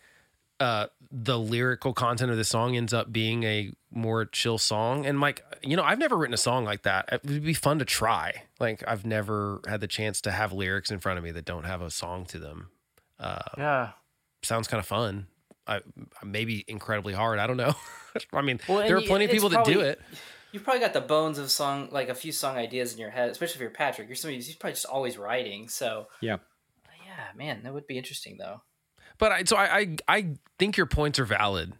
uh, 0.62 0.88
the 1.12 1.38
lyrical 1.38 1.93
content 1.93 2.32
of 2.32 2.38
the 2.38 2.43
song 2.45 2.76
ends 2.76 2.93
up 2.93 3.12
being 3.12 3.43
a 3.43 3.72
more 3.91 4.26
chill 4.26 4.57
song. 4.57 5.05
And 5.05 5.20
like, 5.20 5.43
you 5.62 5.76
know, 5.76 5.84
I've 5.84 5.99
never 5.99 6.18
written 6.18 6.34
a 6.34 6.38
song 6.38 6.64
like 6.64 6.84
that. 6.84 7.09
It 7.12 7.22
would 7.26 7.43
be 7.43 7.53
fun 7.53 7.80
to 7.80 7.86
try. 7.86 8.43
Like, 8.59 8.84
I've 8.88 9.05
never 9.05 9.59
had 9.68 9.82
the 9.82 9.88
chance 9.88 10.22
to 10.22 10.32
have 10.32 10.53
lyrics 10.53 10.89
in 10.89 10.99
front 10.99 11.18
of 11.18 11.24
me 11.24 11.32
that 11.32 11.43
don't 11.45 11.66
have 11.66 11.82
a 11.82 11.91
song 11.91 12.26
to 12.28 12.39
them. 12.39 12.70
Uh, 13.20 13.41
Yeah. 13.57 13.89
sounds 14.41 14.68
kind 14.68 14.80
of 14.80 14.88
fun. 14.88 15.28
I, 15.68 15.82
maybe 16.24 16.64
incredibly 16.68 17.14
hard. 17.14 17.39
I 17.39 17.47
don't 17.47 17.57
know. 17.57 17.76
I 18.34 18.41
mean, 18.41 18.59
Well, 18.68 18.80
there 18.80 18.97
are 18.97 19.01
plenty 19.01 19.26
of 19.26 19.32
it's 19.32 19.36
people 19.36 19.49
that 19.49 19.66
do 19.66 19.82
it. 19.82 20.01
You've 20.51 20.64
probably 20.64 20.82
got 20.82 20.93
the 20.93 21.01
bones 21.01 21.38
of 21.38 21.51
song, 21.51 21.89
like 21.91 22.09
a 22.09 22.16
few 22.16 22.32
song 22.32 22.57
ideas 22.57 22.93
in 22.93 22.99
your 22.99 23.09
head, 23.09 23.30
especially 23.30 23.55
if 23.55 23.62
you're 23.62 23.70
Patrick. 23.70 24.07
You're 24.07 24.16
somebody 24.16 24.38
who's 24.38 24.53
probably 24.55 24.74
just 24.74 24.86
always 24.86 25.18
writing. 25.18 25.70
So, 25.70 26.07
yeah. 26.20 26.38
yeah, 27.05 27.28
man, 27.36 27.64
that 27.64 27.74
would 27.74 27.88
be 27.88 27.97
interesting 27.97 28.38
though. 28.38 28.62
But 29.22 29.32
I, 29.32 29.43
so 29.43 29.55
I, 29.55 29.78
I, 29.80 29.95
I 30.07 30.28
think 30.57 30.76
your 30.78 30.88
points 30.88 31.19
are 31.19 31.26
valid. 31.26 31.74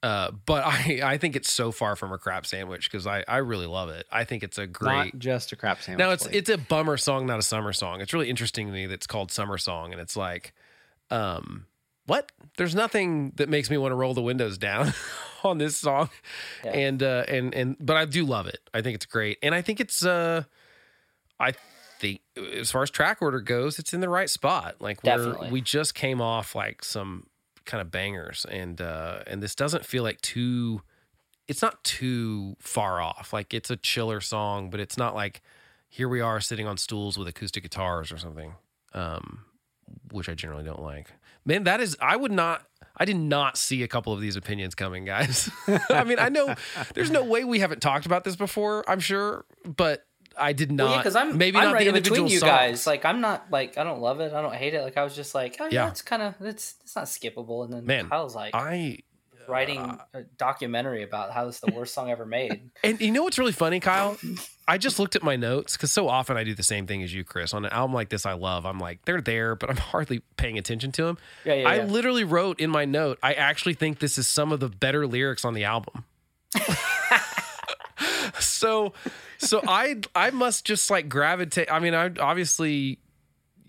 Uh, 0.00 0.30
but 0.46 0.64
I, 0.66 1.00
I 1.02 1.18
think 1.18 1.34
it's 1.34 1.50
so 1.52 1.72
far 1.72 1.96
from 1.96 2.12
a 2.12 2.18
crap 2.18 2.46
sandwich 2.46 2.90
because 2.90 3.04
I, 3.06 3.24
I 3.26 3.38
really 3.38 3.66
love 3.66 3.88
it. 3.88 4.06
I 4.12 4.22
think 4.24 4.42
it's 4.44 4.58
a 4.58 4.66
great. 4.66 5.12
Not 5.14 5.18
just 5.18 5.50
a 5.52 5.56
crap 5.56 5.82
sandwich. 5.82 5.98
now 5.98 6.12
it's 6.12 6.26
it's 6.26 6.50
a 6.50 6.56
bummer 6.58 6.96
song, 6.96 7.26
not 7.26 7.38
a 7.40 7.42
summer 7.42 7.72
song. 7.72 8.00
It's 8.00 8.12
really 8.12 8.30
interesting 8.30 8.68
to 8.68 8.72
me 8.72 8.86
that 8.86 8.94
it's 8.94 9.06
called 9.08 9.32
summer 9.32 9.58
song, 9.58 9.92
and 9.92 10.00
it's 10.00 10.16
like, 10.16 10.54
um, 11.10 11.66
what? 12.06 12.30
There's 12.58 12.74
nothing 12.74 13.32
that 13.36 13.48
makes 13.48 13.70
me 13.70 13.76
want 13.78 13.90
to 13.92 13.96
roll 13.96 14.14
the 14.14 14.22
windows 14.22 14.56
down 14.58 14.92
on 15.42 15.58
this 15.58 15.76
song, 15.76 16.10
Yeah. 16.64 16.70
and 16.72 17.02
uh, 17.02 17.24
and 17.26 17.54
and 17.54 17.76
but 17.80 17.96
I 17.96 18.04
do 18.04 18.24
love 18.24 18.46
it. 18.46 18.60
I 18.72 18.82
think 18.82 18.94
it's 18.94 19.06
great, 19.06 19.38
and 19.42 19.54
I 19.54 19.62
think 19.62 19.80
it's 19.80 20.04
uh, 20.04 20.44
I 21.40 21.54
think 22.04 22.20
as 22.54 22.70
far 22.70 22.82
as 22.82 22.90
track 22.90 23.18
order 23.22 23.40
goes, 23.40 23.78
it's 23.78 23.94
in 23.94 24.00
the 24.00 24.08
right 24.08 24.28
spot. 24.28 24.76
Like 24.80 25.02
we're, 25.02 25.50
we 25.50 25.60
just 25.60 25.94
came 25.94 26.20
off 26.20 26.54
like 26.54 26.84
some 26.84 27.26
kind 27.64 27.80
of 27.80 27.90
bangers, 27.90 28.44
and 28.50 28.80
uh, 28.80 29.20
and 29.26 29.42
this 29.42 29.54
doesn't 29.54 29.84
feel 29.84 30.02
like 30.02 30.20
too. 30.20 30.82
It's 31.46 31.60
not 31.60 31.82
too 31.84 32.56
far 32.58 33.00
off. 33.00 33.32
Like 33.32 33.52
it's 33.52 33.70
a 33.70 33.76
chiller 33.76 34.20
song, 34.20 34.70
but 34.70 34.80
it's 34.80 34.96
not 34.96 35.14
like 35.14 35.42
here 35.88 36.08
we 36.08 36.20
are 36.20 36.40
sitting 36.40 36.66
on 36.66 36.76
stools 36.76 37.18
with 37.18 37.28
acoustic 37.28 37.62
guitars 37.62 38.10
or 38.10 38.18
something, 38.18 38.54
um, 38.94 39.44
which 40.10 40.28
I 40.28 40.34
generally 40.34 40.64
don't 40.64 40.82
like. 40.82 41.08
Man, 41.44 41.64
that 41.64 41.80
is 41.80 41.96
I 42.00 42.16
would 42.16 42.32
not. 42.32 42.66
I 42.96 43.04
did 43.04 43.16
not 43.16 43.56
see 43.58 43.82
a 43.82 43.88
couple 43.88 44.12
of 44.12 44.20
these 44.20 44.36
opinions 44.36 44.74
coming, 44.74 45.04
guys. 45.04 45.50
I 45.90 46.04
mean, 46.04 46.18
I 46.18 46.28
know 46.28 46.54
there's 46.94 47.10
no 47.10 47.24
way 47.24 47.42
we 47.44 47.58
haven't 47.58 47.80
talked 47.82 48.06
about 48.06 48.24
this 48.24 48.36
before. 48.36 48.84
I'm 48.88 49.00
sure, 49.00 49.44
but 49.64 50.06
I 50.36 50.52
did 50.52 50.72
not. 50.72 50.84
Well, 50.84 50.92
yeah, 50.92 50.98
because 50.98 51.16
I'm 51.16 51.38
maybe 51.38 51.58
I'm 51.58 51.64
not 51.64 51.74
right 51.74 51.80
the 51.84 51.88
in 51.88 51.94
between 51.94 52.20
individual 52.20 52.30
you 52.30 52.38
songs. 52.38 52.50
guys. 52.50 52.86
Like 52.86 53.04
I'm 53.04 53.20
not 53.20 53.46
like 53.50 53.78
I 53.78 53.84
don't 53.84 54.00
love 54.00 54.20
it. 54.20 54.32
I 54.32 54.40
don't 54.42 54.54
hate 54.54 54.74
it. 54.74 54.82
Like 54.82 54.96
I 54.96 55.04
was 55.04 55.14
just 55.14 55.34
like, 55.34 55.56
oh 55.60 55.64
yeah, 55.66 55.84
Yeah. 55.84 55.88
it's 55.88 56.02
kind 56.02 56.22
of 56.22 56.34
it's 56.40 56.74
it's 56.82 56.96
not 56.96 57.04
skippable. 57.06 57.64
And 57.64 57.72
then 57.72 57.86
Man, 57.86 58.08
Kyle's 58.08 58.34
like 58.34 58.54
I 58.54 58.98
writing 59.46 59.78
uh, 59.78 59.98
a 60.14 60.22
documentary 60.22 61.02
about 61.02 61.30
how 61.30 61.46
it's 61.48 61.60
the 61.60 61.70
worst 61.72 61.92
song 61.94 62.10
ever 62.10 62.24
made. 62.24 62.70
And 62.84 63.00
you 63.00 63.10
know 63.12 63.22
what's 63.22 63.38
really 63.38 63.52
funny, 63.52 63.78
Kyle? 63.80 64.16
I 64.66 64.78
just 64.78 64.98
looked 64.98 65.16
at 65.16 65.22
my 65.22 65.36
notes 65.36 65.76
because 65.76 65.92
so 65.92 66.08
often 66.08 66.36
I 66.38 66.44
do 66.44 66.54
the 66.54 66.62
same 66.62 66.86
thing 66.86 67.02
as 67.02 67.12
you, 67.12 67.24
Chris. 67.24 67.52
On 67.52 67.64
an 67.64 67.70
album 67.70 67.92
like 67.94 68.08
this, 68.08 68.24
I 68.24 68.32
love. 68.32 68.64
I'm 68.64 68.78
like, 68.78 69.04
they're 69.04 69.20
there, 69.20 69.54
but 69.54 69.68
I'm 69.70 69.76
hardly 69.92 70.20
paying 70.38 70.56
attention 70.56 70.92
to 70.92 71.04
them. 71.04 71.18
Yeah, 71.44 71.54
yeah, 71.54 71.68
I 71.68 71.74
yeah. 71.76 71.84
literally 71.84 72.24
wrote 72.24 72.58
in 72.60 72.70
my 72.70 72.84
note, 72.86 73.18
I 73.22 73.34
actually 73.34 73.74
think 73.74 73.98
this 73.98 74.16
is 74.16 74.26
some 74.26 74.52
of 74.52 74.60
the 74.60 74.68
better 74.70 75.06
lyrics 75.06 75.44
on 75.44 75.52
the 75.54 75.64
album. 75.64 76.04
so, 78.64 78.92
so 79.38 79.60
I 79.66 80.00
I 80.14 80.30
must 80.30 80.64
just 80.64 80.90
like 80.90 81.08
gravitate. 81.08 81.70
I 81.70 81.78
mean, 81.78 81.94
I 81.94 82.10
obviously 82.18 82.98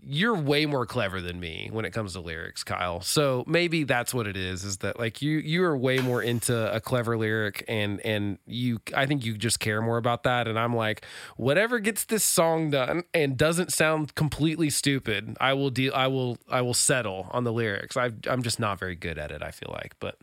you're 0.08 0.36
way 0.36 0.68
more 0.68 0.86
clever 0.86 1.20
than 1.20 1.40
me 1.40 1.68
when 1.72 1.84
it 1.84 1.92
comes 1.92 2.14
to 2.14 2.20
lyrics, 2.20 2.64
Kyle. 2.64 3.02
So 3.02 3.44
maybe 3.48 3.84
that's 3.84 4.14
what 4.14 4.28
it 4.28 4.38
is, 4.38 4.64
is 4.64 4.78
that 4.78 5.00
like 5.00 5.22
you 5.22 5.40
you 5.40 5.64
are 5.64 5.76
way 5.76 5.98
more 5.98 6.22
into 6.22 6.74
a 6.74 6.80
clever 6.80 7.18
lyric 7.18 7.66
and 7.68 8.00
and 8.06 8.38
you 8.46 8.80
I 8.96 9.08
think 9.08 9.26
you 9.26 9.36
just 9.36 9.60
care 9.60 9.82
more 9.82 9.98
about 9.98 10.24
that. 10.24 10.48
And 10.48 10.60
I'm 10.60 10.76
like, 10.76 11.04
whatever 11.38 11.80
gets 11.80 12.06
this 12.06 12.24
song 12.24 12.70
done 12.70 13.04
and 13.14 13.36
doesn't 13.36 13.74
sound 13.74 14.14
completely 14.14 14.70
stupid, 14.70 15.36
I 15.42 15.54
will 15.54 15.72
deal 15.72 15.92
I 15.96 16.08
will 16.08 16.38
I 16.48 16.62
will 16.62 16.76
settle 16.76 17.28
on 17.32 17.44
the 17.44 17.52
lyrics. 17.54 17.98
I 17.98 18.12
I'm 18.28 18.44
just 18.44 18.60
not 18.60 18.78
very 18.78 18.96
good 18.96 19.18
at 19.18 19.32
it, 19.32 19.42
I 19.42 19.50
feel 19.50 19.72
like. 19.74 19.96
But 20.00 20.20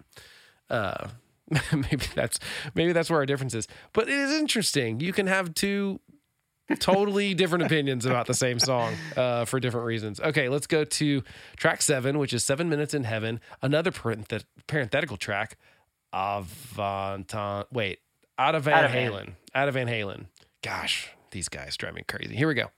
uh 0.71 1.09
maybe 1.73 2.07
that's 2.15 2.39
maybe 2.75 2.93
that's 2.93 3.11
where 3.11 3.19
our 3.21 3.27
difference 3.27 3.55
is. 3.55 3.67
But 3.93 4.09
it 4.09 4.15
is 4.15 4.33
interesting. 4.33 5.01
You 5.01 5.13
can 5.13 5.27
have 5.27 5.55
two 5.55 6.01
totally 6.79 7.35
different 7.35 7.65
opinions 7.65 8.07
about 8.07 8.27
the 8.27 8.35
same 8.35 8.59
song 8.59 8.95
uh, 9.17 9.45
for 9.45 9.61
different 9.61 9.87
reasons. 9.87 10.21
Okay, 10.21 10.49
let's 10.49 10.67
go 10.67 10.85
to 10.85 11.23
track 11.57 11.83
seven, 11.83 12.19
which 12.19 12.33
is 12.33 12.45
Seven 12.45 12.69
Minutes 12.69 12.95
in 12.95 13.05
Heaven, 13.05 13.41
another 13.61 13.91
parenthet- 13.91 14.45
parenthetical 14.67 15.17
track. 15.17 15.59
Avanton, 16.15 17.65
wait, 17.73 17.99
out 18.39 18.55
of 18.55 18.65
Van 18.65 18.75
Out 18.75 18.85
of 18.85 18.91
Van. 18.93 19.13
Halen. 19.13 19.33
Out 19.55 19.69
of 19.69 19.75
Van 19.75 19.87
Halen. 19.89 20.27
Gosh, 20.63 21.11
these 21.31 21.49
guys 21.49 21.77
drive 21.77 21.95
me 21.95 22.03
crazy. 22.07 22.37
Here 22.37 22.49
we 22.49 22.55
go. 22.55 22.71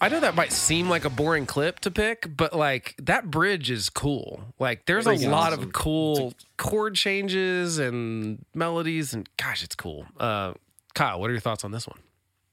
I 0.00 0.08
know 0.08 0.20
that 0.20 0.34
might 0.34 0.52
seem 0.52 0.88
like 0.88 1.04
a 1.04 1.10
boring 1.10 1.46
clip 1.46 1.80
to 1.80 1.90
pick, 1.90 2.36
but 2.36 2.54
like 2.54 2.94
that 3.02 3.30
bridge 3.30 3.70
is 3.70 3.88
cool. 3.88 4.42
Like 4.58 4.86
there's 4.86 5.06
a 5.06 5.14
lot 5.28 5.52
awesome. 5.52 5.64
of 5.64 5.72
cool 5.72 6.34
chord 6.56 6.94
changes 6.94 7.78
and 7.78 8.44
melodies, 8.54 9.14
and 9.14 9.28
gosh, 9.36 9.62
it's 9.62 9.74
cool. 9.74 10.06
Uh, 10.18 10.54
Kyle, 10.94 11.20
what 11.20 11.30
are 11.30 11.32
your 11.32 11.40
thoughts 11.40 11.64
on 11.64 11.70
this 11.70 11.86
one? 11.86 11.98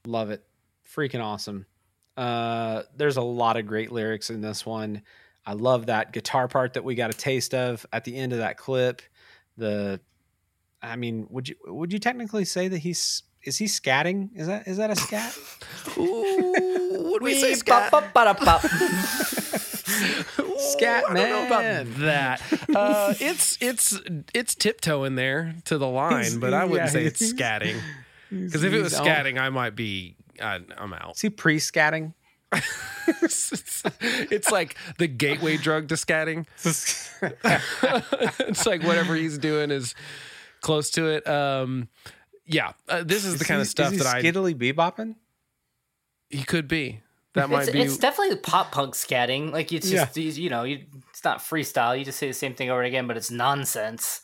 Love 0.06 0.30
it. 0.30 0.44
Freaking 0.88 1.22
awesome. 1.22 1.66
Uh, 2.16 2.82
there's 2.96 3.16
a 3.16 3.22
lot 3.22 3.56
of 3.56 3.66
great 3.66 3.92
lyrics 3.92 4.30
in 4.30 4.40
this 4.40 4.66
one. 4.66 5.02
I 5.44 5.54
love 5.54 5.86
that 5.86 6.12
guitar 6.12 6.48
part 6.48 6.74
that 6.74 6.84
we 6.84 6.94
got 6.94 7.10
a 7.10 7.16
taste 7.16 7.54
of 7.54 7.84
at 7.92 8.04
the 8.04 8.16
end 8.16 8.32
of 8.32 8.38
that 8.38 8.56
clip. 8.56 9.02
The, 9.56 10.00
I 10.80 10.96
mean, 10.96 11.26
would 11.30 11.48
you 11.48 11.56
would 11.66 11.92
you 11.92 11.98
technically 11.98 12.44
say 12.44 12.68
that 12.68 12.78
he's 12.78 13.22
is 13.42 13.58
he 13.58 13.64
scatting? 13.66 14.30
Is 14.36 14.46
that 14.46 14.68
is 14.68 14.76
that 14.76 14.90
a 14.90 14.96
scat? 14.96 15.36
Would 17.12 17.22
we 17.22 17.34
say 17.34 17.54
scat? 17.54 17.90
bop, 17.90 18.12
bop, 18.12 18.40
bop. 18.40 18.62
Scat 20.62 21.04
I 21.08 21.14
don't 21.14 21.28
know 21.28 21.46
about 21.46 21.62
man. 21.62 21.94
that. 21.98 22.42
Uh, 22.74 23.14
it's 23.20 23.58
it's 23.60 24.00
it's 24.34 24.54
tiptoeing 24.54 25.14
there 25.14 25.54
to 25.66 25.78
the 25.78 25.86
line, 25.86 26.40
but 26.40 26.54
I 26.54 26.64
wouldn't 26.64 26.88
yeah, 26.88 26.92
say 26.92 27.04
it's 27.04 27.32
scatting. 27.32 27.80
Because 28.30 28.64
if 28.64 28.72
it 28.72 28.80
was 28.80 28.94
scatting, 28.94 29.38
I 29.38 29.50
might 29.50 29.76
be. 29.76 30.16
I, 30.40 30.60
I'm 30.78 30.94
out. 30.94 31.16
Is 31.16 31.20
he 31.20 31.30
pre-scatting? 31.30 32.14
it's, 33.06 34.50
like 34.50 34.76
the 34.98 35.06
gateway 35.06 35.56
drug 35.56 35.88
to 35.88 35.94
scatting. 35.94 36.46
it's 38.48 38.66
like 38.66 38.82
whatever 38.82 39.14
he's 39.14 39.38
doing 39.38 39.70
is 39.70 39.94
close 40.60 40.90
to 40.90 41.06
it. 41.06 41.26
Um, 41.26 41.88
yeah, 42.46 42.72
uh, 42.88 43.04
this 43.04 43.24
is, 43.24 43.38
the 43.38 43.44
kind 43.44 43.60
of 43.60 43.66
stuff 43.66 43.92
is 43.92 43.98
he 43.98 44.04
that 44.04 44.16
I 44.16 44.22
skiddly 44.22 44.54
bebopping. 44.54 45.16
He 46.32 46.42
could 46.44 46.66
be. 46.66 47.00
That 47.34 47.48
might 47.48 47.62
It's, 47.62 47.70
be. 47.70 47.80
it's 47.80 47.96
definitely 47.96 48.36
pop 48.36 48.72
punk 48.72 48.94
scatting. 48.94 49.52
Like 49.52 49.72
it's 49.72 49.88
just 49.90 50.16
you, 50.16 50.30
you 50.30 50.50
know, 50.50 50.64
you, 50.64 50.84
it's 51.10 51.24
not 51.24 51.38
freestyle. 51.38 51.98
You 51.98 52.04
just 52.04 52.18
say 52.18 52.26
the 52.26 52.34
same 52.34 52.54
thing 52.54 52.68
over 52.70 52.80
and 52.80 52.88
again, 52.88 53.06
but 53.06 53.16
it's 53.16 53.30
nonsense. 53.30 54.20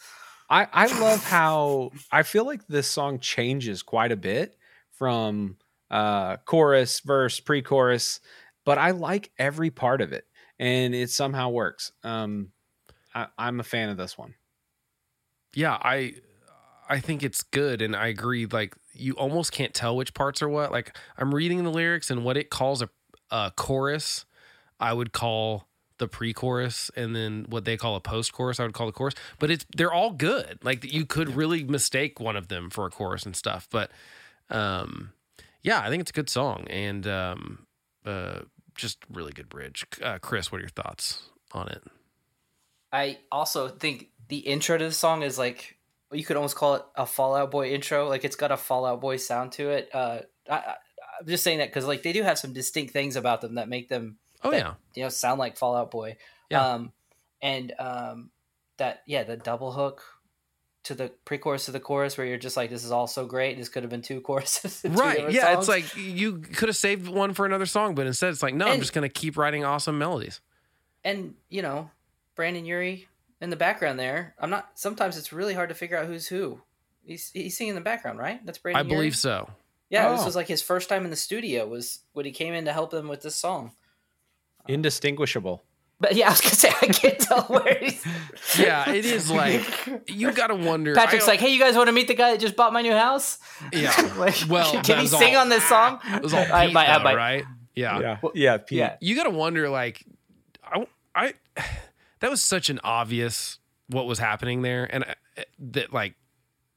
I, 0.51 0.67
I 0.73 0.87
love 1.01 1.25
how 1.25 1.91
I 2.11 2.23
feel 2.23 2.45
like 2.45 2.67
this 2.67 2.87
song 2.89 3.19
changes 3.19 3.83
quite 3.83 4.13
a 4.13 4.17
bit 4.17 4.57
from 4.93 5.57
uh, 5.91 6.37
chorus, 6.45 7.01
verse, 7.01 7.41
pre 7.41 7.63
chorus, 7.63 8.21
but 8.65 8.77
I 8.79 8.91
like 8.91 9.31
every 9.39 9.71
part 9.71 10.01
of 10.03 10.13
it 10.13 10.27
and 10.59 10.95
it 10.95 11.09
somehow 11.11 11.49
works. 11.51 11.93
Um, 12.03 12.53
I, 13.15 13.29
I'm 13.39 13.61
a 13.61 13.65
fan 13.65 13.89
of 13.89 13.97
this 13.97 14.19
one. 14.19 14.35
yeah, 15.55 15.79
I 15.81 16.15
I 16.89 17.01
think 17.01 17.23
it's 17.23 17.43
good, 17.43 17.83
and 17.83 17.95
I 17.95 18.07
agree. 18.07 18.47
Like 18.47 18.75
you 18.95 19.13
almost 19.15 19.53
can't 19.53 19.75
tell 19.75 19.97
which 19.97 20.15
parts 20.15 20.43
are 20.43 20.49
what. 20.49 20.73
Like 20.73 20.97
I'm 21.17 21.35
reading 21.35 21.63
the 21.63 21.71
lyrics, 21.71 22.11
and 22.11 22.25
what 22.25 22.37
it 22.37 22.51
calls 22.51 22.83
a, 22.83 22.89
a 23.31 23.53
chorus, 23.55 24.25
I 24.81 24.93
would 24.93 25.13
call 25.13 25.69
the 25.99 26.09
pre-chorus, 26.09 26.91
and 26.97 27.15
then 27.15 27.45
what 27.49 27.65
they 27.65 27.77
call 27.77 27.97
a 27.97 28.01
post-chorus, 28.01 28.61
I 28.61 28.63
would 28.63 28.73
call 28.73 28.87
the 28.87 28.93
chorus. 28.93 29.15
But 29.39 29.51
it's 29.51 29.67
they're 29.77 29.93
all 29.93 30.13
good. 30.13 30.59
Like 30.63 30.91
you 30.91 31.05
could 31.05 31.35
really 31.37 31.65
mistake 31.65 32.21
one 32.21 32.37
of 32.37 32.49
them 32.49 32.71
for 32.71 32.87
a 32.87 32.91
chorus 32.91 33.27
and 33.27 33.37
stuff. 33.37 33.69
But 33.71 33.91
um, 34.49 35.13
yeah, 35.63 35.81
I 35.81 35.91
think 35.91 36.01
it's 36.01 36.11
a 36.11 36.15
good 36.15 36.31
song, 36.31 36.67
and 36.71 37.07
um, 37.07 37.67
uh, 38.07 38.41
just 38.75 38.99
really 39.13 39.33
good 39.33 39.49
bridge. 39.49 39.85
Uh, 40.03 40.19
Chris, 40.19 40.51
what 40.51 40.59
are 40.59 40.63
your 40.63 40.71
thoughts 40.71 41.25
on 41.53 41.69
it? 41.69 41.83
I 42.93 43.19
also 43.31 43.69
think 43.69 44.09
the 44.29 44.39
intro 44.39 44.79
to 44.79 44.85
the 44.85 44.93
song 44.93 45.23
is 45.23 45.37
like 45.37 45.78
you 46.13 46.25
could 46.25 46.37
almost 46.37 46.57
call 46.57 46.77
it 46.77 46.83
a 46.97 47.07
Fall 47.07 47.35
Out 47.35 47.51
Boy 47.51 47.71
intro. 47.71 48.09
Like 48.09 48.25
it's 48.25 48.37
got 48.37 48.51
a 48.51 48.57
Fall 48.57 48.85
Out 48.85 49.01
Boy 49.01 49.17
sound 49.17 49.53
to 49.53 49.71
it. 49.71 49.89
Uh, 49.93 50.21
I, 50.51 50.75
I'm 51.21 51.27
just 51.27 51.45
saying 51.45 51.59
that 51.59 51.69
because 51.69 51.87
like 51.87 52.03
they 52.03 52.13
do 52.13 52.23
have 52.23 52.39
some 52.39 52.53
distinct 52.53 52.93
things 52.93 53.17
about 53.17 53.41
them 53.41 53.57
that 53.57 53.69
make 53.69 53.89
them 53.89 54.19
Oh 54.43 54.51
that, 54.53 54.57
yeah, 54.57 54.75
you 54.95 55.03
know 55.03 55.09
sound 55.09 55.39
like 55.39 55.57
Fall 55.57 55.77
Out 55.77 55.91
Boy. 55.91 56.17
Yeah. 56.51 56.75
Um, 56.75 56.93
and 57.43 57.73
um, 57.79 58.31
that 58.77 59.03
yeah, 59.07 59.25
the 59.25 59.37
double 59.37 59.73
hook 59.73 60.03
to 60.85 60.95
the 60.95 61.11
pre-chorus 61.25 61.67
to 61.67 61.73
the 61.73 61.81
chorus 61.81 62.17
where 62.17 62.27
you're 62.27 62.39
just 62.39 62.57
like, 62.57 62.71
this 62.71 62.85
is 62.85 62.93
all 62.93 63.07
so 63.07 63.27
great. 63.27 63.59
This 63.59 63.69
could 63.69 63.83
have 63.83 63.91
been 63.91 64.03
two 64.03 64.21
choruses. 64.23 64.83
two 64.83 64.89
right 64.91 65.17
different 65.17 65.35
yeah 65.35 65.59
it's 65.59 65.69
like 65.69 65.97
you 65.97 66.39
could 66.39 66.69
have 66.69 66.77
saved 66.77 67.09
one 67.09 67.35
for 67.35 67.45
another 67.45 67.67
song 67.67 67.95
but 67.95 68.07
instead 68.07 68.31
it's 68.31 68.43
like 68.43 68.55
no 68.55 68.69
i'm 68.69 68.79
just 68.79 68.93
gonna 68.93 69.09
keep 69.09 69.37
writing 69.37 69.65
awesome 69.65 69.99
melodies 69.99 70.41
and 71.05 71.35
you 71.49 71.63
know, 71.63 71.91
Brendon 72.35 72.65
Urie 72.65 73.09
in 73.41 73.51
the 73.51 73.57
background 73.57 73.99
there. 73.99 74.35
I'm 74.39 74.51
not. 74.51 74.71
Sometimes 74.75 75.17
it's 75.17 75.33
really 75.33 75.55
hard 75.55 75.69
to 75.69 75.75
figure 75.75 75.97
out 75.97 76.07
who's 76.07 76.27
who. 76.27 76.61
He's 77.05 77.31
he's 77.33 77.57
singing 77.57 77.71
in 77.71 77.75
the 77.75 77.81
background, 77.81 78.19
right? 78.19 78.45
That's 78.45 78.59
Brady. 78.59 78.77
i 78.77 78.81
Brendon. 78.83 78.91
Urie? 78.97 79.01
believe 79.07 79.17
so 79.17 79.49
Yeah, 79.91 80.11
this 80.13 80.23
Oh. 80.23 80.27
was 80.27 80.37
like 80.37 80.49
his 80.49 80.61
first 80.63 80.89
time 80.89 81.05
in 81.05 81.11
the 81.11 81.17
studio. 81.17 81.67
Was 81.67 82.01
when 82.13 82.27
he 82.27 82.33
came 82.33 82.53
in 82.55 82.65
to 82.67 82.73
help 82.73 82.91
them 82.91 83.09
with 83.09 83.23
this 83.23 83.35
song. 83.37 83.73
Indistinguishable. 84.67 85.63
But 86.01 86.15
yeah, 86.15 86.29
I 86.29 86.31
was 86.31 86.41
gonna 86.41 86.55
say 86.55 86.69
I 86.69 86.87
can't 86.87 87.19
tell 87.19 87.43
where 87.45 87.77
he's. 87.81 88.05
yeah 88.59 88.89
it 88.91 89.05
is 89.05 89.31
like 89.31 89.65
you 90.07 90.31
gotta 90.33 90.55
wonder 90.55 90.95
Patrick's 90.95 91.27
like, 91.27 91.41
"Hey, 91.41 91.53
you 91.53 91.59
guys 91.59 91.75
want 91.75 91.89
to 91.89 91.93
meet 91.93 92.07
the 92.07 92.15
guy 92.15 92.31
that 92.33 92.41
just 92.41 92.55
bought 92.55 92.73
my 92.73 92.83
new 92.83 92.93
house? 92.93 93.39
yeah 93.73 93.93
Like, 94.17 94.37
well 94.49 94.81
can 94.83 95.01
he 95.01 95.07
sing 95.09 95.35
all- 95.35 95.43
on 95.43 95.49
this 95.49 95.65
song?" 95.69 95.99
it 96.05 96.23
was 96.23 96.35
all 96.35 96.41
I 96.53 96.67
Pete, 96.67 96.75
might- 96.75 96.89
I 96.89 96.99
though, 96.99 97.05
might- 97.05 97.17
right 97.17 97.45
yeah. 97.75 97.99
Yeah. 98.01 98.17
Yeah. 98.35 98.57
Pete. 98.59 98.79
Yeah, 98.79 98.97
you 99.01 99.17
gotta 99.17 99.31
wonder 99.31 99.69
like 99.69 100.05
I, 100.65 100.87
I 101.15 101.35
that 102.21 102.31
was 102.31 102.43
such 102.43 102.71
an 102.71 102.81
obvious 102.85 103.59
what 103.89 104.07
was 104.07 104.19
happening 104.19 104.63
there 104.63 104.85
and 104.93 105.05
I, 105.05 105.45
that 105.59 105.93
like 105.93 106.15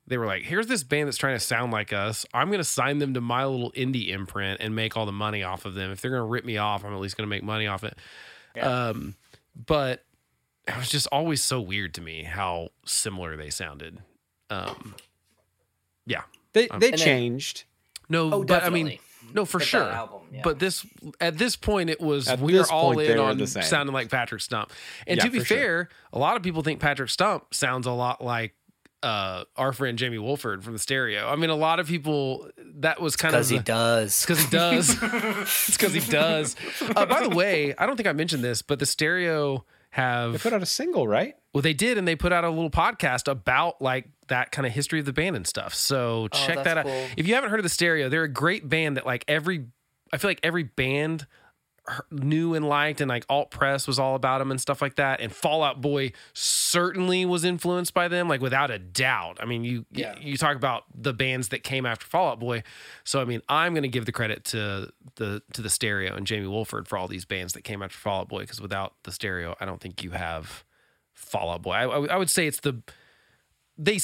they 0.08 0.18
were 0.18 0.26
like 0.26 0.44
here's 0.44 0.68
this 0.68 0.84
band 0.84 1.08
that's 1.08 1.18
trying 1.18 1.36
to 1.36 1.40
sound 1.40 1.72
like 1.72 1.92
us 1.94 2.26
i'm 2.34 2.50
gonna 2.52 2.64
sign 2.64 3.00
them 3.00 3.14
to 3.16 3.22
my 3.22 3.46
little 3.46 3.72
indie 3.74 4.10
imprint 4.10 4.62
and 4.62 4.76
make 4.76 4.96
all 4.98 5.06
the 5.06 5.12
money 5.12 5.44
off 5.44 5.66
of 5.66 5.74
them 5.74 5.92
if 5.92 6.02
they're 6.02 6.12
gonna 6.12 6.26
rip 6.26 6.46
me 6.46 6.58
off 6.58 6.84
i'm 6.86 6.94
at 6.94 7.00
least 7.00 7.18
gonna 7.18 7.28
make 7.28 7.44
money 7.44 7.68
off 7.68 7.84
it 7.84 7.98
Yeah. 8.56 8.88
um 8.90 9.16
but 9.56 10.04
it 10.68 10.78
was 10.78 10.90
just 10.90 11.08
always 11.12 11.42
so 11.44 11.60
weird 11.60 11.94
to 11.96 12.02
me 12.02 12.24
how 12.24 12.70
similar 12.86 13.36
they 13.36 13.50
sounded. 13.50 13.98
Um, 14.52 14.94
yeah, 16.06 16.22
They 16.54 16.70
Um, 16.70 16.80
they 16.80 16.92
And 16.92 17.00
changed. 17.02 17.64
no, 18.10 18.32
Oh, 18.32 18.44
but 18.44 18.64
I 18.64 18.70
mean, 18.70 18.86
definitely. 18.86 19.02
No, 19.34 19.46
for 19.46 19.60
sure. 19.60 19.84
album, 19.84 20.22
yeah. 20.32 20.42
But 20.44 20.60
this 20.60 20.86
at 21.20 21.38
this 21.38 21.56
point, 21.56 21.90
it 21.90 22.02
was 22.02 22.28
At 22.28 22.40
we 22.40 22.58
are 22.58 22.66
all 22.72 22.94
point, 22.94 23.10
in 23.10 23.18
on 23.20 23.46
sounding 23.48 23.94
like 23.94 24.10
Patrick 24.10 24.42
Stump. 24.42 24.72
And 25.08 25.18
Yeah, 25.18 25.26
to 25.26 25.32
be 25.32 25.40
for 25.40 25.46
sure. 25.46 25.58
fair, 25.58 25.90
a 26.14 26.20
lot 26.20 26.36
of 26.38 26.44
people 26.44 26.64
think 26.64 26.80
Patrick 26.80 27.10
Stump 27.10 27.54
sounds 27.54 27.88
a 27.88 27.92
lot 27.92 28.24
like 28.24 28.54
uh, 29.04 29.46
our 29.58 29.74
friend 29.74 29.98
Jamie 29.98 30.20
Woolford 30.20 30.64
from 30.64 30.74
the 30.74 30.80
Stereo. 30.80 31.28
I 31.28 31.36
mean, 31.36 31.50
a 31.50 31.56
lot 31.56 31.80
of 31.80 31.88
people 31.88 32.50
that 32.76 33.02
was 33.02 33.16
kind 33.16 33.34
of 33.36 33.40
because 33.40 33.50
he 33.50 33.60
does. 33.60 34.22
Because 34.22 34.44
he 34.44 34.50
does. 34.50 34.90
it's 35.02 35.72
because 35.78 35.94
he 35.94 36.00
does. 36.02 36.56
Uh, 36.96 37.06
by 37.06 37.22
the 37.28 37.30
way, 37.36 37.74
I 37.78 37.86
don't 37.86 37.96
think 37.98 38.08
I 38.08 38.14
mentioned 38.14 38.44
this, 38.44 38.62
but 38.62 38.80
the 38.80 38.86
Stereo 38.86 39.66
have 39.90 40.30
They 40.30 40.34
have 40.34 40.44
put 40.44 40.54
out 40.54 40.62
a 40.62 40.68
single, 40.68 41.08
right? 41.08 41.36
well, 41.54 41.62
they 41.62 41.74
did, 41.74 41.98
and 41.98 42.08
they 42.08 42.16
put 42.16 42.32
out 42.32 42.44
a 42.44 42.50
little 42.50 42.70
podcast 42.70 43.30
about 43.30 43.82
like 43.82 44.08
that 44.32 44.52
kind 44.52 44.66
of 44.66 44.74
history 44.74 45.00
of 45.00 45.06
the 45.06 45.14
band 45.14 45.36
and 45.36 45.46
stuff. 45.48 45.74
So 45.74 46.24
oh, 46.24 46.28
check 46.30 46.56
that's 46.56 46.64
that 46.66 46.78
out. 46.80 46.86
cool. 46.86 47.08
If 47.16 47.28
you 47.28 47.36
haven't 47.36 47.52
heard 47.52 47.60
of 47.60 47.64
the 47.64 47.70
Stereo, 47.70 48.10
they're 48.10 48.24
a 48.24 48.28
great 48.28 48.68
band 48.68 48.98
that 48.98 49.06
like 49.06 49.24
every, 49.28 49.68
I 50.12 50.18
feel 50.18 50.30
like 50.30 50.40
every 50.44 50.64
band 50.64 51.28
knew 52.12 52.54
and 52.54 52.68
liked, 52.70 53.02
and 53.02 53.10
like 53.10 53.26
Alt 53.28 53.50
Press 53.50 53.88
was 53.88 53.98
all 53.98 54.14
about 54.16 54.38
them 54.38 54.52
and 54.52 54.62
stuff 54.62 54.82
like 54.84 54.96
that. 54.98 55.20
And 55.20 55.32
Fall 55.34 55.64
Out 55.64 55.82
Boy 55.82 56.12
certainly 56.34 57.26
was 57.26 57.44
influenced 57.44 57.94
by 57.94 58.08
them, 58.08 58.28
like 58.30 58.40
without 58.40 58.70
a 58.70 58.78
doubt. 58.78 59.38
I 59.42 59.46
mean, 59.46 59.64
you 59.64 59.86
Yeah. 59.92 60.16
you 60.20 60.38
talk 60.38 60.56
about 60.56 60.84
the 60.94 61.12
bands 61.12 61.50
that 61.50 61.64
came 61.64 61.86
after 61.88 62.06
Fall 62.06 62.30
Out 62.30 62.40
Boy. 62.40 62.62
So 63.04 63.20
I 63.20 63.26
mean, 63.26 63.42
I'm 63.50 63.74
going 63.74 63.82
to 63.84 63.90
give 63.90 64.06
the 64.06 64.12
credit 64.12 64.44
to 64.46 64.92
the 65.16 65.42
to 65.54 65.62
the 65.62 65.70
Stereo 65.72 66.16
and 66.16 66.26
Jamie 66.28 66.48
Woolford 66.48 66.88
for 66.88 66.98
all 66.98 67.08
these 67.08 67.26
bands 67.26 67.54
that 67.54 67.64
came 67.64 67.82
after 67.82 67.98
Fall 67.98 68.22
Out 68.22 68.30
Boy 68.30 68.42
because 68.42 68.62
without 68.62 68.94
the 69.04 69.12
Stereo, 69.12 69.56
I 69.60 69.66
don't 69.66 69.82
think 69.82 70.04
you 70.04 70.12
have 70.12 70.64
Fall 71.14 71.50
Out 71.50 71.64
Boy. 71.64 71.74
I, 71.74 71.86
I, 71.88 72.06
I 72.14 72.16
would 72.18 72.30
say 72.30 72.46
it's 72.46 72.60
the 72.60 72.82
they. 73.78 74.00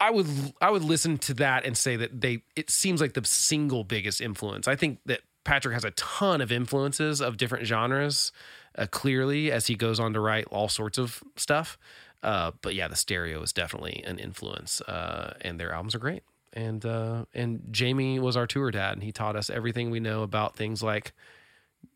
I 0.00 0.10
would 0.10 0.26
I 0.60 0.70
would 0.70 0.82
listen 0.82 1.18
to 1.18 1.34
that 1.34 1.64
and 1.64 1.76
say 1.76 1.96
that 1.96 2.20
they. 2.20 2.42
It 2.56 2.70
seems 2.70 3.00
like 3.00 3.14
the 3.14 3.24
single 3.24 3.84
biggest 3.84 4.20
influence. 4.20 4.68
I 4.68 4.76
think 4.76 4.98
that 5.06 5.20
Patrick 5.44 5.74
has 5.74 5.84
a 5.84 5.92
ton 5.92 6.40
of 6.40 6.50
influences 6.50 7.20
of 7.20 7.36
different 7.36 7.66
genres. 7.66 8.32
Uh, 8.76 8.86
clearly, 8.90 9.52
as 9.52 9.68
he 9.68 9.76
goes 9.76 10.00
on 10.00 10.12
to 10.12 10.18
write 10.18 10.46
all 10.50 10.68
sorts 10.68 10.98
of 10.98 11.22
stuff. 11.36 11.78
Uh, 12.24 12.50
but 12.62 12.74
yeah, 12.74 12.88
the 12.88 12.96
stereo 12.96 13.40
is 13.42 13.52
definitely 13.52 14.02
an 14.04 14.18
influence, 14.18 14.80
uh, 14.80 15.34
and 15.42 15.60
their 15.60 15.72
albums 15.72 15.94
are 15.94 15.98
great. 15.98 16.22
And 16.54 16.84
uh, 16.84 17.26
and 17.34 17.60
Jamie 17.70 18.18
was 18.18 18.36
our 18.36 18.46
tour 18.46 18.70
dad, 18.70 18.94
and 18.94 19.02
he 19.02 19.12
taught 19.12 19.36
us 19.36 19.50
everything 19.50 19.90
we 19.90 20.00
know 20.00 20.22
about 20.22 20.56
things 20.56 20.82
like 20.82 21.12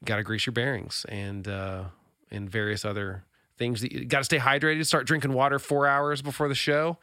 got 0.04 0.16
to 0.16 0.22
grease 0.22 0.46
your 0.46 0.52
bearings 0.52 1.06
and 1.08 1.48
uh, 1.48 1.84
and 2.30 2.48
various 2.50 2.84
other 2.84 3.24
things. 3.58 3.80
That 3.82 3.92
you 3.92 4.04
got 4.04 4.18
to 4.18 4.24
stay 4.24 4.38
hydrated. 4.38 4.86
Start 4.86 5.06
drinking 5.06 5.32
water 5.32 5.58
four 5.58 5.86
hours 5.86 6.22
before 6.22 6.48
the 6.48 6.54
show. 6.54 6.98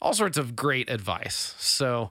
All 0.00 0.12
sorts 0.12 0.36
of 0.36 0.56
great 0.56 0.90
advice. 0.90 1.54
So 1.58 2.10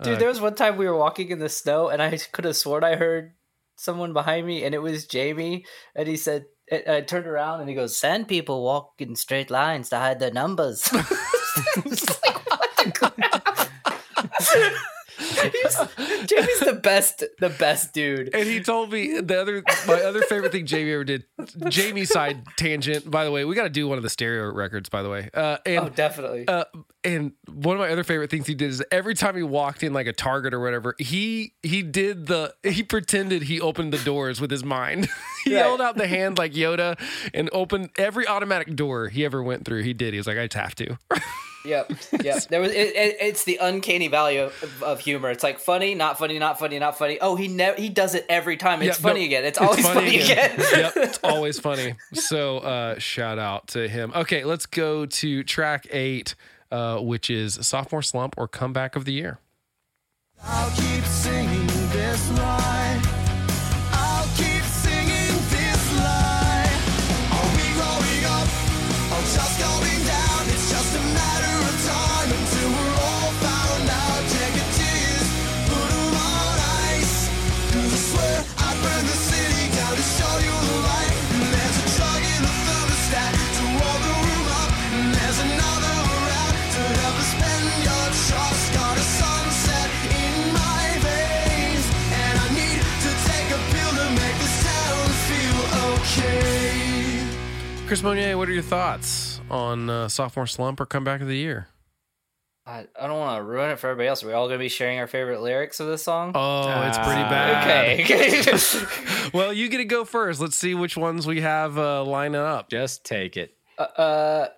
uh, 0.00 0.04
Dude, 0.04 0.18
there 0.18 0.28
was 0.28 0.40
one 0.40 0.54
time 0.54 0.76
we 0.76 0.86
were 0.86 0.96
walking 0.96 1.30
in 1.30 1.38
the 1.38 1.48
snow, 1.48 1.88
and 1.88 2.02
I 2.02 2.16
could 2.32 2.44
have 2.44 2.56
sworn 2.56 2.84
I 2.84 2.96
heard 2.96 3.32
someone 3.76 4.12
behind 4.12 4.46
me, 4.46 4.64
and 4.64 4.74
it 4.74 4.78
was 4.82 5.06
Jamie. 5.06 5.64
And 5.94 6.08
he 6.08 6.16
said, 6.16 6.46
I 6.70 6.96
I 6.96 7.00
turned 7.00 7.26
around, 7.26 7.60
and 7.60 7.68
he 7.68 7.74
goes, 7.74 7.96
"Sand 7.96 8.28
people 8.28 8.62
walk 8.64 8.94
in 8.98 9.14
straight 9.16 9.50
lines 9.50 9.88
to 9.90 9.98
hide 9.98 10.18
their 10.20 10.32
numbers." 10.32 10.90
Like, 11.58 12.46
what 12.46 12.70
the 12.76 12.92
crap? 12.94 13.68
He's- 15.52 15.76
Jamie's 16.26 16.60
the 16.60 16.78
best, 16.82 17.24
the 17.38 17.48
best 17.50 17.92
dude. 17.92 18.34
and 18.34 18.48
he 18.48 18.60
told 18.60 18.92
me 18.92 19.20
the 19.20 19.40
other 19.40 19.62
my 19.86 20.00
other 20.02 20.22
favorite 20.22 20.52
thing 20.52 20.66
Jamie 20.66 20.92
ever 20.92 21.04
did. 21.04 21.24
Jamie 21.68 22.04
side 22.04 22.44
tangent. 22.56 23.10
By 23.10 23.24
the 23.24 23.30
way, 23.30 23.44
we 23.44 23.54
got 23.54 23.64
to 23.64 23.70
do 23.70 23.86
one 23.88 23.98
of 23.98 24.02
the 24.02 24.10
stereo 24.10 24.52
records. 24.52 24.88
By 24.88 25.02
the 25.02 25.10
way, 25.10 25.30
uh, 25.34 25.58
and 25.66 25.78
Oh, 25.86 25.88
definitely. 25.88 26.46
Uh, 26.48 26.64
and 27.04 27.32
one 27.46 27.76
of 27.76 27.80
my 27.80 27.90
other 27.90 28.04
favorite 28.04 28.30
things 28.30 28.46
he 28.46 28.54
did 28.54 28.70
is 28.70 28.82
every 28.90 29.14
time 29.14 29.36
he 29.36 29.42
walked 29.42 29.82
in 29.82 29.92
like 29.92 30.06
a 30.06 30.12
Target 30.12 30.52
or 30.52 30.60
whatever, 30.60 30.94
he 30.98 31.52
he 31.62 31.82
did 31.82 32.26
the 32.26 32.54
he 32.64 32.82
pretended 32.82 33.42
he 33.42 33.60
opened 33.60 33.92
the 33.92 33.98
doors 34.04 34.40
with 34.40 34.50
his 34.50 34.64
mind. 34.64 35.08
he 35.44 35.54
Right. 35.54 35.62
held 35.62 35.80
out 35.80 35.96
the 35.96 36.06
hand 36.08 36.36
like 36.38 36.52
Yoda 36.52 36.98
and 37.32 37.48
opened 37.52 37.90
every 37.98 38.26
automatic 38.26 38.74
door 38.76 39.08
he 39.08 39.24
ever 39.24 39.42
went 39.42 39.64
through. 39.64 39.82
He 39.82 39.92
did. 39.94 40.12
He 40.12 40.18
was 40.18 40.26
like, 40.26 40.38
I 40.38 40.46
just 40.46 40.54
have 40.54 40.74
to. 40.76 40.98
Yep, 41.68 41.92
yep. 42.22 42.42
There 42.48 42.60
was 42.60 42.72
it, 42.72 42.96
it, 42.96 43.16
it's 43.20 43.44
the 43.44 43.58
uncanny 43.60 44.08
value 44.08 44.44
of, 44.44 44.82
of 44.82 45.00
humor. 45.00 45.30
It's 45.30 45.42
like 45.42 45.58
funny, 45.58 45.94
not 45.94 46.18
funny, 46.18 46.38
not 46.38 46.58
funny, 46.58 46.78
not 46.78 46.96
funny. 46.96 47.18
Oh, 47.20 47.36
he 47.36 47.48
never 47.48 47.78
he 47.80 47.90
does 47.90 48.14
it 48.14 48.24
every 48.28 48.56
time. 48.56 48.80
It's 48.80 48.98
Yeah, 48.98 49.02
no, 49.06 49.08
funny 49.10 49.24
again. 49.26 49.44
It's 49.44 49.58
always 49.58 49.86
funny, 49.86 50.20
again. 50.20 50.54
yep, 50.72 50.92
it's 50.96 51.18
always 51.22 51.60
funny. 51.60 51.94
So 52.14 52.58
uh, 52.58 52.98
shout 52.98 53.38
out 53.38 53.68
to 53.68 53.86
him. 53.88 54.12
Okay, 54.14 54.44
let's 54.44 54.66
go 54.66 55.04
to 55.04 55.42
track 55.44 55.86
eight, 55.90 56.34
uh, 56.72 56.98
which 56.98 57.28
is 57.28 57.58
sophomore 57.66 58.02
slump 58.02 58.34
or 58.38 58.48
comeback 58.48 58.96
of 58.96 59.04
the 59.04 59.12
year. 59.12 59.38
I'll 60.42 60.70
keep 60.70 61.04
singing 61.04 61.66
this 61.66 62.30
lie. 62.38 62.87
Chris 97.88 98.02
Monier, 98.02 98.36
what 98.36 98.50
are 98.50 98.52
your 98.52 98.62
thoughts 98.62 99.40
on 99.50 99.88
uh, 99.88 100.08
sophomore 100.08 100.46
slump 100.46 100.78
or 100.78 100.84
comeback 100.84 101.22
of 101.22 101.26
the 101.26 101.36
year? 101.36 101.68
I, 102.66 102.86
I 103.00 103.06
don't 103.06 103.18
want 103.18 103.38
to 103.38 103.42
ruin 103.42 103.70
it 103.70 103.78
for 103.78 103.86
everybody 103.88 104.08
else. 104.08 104.22
Are 104.22 104.26
we 104.26 104.34
all 104.34 104.46
going 104.46 104.58
to 104.58 104.62
be 104.62 104.68
sharing 104.68 104.98
our 104.98 105.06
favorite 105.06 105.40
lyrics 105.40 105.80
of 105.80 105.86
this 105.86 106.02
song? 106.02 106.32
Oh, 106.34 106.82
it's 106.86 106.98
pretty 106.98 107.22
Ah, 107.22 107.30
bad. 107.30 108.00
okay. 108.00 108.04
okay. 108.42 109.28
Well, 109.34 109.54
you 109.54 109.70
get 109.70 109.78
to 109.78 109.86
go 109.86 110.04
first. 110.04 110.38
Let's 110.38 110.58
see 110.58 110.74
which 110.74 110.98
ones 110.98 111.26
we 111.26 111.40
have 111.40 111.78
uh, 111.78 112.04
lining 112.04 112.40
up. 112.42 112.68
Just 112.68 113.04
take 113.06 113.38
it. 113.38 113.54
uh, 113.78 114.48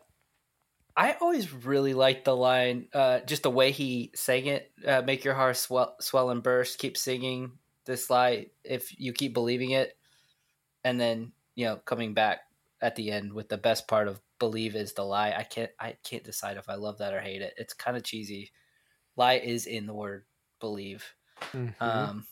I 0.97 1.13
always 1.21 1.53
really 1.53 1.95
liked 1.95 2.25
the 2.25 2.35
line, 2.37 2.89
uh, 2.93 3.21
just 3.21 3.45
the 3.45 3.51
way 3.51 3.71
he 3.71 4.11
sang 4.17 4.47
it. 4.47 4.73
Uh, 4.85 5.03
Make 5.03 5.25
your 5.25 5.35
heart 5.35 5.57
swell, 5.57 5.95
swell 6.01 6.31
and 6.31 6.43
burst. 6.43 6.79
Keep 6.81 6.97
singing 6.97 7.53
this 7.85 8.11
lie 8.11 8.47
if 8.65 8.99
you 9.01 9.13
keep 9.13 9.35
believing 9.35 9.71
it, 9.71 9.97
and 10.83 11.01
then 11.01 11.31
you 11.55 11.67
know 11.67 11.77
coming 11.77 12.13
back 12.13 12.41
at 12.83 12.97
the 12.97 13.11
end 13.11 13.33
with 13.33 13.49
the 13.49 13.59
best 13.59 13.89
part 13.89 14.09
of 14.09 14.21
believe 14.39 14.75
is 14.75 14.93
the 14.93 15.05
lie. 15.05 15.35
I 15.37 15.43
can't 15.43 15.71
I 15.79 15.97
can't 16.05 16.25
decide 16.25 16.57
if 16.57 16.69
I 16.69 16.75
love 16.75 16.99
that 16.99 17.15
or 17.15 17.21
hate 17.21 17.43
it. 17.43 17.55
It's 17.57 17.75
kind 17.75 17.97
of 17.97 18.03
cheesy. 18.03 18.51
Lie 19.17 19.35
is 19.35 19.67
in 19.67 19.87
the 19.87 19.95
word 19.95 20.25
believe. 20.61 21.05
Mm-hmm. 21.53 21.83
Um, 21.83 22.27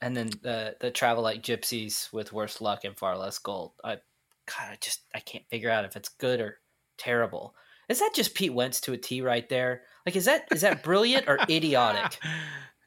and 0.00 0.16
then 0.16 0.30
the 0.42 0.76
the 0.80 0.90
travel 0.90 1.22
like 1.22 1.42
gypsies 1.42 2.12
with 2.12 2.32
worse 2.32 2.60
luck 2.60 2.84
and 2.84 2.96
far 2.96 3.16
less 3.16 3.38
gold. 3.38 3.72
I 3.82 3.98
kind 4.46 4.72
of 4.72 4.80
just 4.80 5.02
I 5.14 5.20
can't 5.20 5.48
figure 5.48 5.70
out 5.70 5.84
if 5.84 5.96
it's 5.96 6.08
good 6.08 6.40
or 6.40 6.58
terrible. 6.98 7.54
Is 7.88 8.00
that 8.00 8.12
just 8.14 8.34
Pete 8.34 8.54
Wentz 8.54 8.80
to 8.82 8.92
a 8.92 8.96
T 8.96 9.20
right 9.20 9.48
there? 9.48 9.82
Like, 10.06 10.16
is 10.16 10.24
that 10.24 10.46
is 10.52 10.62
that 10.62 10.82
brilliant 10.82 11.28
or 11.28 11.38
idiotic? 11.48 12.18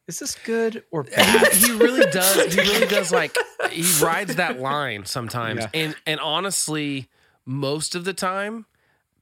Is 0.07 0.19
this 0.19 0.35
good 0.45 0.83
or 0.91 1.03
bad? 1.03 1.53
he 1.53 1.71
really 1.73 2.09
does. 2.11 2.53
He 2.53 2.61
really 2.61 2.87
does. 2.87 3.11
Like 3.11 3.35
he 3.71 3.83
rides 4.03 4.35
that 4.35 4.59
line 4.59 5.05
sometimes, 5.05 5.61
Yeah. 5.61 5.69
and 5.81 5.95
and 6.05 6.19
honestly, 6.19 7.09
most 7.45 7.93
of 7.95 8.05
the 8.05 8.13
time, 8.13 8.65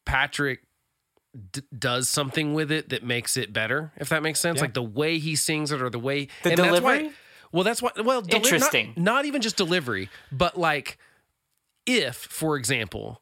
Patrick 0.06 0.62
d- 1.52 1.62
does 1.78 2.08
something 2.08 2.54
with 2.54 2.72
it 2.72 2.90
that 2.90 3.04
makes 3.04 3.36
it 3.38 3.52
better. 3.52 3.92
If 3.98 4.10
that 4.10 4.22
makes 4.24 4.40
sense, 4.40 4.58
Yeah. 4.58 4.62
like 4.64 4.74
the 4.76 4.84
way 4.84 5.18
he 5.18 5.36
sings 5.36 5.72
it 5.72 5.82
or 5.82 5.90
the 5.90 6.00
way 6.00 6.28
The 6.44 6.52
and 6.52 6.60
that's 6.60 6.82
why- 6.82 6.98
delivery? 6.98 7.16
well, 7.52 7.64
that's 7.64 7.82
why. 7.82 7.92
Well, 7.98 8.22
deli- 8.22 8.42
not- 8.42 8.52
Interesting. 8.54 8.94
Not, 8.96 9.26
even 9.26 9.42
just 9.42 9.58
delivery, 9.58 10.10
but 10.32 10.58
like 10.58 10.98
if, 11.88 12.16
for 12.16 12.58
example, 12.58 13.22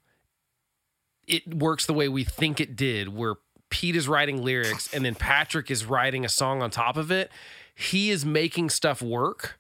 it 1.27 1.47
works 1.55 1.85
the 1.85 1.93
way 1.93 2.09
we 2.09 2.23
think 2.25 2.59
it 2.59 2.75
did, 2.75 3.07
where 3.09 3.35
Pete 3.73 3.95
is 3.95 4.07
writing 4.07 4.43
lyrics 4.43 4.87
and 4.93 5.03
then 5.03 5.15
Patrick 5.15 5.71
is 5.71 5.83
writing 5.83 6.23
a 6.23 6.29
song 6.29 6.61
on 6.61 6.69
top 6.69 6.95
of 6.95 7.09
it, 7.11 7.31
he 7.73 8.11
is 8.11 8.23
making 8.23 8.69
stuff 8.69 9.01
work 9.01 9.57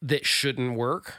that 0.00 0.24
shouldn't 0.24 0.76
work. 0.76 1.14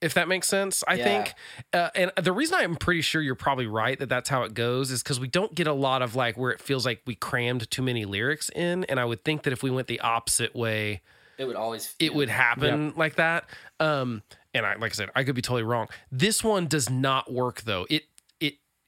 If 0.00 0.14
that 0.14 0.26
makes 0.26 0.48
sense, 0.48 0.82
I 0.88 0.94
Yeah. 0.94 1.04
think. 1.04 1.34
Uh, 1.74 1.90
and 1.94 2.10
the 2.16 2.32
reason 2.32 2.56
I'm 2.58 2.74
pretty 2.76 3.02
sure 3.02 3.20
you're 3.20 3.34
probably 3.34 3.66
right 3.66 3.98
that 3.98 4.08
that's 4.08 4.30
how 4.30 4.44
it 4.44 4.54
goes 4.54 4.90
is 4.90 5.02
because 5.02 5.20
we 5.20 5.28
don't 5.28 5.54
get 5.54 5.66
a 5.66 5.74
lot 5.74 6.00
of 6.00 6.16
like 6.16 6.38
where 6.38 6.50
it 6.50 6.60
feels 6.62 6.86
like 6.86 7.02
we 7.04 7.14
crammed 7.14 7.70
too 7.70 7.82
many 7.82 8.06
lyrics 8.06 8.48
in. 8.56 8.84
And 8.84 8.98
I 8.98 9.04
would 9.04 9.22
think 9.22 9.42
that 9.42 9.52
if 9.52 9.62
we 9.62 9.70
went 9.70 9.88
the 9.88 10.00
opposite 10.00 10.56
way, 10.56 11.02
It 11.36 11.44
would 11.44 11.56
always 11.56 11.94
it 11.98 12.14
would 12.14 12.30
happen 12.30 12.94
like 12.96 13.16
that. 13.16 13.44
Um, 13.78 14.22
and 14.54 14.64
I, 14.64 14.74
like 14.76 14.92
I 14.92 14.94
said, 14.94 15.10
I 15.14 15.22
could 15.22 15.34
be 15.34 15.42
totally 15.42 15.62
wrong. 15.64 15.88
This 16.10 16.42
one 16.42 16.66
does 16.66 16.88
not 16.88 17.30
work 17.30 17.60
though. 17.62 17.86
It 17.90 18.04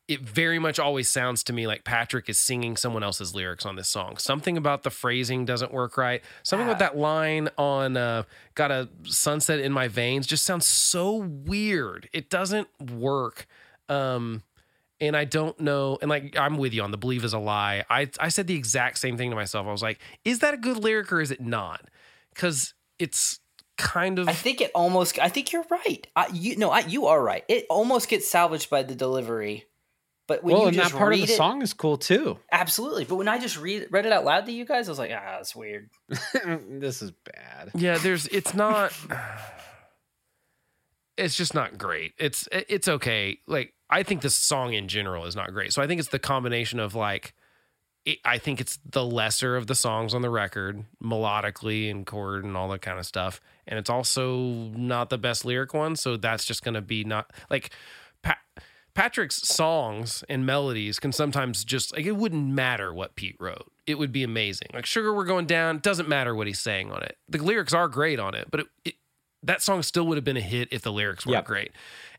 it 0.09 0.21
very 0.21 0.59
much 0.59 0.79
always 0.79 1.09
sounds 1.09 1.45
to 1.45 1.53
me 1.53 1.67
like 1.67 1.85
Patrick 1.85 2.29
is 2.29 2.39
singing 2.39 2.77
someone 2.77 3.03
else's 3.03 3.35
lyrics 3.35 3.65
on 3.65 3.77
this 3.77 3.89
song. 3.89 4.17
Something 4.17 4.57
about 4.57 4.83
the 4.83 4.91
phrasing 4.91 5.45
doesn't 5.45 5.73
work 5.73 5.97
right. 5.97 6.23
Something 6.43 6.67
about 6.67 6.81
that 6.81 6.97
line 6.97 7.49
on 7.57 7.97
uh, 7.97 8.25
"Got 8.55 8.71
a 8.71 8.89
sunset 9.05 9.61
in 9.61 9.73
my 9.73 9.89
veins" 9.89 10.27
just 10.27 10.45
sounds 10.45 10.67
so 10.67 11.17
weird. 11.17 12.09
It 12.13 12.31
doesn't 12.31 12.69
work. 12.91 13.47
Um, 13.89 14.43
and 15.01 15.17
I 15.17 15.25
don't 15.25 15.59
know. 15.59 15.99
And 16.01 16.09
like, 16.09 16.37
I'm 16.39 16.57
with 16.57 16.73
you 16.73 16.83
on 16.83 16.93
the 16.93 16.99
believe 16.99 17.25
is 17.25 17.33
a 17.33 17.39
lie. 17.39 17.85
I 17.89 18.09
I 18.21 18.29
said 18.29 18.47
the 18.47 18.57
exact 18.57 18.99
same 18.99 19.17
thing 19.17 19.31
to 19.31 19.37
myself. 19.37 19.67
I 19.67 19.73
was 19.73 19.83
like, 19.83 20.01
is 20.25 20.41
that 20.41 20.55
a 20.55 20.57
good 20.57 20.79
lyric 20.79 21.13
or 21.13 21.21
is 21.21 21.31
it 21.31 21.41
not? 21.41 21.89
Because 22.35 22.75
it's 22.99 23.41
kind 23.77 24.19
of 24.19 24.29
I 24.29 24.33
think 24.33 24.61
it 24.61 24.71
almost. 24.75 25.19
I 25.19 25.29
think 25.29 25.53
you're 25.53 25.67
right. 25.71 26.07
I, 26.15 26.29
you 26.33 26.57
no, 26.57 26.71
I, 26.71 26.81
you 26.81 27.07
are 27.07 27.23
right. 27.23 27.45
It 27.49 27.67
almost 27.69 28.09
gets 28.09 28.29
salvaged 28.29 28.71
by 28.71 28.83
the 28.83 28.95
delivery, 28.95 29.67
but 30.33 30.45
when 30.45 30.55
well, 30.55 30.63
you 30.63 30.69
and 30.69 30.79
that 30.79 30.93
part 30.93 31.11
read 31.11 31.23
of 31.23 31.29
the 31.29 31.35
it, 31.35 31.37
song 31.37 31.63
is 31.63 31.75
cool 31.75 31.97
too. 31.99 32.39
absolutely. 32.51 33.05
But 33.05 33.17
when 33.17 33.29
I 33.29 33.39
just 33.39 33.59
read 33.59 33.89
read 33.91 34.07
it 34.07 34.13
out 34.13 34.25
loud 34.25 34.47
to 34.47 34.53
you 34.53 34.65
guys, 34.65 34.89
I 34.89 34.93
was 34.93 34.99
like, 34.99 35.11
ah, 35.15 35.37
that's 35.37 35.55
weird. 35.55 35.91
this 36.69 37.03
is 37.03 37.11
bad. 37.11 37.71
yeah. 37.75 37.99
There's 37.99 38.27
it's 38.29 38.55
not. 38.55 38.93
It's 41.19 41.37
just 41.37 41.55
not 41.55 41.77
great. 41.77 42.15
It's 42.19 42.49
it's 42.51 42.89
okay. 42.89 43.39
Like 43.47 43.75
I 43.91 44.03
think 44.03 44.23
this 44.23 44.35
song 44.35 44.73
in 44.73 44.89
general 44.89 45.27
is 45.27 45.37
not 45.37 45.53
great. 45.53 45.73
So 45.73 45.83
I 45.83 45.87
think 45.87 46.01
it's 46.01 46.09
the 46.09 46.19
combination 46.19 46.81
of 46.81 46.95
like. 46.95 47.35
It, 48.05 48.19
I 48.25 48.39
think 48.39 48.61
it's 48.61 48.81
the 48.85 49.05
lesser 49.05 49.55
of 49.57 49.69
the 49.69 49.77
songs 49.77 50.13
on 50.15 50.23
the 50.23 50.31
record, 50.31 50.85
melodically 51.05 51.89
and 51.89 52.05
chord 52.05 52.45
and 52.45 52.57
all 52.57 52.69
that 52.71 52.81
kind 52.83 52.99
of 52.99 53.07
stuff. 53.07 53.41
And 53.69 53.79
it's 53.79 53.91
also 53.91 54.39
not 54.75 55.09
the 55.11 55.19
best 55.19 55.45
lyric 55.45 55.73
one. 55.75 55.95
So 55.95 56.17
that's 56.17 56.45
just 56.45 56.65
going 56.65 56.75
to 56.75 56.81
be 56.81 57.05
not 57.05 57.31
like 57.49 57.71
pa- 58.23 58.39
Patrick's 58.95 59.37
songs 59.49 60.23
and 60.29 60.45
melodies 60.45 60.99
can 60.99 61.13
sometimes 61.13 61.65
just 61.65 61.95
like 61.97 62.05
it 62.05 62.13
wouldn't 62.17 62.47
matter 62.49 62.93
what 62.93 63.15
Pete 63.17 63.37
wrote. 63.41 63.73
It 63.87 63.97
would 63.99 64.13
be 64.13 64.23
amazing. 64.23 64.69
Like 64.75 64.87
Sugar 64.87 65.15
We're 65.15 65.25
Going 65.25 65.47
Down 65.47 65.79
doesn't 65.79 66.09
matter 66.09 66.35
what 66.35 66.47
he's 66.47 66.61
saying 66.61 66.93
on 66.93 67.03
it. 67.03 67.17
The 67.29 67.39
lyrics 67.39 67.73
are 67.73 67.89
great 67.89 68.21
on 68.21 68.35
it, 68.35 68.49
but 68.51 68.61
it, 68.61 68.67
it, 68.85 68.95
that 69.43 69.63
song 69.63 69.83
still 69.83 70.07
would 70.07 70.17
have 70.19 70.25
been 70.25 70.37
a 70.37 70.41
hit 70.43 70.69
if 70.73 70.83
the 70.83 70.93
lyrics 70.93 71.25
weren't 71.27 71.37
Yep. 71.39 71.45
great. 71.47 71.73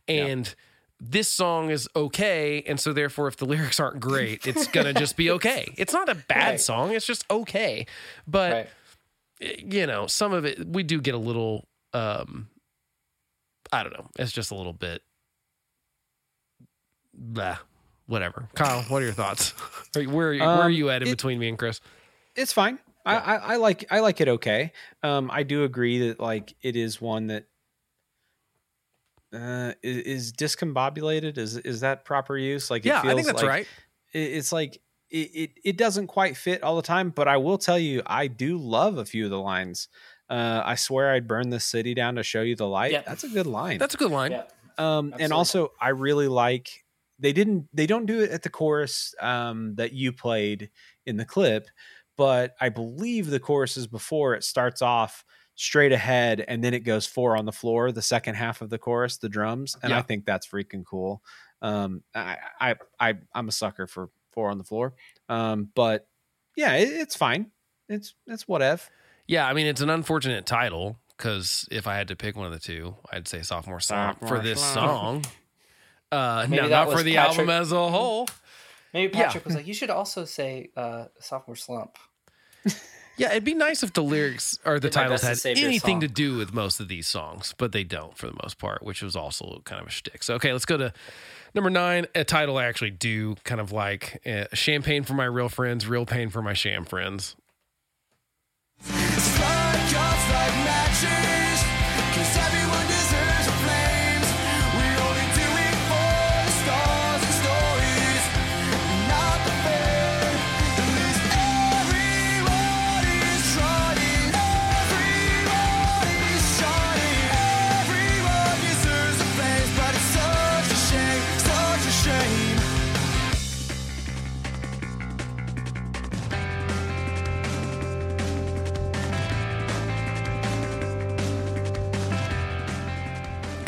And 0.08 0.54
this 1.00 1.28
song 1.30 1.70
is 1.70 1.88
okay, 1.96 2.64
and 2.68 2.80
so 2.80 2.92
therefore, 2.92 3.28
if 3.28 3.38
the 3.38 3.46
lyrics 3.54 3.80
aren't 3.80 4.00
great, 4.00 4.46
it's 4.48 4.68
gonna 4.68 4.94
just 4.94 5.16
be 5.16 5.30
okay. 5.32 5.74
It's 5.78 5.94
not 5.94 6.10
a 6.10 6.16
bad 6.16 6.50
Right. 6.52 6.60
song; 6.60 6.92
it's 6.92 7.06
just 7.06 7.26
okay. 7.30 7.86
But 8.28 8.68
Right. 9.42 9.60
you 9.64 9.86
know, 9.86 10.08
some 10.08 10.34
of 10.34 10.44
it 10.46 10.66
we 10.68 10.82
do 10.84 11.00
get 11.02 11.14
a 11.14 11.18
little. 11.20 11.68
um 11.94 12.48
I 13.72 13.84
don't 13.84 13.94
know. 13.94 14.08
It's 14.20 14.32
just 14.32 14.52
a 14.52 14.56
little 14.56 14.74
bit. 14.74 15.02
Blah. 17.14 17.58
Whatever. 18.08 18.50
Kyle, 18.56 18.82
what 18.84 19.02
are 19.02 19.06
your 19.06 19.14
thoughts? 19.14 19.54
Are 19.96 20.02
you- 20.04 20.10
Where 20.10 20.28
are 20.30 20.34
you, 20.34 20.40
where 20.42 20.50
are 20.50 20.64
Um, 20.66 20.72
you 20.72 20.90
at 20.90 21.02
in 21.02 21.08
it- 21.08 21.12
between 21.12 21.40
me 21.40 21.48
and 21.50 21.58
Chris? 21.58 21.80
It's 22.36 22.52
fine. 22.54 22.80
I, 23.06 23.16
I, 23.18 23.36
I 23.36 23.56
like 23.58 23.86
I 23.92 24.00
like 24.00 24.22
it 24.22 24.28
okay. 24.30 24.72
Um, 25.04 25.30
I 25.32 25.44
do 25.44 25.64
agree 25.66 26.08
that 26.08 26.20
like 26.22 26.56
it 26.62 26.76
is 26.78 27.02
one 27.02 27.28
that 27.28 27.46
uh, 29.34 29.74
is, 29.82 29.98
is 29.98 30.34
discombobulated. 30.34 31.38
Is 31.38 31.58
is 31.58 31.82
that 31.82 32.06
proper 32.06 32.38
use? 32.38 32.70
Like, 32.72 32.86
it 32.86 32.90
Yeah, 32.90 33.02
I 33.04 33.14
think 33.14 33.26
that's 33.28 33.42
like- 33.42 33.50
right. 33.50 33.68
it- 34.14 34.20
it's 34.20 34.52
like 34.52 34.80
it, 35.10 35.30
it 35.34 35.52
it 35.66 35.78
doesn't 35.78 36.08
quite 36.08 36.38
fit 36.38 36.64
all 36.64 36.76
the 36.76 36.82
time 36.82 37.12
but 37.12 37.28
i 37.28 37.38
will 37.38 37.60
tell 37.60 37.78
you 37.78 38.02
i 38.08 38.26
do 38.26 38.58
love 38.58 38.98
a 38.98 39.06
few 39.06 39.26
of 39.26 39.30
the 39.30 39.40
lines 39.40 39.88
uh 40.28 40.64
i 40.66 40.74
swear 40.74 41.12
i'd 41.12 41.28
burn 41.28 41.52
this 41.52 41.66
city 41.66 41.94
down 41.94 42.16
to 42.16 42.24
show 42.24 42.42
you 42.42 42.56
the 42.56 42.68
light 42.68 42.94
Yep. 42.94 43.06
that's 43.06 43.24
a 43.24 43.28
good 43.30 43.46
line 43.46 43.78
That's 43.78 43.94
a 43.94 43.98
good 43.98 44.10
line. 44.10 44.32
Yeah. 44.32 44.40
um 44.80 45.14
absolutely. 45.14 45.24
and 45.26 45.34
also 45.34 45.72
i 45.80 45.90
really 45.90 46.28
like 46.28 46.83
they 47.20 47.34
didn't 47.34 47.68
they 47.74 47.86
don't 47.86 48.06
do 48.06 48.22
it 48.22 48.32
at 48.32 48.44
the 48.44 48.50
chorus 48.50 49.14
um 49.20 49.76
that 49.76 49.94
you 49.94 50.12
played 50.12 50.70
in 51.06 51.18
the 51.18 51.26
clip 51.26 51.68
but 52.18 52.56
i 52.60 52.70
believe 52.70 53.30
the 53.30 53.40
chorus 53.40 53.78
is 53.78 53.88
before 53.88 54.34
it 54.34 54.44
starts 54.44 54.82
off 54.82 55.24
straight 55.56 55.92
ahead 55.92 56.44
and 56.48 56.64
then 56.64 56.74
it 56.74 56.80
goes 56.80 57.06
four 57.06 57.38
on 57.38 57.46
the 57.46 57.52
floor 57.52 57.92
the 57.92 58.02
second 58.02 58.36
half 58.36 58.62
of 58.62 58.70
the 58.70 58.78
chorus 58.80 59.18
the 59.18 59.30
drums 59.30 59.78
and 59.84 59.94
i 59.94 60.02
think 60.02 60.26
that's 60.26 60.48
freaking 60.48 60.84
cool 60.84 61.22
um 61.62 62.02
i 62.16 62.38
i, 62.60 62.76
I 63.00 63.14
i'm 63.36 63.48
a 63.48 63.52
sucker 63.52 63.86
for 63.86 64.10
four 64.32 64.50
on 64.50 64.58
the 64.58 64.64
floor 64.64 64.94
um 65.30 65.70
but 65.76 66.08
yeah 66.56 66.74
it, 66.74 66.90
it's 66.90 67.16
fine 67.16 67.52
it's 67.90 68.16
it's 68.28 68.48
whatever 68.48 68.82
Yeah, 69.28 69.48
I 69.48 69.54
mean 69.54 69.68
it's 69.68 69.82
an 69.82 69.90
unfortunate 69.90 70.46
title 70.46 71.00
because 71.18 71.68
if 71.72 71.88
I 71.88 71.96
had 71.96 72.10
to 72.10 72.16
pick 72.16 72.36
one 72.36 72.46
of 72.46 72.52
the 72.52 72.60
two, 72.60 72.96
I'd 73.12 73.28
say 73.28 73.42
sophomore 73.42 73.80
slump 73.80 74.20
for 74.28 74.40
this 74.40 74.60
slump. 74.60 75.24
song. 75.24 75.34
Uh, 76.14 76.46
Maybe 76.50 76.62
no, 76.62 76.68
not 76.68 76.92
for 76.92 77.04
the 77.04 77.16
Patrick- 77.16 77.40
album 77.40 77.50
as 77.50 77.72
a 77.72 77.90
whole. 77.90 78.28
Maybe 78.94 79.18
Yeah. 79.18 79.26
Patrick 79.26 79.46
was 79.46 79.56
like, 79.56 79.66
you 79.68 79.74
should 79.74 79.90
also 79.90 80.24
say 80.26 80.70
uh, 80.78 81.06
sophomore 81.20 81.56
slump. 81.56 81.98
Yeah, 83.16 83.30
it'd 83.30 83.44
be 83.44 83.54
nice 83.54 83.84
if 83.84 83.94
the 83.94 84.02
lyrics 84.02 84.58
or 84.66 84.80
the 84.80 84.90
titles 84.90 85.22
best 85.22 85.44
to 85.44 85.50
had 85.50 85.60
anything 85.60 86.00
to 86.00 86.08
do 86.08 86.36
with 86.36 86.52
most 86.52 86.80
of 86.80 86.88
these 86.88 87.06
songs, 87.06 87.54
but 87.60 87.72
they 87.72 87.84
don't 87.84 88.18
for 88.18 88.26
the 88.26 88.36
most 88.42 88.58
part, 88.58 88.82
which 88.82 89.04
was 89.04 89.16
also 89.16 89.62
kind 89.66 89.80
of 89.80 89.86
a 89.88 89.92
shtick. 89.92 90.24
So, 90.24 90.34
okay, 90.34 90.52
let's 90.52 90.66
go 90.66 90.78
to 90.78 90.92
number 91.54 91.70
nine. 91.70 92.08
A 92.16 92.24
title 92.24 92.58
I 92.58 92.66
actually 92.66 92.90
do 92.90 93.36
kind 93.44 93.62
of 93.62 93.72
like 93.72 94.20
uh, 94.26 94.46
Champagne 94.54 95.04
for 95.04 95.14
My 95.14 95.26
Real 95.26 95.48
Friends, 95.48 95.86
Real 95.88 96.08
Pain 96.08 96.30
for 96.30 96.42
My 96.42 96.54
Sham 96.54 96.86
Friends. 96.86 97.36
Strike 98.82 99.96
off 99.96 100.34
like 100.34 100.64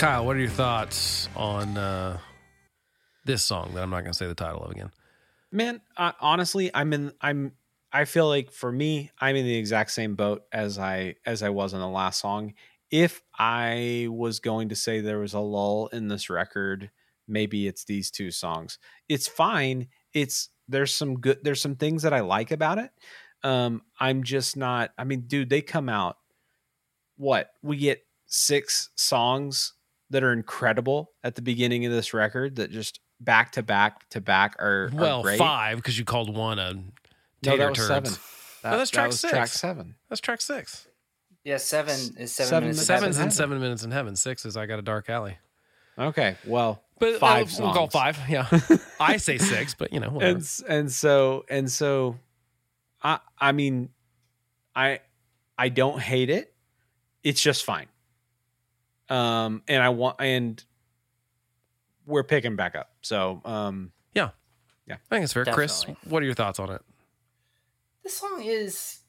Kyle, 0.06 0.24
what 0.24 0.36
are 0.36 0.40
your 0.40 0.50
thoughts 0.50 1.30
on 1.36 1.80
uh, 1.80 2.20
this 3.26 3.44
song 3.44 3.72
that 3.74 3.82
I'm 3.82 3.90
not 3.90 4.02
going 4.02 4.12
to 4.12 4.14
say 4.14 4.28
the 4.28 4.36
title 4.36 4.64
of 4.64 4.70
again? 4.70 4.92
man 5.52 5.82
uh, 5.98 6.12
honestly 6.20 6.70
i'm 6.76 6.94
in 6.94 7.12
i'm 7.22 7.54
i 7.92 8.06
feel 8.06 8.28
like 8.28 8.52
for 8.52 8.72
me 8.72 9.10
i'm 9.20 9.36
in 9.36 9.46
the 9.46 9.56
exact 9.56 9.90
same 9.90 10.14
boat 10.14 10.44
as 10.52 10.78
i 10.78 11.16
as 11.26 11.42
i 11.42 11.50
was 11.50 11.74
on 11.74 11.80
the 11.80 11.88
last 11.88 12.20
song. 12.20 12.54
If 12.92 13.24
i 13.40 14.06
was 14.12 14.40
going 14.40 14.70
to 14.70 14.76
say 14.76 15.00
there 15.00 15.18
was 15.18 15.34
a 15.34 15.40
lull 15.40 15.88
in 15.88 16.08
this 16.08 16.30
record 16.30 16.92
maybe 17.28 17.68
it's 17.68 17.86
these 17.86 18.12
two 18.12 18.30
songs. 18.30 18.78
It's 19.10 19.28
fine. 19.28 19.88
It's 20.14 20.50
there's 20.68 20.94
some 20.94 21.20
good 21.20 21.40
there's 21.42 21.62
some 21.62 21.78
things 21.78 22.04
that 22.04 22.14
i 22.14 22.20
like 22.20 22.52
about 22.52 22.78
it. 22.78 22.92
Um 23.42 23.82
i'm 24.00 24.22
just 24.22 24.56
not 24.56 24.92
i 25.00 25.04
mean 25.04 25.22
dude 25.22 25.50
they 25.50 25.62
come 25.62 25.90
out 25.90 26.18
what? 27.18 27.50
We 27.64 27.78
get 27.78 28.06
six 28.28 28.92
songs 28.96 29.74
that 30.16 30.24
are 30.24 30.32
incredible 30.34 31.12
at 31.24 31.36
the 31.36 31.42
beginning 31.42 31.86
of 31.86 31.92
this 31.92 32.14
record 32.14 32.56
that 32.56 32.72
just 32.72 33.00
back 33.20 33.52
to 33.52 33.62
back 33.62 34.08
to 34.10 34.22
back 34.22 34.56
are, 34.60 34.86
are 34.86 34.92
Well, 34.94 35.22
great. 35.22 35.38
five 35.38 35.76
because 35.78 36.00
you 36.00 36.06
called 36.06 36.36
one 36.36 36.58
a 36.58 36.74
No, 36.74 37.58
that 37.58 37.70
was 37.70 37.78
turds. 37.78 37.88
seven. 37.88 38.12
That, 38.64 38.78
that's 38.78 38.92
that 38.92 38.96
track 38.96 39.08
was 39.08 39.20
six. 39.20 39.32
Track 39.32 39.48
seven. 39.50 39.96
That's 40.10 40.22
track 40.22 40.42
six. 40.42 40.88
Yeah, 41.44 41.58
seven 41.58 41.94
is 41.94 42.34
seven, 42.34 42.50
Seven 42.50 42.64
minutes. 42.64 42.86
Seven 42.86 43.00
Seven's 43.14 43.20
in 43.20 43.32
seven 43.32 43.60
minutes 43.60 43.84
in 43.84 43.92
heaven. 43.92 44.16
Six 44.16 44.46
is 44.46 44.58
I 44.58 44.66
got 44.66 44.80
a 44.80 44.82
dark 44.82 45.10
alley. 45.10 45.38
Okay, 46.00 46.36
well, 46.48 46.82
But 47.00 47.20
five 47.20 47.48
uh, 47.54 47.64
we'll 47.64 47.74
call 47.74 47.88
five. 47.90 48.18
Yeah, 48.28 48.48
I 49.00 49.18
say 49.18 49.38
six, 49.38 49.74
but 49.76 49.94
you 49.94 50.00
know 50.00 50.10
whatever. 50.10 50.40
and 50.40 50.62
and 50.68 50.92
so 50.92 51.46
and 51.50 51.72
so, 51.72 52.18
I 53.04 53.20
I 53.38 53.52
mean, 53.52 53.90
I 54.76 55.00
I 55.58 55.70
don't 55.70 56.02
hate 56.02 56.30
it. 56.32 56.52
It's 57.24 57.42
just 57.42 57.64
fine. 57.64 57.86
Um, 59.10 59.62
and 59.68 59.84
I 59.84 59.90
want 59.90 60.20
and 60.20 60.64
we're 62.06 62.24
picking 62.24 62.56
back 62.56 62.76
up. 62.76 62.92
So, 63.02 63.42
um, 63.46 63.92
yeah, 64.14 64.30
yeah, 64.88 64.96
I 64.96 65.16
think 65.16 65.24
it's 65.24 65.34
fair. 65.34 65.46
Chris, 65.46 65.86
what 66.06 66.22
are 66.22 66.26
your 66.26 66.36
thoughts 66.36 66.60
on 66.60 66.70
it? 66.72 66.82
This 68.04 68.18
song 68.18 68.44
is, 68.44 69.00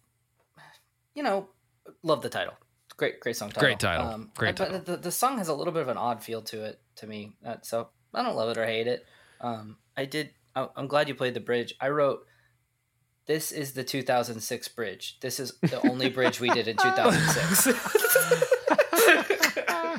you 1.15 1.23
know, 1.23 1.49
love 2.03 2.23
the 2.23 2.29
title. 2.29 2.55
Great, 2.97 3.21
great 3.21 3.37
song 3.37 3.51
title. 3.51 3.61
Great 3.61 3.79
title. 3.79 4.27
Great 4.35 4.57
but 4.57 4.65
title. 4.65 4.81
The, 4.81 4.97
the 4.97 5.13
song 5.13 5.37
has 5.39 5.49
a 5.49 5.55
little 5.55 5.73
bit 5.73 5.83
of 5.83 5.89
an 5.89 5.99
odd 5.99 6.23
feel 6.23 6.41
to 6.43 6.65
it 6.65 6.81
to 6.97 7.07
me. 7.07 7.33
Uh, 7.45 7.57
so 7.63 7.91
I 8.15 8.23
don't 8.23 8.37
love 8.37 8.49
it 8.51 8.59
or 8.59 8.65
hate 8.65 8.87
it. 8.87 9.05
Um, 9.41 9.77
I 9.97 10.07
did. 10.07 10.31
I, 10.55 10.69
I'm 10.77 10.87
glad 10.87 11.09
you 11.09 11.15
played 11.15 11.35
the 11.35 11.41
bridge. 11.41 11.75
I 11.81 11.91
wrote. 11.91 12.21
This 13.27 13.51
is 13.51 13.73
the 13.73 13.83
2006 13.83 14.69
bridge. 14.69 15.19
This 15.21 15.41
is 15.41 15.53
the 15.61 15.85
only 15.89 16.09
bridge 16.09 16.41
we 16.41 16.49
did 16.49 16.69
in 16.69 16.77
2006. 16.83 18.53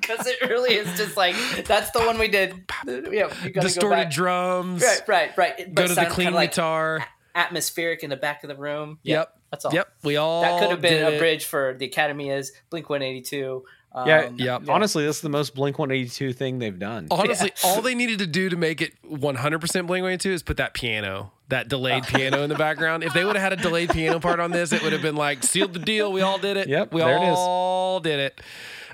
because 0.07 0.25
it 0.27 0.41
really 0.49 0.75
is 0.75 0.88
just 0.97 1.17
like 1.17 1.35
that's 1.65 1.91
the 1.91 1.99
one 1.99 2.17
we 2.17 2.27
did. 2.27 2.53
Yeah, 2.88 3.01
you 3.43 3.49
gotta 3.51 3.67
Distorted 3.67 3.81
go 3.81 3.89
back. 3.89 4.11
drums. 4.11 4.81
Right, 4.84 5.01
right, 5.07 5.38
right. 5.38 5.59
It- 5.59 5.73
Go 5.75 5.88
to 5.88 5.93
the 5.95 6.05
clean 6.05 6.34
like 6.34 6.51
guitar. 6.51 7.05
atmospheric 7.35 8.03
in 8.03 8.09
the 8.09 8.15
back 8.17 8.43
of 8.43 8.47
the 8.49 8.55
room. 8.55 8.99
Yep. 9.03 9.34
that's 9.51 9.65
all. 9.65 9.73
Yep. 9.73 9.88
We 10.03 10.17
all 10.17 10.41
That 10.41 10.59
could 10.59 10.71
have 10.71 10.81
been 10.81 10.93
did 10.93 11.03
a 11.03 11.15
it. 11.15 11.19
bridge 11.19 11.45
for 11.45 11.75
the 11.77 11.85
Academy 11.85 12.29
is 12.29 12.51
Blink 12.69 12.89
One 12.89 13.01
Eighty 13.01 13.21
Two. 13.21 13.65
Um, 13.93 14.07
Yeah, 14.07 14.29
yeah. 14.35 14.59
Honestly, 14.67 15.05
this 15.05 15.15
is 15.15 15.21
the 15.21 15.29
most 15.29 15.55
Blink 15.55 15.79
182 15.79 16.34
thing 16.34 16.59
they've 16.59 16.77
done. 16.77 17.07
Honestly, 17.09 17.51
all 17.63 17.81
they 17.81 17.95
needed 17.95 18.19
to 18.19 18.27
do 18.27 18.49
to 18.49 18.55
make 18.55 18.79
it 18.81 18.93
100% 19.03 19.59
Blink 19.88 20.03
182 20.03 20.31
is 20.34 20.43
put 20.43 20.57
that 20.57 20.73
piano, 20.75 21.31
that 21.47 21.67
delayed 21.67 22.03
Oh. 22.05 22.17
piano 22.17 22.43
in 22.43 22.49
the 22.49 22.55
background. 22.55 23.03
If 23.03 23.13
they 23.13 23.23
would 23.25 23.35
have 23.38 23.41
had 23.51 23.53
a 23.59 23.61
delayed 23.63 23.89
piano 23.89 24.19
part 24.19 24.39
on 24.39 24.51
this, 24.51 24.71
it 24.71 24.84
would 24.84 24.93
have 24.93 25.01
been 25.01 25.15
like 25.15 25.41
sealed 25.41 25.73
the 25.73 25.79
deal. 25.79 26.11
We 26.11 26.21
all 26.21 26.38
did 26.38 26.57
it. 26.57 26.67
Yep, 26.67 26.93
we 26.93 27.01
there 27.01 27.15
it 27.17 27.23
is. 27.23 27.35
all 27.38 27.99
did 28.01 28.19
it. 28.19 28.41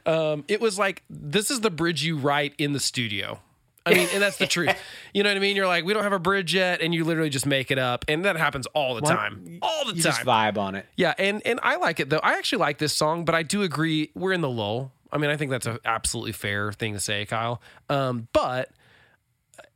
Um, 0.06 0.44
it 0.48 0.60
was 0.62 0.78
like 0.78 1.04
this 1.10 1.50
is 1.52 1.62
the 1.62 1.70
bridge 1.72 2.04
you 2.04 2.18
write 2.18 2.54
in 2.58 2.74
the 2.74 2.80
studio. 2.80 3.40
I 3.86 3.94
mean, 3.94 4.08
and 4.14 4.22
that's 4.22 4.38
the 4.38 4.48
truth. 4.48 4.76
You 5.14 5.22
know 5.22 5.30
what 5.30 5.38
I 5.38 5.40
mean? 5.42 5.56
You're 5.56 5.68
like, 5.68 5.86
we 5.86 5.94
don't 5.94 6.02
have 6.04 6.14
a 6.14 6.18
bridge 6.20 6.56
yet, 6.56 6.82
and 6.82 6.92
you 6.96 7.04
literally 7.04 7.30
just 7.30 7.46
make 7.46 7.70
it 7.70 7.78
up, 7.78 8.04
and 8.08 8.26
that 8.26 8.36
happens 8.36 8.66
all 8.68 8.96
the 8.96 9.02
What? 9.02 9.10
time, 9.12 9.60
all 9.62 9.86
the 9.86 9.94
You 9.96 10.02
time. 10.02 10.12
just 10.12 10.22
vibe 10.22 10.58
on 10.58 10.74
it. 10.74 10.88
Yeah, 10.98 11.14
and 11.20 11.46
and 11.46 11.60
I 11.62 11.76
like 11.76 12.00
it 12.00 12.10
though. 12.10 12.20
I 12.24 12.38
actually 12.40 12.58
like 12.60 12.80
this 12.80 12.94
song, 12.94 13.24
but 13.26 13.36
I 13.36 13.44
do 13.44 13.62
agree 13.62 14.10
we're 14.16 14.34
in 14.34 14.42
the 14.42 14.50
lull. 14.50 14.92
I 15.12 15.20
mean, 15.20 15.30
I 15.30 15.38
think 15.38 15.52
that's 15.52 15.68
an 15.68 15.78
absolutely 15.86 16.32
fair 16.32 16.72
thing 16.74 16.94
to 16.94 17.00
say, 17.00 17.26
Kyle. 17.28 17.62
Um, 17.90 18.28
but 18.34 18.72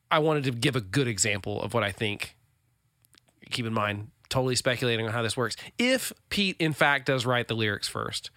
I 0.09 0.19
wanted 0.19 0.45
to 0.45 0.51
give 0.51 0.75
a 0.75 0.81
good 0.81 1.07
example 1.07 1.61
of 1.61 1.75
what 1.75 1.83
I 1.83 1.91
think. 1.91 2.35
Keep 3.51 3.67
in 3.67 3.73
mind, 3.73 4.09
totally 4.29 4.55
speculating 4.55 5.05
on 5.05 5.13
how 5.13 5.21
this 5.21 5.37
works. 5.37 5.55
If 5.77 6.11
Pete, 6.29 6.55
in 6.59 6.73
fact, 6.73 7.05
does 7.05 7.25
write 7.27 7.47
the 7.47 7.55
lyrics 7.55 7.87
first, 7.87 8.31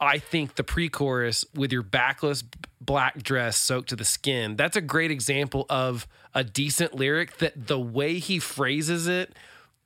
I 0.00 0.18
think 0.18 0.56
the 0.56 0.64
pre-chorus 0.64 1.44
with 1.54 1.72
your 1.72 1.82
backless 1.82 2.44
black 2.80 3.22
dress 3.22 3.56
soaked 3.56 3.88
to 3.90 3.96
the 3.96 4.04
skin, 4.04 4.56
that's 4.56 4.76
a 4.76 4.80
great 4.82 5.10
example 5.10 5.64
of 5.70 6.06
a 6.34 6.44
decent 6.44 6.94
lyric 6.94 7.38
that 7.38 7.66
the 7.66 7.80
way 7.80 8.18
he 8.18 8.38
phrases 8.38 9.06
it 9.06 9.34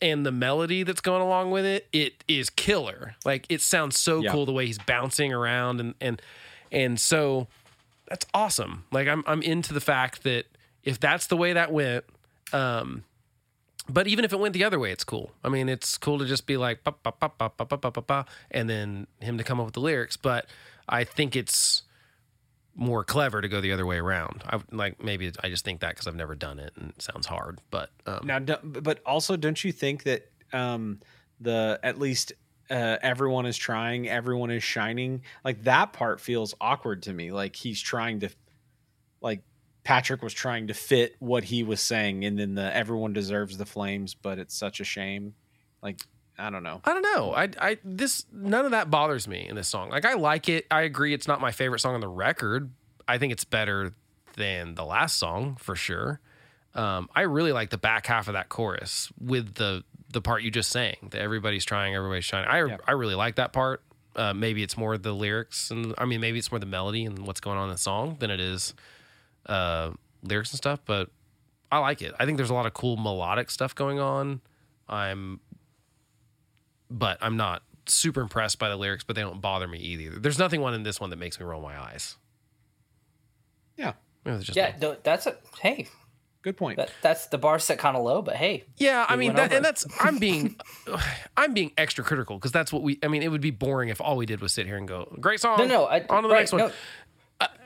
and 0.02 0.26
the 0.26 0.32
melody 0.32 0.82
that's 0.82 1.00
going 1.00 1.22
along 1.22 1.50
with 1.52 1.64
it, 1.64 1.86
it 1.92 2.24
is 2.26 2.50
killer. 2.50 3.14
Like 3.24 3.46
it 3.48 3.60
sounds 3.60 3.98
so 3.98 4.20
Yeah. 4.20 4.32
cool 4.32 4.46
the 4.46 4.52
way 4.52 4.66
he's 4.66 4.78
bouncing 4.78 5.32
around 5.32 5.78
and 5.80 5.94
and 6.00 6.20
and 6.72 7.00
so 7.00 7.46
that's 8.08 8.26
awesome. 8.34 8.84
Like 8.90 9.06
I'm 9.06 9.22
I'm 9.26 9.42
into 9.42 9.72
the 9.72 9.80
fact 9.80 10.24
that 10.24 10.46
if 10.82 10.98
that's 10.98 11.28
the 11.28 11.36
way 11.36 11.52
that 11.52 11.70
went, 11.72 12.04
um 12.52 13.04
but 13.92 14.06
even 14.06 14.24
if 14.24 14.32
it 14.32 14.38
went 14.38 14.54
the 14.54 14.64
other 14.64 14.78
way, 14.78 14.92
it's 14.92 15.04
cool. 15.04 15.32
I 15.44 15.48
mean, 15.48 15.68
it's 15.68 15.98
cool 15.98 16.18
to 16.18 16.26
just 16.26 16.46
be 16.46 16.56
like, 16.56 16.84
ba, 16.84 16.94
ba, 17.02 17.12
ba, 17.18 17.30
ba, 17.36 17.50
ba, 17.56 17.64
ba, 17.64 17.76
ba, 17.76 17.90
ba, 17.90 18.02
ba, 18.02 18.26
and 18.50 18.68
then 18.68 19.06
him 19.20 19.38
to 19.38 19.44
come 19.44 19.60
up 19.60 19.66
with 19.66 19.74
the 19.74 19.80
lyrics. 19.80 20.16
But 20.16 20.46
I 20.88 21.04
think 21.04 21.36
it's 21.36 21.82
more 22.74 23.04
clever 23.04 23.40
to 23.40 23.48
go 23.48 23.60
the 23.60 23.72
other 23.72 23.86
way 23.86 23.98
around. 23.98 24.42
I 24.46 24.60
like 24.70 25.02
maybe 25.02 25.30
I 25.42 25.48
just 25.48 25.64
think 25.64 25.80
that 25.80 25.90
because 25.90 26.06
I've 26.06 26.16
never 26.16 26.34
done 26.34 26.58
it 26.58 26.72
and 26.76 26.90
it 26.90 27.02
sounds 27.02 27.26
hard. 27.26 27.60
But 27.70 27.90
um, 28.06 28.20
Now, 28.24 28.38
but 28.38 29.00
also, 29.04 29.36
don't 29.36 29.62
you 29.62 29.72
think 29.72 30.04
that 30.04 30.30
um, 30.52 31.00
the 31.40 31.78
at 31.82 31.98
least 31.98 32.32
uh, 32.70 32.96
everyone 33.02 33.46
is 33.46 33.56
trying, 33.56 34.08
everyone 34.08 34.50
is 34.50 34.62
shining? 34.62 35.22
Like 35.44 35.64
that 35.64 35.92
part 35.92 36.20
feels 36.20 36.54
awkward 36.60 37.02
to 37.04 37.12
me. 37.12 37.32
Like 37.32 37.56
he's 37.56 37.80
trying 37.80 38.20
to, 38.20 38.30
like 39.20 39.42
Patrick 39.84 40.22
was 40.22 40.34
trying 40.34 40.66
to 40.68 40.74
fit 40.74 41.16
what 41.20 41.44
he 41.44 41.62
was 41.62 41.80
saying, 41.80 42.24
and 42.24 42.38
then 42.38 42.54
the 42.54 42.74
everyone 42.74 43.12
deserves 43.12 43.56
the 43.56 43.66
flames, 43.66 44.14
but 44.14 44.38
it's 44.38 44.54
such 44.54 44.80
a 44.80 44.84
shame. 44.84 45.34
Like 45.82 46.00
I 46.38 46.50
don't 46.50 46.62
know. 46.62 46.80
I 46.84 46.92
don't 46.92 47.02
know. 47.02 47.32
I 47.34 47.48
I 47.60 47.78
this 47.84 48.26
none 48.32 48.64
of 48.64 48.70
that 48.72 48.90
bothers 48.90 49.28
me 49.28 49.46
in 49.48 49.56
this 49.56 49.68
song. 49.68 49.90
Like 49.90 50.04
I 50.04 50.14
like 50.14 50.48
it. 50.48 50.66
I 50.70 50.82
agree. 50.82 51.14
It's 51.14 51.28
not 51.28 51.40
my 51.40 51.50
favorite 51.52 51.80
song 51.80 51.94
on 51.94 52.00
the 52.00 52.08
record. 52.08 52.70
I 53.06 53.18
think 53.18 53.32
it's 53.32 53.44
better 53.44 53.94
than 54.36 54.74
the 54.74 54.84
last 54.84 55.18
song 55.18 55.56
for 55.56 55.74
sure. 55.76 56.20
Um, 56.74 57.08
I 57.14 57.22
really 57.22 57.52
like 57.52 57.70
the 57.70 57.78
back 57.78 58.06
half 58.06 58.28
of 58.28 58.34
that 58.34 58.48
chorus 58.48 59.10
with 59.20 59.54
the 59.54 59.82
the 60.12 60.20
part 60.20 60.42
you 60.42 60.50
just 60.50 60.70
sang. 60.70 60.96
That 61.10 61.20
everybody's 61.20 61.64
trying, 61.64 61.94
everybody's 61.94 62.26
trying. 62.26 62.46
I 62.46 62.64
Yeah. 62.64 62.76
I 62.86 62.92
really 62.92 63.14
like 63.14 63.36
that 63.36 63.52
part. 63.52 63.82
Uh, 64.16 64.34
maybe 64.34 64.62
it's 64.62 64.76
more 64.76 64.98
the 64.98 65.12
lyrics 65.12 65.70
and 65.70 65.94
I 65.96 66.04
mean 66.04 66.20
maybe 66.20 66.38
it's 66.38 66.50
more 66.50 66.58
the 66.58 66.66
melody 66.66 67.04
and 67.04 67.26
what's 67.26 67.40
going 67.40 67.58
on 67.58 67.68
in 67.68 67.72
the 67.72 67.78
song 67.78 68.16
than 68.18 68.28
it 68.30 68.40
is 68.40 68.74
uh, 69.50 69.90
lyrics 70.22 70.52
and 70.52 70.56
stuff. 70.56 70.80
But 70.84 71.10
I 71.70 71.78
like 71.78 72.02
it. 72.02 72.14
I 72.18 72.24
think 72.24 72.36
there's 72.36 72.50
a 72.50 72.54
lot 72.54 72.66
of 72.66 72.72
cool 72.74 72.96
melodic 72.96 73.50
stuff 73.50 73.74
going 73.74 73.98
on. 73.98 74.40
I'm 74.88 75.40
but 76.90 77.18
I'm 77.20 77.36
not 77.36 77.62
super 77.86 78.20
impressed 78.20 78.58
by 78.58 78.68
the 78.68 78.76
lyrics, 78.76 79.04
but 79.04 79.16
they 79.16 79.22
don't 79.22 79.40
bother 79.40 79.68
me 79.68 79.78
either. 79.78 80.18
There's 80.18 80.38
nothing 80.38 80.60
one 80.60 80.74
in 80.74 80.82
this 80.82 81.00
one 81.00 81.10
that 81.10 81.16
makes 81.16 81.38
me 81.38 81.46
roll 81.46 81.62
my 81.62 81.78
eyes. 81.78 82.16
Yeah, 83.76 83.92
Maybe 84.24 84.36
it's 84.36 84.46
just 84.46 84.56
yeah. 84.56 84.72
me. 84.72 84.76
no, 84.80 84.96
That's 85.02 85.26
a 85.26 85.36
hey. 85.60 85.88
good 86.42 86.56
point. 86.56 86.76
That 86.76 86.90
that's 87.02 87.26
the 87.28 87.38
bar 87.38 87.58
set 87.58 87.78
kind 87.78 87.96
of 87.96 88.02
low, 88.02 88.20
but 88.22 88.36
hey, 88.36 88.64
yeah. 88.76 89.06
I 89.08 89.16
mean, 89.16 89.34
that, 89.34 89.52
and 89.52 89.64
that's 89.64 89.86
I'm 90.00 90.18
being 90.18 90.56
I'm 91.36 91.54
being 91.54 91.72
extra 91.78 92.04
critical 92.04 92.36
because 92.36 92.52
that's 92.52 92.72
what 92.72 92.82
we. 92.82 92.98
I 93.02 93.08
mean, 93.08 93.22
it 93.22 93.28
would 93.28 93.40
be 93.40 93.50
boring 93.50 93.88
if 93.88 94.00
all 94.00 94.16
we 94.16 94.26
did 94.26 94.40
was 94.40 94.52
sit 94.52 94.66
here 94.66 94.76
and 94.76 94.88
go, 94.88 95.14
"Great 95.20 95.40
song." 95.40 95.58
no, 95.58 95.66
no. 95.66 95.84
I, 95.84 96.04
on 96.10 96.22
to 96.22 96.28
the 96.28 96.34
right, 96.34 96.40
next 96.40 96.52
one. 96.52 96.60
No, 96.62 96.72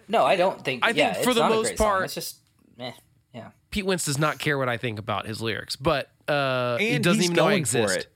no, 0.08 0.24
I 0.24 0.36
don't 0.36 0.64
think. 0.64 0.84
I 0.84 0.88
think 0.88 0.98
yeah, 0.98 1.12
for 1.14 1.30
it's 1.30 1.34
the 1.34 1.40
not 1.40 1.50
most 1.50 1.66
great 1.66 1.78
song. 1.78 1.86
part- 1.86 2.04
it's 2.04 2.14
just, 2.14 2.36
eh, 2.78 2.92
yeah. 3.32 3.50
Pete 3.70 3.84
Wentz 3.86 4.04
does 4.04 4.18
not 4.18 4.38
care 4.38 4.56
what 4.58 4.68
I 4.68 4.76
think 4.76 4.98
about 4.98 5.26
his 5.26 5.40
lyrics, 5.40 5.74
but 5.76 6.10
uh, 6.28 6.76
he 6.78 6.98
doesn't 6.98 7.22
even 7.22 7.36
know 7.36 7.48
I 7.48 7.54
exist. 7.54 7.94
for 7.94 8.00
it, 8.00 8.06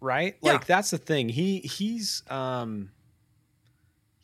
right? 0.00 0.36
Yeah. 0.42 0.52
Like 0.52 0.66
that's 0.66 0.90
the 0.90 0.98
thing. 0.98 1.28
He 1.28 1.58
he's 1.58 2.22
um 2.30 2.90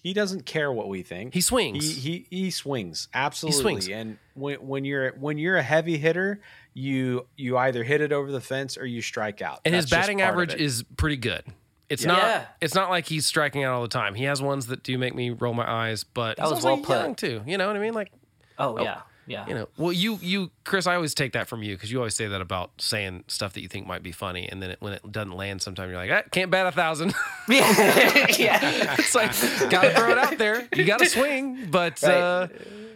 he 0.00 0.12
doesn't 0.12 0.46
care 0.46 0.70
what 0.72 0.88
we 0.88 1.02
think. 1.02 1.34
He 1.34 1.40
swings. 1.40 1.84
He 1.96 2.26
he, 2.30 2.36
he 2.44 2.50
swings 2.52 3.08
absolutely. 3.12 3.56
He 3.56 3.62
swings. 3.62 3.88
And 3.88 4.18
when 4.34 4.64
when 4.64 4.84
you're 4.84 5.10
when 5.14 5.38
you're 5.38 5.56
a 5.56 5.62
heavy 5.64 5.98
hitter, 5.98 6.40
you 6.74 7.26
you 7.36 7.58
either 7.58 7.82
hit 7.82 8.00
it 8.00 8.12
over 8.12 8.30
the 8.30 8.40
fence 8.40 8.78
or 8.78 8.86
you 8.86 9.02
strike 9.02 9.42
out. 9.42 9.60
and 9.64 9.74
his 9.74 9.84
That's 9.86 9.90
just 9.90 10.00
batting 10.02 10.22
average 10.22 10.54
is 10.54 10.84
pretty 10.96 11.16
good. 11.16 11.42
It's 11.88 12.02
Yeah. 12.04 12.08
not. 12.12 12.18
Yeah. 12.18 12.44
It's 12.60 12.74
not 12.74 12.90
like 12.90 13.06
he's 13.06 13.26
striking 13.26 13.64
out 13.64 13.74
all 13.74 13.82
the 13.82 13.88
time. 13.88 14.14
He 14.14 14.24
has 14.24 14.42
ones 14.42 14.66
that 14.66 14.82
do 14.82 14.98
make 14.98 15.14
me 15.14 15.30
roll 15.30 15.54
my 15.54 15.68
eyes, 15.70 16.02
but 16.04 16.36
That 16.36 16.44
he's 16.44 16.50
was 16.50 16.64
also 16.64 16.74
well 16.76 16.84
put. 16.84 16.96
young 16.98 17.14
too. 17.14 17.42
You 17.46 17.58
know 17.58 17.66
what 17.68 17.76
I 17.76 17.78
mean? 17.80 17.94
Like 17.94 18.10
Oh, 18.58 18.78
oh 18.78 18.82
yeah, 18.82 19.00
yeah. 19.26 19.46
you 19.48 19.54
know 19.54 19.68
well 19.76 19.92
you 19.92 20.18
you 20.22 20.50
chris 20.64 20.86
i 20.86 20.94
always 20.94 21.14
take 21.14 21.32
that 21.32 21.48
from 21.48 21.62
you 21.62 21.74
because 21.74 21.90
you 21.90 21.98
always 21.98 22.14
say 22.14 22.26
that 22.26 22.40
about 22.40 22.70
saying 22.78 23.24
stuff 23.28 23.52
that 23.54 23.60
you 23.60 23.68
think 23.68 23.86
might 23.86 24.02
be 24.02 24.12
funny 24.12 24.48
and 24.50 24.62
then 24.62 24.70
it, 24.70 24.76
when 24.80 24.92
it 24.92 25.12
doesn't 25.12 25.32
land 25.32 25.60
sometimes 25.62 25.90
you're 25.90 25.98
like 25.98 26.10
ah, 26.10 26.22
can't 26.30 26.50
bat 26.50 26.66
a 26.66 26.72
thousand 26.72 27.12
yeah, 27.48 28.28
yeah. 28.38 28.96
it's 28.98 29.14
like 29.14 29.32
gotta 29.70 29.90
throw 29.90 30.10
it 30.10 30.18
out 30.18 30.38
there 30.38 30.66
you 30.74 30.84
gotta 30.84 31.06
swing 31.06 31.66
but 31.70 32.02
uh 32.04 32.48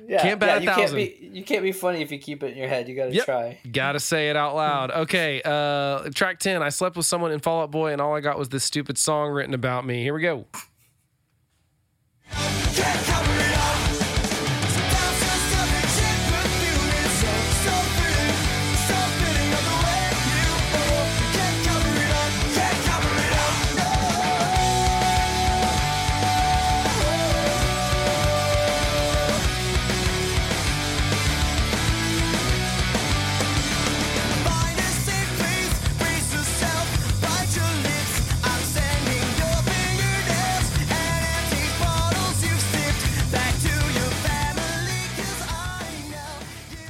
yeah. 0.09 0.23
Can't 0.23 0.41
bat 0.41 0.49
yeah, 0.49 0.57
a 0.57 0.61
you 0.61 0.67
can't 0.67 0.81
thousand. 0.81 0.97
be 0.97 1.31
you 1.35 1.45
can't 1.45 1.63
be 1.63 1.71
funny 1.71 2.03
if 2.03 2.11
you 2.11 2.19
keep 2.19 2.43
it 2.43 2.51
in 2.51 2.59
your 2.59 2.67
head. 2.67 2.89
You 2.89 2.97
got 2.97 3.05
to 3.11 3.15
Yep. 3.15 3.25
try. 3.27 3.59
gotta 3.71 4.01
say 4.01 4.29
it 4.29 4.35
out 4.35 4.57
loud 4.57 4.91
okay 4.91 5.41
uh 5.45 6.11
track 6.13 6.41
10 6.41 6.65
i 6.65 6.69
slept 6.69 6.97
with 6.97 7.07
someone 7.07 7.31
in 7.31 7.39
fall 7.39 7.63
out 7.63 7.71
boy 7.71 7.93
and 7.93 8.01
all 8.01 8.17
i 8.17 8.21
got 8.21 8.37
was 8.37 8.49
this 8.49 8.65
stupid 8.65 8.99
song 8.99 9.31
written 9.31 9.55
about 9.55 9.87
me 9.87 10.03
here 10.03 10.13
we 10.13 10.21
go 10.21 10.47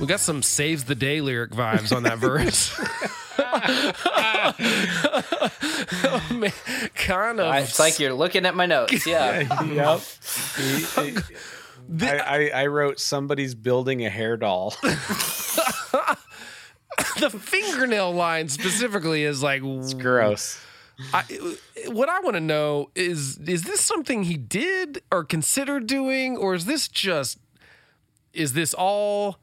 we 0.00 0.06
got 0.06 0.20
some 0.20 0.42
saves 0.42 0.84
the 0.84 0.94
day 0.94 1.20
lyric 1.20 1.50
vibes 1.50 1.94
on 1.94 2.04
that 2.04 2.18
verse 2.18 2.72
oh, 6.04 6.28
man. 6.34 6.52
kind 6.94 7.40
of 7.40 7.54
It's 7.64 7.78
like 7.78 7.98
you're 7.98 8.14
looking 8.14 8.46
at 8.46 8.54
my 8.54 8.66
notes. 8.66 9.06
Yeah. 9.06 9.40
yep. 9.64 10.00
He- 10.56 11.10
he- 11.12 11.18
I, 12.02 12.18
I, 12.18 12.50
I 12.62 12.66
wrote 12.66 13.00
somebody's 13.00 13.54
building 13.56 14.06
a 14.06 14.10
hair 14.10 14.36
doll. 14.36 14.76
the 14.82 14.94
fingernail 17.30 18.12
line 18.12 18.48
specifically 18.48 19.24
is 19.24 19.42
like 19.42 19.62
Gross. 19.98 20.60
I, 21.12 21.24
what 21.86 22.08
I 22.08 22.20
want 22.20 22.36
to 22.36 22.40
know 22.40 22.90
is 22.94 23.38
is 23.38 23.64
this 23.64 23.80
something 23.80 24.22
he 24.24 24.36
did 24.36 25.02
or 25.10 25.24
considered 25.24 25.86
doing 25.88 26.36
or 26.36 26.54
is 26.54 26.66
this 26.66 26.86
just 26.86 27.38
is 28.32 28.52
this 28.52 28.72
all 28.74 29.38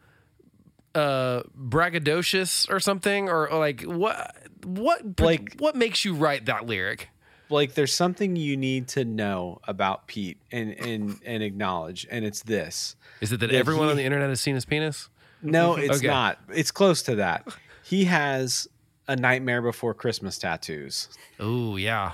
uh 0.97 1.43
braggadocious 1.57 2.69
or 2.69 2.79
something 2.79 3.29
or, 3.29 3.47
or 3.49 3.59
like 3.59 3.81
what 3.83 4.35
what 4.65 5.19
Like- 5.19 5.55
what 5.59 5.75
makes 5.75 6.03
you 6.05 6.13
write 6.13 6.45
that 6.45 6.65
lyric 6.65 7.09
like 7.49 7.75
there's 7.75 7.93
something 7.93 8.35
you 8.35 8.57
need 8.57 8.87
to 8.89 9.05
know 9.05 9.59
about 9.65 10.07
Pete 10.07 10.37
and 10.51 10.71
and 10.73 11.17
and 11.25 11.41
acknowledge, 11.41 12.05
and 12.11 12.25
it's 12.25 12.43
this. 12.43 12.97
Is 13.21 13.31
it 13.31 13.39
that 13.39 13.47
That 13.51 13.55
everyone 13.55 13.85
he- 13.85 13.91
on 13.91 13.97
the 13.97 14.03
internet 14.03 14.27
has 14.27 14.41
seen 14.41 14.55
his 14.55 14.65
penis? 14.65 15.07
No, 15.41 15.75
it's 15.77 15.99
Okay. 15.99 16.07
not. 16.07 16.39
It's 16.53 16.71
close 16.71 17.01
to 17.03 17.15
that. 17.15 17.47
He 17.83 18.03
has 18.03 18.67
a 19.07 19.15
Nightmare 19.15 19.61
Before 19.61 19.93
Christmas 19.93 20.37
tattoos, 20.37 21.07
Oh 21.39 21.77
yeah, 21.77 22.11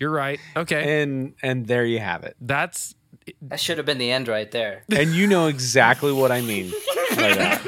you're 0.00 0.10
right. 0.10 0.40
Okay, 0.56 1.00
and 1.02 1.34
and 1.42 1.68
there 1.68 1.84
you 1.84 2.00
have 2.00 2.24
it. 2.24 2.34
that's 2.40 2.96
That 3.42 3.60
should 3.60 3.76
have 3.76 3.86
been 3.86 3.98
the 3.98 4.10
end 4.10 4.26
right 4.26 4.50
there. 4.50 4.82
And 4.90 5.10
you 5.14 5.28
know 5.28 5.46
exactly 5.46 6.10
what 6.10 6.32
I 6.32 6.40
mean 6.40 6.72
by 7.10 7.34
that. 7.34 7.60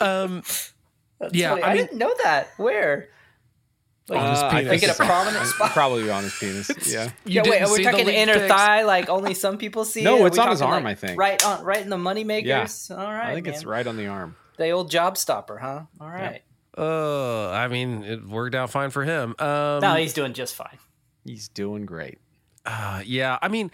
Um 0.00 0.42
That's 1.18 1.34
Yeah. 1.34 1.54
I 1.54 1.60
I, 1.60 1.74
mean- 1.74 1.76
didn't 1.86 1.98
know 1.98 2.14
that. 2.24 2.48
Where? 2.56 3.08
Like, 4.08 4.20
On 4.20 4.30
his 4.30 4.38
Uh, 4.40 4.46
I 4.46 4.50
penis. 4.50 4.68
like 4.70 4.82
in 4.82 4.90
a 4.90 4.94
prominent 4.94 5.46
spot. 5.54 5.70
Probably 5.70 6.10
on 6.10 6.24
his 6.24 6.36
penis. 6.38 6.68
Yeah. 6.92 7.04
you 7.04 7.10
yeah, 7.34 7.42
wait, 7.42 7.50
didn't 7.50 7.68
are 7.68 7.72
we 7.72 7.84
the 7.84 7.90
talking 7.90 8.08
inner 8.08 8.34
pics? 8.34 8.48
thigh? 8.48 8.82
Like 8.82 9.08
only 9.08 9.34
some 9.34 9.56
people 9.58 9.84
see 9.84 10.02
No, 10.02 10.24
it? 10.24 10.28
It's 10.28 10.38
on 10.38 10.50
his 10.50 10.62
arm, 10.62 10.82
like, 10.84 10.92
I 10.92 10.94
think. 10.96 11.18
Right 11.18 11.44
on, 11.44 11.62
right 11.64 11.80
in 11.80 11.90
the 11.90 11.98
money 11.98 12.24
makers. 12.24 12.90
All 12.90 12.96
right, 12.96 13.30
I 13.30 13.34
think 13.34 13.46
it's 13.46 13.64
right 13.64 13.86
on 13.86 13.96
the 13.96 14.06
arm. 14.08 14.34
The 14.56 14.70
old 14.70 14.90
job 14.90 15.16
stopper, 15.16 15.58
huh? 15.58 15.82
All 16.00 16.08
right. 16.08 16.42
Uh, 16.76 17.50
I 17.50 17.68
mean, 17.68 18.02
it 18.04 18.26
worked 18.26 18.54
out 18.54 18.70
fine 18.70 18.90
for 18.90 19.04
him. 19.04 19.34
Um, 19.38 19.80
no, 19.80 19.94
he's 19.94 20.12
doing 20.12 20.32
just 20.32 20.54
fine. 20.54 20.78
He's 21.24 21.48
doing 21.48 21.84
great. 21.86 22.18
Uh, 22.66 23.02
yeah, 23.04 23.38
I 23.42 23.48
mean, 23.48 23.70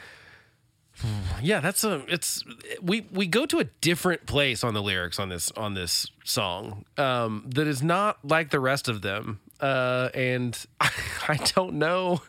yeah, 1.43 1.61
that's 1.61 1.85
a. 1.85 2.03
It's 2.09 2.43
we 2.83 3.07
we 3.13 3.27
go 3.27 3.47
to 3.47 3.59
a 3.59 3.65
different 3.65 4.27
place 4.27 4.65
on 4.65 4.75
the 4.75 4.83
lyrics 4.83 5.19
on 5.19 5.29
this 5.29 5.51
on 5.53 5.75
this 5.75 6.07
song 6.25 6.85
um, 6.97 7.45
that 7.55 7.67
is 7.67 7.83
not 7.83 8.19
like 8.25 8.51
the 8.51 8.61
rest 8.61 8.89
of 8.89 9.03
them, 9.03 9.41
uh, 9.61 10.09
and 10.15 10.59
I, 10.81 10.91
I 11.29 11.37
don't 11.55 11.75
know. 11.75 12.23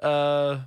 Uh, 0.00 0.58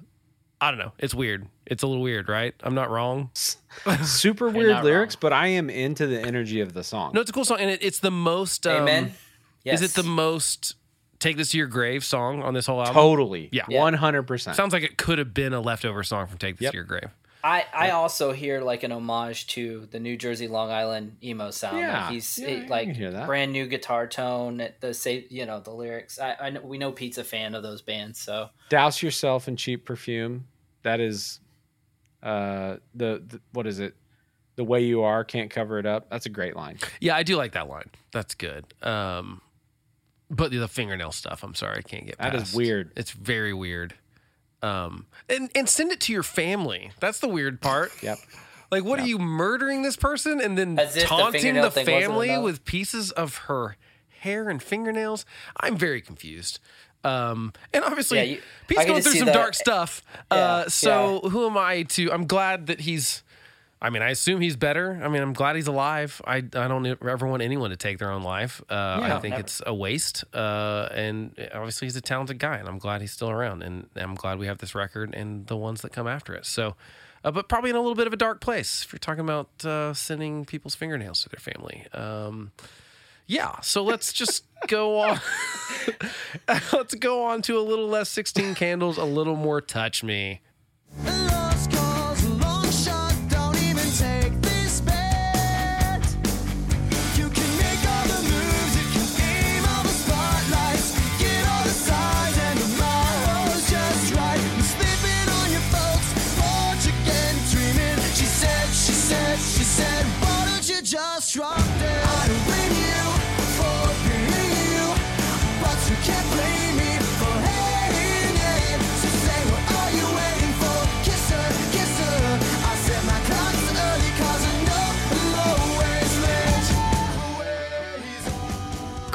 I 0.62 0.72
don't 0.72 0.80
know. 0.80 0.92
It's 0.98 1.14
weird. 1.14 1.48
It's 1.66 1.84
a 1.84 1.88
little 1.88 2.02
weird, 2.02 2.28
right? 2.28 2.54
I'm 2.64 2.74
not 2.76 2.90
wrong. 2.90 3.30
Super 4.04 4.50
weird 4.50 4.72
not 4.72 4.84
lyrics, 4.84 5.16
but 5.16 5.32
I 5.32 5.48
am 5.48 5.70
into 5.70 6.08
the 6.08 6.20
energy 6.20 6.62
of 6.62 6.74
the 6.74 6.84
song. 6.84 7.12
No, 7.14 7.22
it's 7.22 7.30
a 7.30 7.34
cool 7.34 7.46
song, 7.46 7.60
and 7.60 7.70
it, 7.70 7.84
it's 7.84 8.00
the 8.00 8.12
most. 8.12 8.66
Um, 8.68 8.82
Amen. 8.84 9.14
Yes. 9.64 9.82
Is 9.82 9.92
it 9.92 10.02
the 10.02 10.08
most 10.08 10.76
"Take 11.20 11.38
This 11.38 11.52
to 11.52 11.58
Your 11.58 11.68
Grave" 11.68 12.04
song 12.04 12.42
on 12.42 12.54
this 12.54 12.66
whole 12.66 12.80
album? 12.80 12.96
Totally. 12.96 13.50
Yeah. 13.52 13.66
One 13.70 13.94
hundred 13.94 14.24
percent. 14.24 14.58
Sounds 14.58 14.74
like 14.74 14.84
it 14.84 14.98
could 14.98 15.20
have 15.20 15.34
been 15.34 15.54
a 15.54 15.62
leftover 15.62 16.04
song 16.04 16.28
from 16.28 16.38
"Take 16.40 16.58
This 16.58 16.64
Yep. 16.66 16.72
to 16.72 16.76
Your 16.78 16.86
Grave." 16.86 17.10
I, 17.44 17.66
I 17.74 17.90
also 17.92 18.32
hear 18.34 18.62
like 18.62 18.84
an 18.84 18.92
homage 18.92 19.48
to 19.48 19.88
the 19.92 20.00
New 20.00 20.18
Jersey 20.18 20.48
Long 20.48 20.72
Island 20.72 21.18
emo 21.24 21.52
sound. 21.52 21.78
Yeah. 21.78 22.04
Like 22.06 22.12
he's 22.14 22.38
Yeah, 22.38 22.48
it- 22.48 22.70
like 22.70 22.96
hear 22.96 23.12
that. 23.12 23.28
brand 23.28 23.52
new 23.54 23.66
guitar 23.68 24.08
tone. 24.08 24.68
The 24.82 24.94
say 24.94 25.26
you 25.30 25.46
know 25.46 25.60
the 25.60 25.72
lyrics. 25.72 26.20
I, 26.20 26.36
I 26.40 26.50
know, 26.50 26.62
we 26.62 26.78
know 26.78 26.92
Pete's 26.92 27.18
a 27.18 27.24
fan 27.24 27.56
of 27.56 27.64
those 27.64 27.82
bands, 27.82 28.20
so 28.20 28.50
Douse 28.70 29.02
yourself 29.02 29.48
in 29.48 29.56
cheap 29.56 29.86
perfume. 29.86 30.46
That 30.84 31.00
is, 31.00 31.40
uh, 32.24 32.78
the, 32.94 33.22
the 33.28 33.42
what 33.54 33.68
is 33.68 33.80
it? 33.80 33.96
The 34.56 34.64
way 34.66 34.82
you 34.84 35.04
are 35.04 35.24
can't 35.24 35.50
cover 35.50 35.80
it 35.80 35.86
up. 35.86 36.10
That's 36.10 36.26
a 36.26 36.30
great 36.30 36.56
line. 36.56 36.78
Yeah, 37.00 37.16
I 37.16 37.24
do 37.24 37.38
like 37.38 37.54
that 37.54 37.70
line. 37.70 37.90
That's 38.12 38.36
good. 38.36 38.66
Um, 38.82 39.42
but 40.30 40.52
the 40.52 40.68
fingernail 40.68 41.12
stuff, 41.14 41.44
I'm 41.44 41.56
sorry, 41.56 41.78
I 41.78 41.82
can't 41.82 42.06
get 42.06 42.18
That 42.18 42.34
past. 42.34 42.50
is 42.52 42.56
weird. 42.56 42.92
It's 42.98 43.12
very 43.12 43.54
weird. 43.54 43.96
Um, 44.62 45.06
and 45.30 45.50
and 45.56 45.70
send 45.70 45.92
it 45.92 46.00
to 46.02 46.14
your 46.14 46.24
family. 46.24 46.92
That's 47.00 47.20
the 47.20 47.30
weird 47.30 47.62
part. 47.62 47.92
Yep. 48.04 48.18
Like, 48.72 48.84
what 48.84 49.00
are 49.00 49.08
you 49.08 49.18
murdering 49.18 49.82
this 49.82 49.96
person 49.96 50.40
and 50.40 50.56
then 50.58 50.78
As 50.78 50.96
if 50.96 51.04
the 51.04 51.08
taunting 51.08 51.56
the 51.56 51.72
family 51.72 52.38
with 52.38 52.66
pieces 52.66 53.12
of 53.12 53.36
her 53.48 53.78
hair 54.20 54.48
and 54.50 54.62
fingernails? 54.62 55.26
I'm 55.60 55.76
very 55.76 56.02
confused. 56.02 56.60
Um, 57.04 57.54
and 57.74 57.84
obviously, 57.84 58.18
Yeah, 58.18 58.24
you- 58.26 58.42
Pete's 58.68 58.86
going 58.86 59.02
through 59.02 59.14
some 59.14 59.26
the- 59.28 59.32
dark 59.32 59.56
stuff. 59.56 60.04
uh, 60.30 60.36
Yeah, 60.36 60.68
so 60.68 61.22
who 61.32 61.48
am 61.48 61.58
I 61.58 61.84
to? 61.84 62.12
I'm 62.12 62.28
glad 62.28 62.68
that 62.68 62.82
he's. 62.82 63.24
I 63.82 63.90
mean, 63.90 64.02
I 64.02 64.10
assume 64.10 64.42
he's 64.42 64.58
better. 64.58 65.00
I 65.02 65.08
mean, 65.08 65.22
I'm 65.22 65.32
glad 65.32 65.56
he's 65.56 65.68
alive. 65.68 66.22
I, 66.26 66.38
I 66.38 66.42
don't 66.42 66.86
ever 66.86 67.26
want 67.28 67.42
anyone 67.42 67.70
to 67.70 67.78
take 67.78 67.98
their 67.98 68.12
own 68.12 68.24
life. 68.24 68.62
Uh, 68.70 69.00
I 69.02 69.20
think 69.20 69.32
Never. 69.32 69.42
it's 69.42 69.62
a 69.66 69.74
waste. 69.74 70.26
Uh, 70.34 70.90
and 70.94 71.34
obviously, 71.54 71.86
he's 71.86 71.96
a 71.96 72.02
talented 72.02 72.40
guy, 72.40 72.58
and 72.58 72.68
I'm 72.68 72.78
glad 72.78 73.00
he's 73.00 73.14
still 73.14 73.30
around. 73.30 73.64
And 73.64 73.88
I'm 73.96 74.16
glad 74.16 74.38
we 74.38 74.48
have 74.48 74.58
this 74.58 74.76
record 74.76 75.16
and 75.16 75.48
the 75.48 75.56
ones 75.56 75.82
that 75.82 75.94
come 75.94 76.08
after 76.08 76.36
it. 76.36 76.46
So, 76.46 76.76
uh, 77.24 77.32
but 77.32 77.48
probably 77.48 77.70
in 77.70 77.78
a 77.78 77.80
little 77.80 77.96
bit 77.96 78.06
of 78.08 78.12
a 78.12 78.18
dark 78.18 78.42
place 78.42 78.84
if 78.84 78.92
you're 78.92 79.00
talking 79.00 79.22
about 79.24 79.50
uh, 79.64 79.94
sending 79.94 80.44
people's 80.44 80.76
fingernails 80.76 81.24
to 81.24 81.30
their 81.30 81.40
family. 81.40 81.86
Um, 81.94 82.52
yeah. 83.28 83.62
So 83.62 83.82
let's 83.82 84.12
just 84.12 84.44
go 84.68 85.00
on. 85.00 85.22
let's 86.74 86.96
go 86.96 87.24
on 87.24 87.42
to 87.44 87.58
a 87.58 87.62
little 87.62 87.88
less 87.88 88.10
16 88.10 88.56
candles, 88.56 88.98
a 88.98 89.06
little 89.06 89.38
more 89.38 89.62
touch 89.62 90.04
me. 90.04 90.42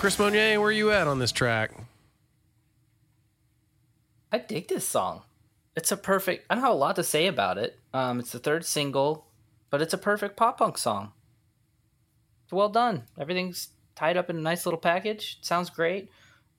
Chris 0.04 0.18
Monier, 0.18 0.60
where 0.60 0.68
are 0.68 0.70
you 0.70 0.90
at 0.90 1.06
on 1.06 1.18
this 1.18 1.32
track? 1.32 1.70
I 4.30 4.36
dig 4.36 4.68
this 4.68 4.86
song. 4.86 5.22
It's 5.76 5.90
a 5.92 5.96
perfect. 5.96 6.44
I 6.50 6.54
don't 6.54 6.62
have 6.62 6.74
a 6.74 6.76
lot 6.76 6.96
to 6.96 7.02
say 7.02 7.26
about 7.26 7.56
it. 7.56 7.78
Um, 7.94 8.20
it's 8.20 8.30
the 8.30 8.38
third 8.38 8.66
single, 8.66 9.24
but 9.70 9.80
it's 9.80 9.94
a 9.94 9.96
perfect 9.96 10.36
pop 10.36 10.58
punk 10.58 10.76
song. 10.76 11.12
It's 12.42 12.52
well 12.52 12.68
done. 12.68 13.04
Everything's 13.18 13.68
tied 13.94 14.18
up 14.18 14.28
in 14.28 14.36
a 14.36 14.42
nice 14.42 14.66
little 14.66 14.78
package. 14.78 15.38
sounds 15.40 15.70
great. 15.70 16.10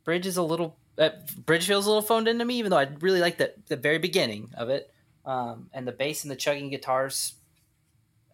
Bridge 0.06 0.26
is 0.26 0.38
a 0.38 0.42
little. 0.42 0.80
Uh, 0.98 1.10
bridge 1.46 1.68
feels 1.68 1.86
a 1.86 1.90
little 1.90 2.02
phoned 2.02 2.28
into 2.28 2.46
me, 2.46 2.58
even 2.58 2.72
though 2.72 2.80
I 2.80 2.88
really 3.00 3.22
like 3.22 3.38
the 3.38 3.54
the 3.68 3.78
very 3.78 4.00
beginning 4.00 4.50
of 4.58 4.70
it. 4.70 4.92
Um, 5.24 5.70
and 5.72 5.88
the 5.88 5.92
bass 5.92 6.24
and 6.24 6.32
the 6.32 6.36
chugging 6.36 6.72
guitars. 6.72 7.36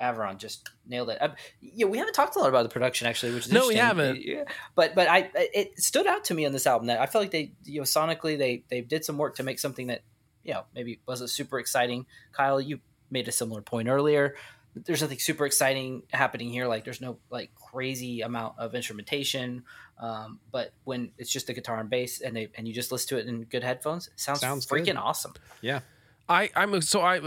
Avron 0.02 0.38
just 0.38 0.70
nailed 0.88 1.10
it. 1.10 1.22
Uh, 1.22 1.30
yeah, 1.62 1.86
we 1.86 1.98
haven't 1.98 2.14
talked 2.14 2.36
a 2.36 2.40
lot 2.40 2.50
about 2.50 2.64
the 2.64 2.70
production 2.70 3.08
actually, 3.08 3.34
which 3.34 3.46
is 3.46 3.52
No, 3.52 3.68
we 3.68 3.76
haven't. 3.76 4.22
Yeah, 4.26 4.46
but 4.76 4.96
but 4.96 5.08
I 5.08 5.30
it 5.36 5.80
stood 5.80 6.08
out 6.08 6.24
to 6.26 6.34
me 6.34 6.46
on 6.46 6.52
this 6.52 6.66
album 6.68 6.88
that 6.88 7.00
I 7.00 7.06
felt 7.06 7.24
like 7.24 7.32
they 7.32 7.54
you 7.64 7.80
know 7.80 7.84
sonically 7.86 8.38
they 8.38 8.64
they 8.70 8.82
did 8.82 9.06
some 9.06 9.18
work 9.18 9.36
to 9.36 9.44
make 9.44 9.60
something 9.60 9.88
that 9.88 10.02
you 10.44 10.54
know 10.54 10.64
maybe 10.74 11.00
wasn't 11.08 11.30
super 11.30 11.60
exciting. 11.60 12.06
Kyle, 12.32 12.60
you 12.60 12.80
made 13.10 13.28
a 13.28 13.32
similar 13.32 13.62
point 13.62 13.88
earlier. 13.88 14.36
There's 14.74 15.02
nothing 15.02 15.20
super 15.20 15.46
exciting 15.46 16.04
happening 16.12 16.50
here. 16.50 16.66
Like 16.66 16.86
there's 16.86 17.02
no 17.02 17.20
like 17.30 17.52
crazy 17.56 18.22
amount 18.22 18.58
of 18.58 18.74
instrumentation. 18.74 19.64
Um, 20.00 20.40
but 20.50 20.74
when 20.86 21.12
it's 21.18 21.30
just 21.30 21.48
the 21.48 21.54
guitar 21.54 21.80
and 21.80 21.90
bass 21.90 22.22
and 22.22 22.36
they 22.36 22.48
and 22.56 22.68
you 22.68 22.74
just 22.74 22.92
listen 22.92 23.10
to 23.10 23.18
it 23.18 23.28
in 23.28 23.44
good 23.44 23.64
headphones, 23.64 24.08
it 24.08 24.20
sounds, 24.20 24.40
Sounds 24.40 24.66
freaking 24.66 24.86
good. 24.86 24.96
awesome. 24.96 25.34
Yeah. 25.62 25.82
I 26.30 26.50
I'm 26.56 26.82
so 26.82 27.02
I 27.02 27.20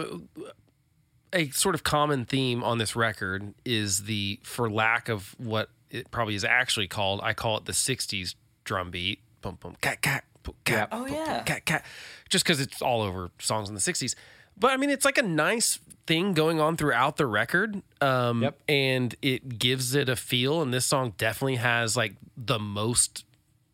a 1.34 1.50
sort 1.50 1.74
of 1.74 1.84
common 1.84 2.24
theme 2.24 2.62
on 2.62 2.78
this 2.78 2.94
record 2.96 3.54
is 3.64 4.04
the 4.04 4.40
for 4.42 4.70
lack 4.70 5.08
of 5.08 5.34
what 5.38 5.68
it 5.90 6.10
probably 6.10 6.34
is 6.34 6.44
actually 6.44 6.88
called. 6.88 7.20
I 7.22 7.34
call 7.34 7.56
it 7.58 7.64
the 7.64 7.72
'60s 7.72 8.34
drum 8.64 8.90
beat. 8.90 9.20
Boom 9.42 9.58
boom 9.60 9.76
cat 9.80 10.00
cat 10.00 10.24
boom, 10.42 10.54
cat. 10.64 10.88
Oh, 10.92 11.00
boom, 11.00 11.08
boom, 11.08 11.14
yeah. 11.16 11.42
cat 11.42 11.64
cat. 11.64 11.84
Just 12.28 12.44
because 12.44 12.60
it's 12.60 12.80
all 12.80 13.02
over 13.02 13.30
songs 13.38 13.68
in 13.68 13.74
the 13.74 13.80
'60s. 13.80 14.14
But 14.56 14.72
I 14.72 14.76
mean, 14.76 14.90
it's 14.90 15.04
like 15.04 15.18
a 15.18 15.22
nice 15.22 15.80
thing 16.06 16.32
going 16.32 16.60
on 16.60 16.76
throughout 16.76 17.16
the 17.16 17.26
record. 17.26 17.82
Um, 18.00 18.42
Yep. 18.42 18.60
And 18.68 19.14
it 19.22 19.58
gives 19.58 19.94
it 19.94 20.08
a 20.08 20.16
feel. 20.16 20.62
And 20.62 20.72
this 20.72 20.84
song 20.84 21.14
definitely 21.18 21.56
has 21.56 21.96
like 21.96 22.14
the 22.36 22.58
most 22.58 23.24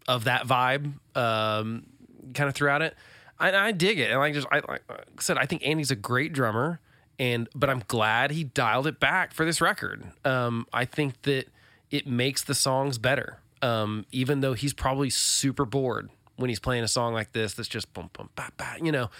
of 0.08 0.24
that 0.24 0.46
vibe 0.46 0.92
um, 1.16 1.86
kind 2.34 2.48
of 2.48 2.54
throughout 2.54 2.82
it. 2.82 2.96
I, 3.38 3.68
I 3.68 3.72
dig 3.72 3.98
it, 3.98 4.10
and 4.10 4.18
like 4.18 4.34
just 4.34 4.46
I 4.52 4.56
like 4.56 4.82
I 4.90 4.96
said, 5.18 5.38
I 5.38 5.46
think 5.46 5.66
Andy's 5.66 5.90
a 5.90 5.96
great 5.96 6.32
drummer, 6.34 6.78
and 7.20 7.48
but 7.54 7.68
I'm 7.70 7.82
glad 7.86 8.32
he 8.32 8.42
dialed 8.42 8.86
it 8.88 8.98
back 8.98 9.32
for 9.32 9.44
this 9.44 9.60
record. 9.60 10.02
Um, 10.24 10.66
I 10.72 10.86
think 10.86 11.22
that 11.22 11.48
it 11.90 12.06
makes 12.06 12.42
the 12.42 12.54
songs 12.54 12.98
better, 12.98 13.38
um, 13.62 14.06
even 14.10 14.40
though 14.40 14.54
he's 14.54 14.72
probably 14.72 15.10
super 15.10 15.66
bored 15.66 16.08
when 16.36 16.48
he's 16.48 16.58
playing 16.58 16.82
a 16.82 16.88
song 16.88 17.12
like 17.12 17.32
this. 17.32 17.54
That's 17.54 17.68
just 17.68 17.92
boom 17.92 18.08
boom 18.14 18.30
ba 18.34 18.48
ba, 18.56 18.76
you 18.82 18.90
know, 18.90 19.10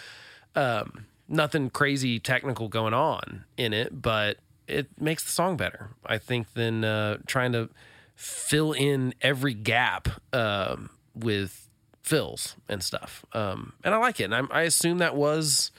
um, 0.57 1.05
nothing 1.29 1.69
crazy 1.69 2.19
technical 2.19 2.69
going 2.69 2.95
on 2.95 3.45
in 3.59 3.75
it, 3.75 4.01
but 4.01 4.39
it 4.67 4.89
makes 4.99 5.23
the 5.23 5.31
song 5.31 5.59
better. 5.59 5.91
I 6.07 6.17
think 6.17 6.55
than 6.55 6.85
uh, 6.85 7.19
trying 7.27 7.53
to 7.53 7.69
fill 8.17 8.73
in 8.73 9.15
every 9.21 9.53
gap 9.53 10.09
um, 10.33 10.89
with 11.15 11.69
fills 12.03 12.57
and 12.67 12.83
stuff. 12.83 13.27
Um, 13.35 13.75
and 13.85 13.95
I 13.95 13.99
like 13.99 14.21
it. 14.21 14.25
And 14.25 14.35
I'm, 14.35 14.49
I 14.51 14.63
assume 14.63 14.99
that 14.99 15.17
was 15.17 15.71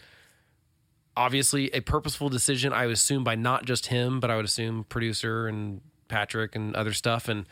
obviously 1.15 1.69
a 1.73 1.81
purposeful 1.81 2.29
decision. 2.29 2.73
I 2.73 2.85
would 2.85 2.93
assume 2.93 3.23
by 3.23 3.35
not 3.35 3.65
just 3.65 3.87
him, 3.87 4.19
but 4.19 4.31
I 4.31 4.35
would 4.35 4.45
assume 4.45 4.85
producer 4.85 5.47
and 5.47 5.81
Patrick 6.07 6.55
and 6.55 6.75
other 6.75 6.93
stuff. 6.93 7.27
And 7.27 7.45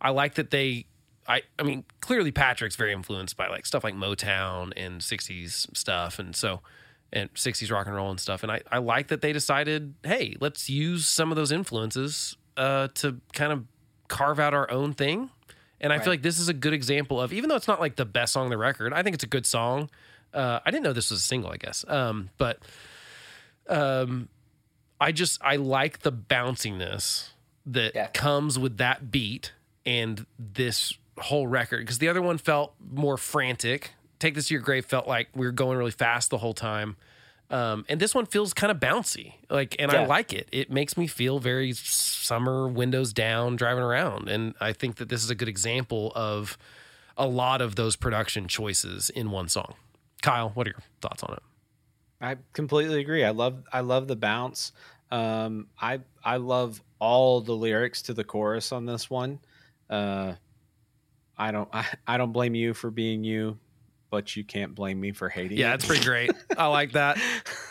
I 0.00 0.10
like 0.10 0.34
that 0.34 0.50
they. 0.50 0.86
I, 1.28 1.42
I 1.56 1.62
mean, 1.62 1.84
clearly 2.00 2.32
Patrick's 2.32 2.74
very 2.74 2.92
influenced 2.92 3.36
by 3.36 3.46
like 3.46 3.64
stuff 3.64 3.84
like 3.84 3.94
Motown 3.94 4.72
and 4.76 5.00
60s 5.00 5.74
stuff. 5.76 6.18
And 6.18 6.34
so, 6.34 6.62
and 7.12 7.32
60s 7.34 7.70
rock 7.70 7.86
and 7.86 7.94
roll 7.94 8.10
and 8.10 8.18
stuff. 8.18 8.42
And 8.42 8.50
I, 8.50 8.62
I 8.72 8.78
like 8.78 9.06
that 9.08 9.20
they 9.20 9.32
decided, 9.32 9.94
hey, 10.02 10.36
let's 10.40 10.68
use 10.68 11.06
some 11.06 11.30
of 11.30 11.36
those 11.36 11.52
influences 11.52 12.36
uh, 12.56 12.88
to 12.94 13.20
kind 13.32 13.52
of 13.52 13.64
carve 14.08 14.40
out 14.40 14.52
our 14.52 14.68
own 14.68 14.94
thing. 14.94 15.30
And 15.80 15.92
I 15.92 15.98
feel 15.98 16.12
like 16.12 16.22
this 16.22 16.38
is 16.38 16.48
a 16.48 16.54
good 16.54 16.72
example 16.72 17.20
of, 17.20 17.32
even 17.32 17.48
though 17.48 17.56
it's 17.56 17.66
not 17.66 17.80
like 17.80 17.96
the 17.96 18.04
best 18.04 18.32
song 18.32 18.44
on 18.44 18.50
the 18.50 18.58
record, 18.58 18.92
I 18.92 19.02
think 19.02 19.14
it's 19.14 19.24
a 19.24 19.28
good 19.28 19.44
song. 19.44 19.90
Uh, 20.32 20.60
I 20.64 20.70
didn't 20.70 20.84
know 20.84 20.92
this 20.92 21.10
was 21.10 21.20
a 21.20 21.24
single, 21.24 21.50
I 21.50 21.56
guess. 21.56 21.84
Um, 21.88 22.30
but 22.38 22.60
um, 23.68 24.28
I 25.00 25.12
just, 25.12 25.40
I 25.42 25.56
like 25.56 26.00
the 26.00 26.12
bounciness 26.12 27.30
that 27.66 27.94
Yeah. 27.94 28.06
comes 28.08 28.58
with 28.58 28.76
that 28.78 29.10
beat 29.10 29.52
and 29.84 30.26
this 30.38 30.94
whole 31.18 31.46
record. 31.46 31.80
Because 31.80 31.98
the 31.98 32.08
other 32.08 32.22
one 32.22 32.38
felt 32.38 32.74
more 32.92 33.16
frantic. 33.16 33.92
Take 34.18 34.34
This 34.34 34.48
to 34.48 34.54
Your 34.54 34.62
Grave 34.62 34.84
felt 34.84 35.08
like 35.08 35.28
we 35.34 35.44
were 35.46 35.52
going 35.52 35.76
really 35.78 35.90
fast 35.90 36.30
the 36.30 36.38
whole 36.38 36.54
time. 36.54 36.96
Um, 37.50 37.84
and 37.88 38.00
this 38.00 38.14
one 38.14 38.24
feels 38.24 38.54
kind 38.54 38.70
of 38.70 38.78
bouncy, 38.78 39.34
like, 39.50 39.76
and 39.78 39.90
I 39.90 40.06
like 40.06 40.32
it. 40.32 40.48
It 40.52 40.70
makes 40.70 40.96
me 40.96 41.06
feel 41.06 41.38
very 41.38 41.72
summer, 41.74 42.66
windows 42.66 43.12
down, 43.12 43.56
driving 43.56 43.82
around, 43.82 44.30
and 44.30 44.54
I 44.58 44.72
think 44.72 44.96
that 44.96 45.10
this 45.10 45.22
is 45.22 45.28
a 45.28 45.34
good 45.34 45.48
example 45.50 46.12
of 46.14 46.56
a 47.14 47.26
lot 47.26 47.60
of 47.60 47.74
those 47.74 47.94
production 47.94 48.48
choices 48.48 49.10
in 49.10 49.30
one 49.30 49.50
song. 49.50 49.74
Kyle, 50.22 50.48
what 50.54 50.66
are 50.66 50.70
your 50.70 50.80
thoughts 51.02 51.22
on 51.24 51.34
it? 51.34 51.42
I 52.22 52.36
completely 52.52 53.00
agree. 53.00 53.24
I 53.24 53.30
love 53.30 53.64
I 53.72 53.80
love 53.80 54.06
the 54.08 54.16
bounce. 54.16 54.72
Um, 55.10 55.66
I 55.80 56.00
I 56.24 56.36
love 56.36 56.80
all 56.98 57.40
the 57.40 57.52
lyrics 57.54 58.02
to 58.02 58.14
the 58.14 58.24
chorus 58.24 58.70
on 58.72 58.86
this 58.86 59.10
one. 59.10 59.40
Uh, 59.90 60.34
I 61.36 61.50
don't 61.50 61.68
I, 61.72 61.86
I 62.06 62.16
don't 62.16 62.32
blame 62.32 62.54
you 62.54 62.74
for 62.74 62.90
being 62.90 63.24
you, 63.24 63.58
but 64.10 64.36
you 64.36 64.44
can't 64.44 64.74
blame 64.74 65.00
me 65.00 65.12
for 65.12 65.28
hating. 65.28 65.58
Yeah, 65.58 65.72
it. 65.72 65.76
it's 65.76 65.86
pretty 65.86 66.04
great. 66.04 66.30
I 66.56 66.68
like 66.68 66.92
that. 66.92 67.18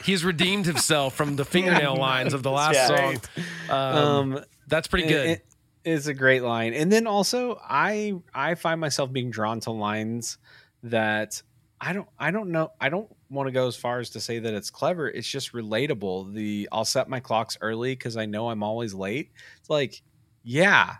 He's 0.03 0.23
redeemed 0.25 0.65
himself 0.65 1.15
from 1.15 1.35
the 1.37 1.45
fingernail 1.55 1.95
lines 1.95 2.33
of 2.33 2.43
the 2.43 2.51
last 2.51 2.75
Yeah. 2.75 2.87
song. 2.87 3.21
Um, 3.69 3.97
Um, 3.97 4.39
that's 4.67 4.87
pretty 4.87 5.07
good. 5.07 5.29
It, 5.29 5.45
it's 5.83 6.05
a 6.07 6.13
great 6.13 6.43
line, 6.43 6.73
and 6.75 6.91
then 6.91 7.07
also 7.07 7.59
I 7.63 8.13
I 8.33 8.55
find 8.55 8.79
myself 8.79 9.11
being 9.11 9.31
drawn 9.31 9.61
to 9.61 9.71
lines 9.71 10.37
that 10.83 11.41
I 11.79 11.93
don't 11.93 12.07
I 12.19 12.29
don't 12.31 12.51
know 12.51 12.71
I 12.79 12.89
don't 12.89 13.09
want 13.31 13.47
to 13.47 13.51
go 13.51 13.67
as 13.67 13.75
far 13.75 13.99
as 13.99 14.09
to 14.11 14.19
say 14.19 14.39
that 14.39 14.53
it's 14.53 14.69
clever. 14.69 15.09
It's 15.09 15.27
just 15.27 15.53
relatable. 15.53 16.33
The 16.33 16.67
I'll 16.71 16.85
set 16.85 17.09
my 17.09 17.19
clocks 17.19 17.57
early 17.61 17.93
because 17.93 18.17
I 18.17 18.25
know 18.25 18.49
I'm 18.49 18.63
always 18.63 18.93
late. 18.93 19.31
It's 19.59 19.69
like, 19.69 20.01
yeah, 20.43 20.95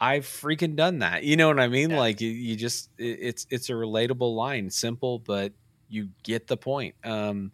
I've 0.00 0.24
freaking 0.24 0.76
done 0.76 0.98
that. 0.98 1.24
You 1.24 1.36
know 1.36 1.48
what 1.48 1.60
I 1.60 1.68
mean? 1.68 1.90
Yeah. 1.90 1.98
Like 1.98 2.20
you, 2.20 2.30
you 2.30 2.56
just 2.56 2.90
it, 2.98 3.18
it's 3.20 3.46
it's 3.50 3.70
a 3.70 3.72
relatable 3.72 4.34
line, 4.34 4.70
simple, 4.70 5.20
but 5.20 5.52
you 5.88 6.08
get 6.22 6.46
the 6.46 6.56
point. 6.56 6.94
Um, 7.04 7.52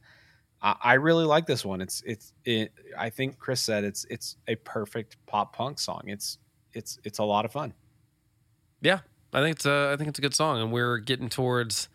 I, 0.61 0.77
I 0.83 0.95
really 0.95 1.25
like 1.25 1.47
this 1.47 1.65
one. 1.65 1.81
It's 1.81 2.03
it's 2.07 2.33
it. 2.45 2.73
I 2.99 3.11
think 3.11 3.39
Chris 3.39 3.61
said 3.61 3.85
it's 3.85 4.05
it's 4.11 4.37
a 4.49 4.57
perfect 4.57 5.19
pop 5.27 5.55
punk 5.55 5.79
song. 5.79 6.03
It's 6.07 6.39
it's 6.73 6.99
it's 7.05 7.19
a 7.19 7.25
lot 7.25 7.45
of 7.45 7.53
fun. 7.53 7.75
Yeah, 8.81 9.01
I 9.33 9.41
think 9.41 9.57
it's 9.57 9.67
a, 9.67 9.91
I 9.93 9.97
think 9.97 10.09
it's 10.09 10.19
a 10.19 10.23
good 10.23 10.35
song, 10.35 10.61
and 10.61 10.73
we're 10.73 10.99
getting 10.99 11.29
towards 11.29 11.89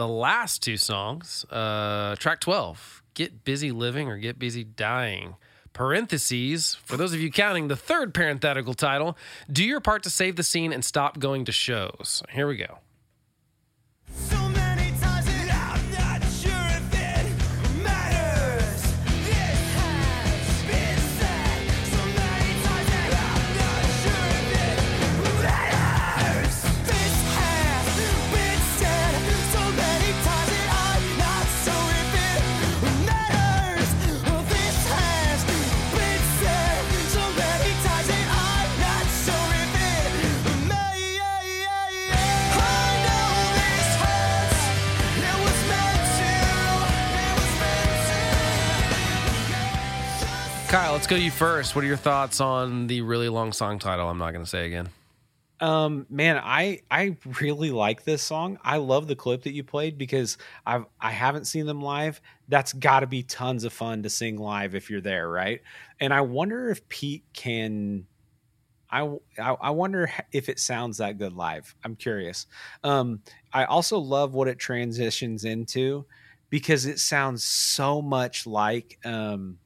the 0.00 0.08
last 0.08 0.62
two 0.62 0.78
songs. 0.78 1.44
Uh, 1.50 2.16
track 2.16 2.40
twelve, 2.40 3.02
"Get 3.12 3.44
Busy 3.44 3.70
Living" 3.70 4.08
or 4.08 4.16
"Get 4.16 4.38
Busy 4.38 4.64
Dying." 4.64 5.36
Parentheses 5.74 6.74
for 6.74 6.96
those 6.96 7.12
of 7.12 7.20
you 7.20 7.30
counting 7.30 7.68
the 7.68 7.76
third 7.76 8.14
parenthetical 8.14 8.72
title. 8.72 9.16
Do 9.52 9.62
your 9.62 9.78
part 9.80 10.02
to 10.04 10.10
save 10.10 10.36
the 10.36 10.42
scene 10.42 10.72
and 10.72 10.82
stop 10.82 11.18
going 11.18 11.44
to 11.44 11.52
shows. 11.52 12.22
Here 12.30 12.48
we 12.48 12.56
go. 12.56 12.78
Let's 51.00 51.08
go 51.08 51.16
to 51.16 51.22
you 51.22 51.30
first. 51.30 51.74
What 51.74 51.82
are 51.82 51.86
your 51.86 51.96
thoughts 51.96 52.42
on 52.42 52.86
the 52.86 53.00
really 53.00 53.30
long 53.30 53.54
song 53.54 53.78
title? 53.78 54.06
I'm 54.10 54.18
not 54.18 54.32
going 54.32 54.44
to 54.44 54.50
say 54.50 54.66
again. 54.66 54.90
Um, 55.58 56.04
man, 56.10 56.36
I 56.36 56.82
I 56.90 57.16
really 57.40 57.70
like 57.70 58.04
this 58.04 58.22
song. 58.22 58.58
I 58.62 58.76
love 58.76 59.08
the 59.08 59.16
clip 59.16 59.44
that 59.44 59.54
you 59.54 59.64
played 59.64 59.96
because 59.96 60.36
I've 60.66 60.84
I 61.00 61.10
haven't 61.12 61.46
seen 61.46 61.64
them 61.64 61.80
live. 61.80 62.20
That's 62.48 62.74
got 62.74 63.00
to 63.00 63.06
be 63.06 63.22
tons 63.22 63.64
of 63.64 63.72
fun 63.72 64.02
to 64.02 64.10
sing 64.10 64.36
live 64.36 64.74
if 64.74 64.90
you're 64.90 65.00
there, 65.00 65.30
right? 65.30 65.62
And 66.00 66.12
I 66.12 66.20
wonder 66.20 66.68
if 66.68 66.86
Pete 66.90 67.24
can. 67.32 68.06
I, 68.90 69.00
I 69.38 69.52
I 69.52 69.70
wonder 69.70 70.10
if 70.32 70.50
it 70.50 70.60
sounds 70.60 70.98
that 70.98 71.16
good 71.16 71.32
live. 71.32 71.74
I'm 71.82 71.96
curious. 71.96 72.46
Um, 72.84 73.22
I 73.54 73.64
also 73.64 73.98
love 73.98 74.34
what 74.34 74.48
it 74.48 74.58
transitions 74.58 75.46
into 75.46 76.04
because 76.50 76.84
it 76.84 76.98
sounds 76.98 77.42
so 77.42 78.02
much 78.02 78.46
like 78.46 78.98
um, 79.06 79.56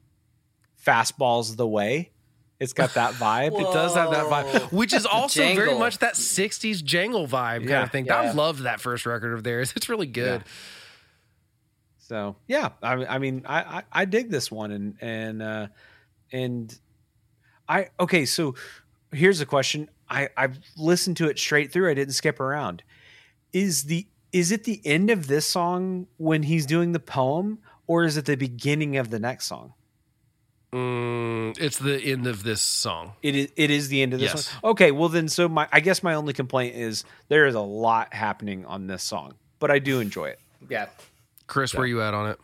"Fastball's 0.85 1.55
the 1.55 1.67
Way." 1.67 2.11
It's 2.59 2.73
got 2.73 2.93
that 2.93 3.13
vibe. 3.15 3.59
It 3.59 3.73
does 3.73 3.95
have 3.95 4.11
that 4.11 4.25
vibe, 4.25 4.71
which 4.71 4.93
is 4.93 5.05
also 5.05 5.41
very 5.55 5.77
much 5.77 5.97
that 5.99 6.13
60s 6.13 6.83
jangle 6.83 7.27
vibe 7.27 7.67
kind 7.67 7.83
of 7.83 7.91
thing. 7.91 8.05
Yeah. 8.05 8.21
I've 8.21 8.35
loved 8.35 8.61
that 8.63 8.79
first 8.79 9.05
record 9.05 9.33
of 9.33 9.43
theirs. 9.43 9.73
It's 9.75 9.89
really 9.89 10.07
good. 10.07 10.43
So 11.97 12.35
yeah, 12.47 12.69
I, 12.83 13.05
I 13.05 13.17
mean, 13.17 13.43
I, 13.45 13.59
I 13.59 13.83
I 13.91 14.05
dig 14.05 14.29
this 14.29 14.51
one, 14.51 14.71
and 14.71 14.95
and 15.01 15.41
uh, 15.41 15.67
and 16.31 16.77
I 17.67 17.89
okay. 17.99 18.25
So 18.25 18.55
here's 19.11 19.41
a 19.41 19.45
question. 19.45 19.89
I 20.07 20.29
I've 20.37 20.59
listened 20.77 21.17
to 21.17 21.27
it 21.27 21.39
straight 21.39 21.71
through. 21.71 21.89
I 21.89 21.95
didn't 21.95 22.13
skip 22.13 22.39
around. 22.39 22.83
Is 23.53 23.85
the 23.85 24.05
is 24.31 24.51
it 24.51 24.65
the 24.65 24.81
end 24.85 25.09
of 25.09 25.27
this 25.27 25.47
song 25.47 26.05
when 26.17 26.43
he's 26.43 26.67
doing 26.67 26.91
the 26.91 26.99
poem, 26.99 27.57
or 27.87 28.03
is 28.03 28.17
it 28.17 28.25
the 28.25 28.35
beginning 28.35 28.97
of 28.97 29.09
the 29.09 29.19
next 29.19 29.47
song? 29.47 29.73
Mm, 30.75 31.57
it's 31.57 31.79
the 31.79 32.03
end 32.11 32.27
of 32.27 32.43
this 32.43 32.59
song. 32.59 33.13
It 33.21 33.33
is 33.33 33.47
it 33.55 33.71
is 33.71 33.87
the 33.87 34.01
end 34.01 34.13
of 34.13 34.19
this 34.19 34.33
Yes. 34.33 34.53
one. 34.61 34.71
Okay, 34.71 34.91
well 34.91 35.07
then, 35.07 35.29
so 35.29 35.47
my 35.47 35.69
I 35.71 35.79
guess 35.79 36.03
my 36.03 36.15
only 36.15 36.33
complaint 36.33 36.75
is 36.75 37.05
there 37.29 37.45
is 37.45 37.55
a 37.55 37.61
lot 37.61 38.13
happening 38.13 38.65
on 38.65 38.87
this 38.87 39.01
song, 39.01 39.35
but 39.59 39.71
I 39.71 39.79
do 39.79 40.01
enjoy 40.01 40.25
it. 40.31 40.39
Yeah. 40.69 40.87
Chris, 41.47 41.73
where 41.73 41.85
you 41.85 42.01
at 42.01 42.13
on 42.13 42.31
it? 42.31 42.39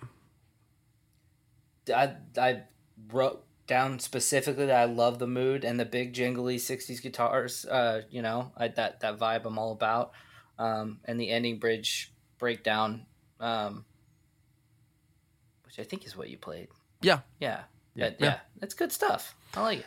I 1.93 2.15
I 2.39 2.61
wrote 3.11 3.43
down 3.67 3.99
specifically 3.99 4.67
that 4.67 4.79
I 4.79 4.85
love 4.85 5.19
the 5.19 5.27
mood 5.27 5.65
and 5.65 5.77
the 5.77 5.83
big 5.85 6.13
jingly 6.13 6.55
'60s 6.57 7.01
guitars. 7.01 7.65
Uh, 7.65 8.03
you 8.09 8.21
know, 8.21 8.53
I, 8.55 8.69
that 8.69 9.01
that 9.01 9.19
vibe 9.19 9.43
I'm 9.45 9.57
all 9.59 9.73
about. 9.73 10.13
Um, 10.57 10.99
and 11.03 11.19
the 11.19 11.31
ending 11.31 11.59
bridge 11.59 12.13
breakdown, 12.37 13.07
um, 13.41 13.83
which 15.65 15.79
I 15.79 15.83
think 15.83 16.05
is 16.05 16.15
what 16.15 16.29
you 16.29 16.37
played. 16.37 16.67
Yeah. 17.01 17.21
Yeah, 17.39 17.63
Yeah. 17.95 18.05
yeah, 18.05 18.13
yeah. 18.19 18.39
That's 18.59 18.73
good 18.73 18.91
stuff. 18.91 19.35
I 19.53 19.61
like 19.61 19.79
it. 19.79 19.85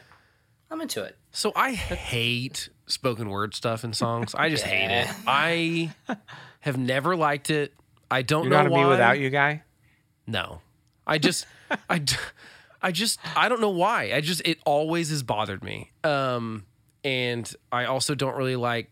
I'm 0.70 0.80
into 0.80 1.02
it. 1.02 1.16
So 1.30 1.52
I 1.54 1.72
hate 1.72 2.68
spoken 2.86 3.28
word 3.28 3.54
stuff 3.54 3.84
in 3.84 3.92
songs. 3.92 4.34
I 4.34 4.50
just 4.50 4.64
hate 4.64 4.90
it. 4.90 5.08
I 5.26 5.92
have 6.60 6.76
never 6.76 7.16
liked 7.16 7.50
it. 7.50 7.72
I 8.10 8.22
don't 8.22 8.44
You're 8.44 8.50
know 8.50 8.56
not 8.58 8.66
a 8.66 8.70
why. 8.70 8.82
me 8.82 8.88
without 8.88 9.18
you 9.18 9.30
guy. 9.30 9.62
No, 10.26 10.60
I 11.06 11.18
just, 11.18 11.46
I, 11.90 12.02
I 12.82 12.92
just, 12.92 13.18
I 13.36 13.48
don't 13.48 13.60
know 13.60 13.70
why. 13.70 14.12
I 14.14 14.20
just, 14.20 14.42
it 14.44 14.58
always 14.64 15.10
has 15.10 15.22
bothered 15.22 15.62
me. 15.62 15.90
Um, 16.02 16.64
and 17.04 17.52
I 17.70 17.84
also 17.84 18.14
don't 18.14 18.36
really 18.36 18.56
like 18.56 18.90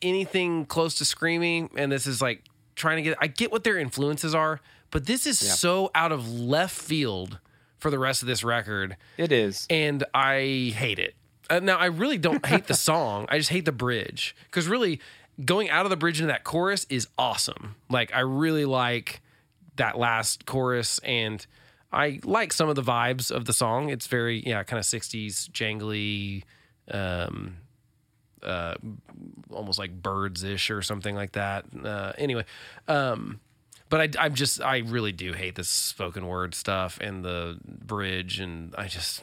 anything 0.00 0.64
close 0.66 0.96
to 0.96 1.04
screaming. 1.04 1.70
And 1.76 1.92
this 1.92 2.06
is 2.06 2.22
like 2.22 2.42
trying 2.74 2.96
to 2.96 3.02
get. 3.02 3.18
I 3.20 3.26
get 3.26 3.52
what 3.52 3.62
their 3.64 3.78
influences 3.78 4.34
are, 4.34 4.60
but 4.90 5.06
this 5.06 5.26
is 5.26 5.38
so 5.38 5.90
out 5.94 6.12
of 6.12 6.30
left 6.30 6.74
field 6.74 7.38
for 7.78 7.90
the 7.90 7.98
rest 7.98 8.22
of 8.22 8.28
this 8.28 8.42
record, 8.44 8.96
It 9.16 9.32
is. 9.32 9.66
and 9.70 10.04
I 10.14 10.72
hate 10.76 10.98
it. 10.98 11.14
Uh, 11.48 11.60
now 11.60 11.76
I 11.78 11.86
really 11.86 12.18
don't 12.18 12.44
hate 12.44 12.66
the 12.66 12.74
song. 12.90 13.26
I 13.28 13.38
just 13.38 13.50
hate 13.50 13.64
the 13.64 13.72
bridge 13.72 14.34
because 14.46 14.66
really 14.68 15.00
going 15.44 15.68
out 15.70 15.86
of 15.86 15.90
the 15.90 15.96
bridge 15.96 16.18
into 16.20 16.28
that 16.32 16.42
chorus 16.44 16.86
is 16.88 17.06
awesome. 17.18 17.76
Like 17.90 18.12
I 18.14 18.20
really 18.20 18.64
like 18.64 19.20
that 19.76 19.98
last 19.98 20.46
chorus 20.46 20.98
and 21.00 21.46
I 21.92 22.20
like 22.24 22.52
some 22.52 22.68
of 22.68 22.74
the 22.76 22.82
vibes 22.82 23.30
of 23.30 23.44
the 23.44 23.52
song. 23.52 23.90
It's 23.90 24.06
very 24.06 24.42
yeah, 24.46 24.62
kind 24.64 24.78
of 24.80 24.84
60s 24.86 25.48
jangly 25.50 26.42
um 26.90 27.58
uh 28.42 28.74
almost 29.50 29.78
like 29.78 29.90
Byrds-ish 30.02 30.70
or 30.70 30.82
something 30.82 31.14
like 31.14 31.32
that. 31.32 31.64
Uh 31.84 32.12
anyway, 32.18 32.44
um 32.88 33.40
but 33.88 34.00
I, 34.00 34.24
I'm 34.24 34.34
just, 34.34 34.60
I 34.60 34.78
really 34.78 35.12
do 35.12 35.32
hate 35.32 35.54
this 35.54 35.68
spoken 35.68 36.26
word 36.26 36.54
stuff 36.54 36.98
and 37.00 37.24
the 37.24 37.58
bridge. 37.64 38.40
And 38.40 38.74
I 38.76 38.88
just, 38.88 39.22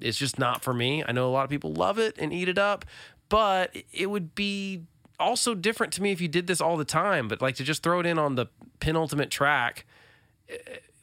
it's 0.00 0.18
just 0.18 0.38
not 0.38 0.62
for 0.62 0.72
me. 0.72 1.04
I 1.06 1.12
know 1.12 1.28
a 1.28 1.32
lot 1.32 1.44
of 1.44 1.50
people 1.50 1.72
love 1.72 1.98
it 1.98 2.16
and 2.18 2.32
eat 2.32 2.48
it 2.48 2.58
up, 2.58 2.84
but 3.28 3.76
it 3.92 4.06
would 4.06 4.34
be 4.34 4.84
also 5.20 5.54
different 5.54 5.92
to 5.94 6.02
me 6.02 6.12
if 6.12 6.20
you 6.20 6.28
did 6.28 6.46
this 6.46 6.60
all 6.60 6.76
the 6.76 6.84
time. 6.84 7.28
But 7.28 7.42
like 7.42 7.56
to 7.56 7.64
just 7.64 7.82
throw 7.82 8.00
it 8.00 8.06
in 8.06 8.18
on 8.18 8.34
the 8.34 8.46
penultimate 8.80 9.30
track, 9.30 9.84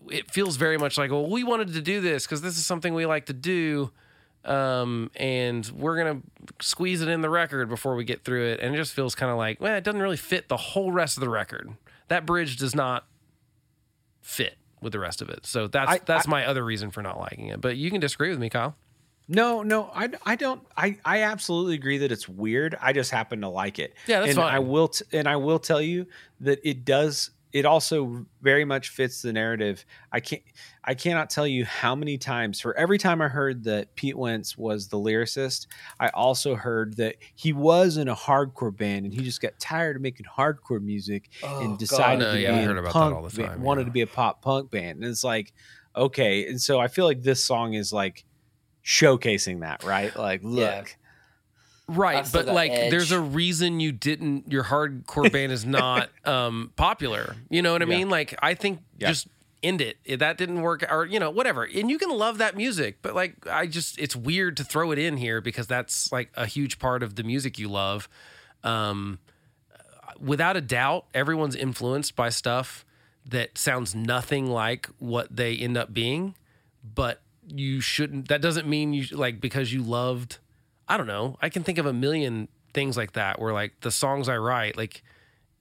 it 0.09 0.31
feels 0.31 0.55
very 0.55 0.77
much 0.77 0.97
like, 0.97 1.11
well, 1.11 1.29
we 1.29 1.43
wanted 1.43 1.73
to 1.73 1.81
do 1.81 2.01
this 2.01 2.25
because 2.25 2.41
this 2.41 2.57
is 2.57 2.65
something 2.65 2.93
we 2.93 3.05
like 3.05 3.27
to 3.27 3.33
do. 3.33 3.91
Um, 4.43 5.09
and 5.15 5.65
we're 5.75 5.97
gonna 5.97 6.21
squeeze 6.61 7.01
it 7.01 7.07
in 7.07 7.21
the 7.21 7.31
record 7.31 7.67
before 7.67 7.95
we 7.95 8.03
get 8.03 8.23
through 8.23 8.45
it, 8.45 8.59
and 8.59 8.75
it 8.75 8.77
just 8.77 8.93
feels 8.93 9.15
kind 9.15 9.31
of 9.31 9.39
like, 9.39 9.59
well, 9.59 9.75
it 9.75 9.83
doesn't 9.83 10.01
really 10.01 10.17
fit 10.17 10.49
the 10.49 10.57
whole 10.57 10.91
rest 10.91 11.17
of 11.17 11.21
the 11.21 11.29
record. 11.29 11.71
That 12.07 12.25
bridge 12.25 12.57
does 12.57 12.75
not 12.75 13.05
fit 14.21 14.57
with 14.81 14.93
the 14.93 14.99
rest 14.99 15.21
of 15.21 15.29
it. 15.29 15.45
So 15.45 15.67
that's 15.67 15.91
I- 15.91 15.99
that's 16.05 16.27
my 16.27 16.45
other 16.45 16.63
reason 16.63 16.91
for 16.91 17.01
not 17.01 17.19
liking 17.19 17.47
it. 17.47 17.61
But 17.61 17.77
you 17.77 17.89
can 17.91 17.99
disagree 17.99 18.29
with 18.29 18.39
me, 18.39 18.49
Kyle. 18.49 18.75
No, 19.27 19.63
no, 19.63 19.89
I, 19.93 20.09
I 20.23 20.35
don't. 20.35 20.61
I, 20.77 20.99
I 21.03 21.23
absolutely 21.23 21.73
agree 21.73 21.97
that 21.99 22.11
it's 22.11 22.29
weird. 22.29 22.77
I 22.79 22.93
just 22.93 23.09
happen 23.09 23.41
to 23.41 23.49
like 23.49 23.79
it. 23.79 23.95
Yeah, 24.05 24.19
that's 24.19 24.29
and 24.29 24.37
fine. 24.37 24.53
I 24.53 24.59
will, 24.59 24.89
t- 24.89 25.05
and 25.13 25.27
I 25.27 25.35
will 25.37 25.57
tell 25.57 25.81
you 25.81 26.05
that 26.41 26.59
it 26.63 26.85
does. 26.85 27.31
It 27.55 27.65
also 27.65 28.25
very 28.41 28.65
much 28.65 28.89
fits 28.89 29.21
the 29.21 29.31
narrative. 29.31 29.85
I 30.11 30.19
can't. 30.19 30.41
I 30.83 30.93
cannot 30.93 31.29
tell 31.29 31.47
you 31.47 31.63
how 31.63 31.95
many 31.95 32.17
times. 32.17 32.59
For 32.59 32.75
every 32.77 32.97
time 32.97 33.21
I 33.21 33.29
heard 33.29 33.63
that 33.63 33.95
Pete 33.95 34.17
Wentz 34.17 34.57
was 34.57 34.89
the 34.89 34.97
lyricist, 34.97 35.67
I 35.97 36.09
also 36.09 36.55
heard 36.55 36.97
that 36.97 37.15
he 37.35 37.53
was 37.53 37.95
in 37.95 38.09
a 38.09 38.15
hardcore 38.15 38.75
band 38.75 39.05
and 39.05 39.13
he 39.13 39.21
just 39.23 39.39
got 39.41 39.57
tired 39.57 39.95
of 39.95 40.01
making 40.01 40.25
hardcore 40.25 40.81
music 40.81 41.29
Oh, 41.43 41.61
and 41.61 41.77
decided 41.77 42.19
No, 42.25 42.33
to 42.33 42.41
yeah, 42.41 42.55
I 42.55 42.59
be 42.59 42.65
heard 42.65 42.75
a 42.75 42.79
about 42.81 42.87
that 42.93 42.99
punk 42.99 43.15
all 43.15 43.23
the 43.23 43.35
band- 43.37 43.49
time, 43.51 43.61
wanted 43.61 43.81
yeah. 43.81 43.85
to 43.85 43.91
be 43.91 44.01
a 44.01 44.07
pop 44.07 44.41
punk 44.41 44.69
band, 44.69 44.99
and 45.01 45.05
it's 45.05 45.23
like, 45.23 45.53
okay. 45.95 46.45
And 46.47 46.61
so 46.61 46.81
I 46.81 46.89
feel 46.89 47.05
like 47.05 47.21
this 47.23 47.41
song 47.41 47.73
is 47.73 47.93
like 47.93 48.25
showcasing 48.83 49.61
that, 49.61 49.83
right? 49.85 50.15
Like, 50.15 50.41
look, 50.43 50.59
Yeah. 50.59 50.83
Right, 51.87 52.27
but 52.33 52.47
like 52.47 52.71
edge. 52.71 52.89
there's 52.91 53.11
a 53.11 53.19
reason 53.19 53.79
you 53.79 53.91
didn't 53.91 54.51
your 54.51 54.63
hardcore 54.63 55.31
band 55.31 55.51
is 55.51 55.65
not 55.65 56.09
um 56.25 56.71
popular. 56.75 57.37
You 57.49 57.61
know 57.61 57.73
what 57.73 57.81
I 57.81 57.85
Yeah. 57.85 57.97
mean? 57.97 58.09
Like 58.09 58.33
I 58.41 58.55
think 58.55 58.79
Yeah. 58.97 59.09
just 59.09 59.27
end 59.61 59.81
it. 59.81 59.97
If 60.03 60.19
that 60.19 60.37
didn't 60.37 60.61
work 60.61 60.83
or 60.91 61.05
you 61.05 61.19
know, 61.19 61.29
whatever. 61.29 61.63
And 61.63 61.89
you 61.91 61.97
can 61.99 62.09
love 62.09 62.39
that 62.39 62.55
music, 62.57 62.97
but 63.03 63.13
like 63.13 63.45
I 63.47 63.67
just 63.67 63.99
it's 63.99 64.15
weird 64.15 64.57
to 64.57 64.63
throw 64.63 64.91
it 64.91 64.97
in 64.99 65.17
here 65.17 65.41
because 65.41 65.67
that's 65.67 66.11
like 66.11 66.31
a 66.35 66.45
huge 66.47 66.79
part 66.79 67.03
of 67.03 67.15
the 67.15 67.23
music 67.23 67.59
you 67.59 67.67
love. 67.69 68.09
Um 68.63 69.19
without 70.19 70.55
a 70.57 70.61
doubt, 70.61 71.05
everyone's 71.13 71.55
influenced 71.55 72.15
by 72.15 72.29
stuff 72.29 72.85
that 73.27 73.57
sounds 73.57 73.93
nothing 73.93 74.47
like 74.47 74.87
what 74.99 75.35
they 75.35 75.55
end 75.57 75.77
up 75.77 75.93
being, 75.93 76.35
but 76.83 77.21
you 77.47 77.79
shouldn't 77.79 78.27
that 78.29 78.41
doesn't 78.41 78.67
mean 78.67 78.93
you 78.93 79.05
like 79.15 79.39
because 79.39 79.71
you 79.71 79.83
loved 79.83 80.39
I 80.87 80.97
don't 80.97 81.07
know. 81.07 81.37
I 81.41 81.49
can 81.49 81.63
think 81.63 81.77
of 81.77 81.85
a 81.85 81.93
million 81.93 82.47
things 82.73 82.97
like 82.97 83.13
that 83.13 83.39
where 83.39 83.53
like 83.53 83.79
the 83.81 83.91
songs 83.91 84.29
I 84.29 84.37
write, 84.37 84.77
like 84.77 85.03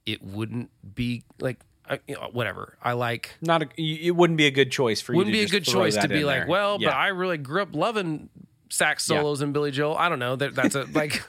it 0.05 0.21
wouldn't 0.23 0.69
be 0.95 1.23
like 1.39 1.59
I, 1.89 1.99
you 2.07 2.15
know, 2.15 2.29
whatever. 2.31 2.77
I 2.81 2.93
like 2.93 3.31
not 3.41 3.61
a, 3.63 3.65
y- 3.77 3.99
it 4.01 4.15
wouldn't 4.15 4.37
be 4.37 4.45
a 4.47 4.51
good 4.51 4.71
choice 4.71 5.01
for 5.01 5.13
you. 5.13 5.17
wouldn't 5.17 5.33
to 5.33 5.39
be 5.39 5.45
a 5.45 5.47
good 5.49 5.63
choice 5.65 5.95
to 5.97 6.07
be 6.07 6.21
in 6.21 6.25
like, 6.25 6.41
there. 6.41 6.47
well, 6.47 6.77
Yeah. 6.79 6.89
but 6.89 6.95
I 6.97 7.07
really 7.09 7.37
grew 7.37 7.61
up 7.61 7.75
loving 7.75 8.29
sax 8.69 9.07
Yeah. 9.09 9.17
solos 9.19 9.41
and 9.41 9.53
Billy 9.53 9.71
Joel. 9.71 9.95
I 9.97 10.09
don't 10.09 10.19
know. 10.19 10.35
That 10.35 10.55
that's 10.55 10.75
a 10.75 10.83
like 10.93 11.23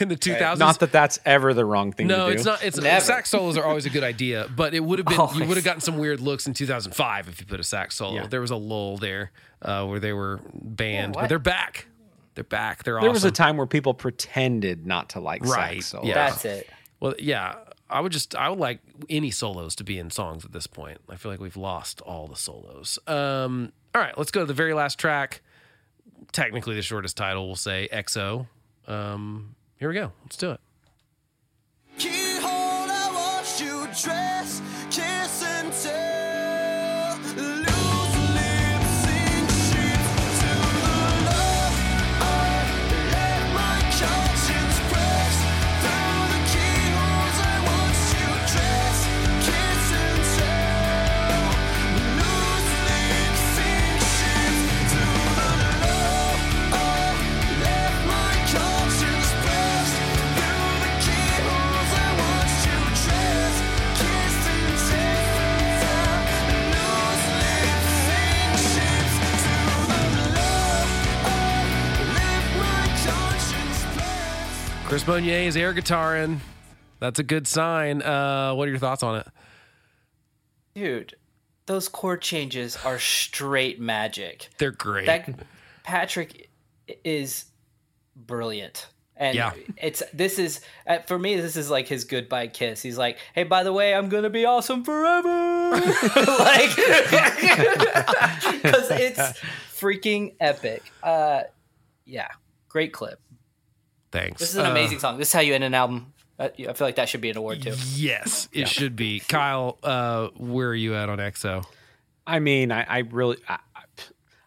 in 0.00 0.08
the 0.08 0.16
2000s. 0.16 0.58
not 0.58 0.80
that 0.80 0.92
that's 0.92 1.18
ever 1.24 1.54
the 1.54 1.64
wrong 1.64 1.92
thing 1.92 2.06
no, 2.08 2.14
to 2.16 2.20
do. 2.22 2.26
No, 2.26 2.32
it's 2.34 2.44
not. 2.44 2.62
It's 2.64 2.80
Never. 2.80 3.00
sax 3.04 3.30
solos 3.30 3.56
are 3.56 3.64
always 3.64 3.86
a 3.86 3.90
good 3.90 4.04
idea, 4.04 4.48
but 4.54 4.74
it 4.74 4.80
would 4.80 4.98
have 4.98 5.06
been 5.06 5.18
you 5.42 5.46
would 5.48 5.56
have 5.56 5.64
gotten 5.64 5.80
some 5.80 5.98
weird 5.98 6.20
looks 6.20 6.46
in 6.46 6.54
2005 6.54 7.28
if 7.28 7.40
you 7.40 7.46
put 7.46 7.58
a 7.60 7.64
sax 7.64 7.96
solo. 7.96 8.14
Yeah. 8.14 8.26
There 8.26 8.40
was 8.40 8.50
a 8.50 8.56
lull 8.56 8.96
there 8.98 9.30
uh, 9.62 9.86
where 9.86 10.00
they 10.00 10.12
were 10.12 10.40
banned, 10.52 11.14
Yeah, 11.14 11.22
but 11.22 11.28
they're 11.28 11.38
back. 11.38 11.86
They're 12.34 12.44
back. 12.44 12.84
They're 12.84 12.94
There 12.94 13.00
awesome. 13.02 13.12
was 13.12 13.24
a 13.24 13.30
time 13.30 13.56
where 13.56 13.66
people 13.66 13.94
pretended 13.94 14.86
not 14.86 15.10
to 15.10 15.20
like 15.20 15.44
Right, 15.44 15.74
sax. 15.82 15.86
So 15.86 16.00
yeah. 16.04 16.14
That's 16.14 16.44
it. 16.44 16.68
Well, 17.00 17.14
yeah, 17.18 17.56
I 17.90 18.00
would 18.00 18.12
just 18.12 18.34
I 18.34 18.48
would 18.48 18.58
like 18.58 18.80
any 19.08 19.30
solos 19.30 19.74
to 19.76 19.84
be 19.84 19.98
in 19.98 20.10
songs 20.10 20.44
at 20.44 20.52
this 20.52 20.66
point. 20.66 20.98
I 21.08 21.16
feel 21.16 21.30
like 21.30 21.40
we've 21.40 21.56
lost 21.56 22.00
all 22.00 22.26
the 22.26 22.36
solos. 22.36 22.98
Um, 23.06 23.72
all 23.94 24.00
right, 24.02 24.16
let's 24.18 24.30
go 24.30 24.40
to 24.40 24.46
the 24.46 24.54
very 24.54 24.74
last 24.74 24.98
track. 24.98 25.42
Technically, 26.32 26.74
the 26.74 26.82
shortest 26.82 27.16
title. 27.16 27.46
We'll 27.46 27.54
say 27.56 27.88
XO. 27.92 28.46
Um, 28.88 29.54
here 29.78 29.88
we 29.88 29.94
go. 29.94 30.12
Let's 30.24 30.36
do 30.36 30.50
it. 30.52 30.60
Chris 74.94 75.08
Monier 75.08 75.48
is 75.48 75.56
air 75.56 75.74
guitaring. 75.74 76.38
That's 77.00 77.18
a 77.18 77.24
good 77.24 77.48
sign. 77.48 78.00
Uh, 78.00 78.54
what 78.54 78.68
are 78.68 78.70
your 78.70 78.78
thoughts 78.78 79.02
on 79.02 79.16
it? 79.16 79.26
Dude, 80.76 81.16
those 81.66 81.88
chord 81.88 82.22
changes 82.22 82.78
are 82.84 83.00
straight 83.00 83.80
magic. 83.80 84.50
They're 84.58 84.70
great. 84.70 85.06
That 85.06 85.28
Patrick 85.82 86.48
is 87.02 87.46
brilliant. 88.14 88.86
And 89.16 89.34
Yeah. 89.34 89.54
it's 89.78 90.04
this 90.12 90.38
is 90.38 90.60
uh, 90.86 91.00
for 91.00 91.18
me 91.18 91.34
this 91.40 91.56
is 91.56 91.68
like 91.68 91.88
his 91.88 92.04
goodbye 92.04 92.46
kiss. 92.46 92.80
He's 92.80 92.96
like, 92.96 93.18
"Hey, 93.34 93.42
by 93.42 93.64
the 93.64 93.72
way, 93.72 93.96
I'm 93.96 94.08
going 94.08 94.22
to 94.22 94.30
be 94.30 94.44
awesome 94.44 94.84
forever." 94.84 95.70
like 95.72 96.70
cuz 98.62 98.90
it's 98.92 99.40
freaking 99.76 100.36
epic. 100.38 100.84
Uh 101.02 101.42
yeah, 102.04 102.28
great 102.68 102.92
clip. 102.92 103.18
Thanks. 104.14 104.38
This 104.40 104.50
is 104.50 104.56
an 104.56 104.66
Uh, 104.66 104.70
amazing 104.70 105.00
song. 105.00 105.18
This 105.18 105.28
is 105.28 105.34
how 105.34 105.40
you 105.40 105.54
end 105.54 105.64
an 105.64 105.74
album. 105.74 106.12
I 106.38 106.48
feel 106.50 106.74
like 106.80 106.96
that 106.96 107.08
should 107.08 107.20
be 107.20 107.30
an 107.30 107.36
award 107.36 107.62
too. 107.62 107.74
Yes, 107.94 108.48
it 108.52 108.68
should 108.68 108.94
be. 108.94 109.20
Kyle, 109.20 109.76
uh, 109.82 110.28
where 110.36 110.68
are 110.68 110.74
you 110.74 110.94
at 110.94 111.08
on 111.08 111.18
XO? 111.18 111.64
I 112.26 112.38
mean, 112.38 112.70
I, 112.70 112.82
I 112.84 112.98
really, 113.00 113.38
I, 113.48 113.58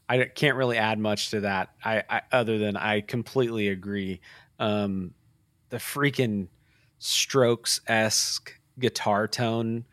I 0.10 0.24
can't 0.24 0.56
really 0.56 0.78
add 0.78 1.00
much 1.00 1.32
to 1.32 1.42
that. 1.42 1.70
I, 1.84 2.04
I 2.10 2.22
other 2.32 2.58
than 2.58 2.78
I 2.78 3.02
completely 3.02 3.68
agree. 3.68 4.22
Um, 4.58 5.14
the 5.70 5.78
freaking 5.78 6.48
Strokes 7.00 7.82
esque 7.88 8.60
guitar 8.80 9.28
tone 9.28 9.84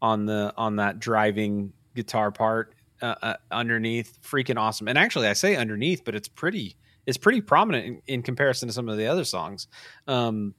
on 0.00 0.26
the 0.26 0.52
on 0.56 0.76
that 0.76 1.00
driving 1.00 1.72
guitar 1.94 2.30
part 2.30 2.74
uh, 3.00 3.14
uh, 3.22 3.34
underneath, 3.50 4.18
freaking 4.22 4.58
awesome. 4.58 4.88
And 4.88 4.98
actually, 4.98 5.26
I 5.26 5.32
say 5.32 5.56
underneath, 5.56 6.04
but 6.04 6.14
it's 6.14 6.28
pretty, 6.28 6.76
it's 7.06 7.18
pretty 7.18 7.40
prominent 7.40 7.86
in, 7.86 8.02
in 8.06 8.22
comparison 8.22 8.68
to 8.68 8.72
some 8.72 8.88
of 8.88 8.96
the 8.96 9.06
other 9.06 9.24
songs. 9.24 9.68
Um, 10.06 10.54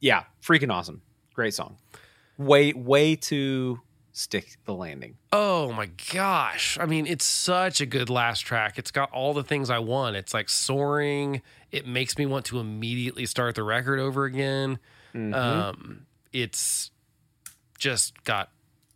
yeah, 0.00 0.24
freaking 0.42 0.72
awesome, 0.72 1.02
great 1.34 1.54
song. 1.54 1.76
Way, 2.38 2.72
way 2.72 3.16
to 3.16 3.80
stick 4.12 4.56
the 4.64 4.74
landing. 4.74 5.16
Oh 5.32 5.72
my 5.72 5.90
gosh. 6.12 6.78
I 6.80 6.86
mean, 6.86 7.06
it's 7.06 7.24
such 7.24 7.80
a 7.80 7.86
good 7.86 8.10
last 8.10 8.40
track. 8.40 8.78
It's 8.78 8.90
got 8.90 9.10
all 9.12 9.34
the 9.34 9.44
things 9.44 9.70
I 9.70 9.78
want. 9.78 10.16
It's 10.16 10.34
like 10.34 10.48
soaring. 10.48 11.42
It 11.70 11.86
makes 11.86 12.18
me 12.18 12.26
want 12.26 12.46
to 12.46 12.58
immediately 12.58 13.26
start 13.26 13.54
the 13.54 13.62
record 13.62 14.00
over 14.00 14.24
again. 14.24 14.78
Mhm. 15.14 15.34
Um, 15.34 16.06
it's 16.32 16.90
just 17.78 18.24
got, 18.24 18.50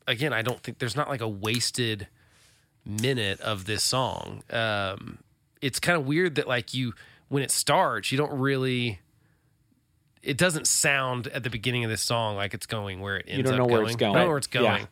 again, 0.07 0.33
I 0.33 0.43
don't 0.43 0.61
think 0.63 0.79
there's 0.79 0.97
not 0.97 1.09
like 1.09 1.21
a 1.21 1.29
wasted 1.29 2.09
minute 2.85 3.41
of 3.41 3.65
this 3.67 3.83
song. 3.83 4.43
Um, 4.51 5.19
it's 5.65 5.81
kind 5.81 5.97
of 5.99 6.07
weird 6.07 6.35
that 6.35 6.47
like 6.47 6.75
you, 6.75 6.93
when 7.29 7.43
it 7.43 7.51
starts, 7.51 8.13
you 8.13 8.19
don't 8.19 8.39
really, 8.39 9.01
it 10.23 10.37
doesn't 10.37 10.67
sound 10.67 11.27
at 11.29 11.43
the 11.43 11.51
beginning 11.51 11.85
of 11.85 11.91
this 11.91 12.03
song 12.03 12.37
like 12.37 12.53
it's 12.55 12.67
going 12.67 13.01
where 13.01 13.17
it 13.17 13.27
ends 13.27 13.39
You 13.39 13.43
don't 13.45 13.53
up 13.55 13.59
know 13.59 13.65
where 13.67 13.81
going. 13.81 13.87
it's 13.87 13.97
going. 13.97 14.11
I 14.15 14.19
don't 14.19 14.25
know 14.25 14.29
where 14.29 14.39
it's 14.39 14.47
going. 14.47 14.89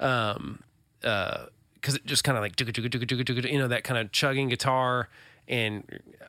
Yeah. 0.00 0.30
Um, 0.30 0.62
uh, 1.02 1.46
because 1.74 1.96
it 1.96 2.06
just 2.06 2.22
kind 2.22 2.38
of 2.38 2.42
like 2.42 2.58
you 2.60 3.58
know 3.58 3.68
that 3.68 3.82
kind 3.82 3.98
of 3.98 4.12
chugging 4.12 4.48
guitar 4.48 5.08
and 5.48 5.82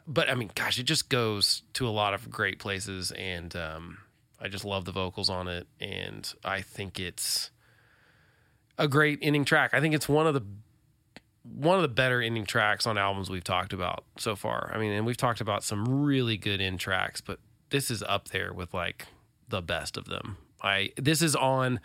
but 0.08 0.28
I 0.28 0.34
mean 0.34 0.50
gosh 0.56 0.80
it 0.80 0.84
just 0.84 1.10
goes 1.10 1.62
to 1.74 1.88
a 1.88 1.92
lot 1.92 2.16
of 2.16 2.32
great 2.32 2.58
places 2.58 3.12
and 3.12 3.56
um, 3.56 4.00
I 4.42 4.48
just 4.48 4.66
love 4.66 4.86
the 4.86 4.92
vocals 4.92 5.30
on 5.30 5.48
it 5.48 5.68
and 5.80 6.34
I 6.44 6.62
think 6.62 7.00
it's 7.00 7.52
a 8.80 8.88
great 8.88 9.20
ending 9.22 9.46
track. 9.46 9.76
I 9.76 9.80
think 9.80 9.94
it's 9.94 10.10
one 10.10 10.26
of 10.26 10.34
the 10.34 10.42
one 11.44 11.76
of 11.76 11.82
the 11.82 11.90
better 11.90 12.22
ending 12.22 12.46
tracks 12.46 12.88
on 12.88 12.98
albums 12.98 13.30
we've 13.30 13.44
talked 13.44 13.74
about 13.74 14.06
so 14.18 14.36
far. 14.36 14.72
I 14.74 14.78
mean, 14.78 14.92
and 14.92 15.06
we've 15.06 15.18
talked 15.18 15.42
about 15.42 15.64
some 15.64 16.04
really 16.04 16.38
good 16.38 16.62
end 16.62 16.80
tracks, 16.80 17.22
but 17.22 17.40
this 17.70 17.92
is 17.92 18.02
up 18.04 18.30
there 18.30 18.54
with 18.54 18.74
like 18.74 19.08
the 19.50 19.62
best 19.62 19.98
of 19.98 20.06
them. 20.06 20.38
I 20.62 20.92
this 20.96 21.22
is 21.22 21.36
on 21.36 21.80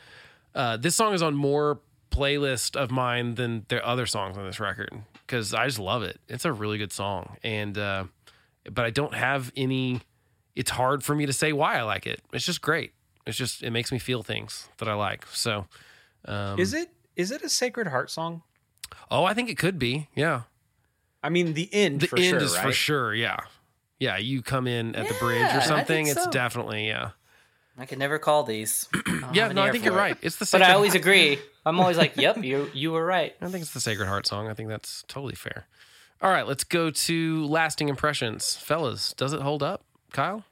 uh, 0.55 0.76
this 0.76 0.94
song 0.94 1.12
is 1.14 1.22
on 1.22 1.35
more 1.35 1.80
playlist 2.10 2.76
of 2.76 2.90
mine 2.90 3.35
than 3.35 3.66
their 3.68 3.85
other 3.85 4.06
songs 4.06 4.39
on 4.39 4.44
this 4.44 4.60
record 4.60 4.90
because 5.26 5.52
I 5.52 5.66
just 5.66 5.78
love 5.78 6.02
it. 6.02 6.20
It's 6.28 6.44
a 6.44 6.52
really 6.52 6.78
good 6.78 6.93
song, 6.93 7.36
and 7.43 7.76
uh, 7.76 8.05
but 8.70 8.85
I 8.85 8.90
don't 8.90 9.14
have 9.14 9.52
any. 9.56 10.01
It's 10.55 10.70
hard 10.70 11.05
for 11.05 11.14
me 11.14 11.26
to 11.26 11.32
say 11.32 11.52
why 11.52 11.78
I 11.78 11.82
like 11.82 12.06
it. 12.06 12.20
It's 12.32 12.44
just 12.44 12.62
great. 12.62 12.93
It's 13.26 13.36
just 13.36 13.62
it 13.62 13.70
makes 13.70 13.93
me 13.93 13.98
feel 13.98 14.22
things 14.22 14.68
that 14.78 14.89
I 14.89 14.94
like. 14.94 15.26
So, 15.26 15.66
um, 16.24 16.59
Is 16.59 16.74
it 16.74 16.90
is 17.16 17.30
it 17.30 17.43
a 17.43 17.48
Sacred 17.48 17.89
Heart 17.89 18.10
song? 18.10 18.43
Oh, 19.10 19.24
I 19.24 19.35
think 19.35 19.48
it 19.51 19.59
could 19.59 19.78
be. 19.78 20.09
Yeah, 20.15 20.43
I 21.23 21.28
mean, 21.28 21.55
the 21.55 21.69
end 21.73 22.01
the 22.01 22.06
for 22.09 22.16
end 22.16 22.24
sure, 22.31 22.39
is 22.39 22.55
right? 22.55 22.62
for 22.62 22.73
sure. 22.73 23.15
Yeah, 23.15 23.39
yeah. 23.98 24.16
You 24.16 24.43
come 24.43 24.66
in 24.66 24.94
at 24.97 25.09
the 25.09 25.15
bridge 25.15 25.40
Yeah, 25.40 25.59
or 25.59 25.60
I 25.60 25.65
something. 25.65 26.06
think 26.06 26.09
It's 26.16 26.24
so. 26.24 26.31
definitely 26.31 26.86
yeah. 26.89 27.10
I 27.81 27.86
can 27.86 27.98
never 28.01 28.19
call 28.19 28.43
these. 28.44 28.89
Yeah, 29.32 29.52
no, 29.52 29.62
I 29.62 29.70
think 29.70 29.85
you're 29.85 29.94
it. 29.94 29.98
right. 29.98 30.16
It's 30.23 30.36
the 30.36 30.48
But 30.51 30.62
I 30.62 30.73
always 30.73 30.94
agree. 30.94 31.39
I'm 31.66 31.78
always 31.81 31.98
like, 31.98 32.16
"Yep, 32.16 32.43
you 32.44 32.70
you 32.73 32.93
were 32.93 33.05
right." 33.05 33.36
I 33.43 33.48
think 33.48 33.60
it's 33.62 33.74
the 33.74 33.81
Sacred 33.81 34.06
Heart 34.06 34.27
song. 34.27 34.48
I 34.48 34.55
think 34.55 34.69
that's 34.70 35.05
totally 35.06 35.35
fair. 35.35 35.66
All 36.23 36.31
right, 36.31 36.47
let's 36.47 36.65
go 36.65 36.90
to 36.90 37.44
lasting 37.47 37.89
impressions, 37.90 38.56
fellas. 38.56 39.12
Does 39.12 39.32
it 39.35 39.43
hold 39.43 39.62
up, 39.62 39.85
Kyle? 40.12 40.44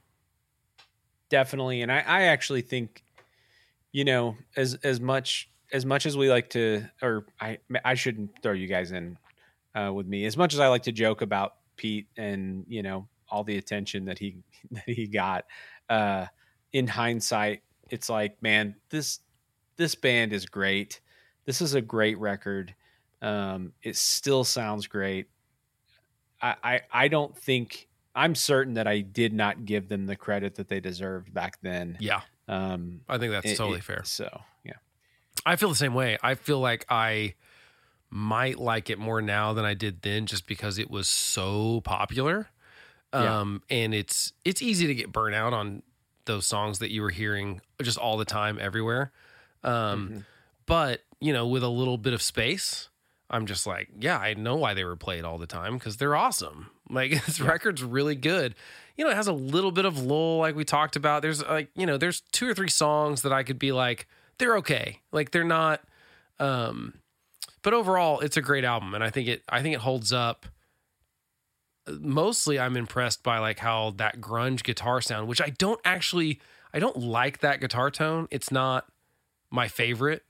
definitely 1.28 1.82
and 1.82 1.90
I, 1.90 2.04
I 2.06 2.22
actually 2.22 2.60
think 2.62 3.02
you 3.92 4.04
know 4.04 4.36
as 4.56 4.74
as 4.84 5.00
much 5.00 5.48
as 5.72 5.84
much 5.84 6.06
as 6.06 6.16
we 6.16 6.28
like 6.30 6.50
to 6.50 6.84
or 7.02 7.26
i 7.40 7.58
i 7.84 7.94
shouldn't 7.94 8.30
throw 8.42 8.52
you 8.52 8.66
guys 8.66 8.92
in 8.92 9.18
uh, 9.74 9.92
with 9.92 10.06
me. 10.06 10.24
As 10.24 10.36
much 10.36 10.54
as 10.54 10.60
i 10.60 10.68
like 10.68 10.84
to 10.84 10.92
joke 10.92 11.22
about 11.22 11.54
pete 11.76 12.06
and 12.16 12.64
you 12.68 12.82
know 12.82 13.08
all 13.28 13.44
the 13.44 13.58
attention 13.58 14.04
that 14.06 14.18
he 14.18 14.36
that 14.70 14.84
he 14.86 15.06
got 15.06 15.44
uh 15.90 16.26
in 16.72 16.86
hindsight 16.86 17.62
it's 17.90 18.08
like 18.08 18.40
man 18.42 18.74
this 18.90 19.20
this 19.76 19.94
band 19.94 20.32
is 20.32 20.46
great. 20.46 21.00
This 21.44 21.60
is 21.60 21.74
a 21.74 21.80
great 21.82 22.18
record. 22.18 22.74
Um 23.20 23.72
it 23.82 23.96
still 23.96 24.42
sounds 24.44 24.86
great. 24.86 25.26
I 26.40 26.54
i, 26.62 26.80
I 26.92 27.08
don't 27.08 27.36
think 27.36 27.88
i'm 28.14 28.34
certain 28.34 28.74
that 28.74 28.86
i 28.86 29.00
did 29.00 29.32
not 29.34 29.64
give 29.66 29.88
them 29.88 30.06
the 30.06 30.16
credit 30.16 30.54
that 30.56 30.68
they 30.68 30.80
deserved 30.80 31.32
back 31.34 31.58
then. 31.62 31.96
Yeah, 32.00 32.22
um 32.48 33.00
I 33.08 33.18
think 33.18 33.32
that's 33.32 33.46
it- 33.52 33.56
totally 33.56 33.78
it- 33.78 33.84
fair. 33.84 34.02
so 34.04 34.40
I 35.46 35.56
feel 35.56 35.68
the 35.70 35.74
same 35.76 35.94
way. 35.94 36.18
I 36.22 36.34
feel 36.34 36.58
like 36.60 36.84
I 36.90 37.34
might 38.10 38.58
like 38.58 38.90
it 38.90 38.98
more 38.98 39.20
now 39.22 39.52
than 39.52 39.64
I 39.64 39.74
did 39.74 40.02
then, 40.02 40.26
just 40.26 40.46
because 40.46 40.78
it 40.78 40.90
was 40.90 41.08
so 41.08 41.80
popular. 41.82 42.48
Yeah. 43.14 43.40
Um, 43.40 43.62
and 43.70 43.94
it's 43.94 44.32
it's 44.44 44.60
easy 44.60 44.86
to 44.88 44.94
get 44.94 45.12
burnt 45.12 45.34
out 45.34 45.52
on 45.52 45.82
those 46.26 46.46
songs 46.46 46.80
that 46.80 46.90
you 46.90 47.00
were 47.02 47.10
hearing 47.10 47.60
just 47.80 47.96
all 47.98 48.16
the 48.16 48.24
time 48.24 48.58
everywhere. 48.60 49.12
Um, 49.62 50.08
Mhm. 50.10 50.24
but 50.66 51.02
you 51.20 51.32
know, 51.32 51.46
with 51.46 51.62
a 51.62 51.68
little 51.68 51.96
bit 51.96 52.12
of 52.12 52.20
space, 52.20 52.88
I'm 53.30 53.46
just 53.46 53.66
like, 53.66 53.88
yeah, 53.98 54.18
I 54.18 54.34
know 54.34 54.56
why 54.56 54.74
they 54.74 54.84
were 54.84 54.96
played 54.96 55.24
all 55.24 55.38
the 55.38 55.46
time 55.46 55.74
because 55.78 55.96
they're 55.96 56.16
awesome. 56.16 56.70
Like 56.88 57.10
this 57.26 57.40
record's 57.40 57.82
really 57.82 58.14
good. 58.14 58.54
You 58.96 59.04
know, 59.04 59.10
it 59.10 59.16
has 59.16 59.26
a 59.26 59.32
little 59.32 59.72
bit 59.72 59.84
of 59.86 59.98
lull, 59.98 60.38
like 60.38 60.54
we 60.54 60.64
talked 60.64 60.94
about. 60.94 61.20
There's 61.20 61.42
like, 61.42 61.68
you 61.74 61.84
know, 61.84 61.96
there's 61.96 62.20
two 62.30 62.48
or 62.48 62.54
three 62.54 62.68
songs 62.68 63.22
that 63.22 63.32
I 63.32 63.42
could 63.42 63.58
be 63.58 63.72
like, 63.72 64.06
they're 64.38 64.56
okay. 64.58 65.00
Like 65.12 65.30
they're 65.30 65.44
not. 65.44 65.82
Um, 66.38 66.94
but 67.62 67.72
overall, 67.74 68.20
it's 68.20 68.36
a 68.36 68.42
great 68.42 68.64
album, 68.64 68.94
and 68.94 69.02
I 69.02 69.10
think 69.10 69.28
it. 69.28 69.42
I 69.48 69.62
think 69.62 69.74
it 69.74 69.80
holds 69.80 70.12
up. 70.12 70.46
Mostly, 71.88 72.58
I'm 72.58 72.76
impressed 72.76 73.22
by 73.22 73.38
like 73.38 73.60
how 73.60 73.90
that 73.98 74.20
grunge 74.20 74.64
guitar 74.64 75.00
sound, 75.00 75.28
which 75.28 75.40
I 75.40 75.50
don't 75.50 75.80
actually. 75.84 76.40
I 76.74 76.80
don't 76.80 76.96
like 76.98 77.38
that 77.40 77.60
guitar 77.60 77.90
tone. 77.90 78.26
It's 78.30 78.50
not 78.50 78.86
my 79.50 79.68
favorite 79.68 80.24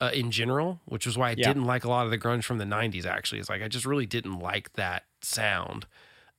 uh, 0.00 0.10
in 0.14 0.30
general, 0.30 0.80
which 0.86 1.06
is 1.06 1.16
why 1.18 1.28
I 1.28 1.34
Yeah. 1.36 1.48
didn't 1.48 1.64
like 1.64 1.84
a 1.84 1.88
lot 1.88 2.06
of 2.06 2.10
the 2.10 2.18
grunge 2.18 2.44
from 2.44 2.56
the 2.58 2.64
'90s. 2.64 3.04
Actually, 3.04 3.40
it's 3.40 3.50
like 3.50 3.62
I 3.62 3.68
just 3.68 3.84
really 3.84 4.06
didn't 4.06 4.38
like 4.38 4.72
that 4.74 5.04
sound. 5.20 5.86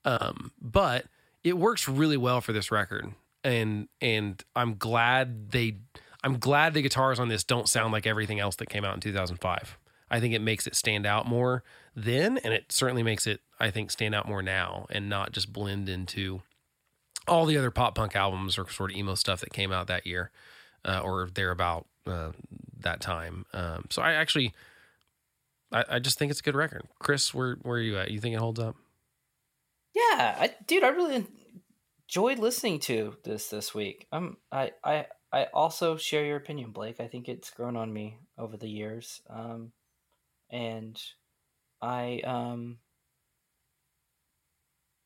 Um, 0.06 0.52
but 0.60 1.06
it 1.44 1.58
works 1.58 1.88
really 1.88 2.18
well 2.18 2.42
for 2.42 2.52
this 2.52 2.72
record, 2.72 3.14
and 3.44 3.88
and 4.02 4.44
I'm 4.56 4.76
glad 4.78 5.52
they. 5.52 5.78
I'm 6.28 6.40
glad 6.40 6.74
the 6.74 6.82
guitars 6.82 7.22
on 7.22 7.30
this 7.30 7.46
don't 7.46 7.70
sound 7.70 7.94
like 7.94 8.06
everything 8.06 8.38
else 8.38 8.58
that 8.58 8.68
came 8.68 8.84
out 8.84 8.94
in 8.94 9.00
2005. 9.00 9.78
I 10.12 10.20
think 10.20 10.34
it 10.34 10.42
makes 10.42 10.68
it 10.68 10.76
stand 10.76 11.06
out 11.06 11.26
more 11.26 11.64
then, 11.96 12.38
and 12.40 12.54
it 12.54 12.66
certainly 12.70 13.02
makes 13.02 13.26
it, 13.26 13.40
I 13.62 13.72
think, 13.72 13.92
stand 13.92 14.14
out 14.14 14.28
more 14.28 14.42
now, 14.42 14.88
and 14.90 15.08
not 15.08 15.32
just 15.32 15.54
blend 15.54 15.88
into 15.88 16.42
all 17.30 17.46
the 17.46 17.58
other 17.58 17.72
pop 17.72 17.96
punk 17.96 18.14
albums 18.14 18.58
or 18.58 18.70
sort 18.70 18.92
of 18.92 18.98
emo 18.98 19.16
stuff 19.16 19.40
that 19.40 19.54
came 19.54 19.72
out 19.72 19.88
that 19.88 20.06
year 20.06 20.30
uh, 20.84 21.00
or 21.00 21.30
thereabout 21.34 21.86
uh, 22.06 22.32
that 22.78 23.00
time. 23.00 23.46
Um, 23.54 23.86
so 23.90 24.02
I 24.02 24.12
actually, 24.12 24.54
I, 25.72 25.86
I 25.92 26.00
just 26.00 26.20
think 26.20 26.30
it's 26.32 26.42
a 26.42 26.44
good 26.44 26.56
record. 26.56 26.84
Chris, 27.00 27.34
where 27.34 27.56
where 27.62 27.78
are 27.78 27.82
you 27.82 27.98
at? 27.98 28.12
You 28.12 28.20
think 28.20 28.36
it 28.36 28.40
holds 28.40 28.60
up? 28.60 28.76
Yeah, 29.96 30.36
I, 30.40 30.56
dude, 30.68 30.84
I 30.84 30.90
really 30.90 31.26
enjoyed 32.06 32.38
listening 32.38 32.80
to 32.82 33.16
this 33.24 33.48
this 33.48 33.74
week. 33.74 34.08
Um, 34.12 34.36
I, 34.52 34.72
I, 34.84 35.06
I 35.32 35.46
also 35.54 35.98
share 35.98 36.26
your 36.26 36.38
opinion, 36.38 36.72
Blake. 36.72 37.00
I 37.00 37.08
think 37.08 37.28
it's 37.28 37.50
grown 37.50 37.76
on 37.76 37.92
me 37.92 38.20
over 38.38 38.58
the 38.58 38.70
years. 38.70 39.22
Um, 39.30 39.72
and 40.50 41.02
I, 41.82 42.22
um, 42.24 42.78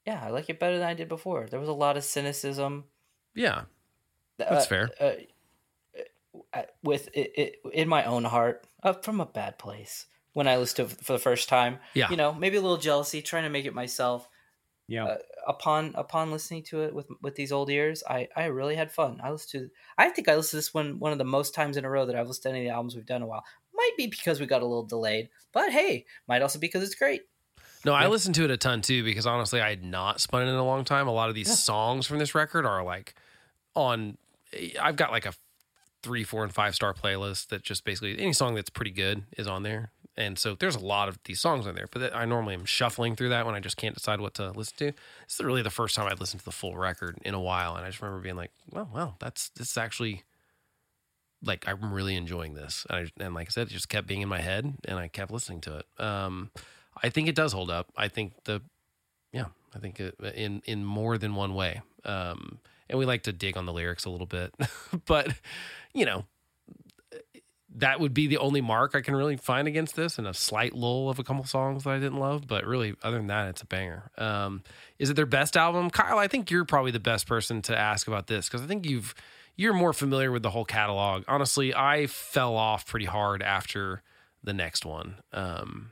yeah, 0.06 0.22
I 0.24 0.30
like 0.30 0.50
it 0.50 0.60
better 0.60 0.78
than 0.78 0.88
I 0.88 0.94
did 0.94 1.10
before. 1.10 1.48
There 1.50 1.60
was 1.60 1.70
a 1.70 1.74
lot 1.74 1.98
of 1.98 2.04
cynicism. 2.04 2.86
Yeah, 3.34 3.64
That's 4.38 4.66
uh, 4.66 4.70
fair. 4.70 4.90
Uh, 5.00 5.12
uh, 6.54 6.62
with 6.84 7.10
it, 7.14 7.32
it 7.36 7.56
in 7.74 7.88
my 7.88 8.04
own 8.06 8.24
heart, 8.24 8.68
uh, 8.84 8.94
from 8.94 9.22
a 9.22 9.26
bad 9.26 9.58
place 9.58 10.06
when 10.34 10.48
I 10.48 10.58
listened 10.58 10.90
to 10.90 10.96
it 10.96 11.04
for 11.04 11.14
the 11.14 11.20
first 11.20 11.50
time. 11.50 11.80
Yeah. 11.94 12.10
you 12.10 12.18
know, 12.18 12.34
maybe 12.34 12.58
a 12.58 12.62
little 12.62 12.78
jealousy, 12.78 13.22
trying 13.22 13.44
to 13.44 13.50
make 13.50 13.66
it 13.66 13.74
myself 13.74 14.28
yeah 14.92 15.06
uh, 15.06 15.18
upon 15.48 15.94
upon 15.96 16.32
listening 16.32 16.64
to 16.64 16.82
it 16.84 16.94
with 16.94 17.08
with 17.22 17.36
these 17.36 17.52
old 17.52 17.70
ears, 17.70 18.04
I 18.08 18.28
I 18.36 18.46
really 18.46 18.76
had 18.76 18.92
fun. 18.92 19.20
I 19.24 19.32
listened 19.32 19.64
to 19.64 19.70
I 19.98 20.10
think 20.10 20.28
I 20.30 20.36
listened 20.36 20.52
to 20.52 20.58
this 20.58 20.74
one 20.74 21.00
one 21.00 21.12
of 21.12 21.18
the 21.18 21.24
most 21.24 21.54
times 21.54 21.78
in 21.78 21.86
a 21.86 21.90
row 21.90 22.06
that 22.06 22.16
I've 22.16 22.28
listened 22.28 22.44
to 22.44 22.50
any 22.50 22.60
of 22.62 22.66
the 22.72 22.76
albums 22.76 22.96
we've 22.96 23.06
done 23.06 23.18
in 23.18 23.24
a 23.24 23.28
while. 23.28 23.44
Might 23.74 23.92
be 23.98 24.08
because 24.08 24.40
we 24.40 24.46
got 24.46 24.62
a 24.62 24.66
little 24.66 24.86
delayed, 24.86 25.30
but 25.52 25.72
hey, 25.72 26.06
might 26.28 26.42
also 26.42 26.60
be 26.60 26.68
because 26.68 26.84
it's 26.84 26.96
great. 26.96 27.22
No, 27.84 27.94
I 27.94 28.04
Yeah. 28.04 28.10
listened 28.10 28.36
to 28.36 28.44
it 28.44 28.52
a 28.52 28.58
ton 28.58 28.82
too 28.82 29.04
because 29.04 29.26
honestly, 29.26 29.60
I 29.62 29.70
had 29.70 29.84
not 29.84 30.22
spun 30.22 30.44
it 30.44 30.50
in 30.50 30.56
a 30.56 30.64
long 30.66 30.86
time. 30.86 31.08
A 31.08 31.12
lot 31.12 31.30
of 31.30 31.36
these 31.36 31.48
Yeah. 31.48 31.56
songs 31.56 32.06
from 32.06 32.20
this 32.20 32.36
record 32.36 32.66
are 32.66 32.84
like 32.84 33.16
on. 33.76 34.18
I've 34.80 34.98
got 34.98 35.12
like 35.12 35.26
a 35.26 35.34
three, 36.04 36.24
four, 36.24 36.44
and 36.44 36.54
five 36.54 36.76
star 36.76 36.94
playlist 36.94 37.48
that 37.48 37.64
just 37.64 37.84
basically 37.86 38.20
any 38.20 38.34
song 38.34 38.56
that's 38.56 38.70
pretty 38.70 38.92
good 38.92 39.24
is 39.38 39.48
on 39.48 39.64
there. 39.64 39.92
And 40.22 40.38
so 40.38 40.56
there's 40.56 40.76
a 40.76 40.80
lot 40.80 41.10
of 41.10 41.18
these 41.26 41.40
songs 41.40 41.66
on 41.66 41.74
there, 41.74 41.88
but 41.92 42.16
I 42.16 42.26
normally 42.26 42.54
am 42.54 42.66
shuffling 42.66 43.16
through 43.16 43.30
that 43.30 43.46
when 43.46 43.56
I 43.56 43.60
just 43.60 43.76
can't 43.76 43.96
decide 43.96 44.22
what 44.22 44.36
to 44.36 44.52
listen 44.52 44.76
to. 44.78 44.86
This 44.86 45.40
is 45.40 45.42
really 45.42 45.64
the 45.64 45.72
first 45.72 45.96
time 45.96 46.08
I'd 46.08 46.20
listened 46.20 46.40
to 46.42 46.46
the 46.46 46.52
full 46.52 46.78
record 46.78 47.18
in 47.24 47.34
a 47.34 47.40
while, 47.40 47.76
and 47.76 47.84
I 47.84 47.90
just 47.90 48.02
remember 48.02 48.22
being 48.22 48.36
like, 48.36 48.52
"Well, 48.70 48.90
well, 48.94 49.16
that's 49.20 49.50
this 49.50 49.72
is 49.72 49.78
actually 49.78 50.24
like 51.44 51.68
I'm 51.68 51.92
really 51.92 52.16
enjoying 52.16 52.54
this." 52.54 52.86
And, 52.90 53.10
I, 53.20 53.24
and 53.26 53.34
like 53.34 53.48
I 53.48 53.52
said, 53.52 53.68
it 53.68 53.72
just 53.72 53.90
kept 53.90 54.08
being 54.08 54.22
in 54.22 54.30
my 54.30 54.42
head, 54.42 54.74
and 54.86 55.00
I 55.00 55.08
kept 55.08 55.32
listening 55.32 55.62
to 55.62 55.80
it. 55.80 56.04
Um, 56.04 56.52
I 57.02 57.10
think 57.10 57.28
it 57.28 57.36
does 57.36 57.54
hold 57.54 57.72
up. 57.72 57.92
I 57.98 58.08
think 58.08 58.44
the, 58.44 58.62
yeah, 59.34 59.46
I 59.76 59.80
think 59.80 60.00
it, 60.00 60.16
in 60.36 60.62
in 60.66 60.86
more 60.86 61.18
than 61.18 61.34
one 61.36 61.56
way. 61.56 61.82
Um, 62.06 62.60
and 62.90 63.00
we 63.00 63.06
like 63.06 63.24
to 63.24 63.32
dig 63.34 63.58
on 63.58 63.66
the 63.66 63.74
lyrics 63.74 64.06
a 64.06 64.10
little 64.10 64.28
bit, 64.28 64.54
but 65.06 65.34
you 65.94 66.06
know, 66.06 66.26
that 67.76 68.00
would 68.00 68.14
be 68.14 68.28
the 68.28 68.38
only 68.38 68.62
mark 68.62 68.96
I 68.96 69.02
can 69.02 69.16
really 69.16 69.38
find 69.38 69.68
against 69.68 69.96
this, 69.96 70.18
and 70.18 70.28
a 70.28 70.34
slight 70.34 70.74
lull 70.74 71.10
of 71.10 71.20
a 71.20 71.24
couple 71.24 71.44
songs 71.46 71.84
that 71.84 71.92
I 71.92 72.00
didn't 72.00 72.20
love. 72.20 72.48
But 72.48 72.66
really, 72.66 72.96
other 73.04 73.18
than 73.18 73.28
that, 73.28 73.48
it's 73.50 73.62
a 73.62 73.66
banger. 73.66 74.12
Um, 74.18 74.64
is 75.00 75.10
it 75.10 75.16
their 75.16 75.26
best 75.26 75.56
album, 75.56 75.90
Kyle? 75.90 76.18
I 76.18 76.28
think 76.28 76.52
you're 76.52 76.66
probably 76.66 76.92
the 76.92 77.00
best 77.00 77.28
person 77.28 77.62
to 77.64 77.78
ask 77.78 78.08
about 78.08 78.28
this 78.28 78.48
because 78.48 78.62
I 78.62 78.68
think 78.68 78.86
you've 78.86 79.16
you're 79.56 79.74
more 79.74 79.94
familiar 79.94 80.32
with 80.32 80.44
the 80.44 80.50
whole 80.50 80.66
catalog. 80.66 81.24
Honestly, 81.28 81.74
I 81.74 82.08
fell 82.08 82.56
off 82.56 82.88
pretty 82.88 83.06
hard 83.06 83.42
after 83.42 84.02
the 84.44 84.54
next 84.54 84.86
one. 84.86 85.16
Um, 85.32 85.92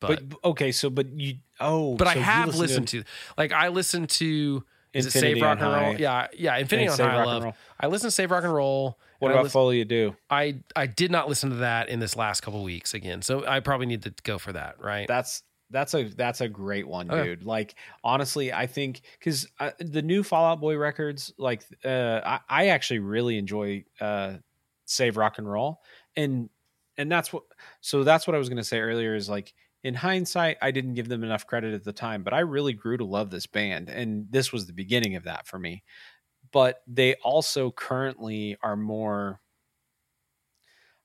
but 0.00 0.28
but, 0.28 0.38
okay 0.44 0.72
so 0.72 0.90
but 0.90 1.06
you 1.18 1.36
oh 1.60 1.96
but 1.96 2.06
I 2.06 2.14
so 2.14 2.18
you 2.18 2.24
have 2.24 2.46
listened 2.48 2.60
listened 2.60 2.88
to, 2.88 3.04
like 3.38 3.52
I 3.52 3.68
listened 3.68 4.10
to 4.10 4.64
Is 4.94 5.06
Infinity 5.06 5.32
it 5.32 5.34
Save 5.34 5.42
Rock 5.42 5.58
and 5.60 5.66
Roll? 5.72 5.74
High. 5.92 5.96
Yeah, 5.98 6.26
yeah. 6.36 6.56
Infinity 6.56 6.88
on 6.88 6.96
Save 6.96 7.06
High. 7.06 7.12
I 7.12 7.18
Rock 7.18 7.26
and 7.26 7.34
love. 7.34 7.42
Roll. 7.44 7.54
I 7.80 7.86
listen 7.88 8.06
to 8.06 8.10
Save 8.12 8.30
Rock 8.30 8.44
and 8.44 8.54
Roll. 8.54 8.98
What 9.18 9.28
and 9.28 9.32
I 9.32 9.34
about 9.40 9.42
listen- 9.44 9.52
Folie 9.60 9.84
à 9.84 9.88
Deux? 9.88 10.16
I 10.30 10.56
I 10.76 10.86
did 10.86 11.10
not 11.10 11.28
listen 11.28 11.50
to 11.50 11.56
that 11.56 11.88
in 11.88 11.98
this 12.00 12.16
last 12.16 12.40
couple 12.42 12.62
weeks 12.62 12.94
again, 12.94 13.20
so 13.22 13.44
I 13.46 13.60
probably 13.60 13.86
need 13.86 14.02
to 14.02 14.14
go 14.22 14.38
for 14.38 14.52
that. 14.52 14.80
Right? 14.80 15.06
That's 15.08 15.42
that's 15.70 15.94
a 15.94 16.04
that's 16.04 16.40
a 16.40 16.48
great 16.48 16.86
one, 16.86 17.10
Okay. 17.10 17.24
dude. 17.24 17.44
Like 17.44 17.74
honestly, 18.04 18.52
I 18.52 18.66
think 18.66 19.00
because 19.18 19.48
uh, 19.58 19.70
the 19.78 20.02
new 20.02 20.22
Fall 20.22 20.44
Out 20.44 20.60
Boy 20.60 20.76
records, 20.76 21.32
like 21.38 21.62
uh, 21.84 22.20
I, 22.24 22.40
I 22.48 22.66
actually 22.68 23.00
really 23.00 23.38
enjoy 23.38 23.84
uh, 24.00 24.34
Save 24.84 25.16
Rock 25.16 25.38
and 25.38 25.50
Roll, 25.50 25.80
and 26.16 26.48
and 26.96 27.10
that's 27.10 27.32
what. 27.32 27.42
So 27.80 28.04
that's 28.04 28.26
what 28.26 28.34
I 28.34 28.38
was 28.38 28.48
going 28.48 28.58
to 28.58 28.64
say 28.64 28.78
earlier. 28.80 29.14
Is 29.14 29.28
like 29.28 29.54
in 29.84 29.94
hindsight, 29.94 30.56
I 30.60 30.70
didn't 30.72 30.94
give 30.94 31.08
them 31.08 31.22
enough 31.22 31.46
credit 31.46 31.74
at 31.74 31.84
the 31.84 31.92
time, 31.92 32.22
but 32.24 32.32
I 32.34 32.40
really 32.40 32.72
grew 32.72 32.96
to 32.96 33.04
love 33.04 33.30
this 33.30 33.46
band, 33.46 33.88
and 33.90 34.26
this 34.30 34.52
was 34.52 34.66
the 34.66 34.72
beginning 34.72 35.14
of 35.14 35.24
that 35.24 35.46
for 35.46 35.58
me. 35.58 35.84
But 36.52 36.82
they 36.86 37.14
also 37.22 37.70
currently 37.70 38.56
are 38.62 38.76
more. 38.76 39.40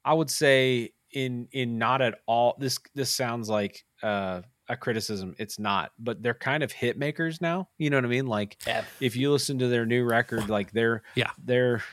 I 0.05 0.13
would 0.13 0.29
say 0.29 0.91
in 1.11 1.47
in 1.51 1.77
not 1.77 2.01
at 2.01 2.19
all 2.27 2.55
this 2.59 2.77
this 2.95 3.11
sounds 3.11 3.49
like 3.49 3.83
uh 4.03 4.41
a 4.67 4.77
criticism 4.77 5.33
it's 5.39 5.57
not 5.57 5.91
but 5.97 6.21
they're 6.21 6.35
kind 6.35 6.61
of 6.61 6.71
hit 6.71 6.99
makers 6.99 7.41
now 7.41 7.67
you 7.79 7.89
know 7.89 7.97
what 7.97 8.05
i 8.05 8.07
mean 8.07 8.27
like 8.27 8.55
Yeah. 8.67 8.83
if 8.99 9.15
you 9.15 9.31
listen 9.31 9.57
to 9.57 9.67
their 9.67 9.87
new 9.87 10.03
record 10.05 10.47
like 10.49 10.71
they're 10.71 11.01
Yeah. 11.15 11.31
they're 11.43 11.83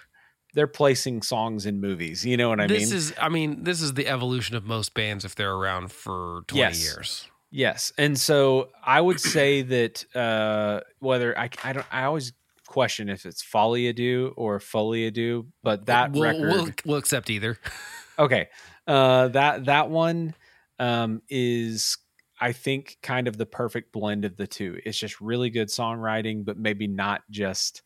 they're 0.56 0.66
placing 0.66 1.22
songs 1.22 1.64
in 1.66 1.80
movies 1.80 2.26
you 2.26 2.36
know 2.36 2.48
what 2.48 2.58
i 2.60 2.66
this 2.66 2.88
mean 2.90 2.96
is. 2.96 3.14
I 3.20 3.28
mean, 3.28 3.62
this 3.62 3.80
is 3.80 3.94
the 3.94 4.08
evolution 4.08 4.56
of 4.56 4.64
most 4.64 4.92
bands 4.94 5.24
if 5.24 5.36
they're 5.36 5.54
around 5.54 5.92
for 5.92 6.40
twenty 6.48 6.60
Yes. 6.62 6.82
years. 6.82 7.28
yes 7.52 7.92
and 7.96 8.18
so 8.18 8.70
i 8.84 9.00
would 9.00 9.20
say 9.36 9.62
that 9.62 10.04
uh 10.16 10.80
whether 10.98 11.38
i 11.38 11.48
i 11.62 11.72
don't 11.72 11.86
i 11.92 12.02
always 12.02 12.32
question 12.66 13.08
if 13.08 13.24
it's 13.24 13.42
folly 13.42 13.86
ado 13.86 14.34
or 14.36 14.58
folly 14.58 15.06
ado 15.06 15.46
but 15.62 15.86
that 15.86 16.10
we'll, 16.10 16.22
record 16.22 16.50
we'll 16.50 16.68
we'll 16.84 16.98
accept 16.98 17.30
either. 17.30 17.56
okay 18.18 18.48
uh 18.88 19.28
that 19.28 19.66
that 19.66 19.88
one 19.88 20.34
um 20.80 21.22
is 21.28 21.96
i 22.40 22.50
think 22.50 22.96
kind 23.02 23.28
of 23.28 23.36
the 23.38 23.46
perfect 23.46 23.92
blend 23.92 24.24
of 24.24 24.36
the 24.36 24.46
two 24.48 24.78
it's 24.84 24.98
just 24.98 25.20
really 25.20 25.48
good 25.48 25.68
songwriting 25.68 26.44
but 26.44 26.58
maybe 26.58 26.86
not 26.88 27.20
just 27.30 27.82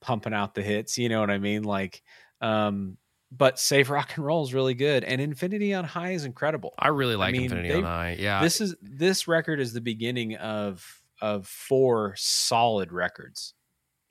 pumping 0.00 0.32
out 0.34 0.54
the 0.54 0.62
hits 0.62 0.98
you 0.98 1.08
know 1.08 1.20
what 1.20 1.30
i 1.30 1.38
mean 1.38 1.62
like 1.64 2.02
um 2.40 2.96
but 3.32 3.58
save 3.58 3.90
rock 3.90 4.12
and 4.16 4.24
roll 4.24 4.44
is 4.44 4.54
really 4.54 4.74
good 4.74 5.02
and 5.04 5.20
infinity 5.20 5.74
on 5.74 5.84
high 5.84 6.12
is 6.12 6.24
incredible 6.24 6.72
I 6.78 6.88
really 6.88 7.16
like 7.16 7.32
mean, 7.32 7.42
Infinity 7.44 7.68
they- 7.70 7.74
on 7.74 7.82
High. 7.84 8.16
Yeah, 8.18 8.40
this 8.42 8.60
is 8.60 8.76
this 8.80 9.26
record 9.26 9.58
is 9.60 9.72
the 9.72 9.80
beginning 9.80 10.36
of 10.36 11.02
of 11.20 11.46
four 11.46 12.14
solid 12.16 12.92
records 12.92 13.54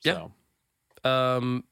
Yeah. 0.03 0.27
so 1.03 1.09
Um, 1.09 1.63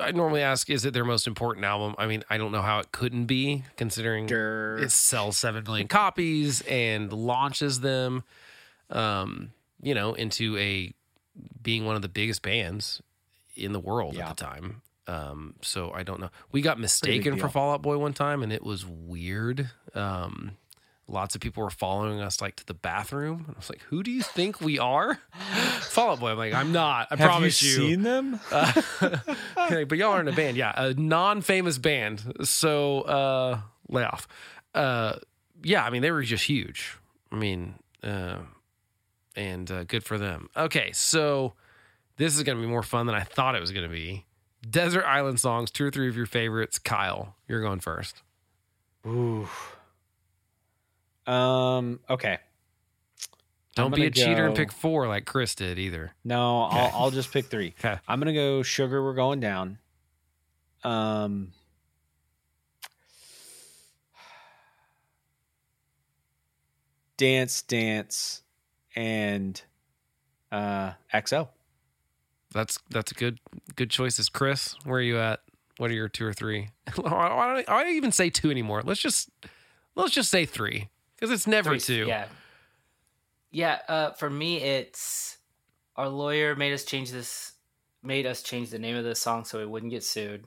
I 0.00 0.12
normally 0.12 0.40
ask, 0.40 0.70
is 0.70 0.84
it 0.86 0.94
their 0.94 1.04
most 1.04 1.26
important 1.26 1.66
album? 1.66 1.94
I 1.98 2.06
mean, 2.06 2.22
I 2.30 2.38
don't 2.38 2.52
know 2.52 2.62
how 2.62 2.78
it 2.78 2.90
couldn't 2.92 3.26
be, 3.26 3.64
considering 3.76 4.26
Durr. 4.26 4.78
it 4.78 4.92
sells 4.92 5.36
seven 5.36 5.64
million 5.64 5.88
copies 5.88 6.62
and 6.62 7.12
launches 7.12 7.80
them, 7.80 8.24
um, 8.90 9.50
you 9.82 9.94
know, 9.94 10.14
into 10.14 10.56
a 10.58 10.92
being 11.62 11.84
one 11.84 11.96
of 11.96 12.02
the 12.02 12.08
biggest 12.08 12.40
bands 12.42 13.02
in 13.58 13.72
the 13.72 13.80
world 13.80 14.14
Yeah. 14.14 14.30
at 14.30 14.36
the 14.36 14.44
time. 14.44 14.82
Um, 15.06 15.54
so 15.62 15.90
I 15.92 16.02
don't 16.02 16.20
know. 16.20 16.30
We 16.52 16.60
got 16.60 16.78
mistaken 16.78 17.38
for. 17.38 17.48
Fall 17.48 17.72
Out 17.72 17.82
Boy 17.82 17.96
one 17.98 18.12
time, 18.12 18.42
and 18.42 18.52
it 18.52 18.62
was 18.62 18.84
weird. 18.84 19.70
Um, 19.94 20.52
lots 21.06 21.34
of 21.34 21.40
people 21.40 21.62
were 21.62 21.70
following 21.70 22.20
us 22.20 22.42
like 22.42 22.56
to 22.56 22.66
the 22.66 22.74
bathroom. 22.74 23.46
I 23.48 23.52
was 23.58 23.70
like, 23.70 23.80
"Who 23.88 24.02
do 24.02 24.10
you 24.10 24.20
think 24.22 24.60
we 24.60 24.78
are?" 24.78 25.18
Fall 25.80 26.10
Out 26.10 26.20
Boy. 26.20 26.32
I'm 26.32 26.36
like, 26.36 26.52
"I'm 26.52 26.72
not. 26.72 27.08
I 27.10 27.16
have 27.16 27.20
you 27.20 27.26
promise 27.26 27.62
you." 27.62 27.76
seen 27.76 28.02
them 28.02 28.38
Uh, 28.52 29.84
but 29.86 29.96
y'all 29.96 30.12
are 30.12 30.20
in 30.20 30.28
a 30.28 30.32
band, 30.32 30.56
yeah, 30.58 30.72
a 30.76 30.92
non-famous 30.94 31.78
band. 31.78 32.40
So 32.44 33.00
uh, 33.02 33.60
lay 33.88 34.04
off. 34.04 34.28
Uh, 34.74 35.14
yeah, 35.62 35.84
I 35.84 35.90
mean 35.90 36.02
they 36.02 36.10
were 36.10 36.22
just 36.22 36.44
huge. 36.44 36.98
I 37.32 37.36
mean, 37.36 37.74
uh, 38.02 38.38
and 39.36 39.70
uh, 39.70 39.84
good 39.84 40.04
for 40.04 40.18
them. 40.18 40.48
Okay, 40.56 40.90
so 40.92 41.54
this 42.18 42.36
is 42.36 42.42
gonna 42.42 42.60
be 42.60 42.66
more 42.66 42.82
fun 42.82 43.06
than 43.06 43.14
I 43.14 43.22
thought 43.22 43.54
it 43.54 43.60
was 43.60 43.72
gonna 43.72 43.88
be. 43.88 44.26
Desert 44.68 45.04
Island 45.04 45.40
songs, 45.40 45.70
two 45.70 45.86
or 45.86 45.90
three 45.90 46.08
of 46.08 46.16
your 46.16 46.26
favorites. 46.26 46.78
Kyle, 46.78 47.36
you're 47.46 47.62
going 47.62 47.80
first. 47.80 48.22
Ooh. 49.06 49.48
Um. 51.26 52.00
Okay. 52.10 52.38
Don't 53.74 53.94
be 53.94 54.06
a 54.06 54.10
cheater 54.10 54.46
and 54.46 54.56
pick 54.56 54.72
four 54.72 55.06
like 55.06 55.24
Chris 55.24 55.54
did 55.54 55.78
either. 55.78 56.12
No, 56.24 56.62
I'll 56.62 56.90
I'll 56.94 57.10
just 57.10 57.32
pick 57.32 57.46
three. 57.46 57.74
Okay. 57.78 57.96
I'm 58.08 58.18
gonna 58.18 58.32
go 58.34 58.62
sugar. 58.62 59.02
We're 59.02 59.14
going 59.14 59.40
down. 59.40 59.78
Um. 60.82 61.52
Dance, 67.16 67.62
dance, 67.62 68.42
and 68.94 69.60
uh 70.52 70.92
XO. 71.12 71.48
That's 72.52 72.78
that's 72.90 73.12
a 73.12 73.14
good 73.14 73.40
good 73.76 73.90
choices. 73.90 74.28
Chris, 74.28 74.74
where 74.84 74.98
are 74.98 75.02
you 75.02 75.18
at? 75.18 75.40
What 75.76 75.90
are 75.90 75.94
your 75.94 76.08
two 76.08 76.26
or 76.26 76.32
three? 76.32 76.68
Why 76.96 77.54
don't 77.64 77.68
I 77.68 77.84
don't 77.84 77.94
even 77.94 78.12
say 78.12 78.30
two 78.30 78.50
anymore. 78.50 78.82
Let's 78.82 79.00
just 79.00 79.30
let's 79.94 80.12
just 80.12 80.30
say 80.30 80.44
three 80.46 80.88
because 81.14 81.30
it's 81.30 81.46
never 81.46 81.70
Three- 81.70 81.80
two. 81.80 82.06
Yeah. 82.06 82.26
Yeah. 83.50 83.78
Uh, 83.88 84.10
for 84.12 84.28
me, 84.30 84.58
it's 84.62 85.38
our 85.96 86.08
lawyer 86.08 86.54
made 86.56 86.72
us 86.72 86.84
change 86.84 87.10
this, 87.10 87.52
made 88.02 88.24
us 88.26 88.42
change 88.42 88.70
the 88.70 88.78
name 88.78 88.96
of 88.96 89.04
the 89.04 89.14
song 89.14 89.44
so 89.44 89.58
we 89.58 89.66
wouldn't 89.66 89.90
get 89.90 90.04
sued. 90.04 90.46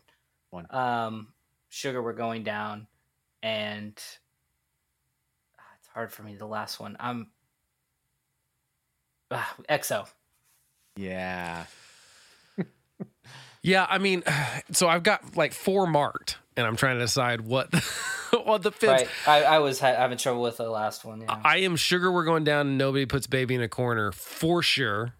One. 0.50 0.66
Um, 0.70 1.28
Sugar, 1.70 2.02
we're 2.04 2.12
going 2.14 2.44
down, 2.44 2.88
and 3.42 3.94
ah, 5.58 5.64
it's 5.80 5.88
hard 5.88 6.12
for 6.12 6.24
me. 6.24 6.36
The 6.36 6.46
last 6.46 6.80
one, 6.82 6.98
I'm 7.00 7.28
ah, 9.32 9.56
XO. 9.70 10.08
Yeah. 10.98 11.66
Yeah, 13.64 13.86
I 13.90 13.98
mean, 13.98 14.24
so 14.72 14.88
I've 14.88 15.04
got 15.04 15.38
like 15.38 15.54
four 15.54 15.88
marked, 15.88 16.38
and 16.58 16.66
I'm 16.66 16.76
trying 16.76 16.96
to 16.98 17.02
decide 17.02 17.42
what 17.42 17.74
what 18.44 18.64
the 18.64 18.72
fifth. 18.72 18.90
Right. 18.90 19.08
I, 19.28 19.44
I 19.44 19.60
was 19.60 19.80
ha- 19.80 19.96
having 19.96 20.18
trouble 20.18 20.42
with 20.42 20.58
the 20.58 20.70
last 20.70 21.06
one. 21.06 21.22
Yeah. 21.22 21.40
I 21.44 21.58
am 21.60 21.76
sugar. 21.76 22.12
We're 22.12 22.26
going 22.26 22.44
down. 22.44 22.68
and 22.68 22.78
Nobody 22.78 23.06
puts 23.06 23.28
baby 23.28 23.56
in 23.56 23.62
a 23.62 23.70
corner 23.70 24.12
for 24.12 24.62
sure. 24.62 25.14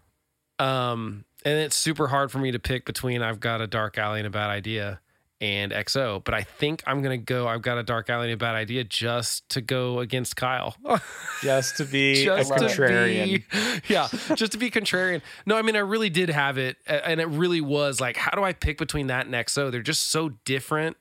Um, 0.58 1.24
and 1.44 1.58
it's 1.58 1.76
super 1.76 2.08
hard 2.08 2.30
for 2.30 2.38
me 2.38 2.52
to 2.52 2.58
pick 2.58 2.84
between 2.84 3.22
I've 3.22 3.40
got 3.40 3.60
a 3.60 3.66
dark 3.66 3.98
alley 3.98 4.20
and 4.20 4.26
a 4.26 4.30
bad 4.30 4.50
idea 4.50 5.00
and 5.42 5.72
XO, 5.72 6.22
but 6.22 6.34
I 6.34 6.42
think 6.42 6.84
I'm 6.86 7.02
gonna 7.02 7.18
go. 7.18 7.48
I've 7.48 7.62
got 7.62 7.76
a 7.76 7.82
dark 7.82 8.08
alley 8.08 8.26
and 8.26 8.34
a 8.34 8.36
bad 8.36 8.54
idea 8.54 8.84
just 8.84 9.48
to 9.50 9.60
go 9.60 9.98
against 9.98 10.36
Kyle. 10.36 10.76
Just 11.42 11.76
to 11.78 11.84
be 11.84 12.24
just 12.24 12.52
a 12.52 12.54
to 12.54 12.64
contrarian. 12.66 13.24
be, 13.26 13.44
yeah, 13.92 14.06
just 14.36 14.52
to 14.52 14.58
be 14.58 14.70
contrarian. 14.70 15.20
No, 15.44 15.56
I 15.56 15.62
mean 15.62 15.74
I 15.74 15.80
really 15.80 16.08
did 16.08 16.28
have 16.28 16.56
it, 16.56 16.76
and 16.86 17.20
it 17.20 17.26
really 17.26 17.60
was 17.60 18.00
like, 18.00 18.16
how 18.16 18.30
do 18.30 18.44
I 18.44 18.52
pick 18.52 18.78
between 18.78 19.08
that 19.08 19.26
and 19.26 19.34
XO? 19.34 19.72
They're 19.72 19.82
just 19.82 20.10
so 20.10 20.28
different 20.44 20.96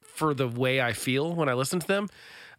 for 0.00 0.32
the 0.32 0.48
way 0.48 0.80
I 0.80 0.94
feel 0.94 1.34
when 1.34 1.50
I 1.50 1.52
listen 1.52 1.78
to 1.80 1.86
them. 1.86 2.08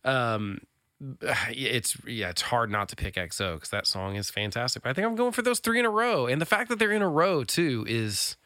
Um, 0.05 0.59
it's 1.49 1.97
yeah, 2.05 2.29
it's 2.29 2.43
hard 2.43 2.69
not 2.69 2.89
to 2.89 2.95
pick 2.95 3.15
XO 3.15 3.55
because 3.55 3.69
that 3.69 3.87
song 3.87 4.15
is 4.15 4.29
fantastic. 4.29 4.83
But 4.83 4.89
I 4.91 4.93
think 4.93 5.07
I'm 5.07 5.15
going 5.15 5.31
for 5.31 5.41
those 5.41 5.59
three 5.59 5.79
in 5.79 5.85
a 5.85 5.89
row, 5.89 6.27
and 6.27 6.39
the 6.39 6.45
fact 6.45 6.69
that 6.69 6.77
they're 6.77 6.91
in 6.91 7.01
a 7.01 7.09
row 7.09 7.43
too 7.43 7.83
is, 7.89 8.37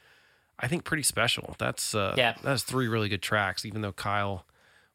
I 0.59 0.67
think, 0.67 0.83
pretty 0.83 1.03
special. 1.03 1.55
That's 1.59 1.93
uh, 1.93 2.15
Yeah. 2.17 2.35
that's 2.43 2.63
three 2.63 2.87
really 2.87 3.09
good 3.09 3.21
tracks. 3.21 3.63
Even 3.65 3.81
though 3.81 3.93
Kyle 3.93 4.45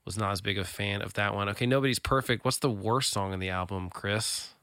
was 0.04 0.18
not 0.18 0.32
as 0.32 0.40
big 0.40 0.58
a 0.58 0.64
fan 0.64 1.00
of 1.02 1.14
that 1.14 1.34
one. 1.34 1.48
Okay, 1.50 1.66
nobody's 1.66 2.00
perfect. 2.00 2.44
What's 2.44 2.58
the 2.58 2.70
worst 2.70 3.12
song 3.12 3.32
in 3.32 3.38
the 3.38 3.50
album, 3.50 3.88
Chris? 3.90 4.54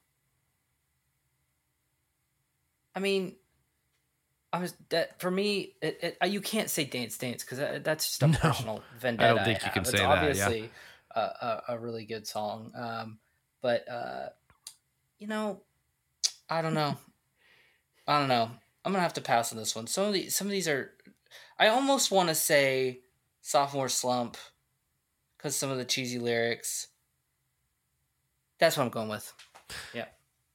I 2.96 3.00
mean, 3.00 3.36
I 4.52 4.60
was 4.60 4.74
that 4.90 5.20
for 5.22 5.32
me. 5.32 5.76
It, 5.82 6.00
it, 6.02 6.18
uh, 6.22 6.26
you 6.26 6.42
can't 6.42 6.70
say 6.70 6.84
dance 6.84 7.18
dance 7.18 7.44
because 7.44 7.60
that, 7.60 7.84
that's 7.84 8.06
just 8.06 8.24
a 8.24 8.28
No, 8.28 8.38
personal 8.40 8.84
vendetta. 9.00 9.32
I 9.32 9.36
don't 9.36 9.46
think 9.46 9.64
you 9.64 9.72
can 9.72 9.84
have. 9.84 9.88
say 9.88 9.92
it's 9.92 10.02
that, 10.02 10.36
yeah. 10.36 10.46
Obviously, 10.46 10.70
a, 11.16 11.20
a, 11.22 11.64
a 11.70 11.80
really 11.80 12.06
good 12.06 12.28
song. 12.28 12.72
Um, 12.76 13.20
but 13.62 13.88
uh, 13.90 14.30
you 15.20 15.28
know, 15.28 15.62
I 16.50 16.62
don't 16.62 16.74
know. 16.74 16.98
I 18.08 18.20
don't 18.20 18.28
know. 18.28 18.50
I'm 18.86 18.92
gonna 18.92 19.02
have 19.04 19.14
to 19.14 19.22
pass 19.22 19.52
on 19.52 19.58
this 19.58 19.76
one. 19.76 19.88
Some 19.88 20.06
of 20.06 20.14
these, 20.14 20.36
some 20.36 20.48
of 20.48 20.52
these 20.52 20.68
are. 20.68 20.92
I 21.60 21.68
almost 21.68 22.12
want 22.12 22.30
to 22.30 22.36
say 22.36 23.00
sophomore 23.42 23.90
slump 23.90 24.38
because 25.38 25.56
some 25.56 25.70
of 25.70 25.78
the 25.78 25.86
cheesy 25.86 26.20
lyrics. 26.20 26.88
That's 28.60 28.78
what 28.78 28.84
I'm 28.84 28.90
going 28.90 29.10
with. 29.10 29.32
Yeah. 29.94 30.06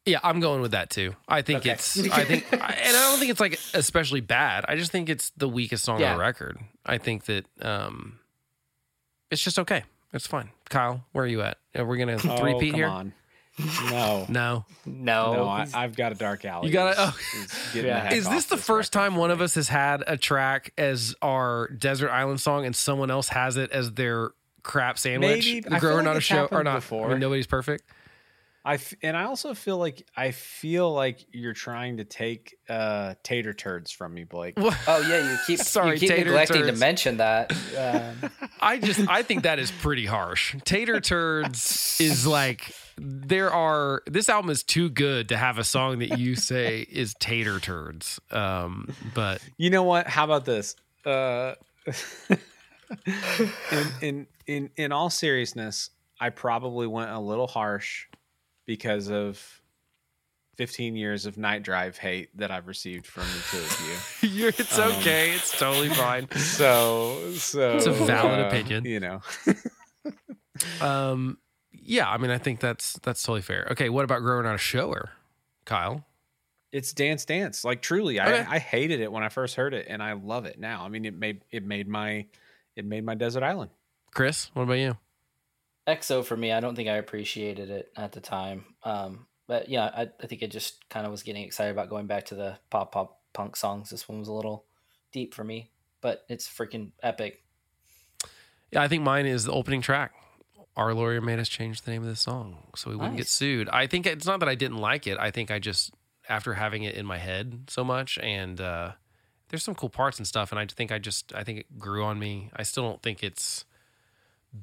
Yeah, 0.07 0.19
I'm 0.23 0.41
going 0.41 0.61
with 0.61 0.73
that 0.73 0.91
too. 0.91 1.17
I 1.27 1.41
think 1.43 1.61
Okay. 1.61 1.71
it's. 1.71 1.99
I 2.11 2.25
think, 2.25 2.47
and 2.53 2.61
I 2.63 2.91
don't 2.91 3.19
think 3.19 3.31
it's 3.31 3.41
like 3.41 3.59
especially 3.73 4.21
bad. 4.21 4.67
I 4.69 4.77
just 4.77 4.93
think 4.93 5.09
it's 5.09 5.31
the 5.37 5.49
weakest 5.49 5.85
song 5.85 6.03
on 6.03 6.13
the 6.17 6.21
record. 6.21 6.59
I 6.85 6.99
think 6.99 7.25
that 7.25 7.47
um, 7.63 8.19
it's 9.31 9.43
just 9.43 9.59
okay. 9.59 9.85
It's 10.13 10.27
fine. 10.27 10.51
Kyle, 10.69 11.05
where 11.13 11.25
are 11.25 11.29
you 11.29 11.41
at? 11.43 11.57
Are 11.75 11.87
we 11.87 11.97
gonna 11.99 12.15
Oh, 12.23 12.37
three-peat 12.39 12.73
come 12.73 12.79
here? 12.81 12.87
on. 12.89 13.13
No, 13.91 14.27
No. 14.29 14.65
No, 14.85 15.33
no, 15.35 15.45
I, 15.49 15.67
I've 15.75 15.95
got 15.97 16.11
a 16.13 16.15
dark 16.17 16.45
alley. 16.45 16.67
You 16.67 16.73
gotta- 16.73 16.91
Is- 16.93 16.99
oh. 16.99 17.17
is 17.43 17.73
getting 17.73 17.91
Yeah. 17.91 18.09
the 18.09 18.17
Is 18.17 18.25
this 18.29 18.45
off 18.45 18.49
the 18.51 18.57
first 18.57 18.93
time 18.93 19.15
one 19.17 19.31
of 19.31 19.41
us 19.41 19.55
has 19.55 19.69
had 19.69 20.03
a 20.07 20.17
track 20.17 20.73
as 20.77 21.15
our 21.23 21.69
desert 21.69 22.11
island 22.11 22.41
song 22.41 22.67
and 22.67 22.75
someone 22.75 23.11
else 23.11 23.29
has 23.29 23.57
it 23.57 23.71
as 23.71 23.93
their 23.93 24.31
crap 24.65 24.99
sandwich? 24.99 25.45
Maybe. 25.47 25.67
I 25.67 25.71
feel 25.71 25.81
Grower 25.81 25.95
like 25.97 26.05
not 26.05 26.17
a 26.17 26.21
show 26.21 26.49
or 26.51 26.65
not. 26.65 26.77
before. 26.77 27.07
I 27.07 27.11
mean, 27.11 27.21
nobody's 27.21 27.47
perfect. 27.47 27.85
I 28.67 28.75
f- 28.75 28.95
and 29.03 29.15
I 29.15 29.25
also 29.25 29.53
feel 29.53 29.77
like 29.77 30.07
I 30.17 30.31
feel 30.31 30.91
like 30.91 31.27
you're 31.33 31.53
trying 31.53 31.99
to 31.99 32.05
take 32.05 32.57
uh, 32.67 33.15
tater 33.23 33.53
turds 33.53 33.91
from 33.91 34.15
me, 34.15 34.25
Blake. 34.25 34.55
Oh 34.57 35.07
yeah, 35.07 35.31
you 35.31 35.39
keep 35.47 35.59
Sorry, 35.65 35.93
you 35.95 36.01
keep 36.01 36.09
tater 36.09 36.25
neglecting 36.25 36.67
to 36.67 36.73
mention 36.73 37.19
that. 37.19 37.53
Um, 37.77 38.31
I 38.61 38.79
just 38.79 39.07
I 39.07 39.23
think 39.23 39.43
that 39.43 39.59
is 39.59 39.71
pretty 39.71 40.07
harsh. 40.07 40.57
Tater 40.65 40.99
turds 41.01 41.99
is 42.01 42.27
like 42.39 42.75
there 42.97 43.53
are 43.53 44.03
this 44.07 44.31
album 44.31 44.51
is 44.51 44.63
too 44.63 44.89
good 44.89 45.29
to 45.29 45.37
have 45.37 45.59
a 45.59 45.65
song 45.65 45.99
that 45.99 46.19
you 46.19 46.35
say 46.35 46.87
is 46.89 47.15
tater 47.21 47.61
turds. 47.61 48.19
Um, 48.31 48.89
but 49.13 49.43
You 49.59 49.69
know 49.69 49.83
what? 49.83 50.07
How 50.07 50.25
about 50.25 50.47
this? 50.47 50.75
Uh, 51.05 51.55
in, 53.07 53.87
in 54.01 54.27
in 54.47 54.71
in 54.77 54.93
all 54.93 55.11
seriousness, 55.11 55.91
I 56.19 56.31
probably 56.31 56.87
went 56.87 57.11
a 57.11 57.19
little 57.21 57.47
harsh 57.47 58.07
because 58.67 59.11
of 59.11 59.61
15 60.57 60.95
years 60.97 61.27
of 61.27 61.37
night 61.37 61.63
drive 61.65 61.97
hate 61.99 62.37
that 62.39 62.51
I've 62.51 62.67
received 62.69 63.07
from 63.07 63.25
the 63.25 63.43
two 63.51 63.59
of 63.59 64.23
you. 64.23 64.29
you're, 64.41 64.49
it's 64.51 64.79
Um, 64.79 64.93
okay. 64.93 65.33
It's 65.33 65.57
totally 65.59 65.89
fine. 65.89 66.29
So 66.37 67.33
so 67.35 67.77
It's 67.77 67.87
a 67.87 67.93
valid 67.93 68.41
uh, 68.41 68.47
opinion. 68.49 68.85
You 68.85 69.01
know, 69.01 69.21
Um, 70.81 71.39
yeah, 71.73 72.09
I 72.09 72.17
mean, 72.19 72.31
I 72.31 72.39
think 72.39 72.61
that's 72.61 72.95
that's 73.03 73.23
totally 73.23 73.43
fair. 73.43 73.67
Okay, 73.73 73.89
what 73.89 74.05
about 74.05 74.21
growing 74.23 74.47
out 74.47 74.55
a 74.55 74.59
shower, 74.59 75.11
Kyle? 75.65 76.05
it's 76.73 76.93
dance 76.93 77.25
dance. 77.25 77.65
Like 77.65 77.83
truly, 77.83 78.21
Okay. 78.21 78.41
I 78.49 78.55
I 78.57 78.59
hated 78.59 79.01
it 79.01 79.11
when 79.13 79.23
I 79.23 79.29
first 79.29 79.55
heard 79.57 79.75
it, 79.75 79.87
and 79.89 80.03
I 80.03 80.13
love 80.15 80.45
it 80.47 80.59
now. 80.59 80.85
I 80.85 80.89
mean, 80.89 81.05
it 81.05 81.15
made 81.15 81.43
it 81.51 81.65
made 81.65 81.89
my 81.89 82.27
it 82.77 82.85
made 82.85 83.05
my 83.05 83.15
desert 83.15 83.43
island. 83.43 83.71
Chris, 84.13 84.51
what 84.55 84.63
about 84.65 84.75
you? 84.79 84.97
XO 85.87 86.25
for 86.25 86.37
me, 86.37 86.53
I 86.53 86.61
don't 86.61 86.75
think 86.75 86.89
I 86.89 86.97
appreciated 86.97 87.71
it 87.71 87.93
at 87.97 88.13
the 88.13 88.21
time. 88.21 88.65
Um, 88.83 89.27
but 89.47 89.69
yeah, 89.69 89.85
I, 89.85 90.09
I 90.23 90.27
think 90.27 90.43
I 90.43 90.47
just 90.47 90.89
kind 90.89 91.05
of 91.05 91.13
was 91.13 91.23
getting 91.23 91.43
excited 91.43 91.71
about 91.71 91.91
going 91.91 92.07
back 92.07 92.27
to 92.27 92.35
the 92.35 92.59
pop 92.71 92.93
pop 92.93 93.21
punk 93.33 93.57
songs. 93.57 93.91
This 93.91 94.09
one 94.09 94.19
was 94.19 94.29
a 94.29 94.33
little 94.33 94.65
deep 95.13 95.35
for 95.35 95.45
me, 95.45 95.71
but 96.01 96.25
it's 96.29 96.49
freaking 96.49 96.93
epic. 97.03 97.43
Yeah, 98.71 98.83
I 98.83 98.89
think 98.89 99.03
mine 99.03 99.27
is 99.27 99.45
the 99.45 99.53
opening 99.53 99.83
track. 99.83 100.13
Our 100.77 100.95
lawyer 100.95 101.21
made 101.21 101.39
us 101.39 101.49
change 101.49 101.83
the 101.83 101.91
name 101.91 102.03
of 102.03 102.09
the 102.09 102.17
song 102.17 102.57
so 102.75 102.91
we 102.91 102.97
wouldn't 102.97 103.17
get 103.17 103.29
sued. 103.29 103.69
I 103.69 103.87
think 103.87 104.07
it's 104.07 104.27
not 104.27 104.41
that 104.41 104.49
I 104.49 104.57
didn't 104.57 104.79
like 104.79 105.07
it. 105.07 105.19
I 105.19 105.31
think 105.31 105.51
I 105.51 105.61
just 105.61 105.93
after 106.29 106.55
having 106.55 106.83
it 106.83 106.95
in 106.95 107.07
my 107.07 107.19
head 107.19 107.65
so 107.69 107.85
much 107.85 108.19
and 108.19 108.59
uh 108.59 108.93
there's 109.51 109.63
some 109.63 109.75
cool 109.75 109.91
parts 109.91 110.19
and 110.19 110.27
stuff 110.27 110.51
and 110.51 110.59
I 110.59 110.65
think 110.65 110.91
I 110.91 110.99
just 110.99 111.33
I 111.35 111.45
think 111.45 111.61
it 111.61 111.79
grew 111.79 112.03
on 112.03 112.19
me. 112.19 112.51
I 112.57 112.65
still 112.65 112.83
don't 112.83 113.03
think 113.03 113.23
it's 113.23 113.65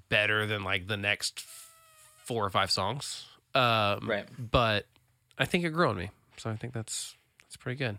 better 0.09 0.45
than 0.45 0.63
like 0.63 0.87
the 0.87 0.97
next 0.97 1.41
four 2.23 2.45
or 2.45 2.49
five 2.49 2.71
songs. 2.71 3.25
Um 3.53 4.07
Right. 4.09 4.25
but 4.39 4.85
I 5.37 5.45
think 5.45 5.63
it 5.65 5.69
grew 5.71 5.89
on 5.89 5.97
me. 5.97 6.09
So 6.37 6.49
I 6.49 6.55
think 6.55 6.73
that's 6.73 7.15
that's 7.43 7.57
pretty 7.57 7.77
good. 7.77 7.97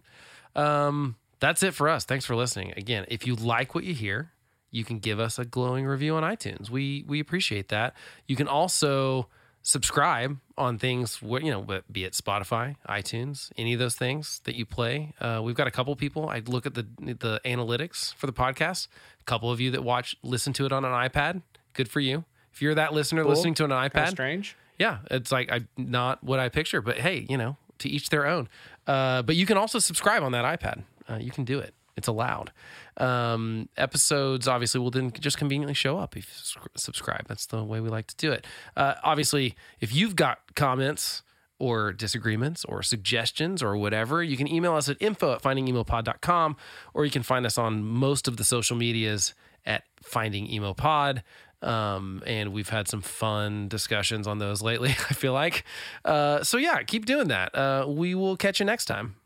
Um, 0.54 1.16
that's 1.40 1.62
it 1.62 1.74
for 1.74 1.88
us. 1.88 2.04
Thanks 2.04 2.24
for 2.24 2.36
listening. 2.36 2.72
Again, 2.76 3.04
if 3.08 3.26
you 3.26 3.34
like 3.34 3.74
what 3.74 3.84
you 3.84 3.94
hear, 3.94 4.30
you 4.70 4.84
can 4.84 4.98
give 4.98 5.18
us 5.20 5.38
a 5.38 5.44
glowing 5.44 5.84
review 5.86 6.14
on 6.14 6.22
iTunes. 6.22 6.70
We 6.70 7.04
we 7.06 7.20
appreciate 7.20 7.68
that. 7.68 7.94
You 8.26 8.36
can 8.36 8.48
also 8.48 9.28
subscribe 9.64 10.38
on 10.58 10.78
things 10.78 11.20
where 11.22 11.40
you 11.42 11.50
know, 11.50 11.80
be 11.90 12.04
it 12.04 12.12
Spotify, 12.14 12.76
iTunes, 12.88 13.50
any 13.56 13.72
of 13.74 13.78
those 13.78 13.94
things 13.96 14.40
that 14.44 14.54
you 14.54 14.64
play. 14.66 15.12
Uh, 15.20 15.40
we've 15.42 15.54
got 15.54 15.66
a 15.66 15.70
couple 15.70 15.94
people. 15.96 16.28
I 16.28 16.40
look 16.40 16.66
at 16.66 16.74
the 16.74 16.86
the 17.00 17.40
analytics 17.44 18.14
for 18.14 18.26
the 18.26 18.32
podcast. 18.32 18.88
A 19.20 19.24
couple 19.24 19.50
of 19.50 19.60
you 19.60 19.70
that 19.72 19.82
watch 19.84 20.16
listen 20.22 20.52
to 20.54 20.66
it 20.66 20.72
on 20.72 20.84
an 20.84 20.92
iPad. 20.92 21.42
Good 21.74 21.88
for 21.88 22.00
you. 22.00 22.24
If 22.52 22.60
you're 22.62 22.74
that 22.74 22.92
listener 22.92 23.22
Cool. 23.22 23.30
listening 23.30 23.54
to 23.54 23.64
an 23.64 23.70
iPad, 23.70 24.04
of 24.04 24.08
strange. 24.10 24.56
yeah, 24.78 24.98
it's 25.10 25.32
like 25.32 25.50
I 25.50 25.60
not 25.76 26.22
what 26.22 26.38
I 26.38 26.48
picture, 26.48 26.82
but 26.82 26.98
hey, 26.98 27.26
you 27.28 27.36
know, 27.38 27.56
to 27.78 27.88
each 27.88 28.10
their 28.10 28.26
own. 28.26 28.48
Uh, 28.86 29.22
but 29.22 29.36
you 29.36 29.46
can 29.46 29.56
also 29.56 29.78
subscribe 29.78 30.22
on 30.22 30.32
that 30.32 30.44
iPad. 30.44 30.82
Uh, 31.08 31.16
you 31.16 31.30
can 31.30 31.44
do 31.44 31.58
it. 31.58 31.74
It's 31.96 32.08
allowed. 32.08 32.52
Um, 32.96 33.68
episodes 33.76 34.48
obviously 34.48 34.80
will 34.80 34.90
then 34.90 35.12
just 35.12 35.36
conveniently 35.38 35.74
show 35.74 35.98
up 35.98 36.16
if 36.16 36.26
you 36.26 36.62
subscribe. 36.74 37.26
That's 37.28 37.46
the 37.46 37.62
way 37.64 37.80
we 37.80 37.88
like 37.90 38.06
to 38.08 38.16
do 38.16 38.32
it. 38.32 38.46
Uh, 38.76 38.94
obviously, 39.04 39.54
if 39.80 39.94
you've 39.94 40.16
got 40.16 40.54
comments 40.54 41.22
or 41.58 41.92
disagreements 41.92 42.64
or 42.64 42.82
suggestions 42.82 43.62
or 43.62 43.76
whatever, 43.76 44.22
you 44.22 44.36
can 44.36 44.48
email 44.48 44.74
us 44.74 44.88
at 44.88 44.96
info 45.00 45.32
at 45.34 45.42
findingemopod.com 45.42 46.56
or 46.94 47.04
you 47.04 47.10
can 47.10 47.22
find 47.22 47.46
us 47.46 47.56
on 47.58 47.84
most 47.84 48.26
of 48.28 48.36
the 48.36 48.44
social 48.44 48.76
medias 48.76 49.34
at 49.64 49.84
Finding 50.02 50.46
Emo 50.50 50.74
Pod. 50.74 51.22
Um, 51.62 52.22
and 52.26 52.52
we've 52.52 52.68
had 52.68 52.88
some 52.88 53.00
fun 53.02 53.68
discussions 53.68 54.26
on 54.26 54.38
those 54.38 54.62
lately, 54.62 54.90
I 55.10 55.14
feel 55.14 55.32
like. 55.32 55.64
Uh, 56.04 56.42
so 56.42 56.56
yeah, 56.58 56.82
keep 56.82 57.06
doing 57.06 57.28
that. 57.28 57.54
Uh, 57.54 57.86
we 57.88 58.14
will 58.14 58.36
catch 58.36 58.60
you 58.60 58.66
next 58.66 58.86
time. 58.86 59.16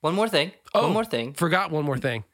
One 0.00 0.14
more 0.14 0.28
thing. 0.28 0.52
Oh. 0.74 0.82
One 0.84 0.92
more 0.92 1.04
thing. 1.04 1.32
Forgot 1.32 1.70
one 1.70 1.84
more 1.84 1.98
thing. 1.98 2.24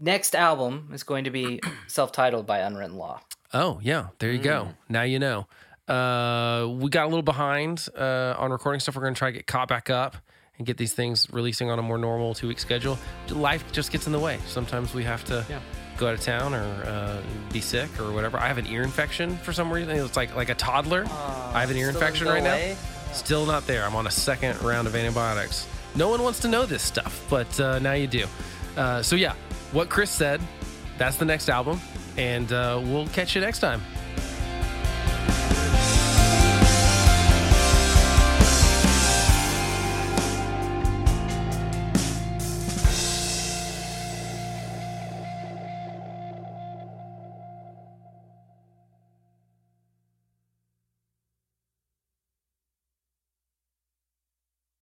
Next 0.00 0.34
album 0.34 0.90
is 0.92 1.02
going 1.02 1.24
to 1.24 1.30
be 1.30 1.60
self-titled 1.86 2.46
by 2.46 2.58
Unwritten 2.58 2.96
Law. 2.96 3.20
Oh, 3.54 3.80
yeah. 3.82 4.08
There 4.18 4.30
you 4.30 4.38
go. 4.38 4.74
Now 4.88 5.02
you 5.02 5.18
know. 5.18 5.46
Uh, 5.88 6.66
we 6.68 6.90
got 6.90 7.04
a 7.04 7.08
little 7.08 7.22
behind 7.22 7.86
uh, 7.96 8.34
on 8.36 8.50
recording 8.50 8.80
stuff. 8.80 8.96
We're 8.96 9.02
going 9.02 9.14
to 9.14 9.18
try 9.18 9.30
to 9.30 9.36
get 9.36 9.46
caught 9.46 9.68
back 9.68 9.88
up 9.88 10.16
and 10.58 10.66
get 10.66 10.76
these 10.78 10.92
things 10.94 11.26
releasing 11.30 11.70
on 11.70 11.78
a 11.78 11.82
more 11.82 11.96
normal 11.96 12.34
two 12.34 12.48
week 12.48 12.58
schedule. 12.58 12.98
Life 13.30 13.70
just 13.72 13.92
gets 13.92 14.06
in 14.06 14.12
the 14.12 14.18
way. 14.18 14.38
Sometimes 14.46 14.94
we 14.94 15.04
have 15.04 15.24
to 15.26 15.44
Yeah. 15.48 15.60
Go 15.96 16.08
out 16.08 16.14
of 16.14 16.20
town 16.20 16.54
or 16.54 16.64
uh, 16.86 17.20
be 17.52 17.60
sick 17.60 18.00
or 18.00 18.12
whatever. 18.12 18.38
I 18.38 18.48
have 18.48 18.58
an 18.58 18.66
ear 18.66 18.82
infection 18.82 19.36
for 19.38 19.52
some 19.52 19.72
reason. 19.72 19.96
It's 19.96 20.16
like 20.16 20.34
like 20.34 20.48
a 20.48 20.54
toddler. 20.54 21.04
I 21.10 21.60
have 21.60 21.70
an 21.70 21.76
ear 21.76 21.88
infection 21.88 22.28
right 22.28 22.42
now. 22.42 22.54
away? 22.54 22.76
Still 23.12 23.46
not 23.46 23.66
there. 23.66 23.84
I'm 23.84 23.96
on 23.96 24.06
a 24.06 24.10
second 24.10 24.60
round 24.62 24.86
of 24.86 24.94
antibiotics. 24.94 25.66
No 25.94 26.08
one 26.10 26.22
wants 26.22 26.40
to 26.40 26.48
know 26.48 26.66
this 26.66 26.82
stuff, 26.82 27.24
but 27.30 27.58
uh, 27.58 27.78
now 27.78 27.94
you 27.94 28.06
do. 28.06 28.26
Uh, 28.76 29.02
so, 29.02 29.16
yeah, 29.16 29.34
what 29.72 29.88
Chris 29.88 30.10
said, 30.10 30.40
that's 30.98 31.16
the 31.16 31.24
next 31.24 31.48
album. 31.48 31.80
And 32.18 32.52
uh, 32.52 32.80
we'll 32.82 33.08
catch 33.08 33.34
you 33.34 33.40
next 33.40 33.60
time. 33.60 33.80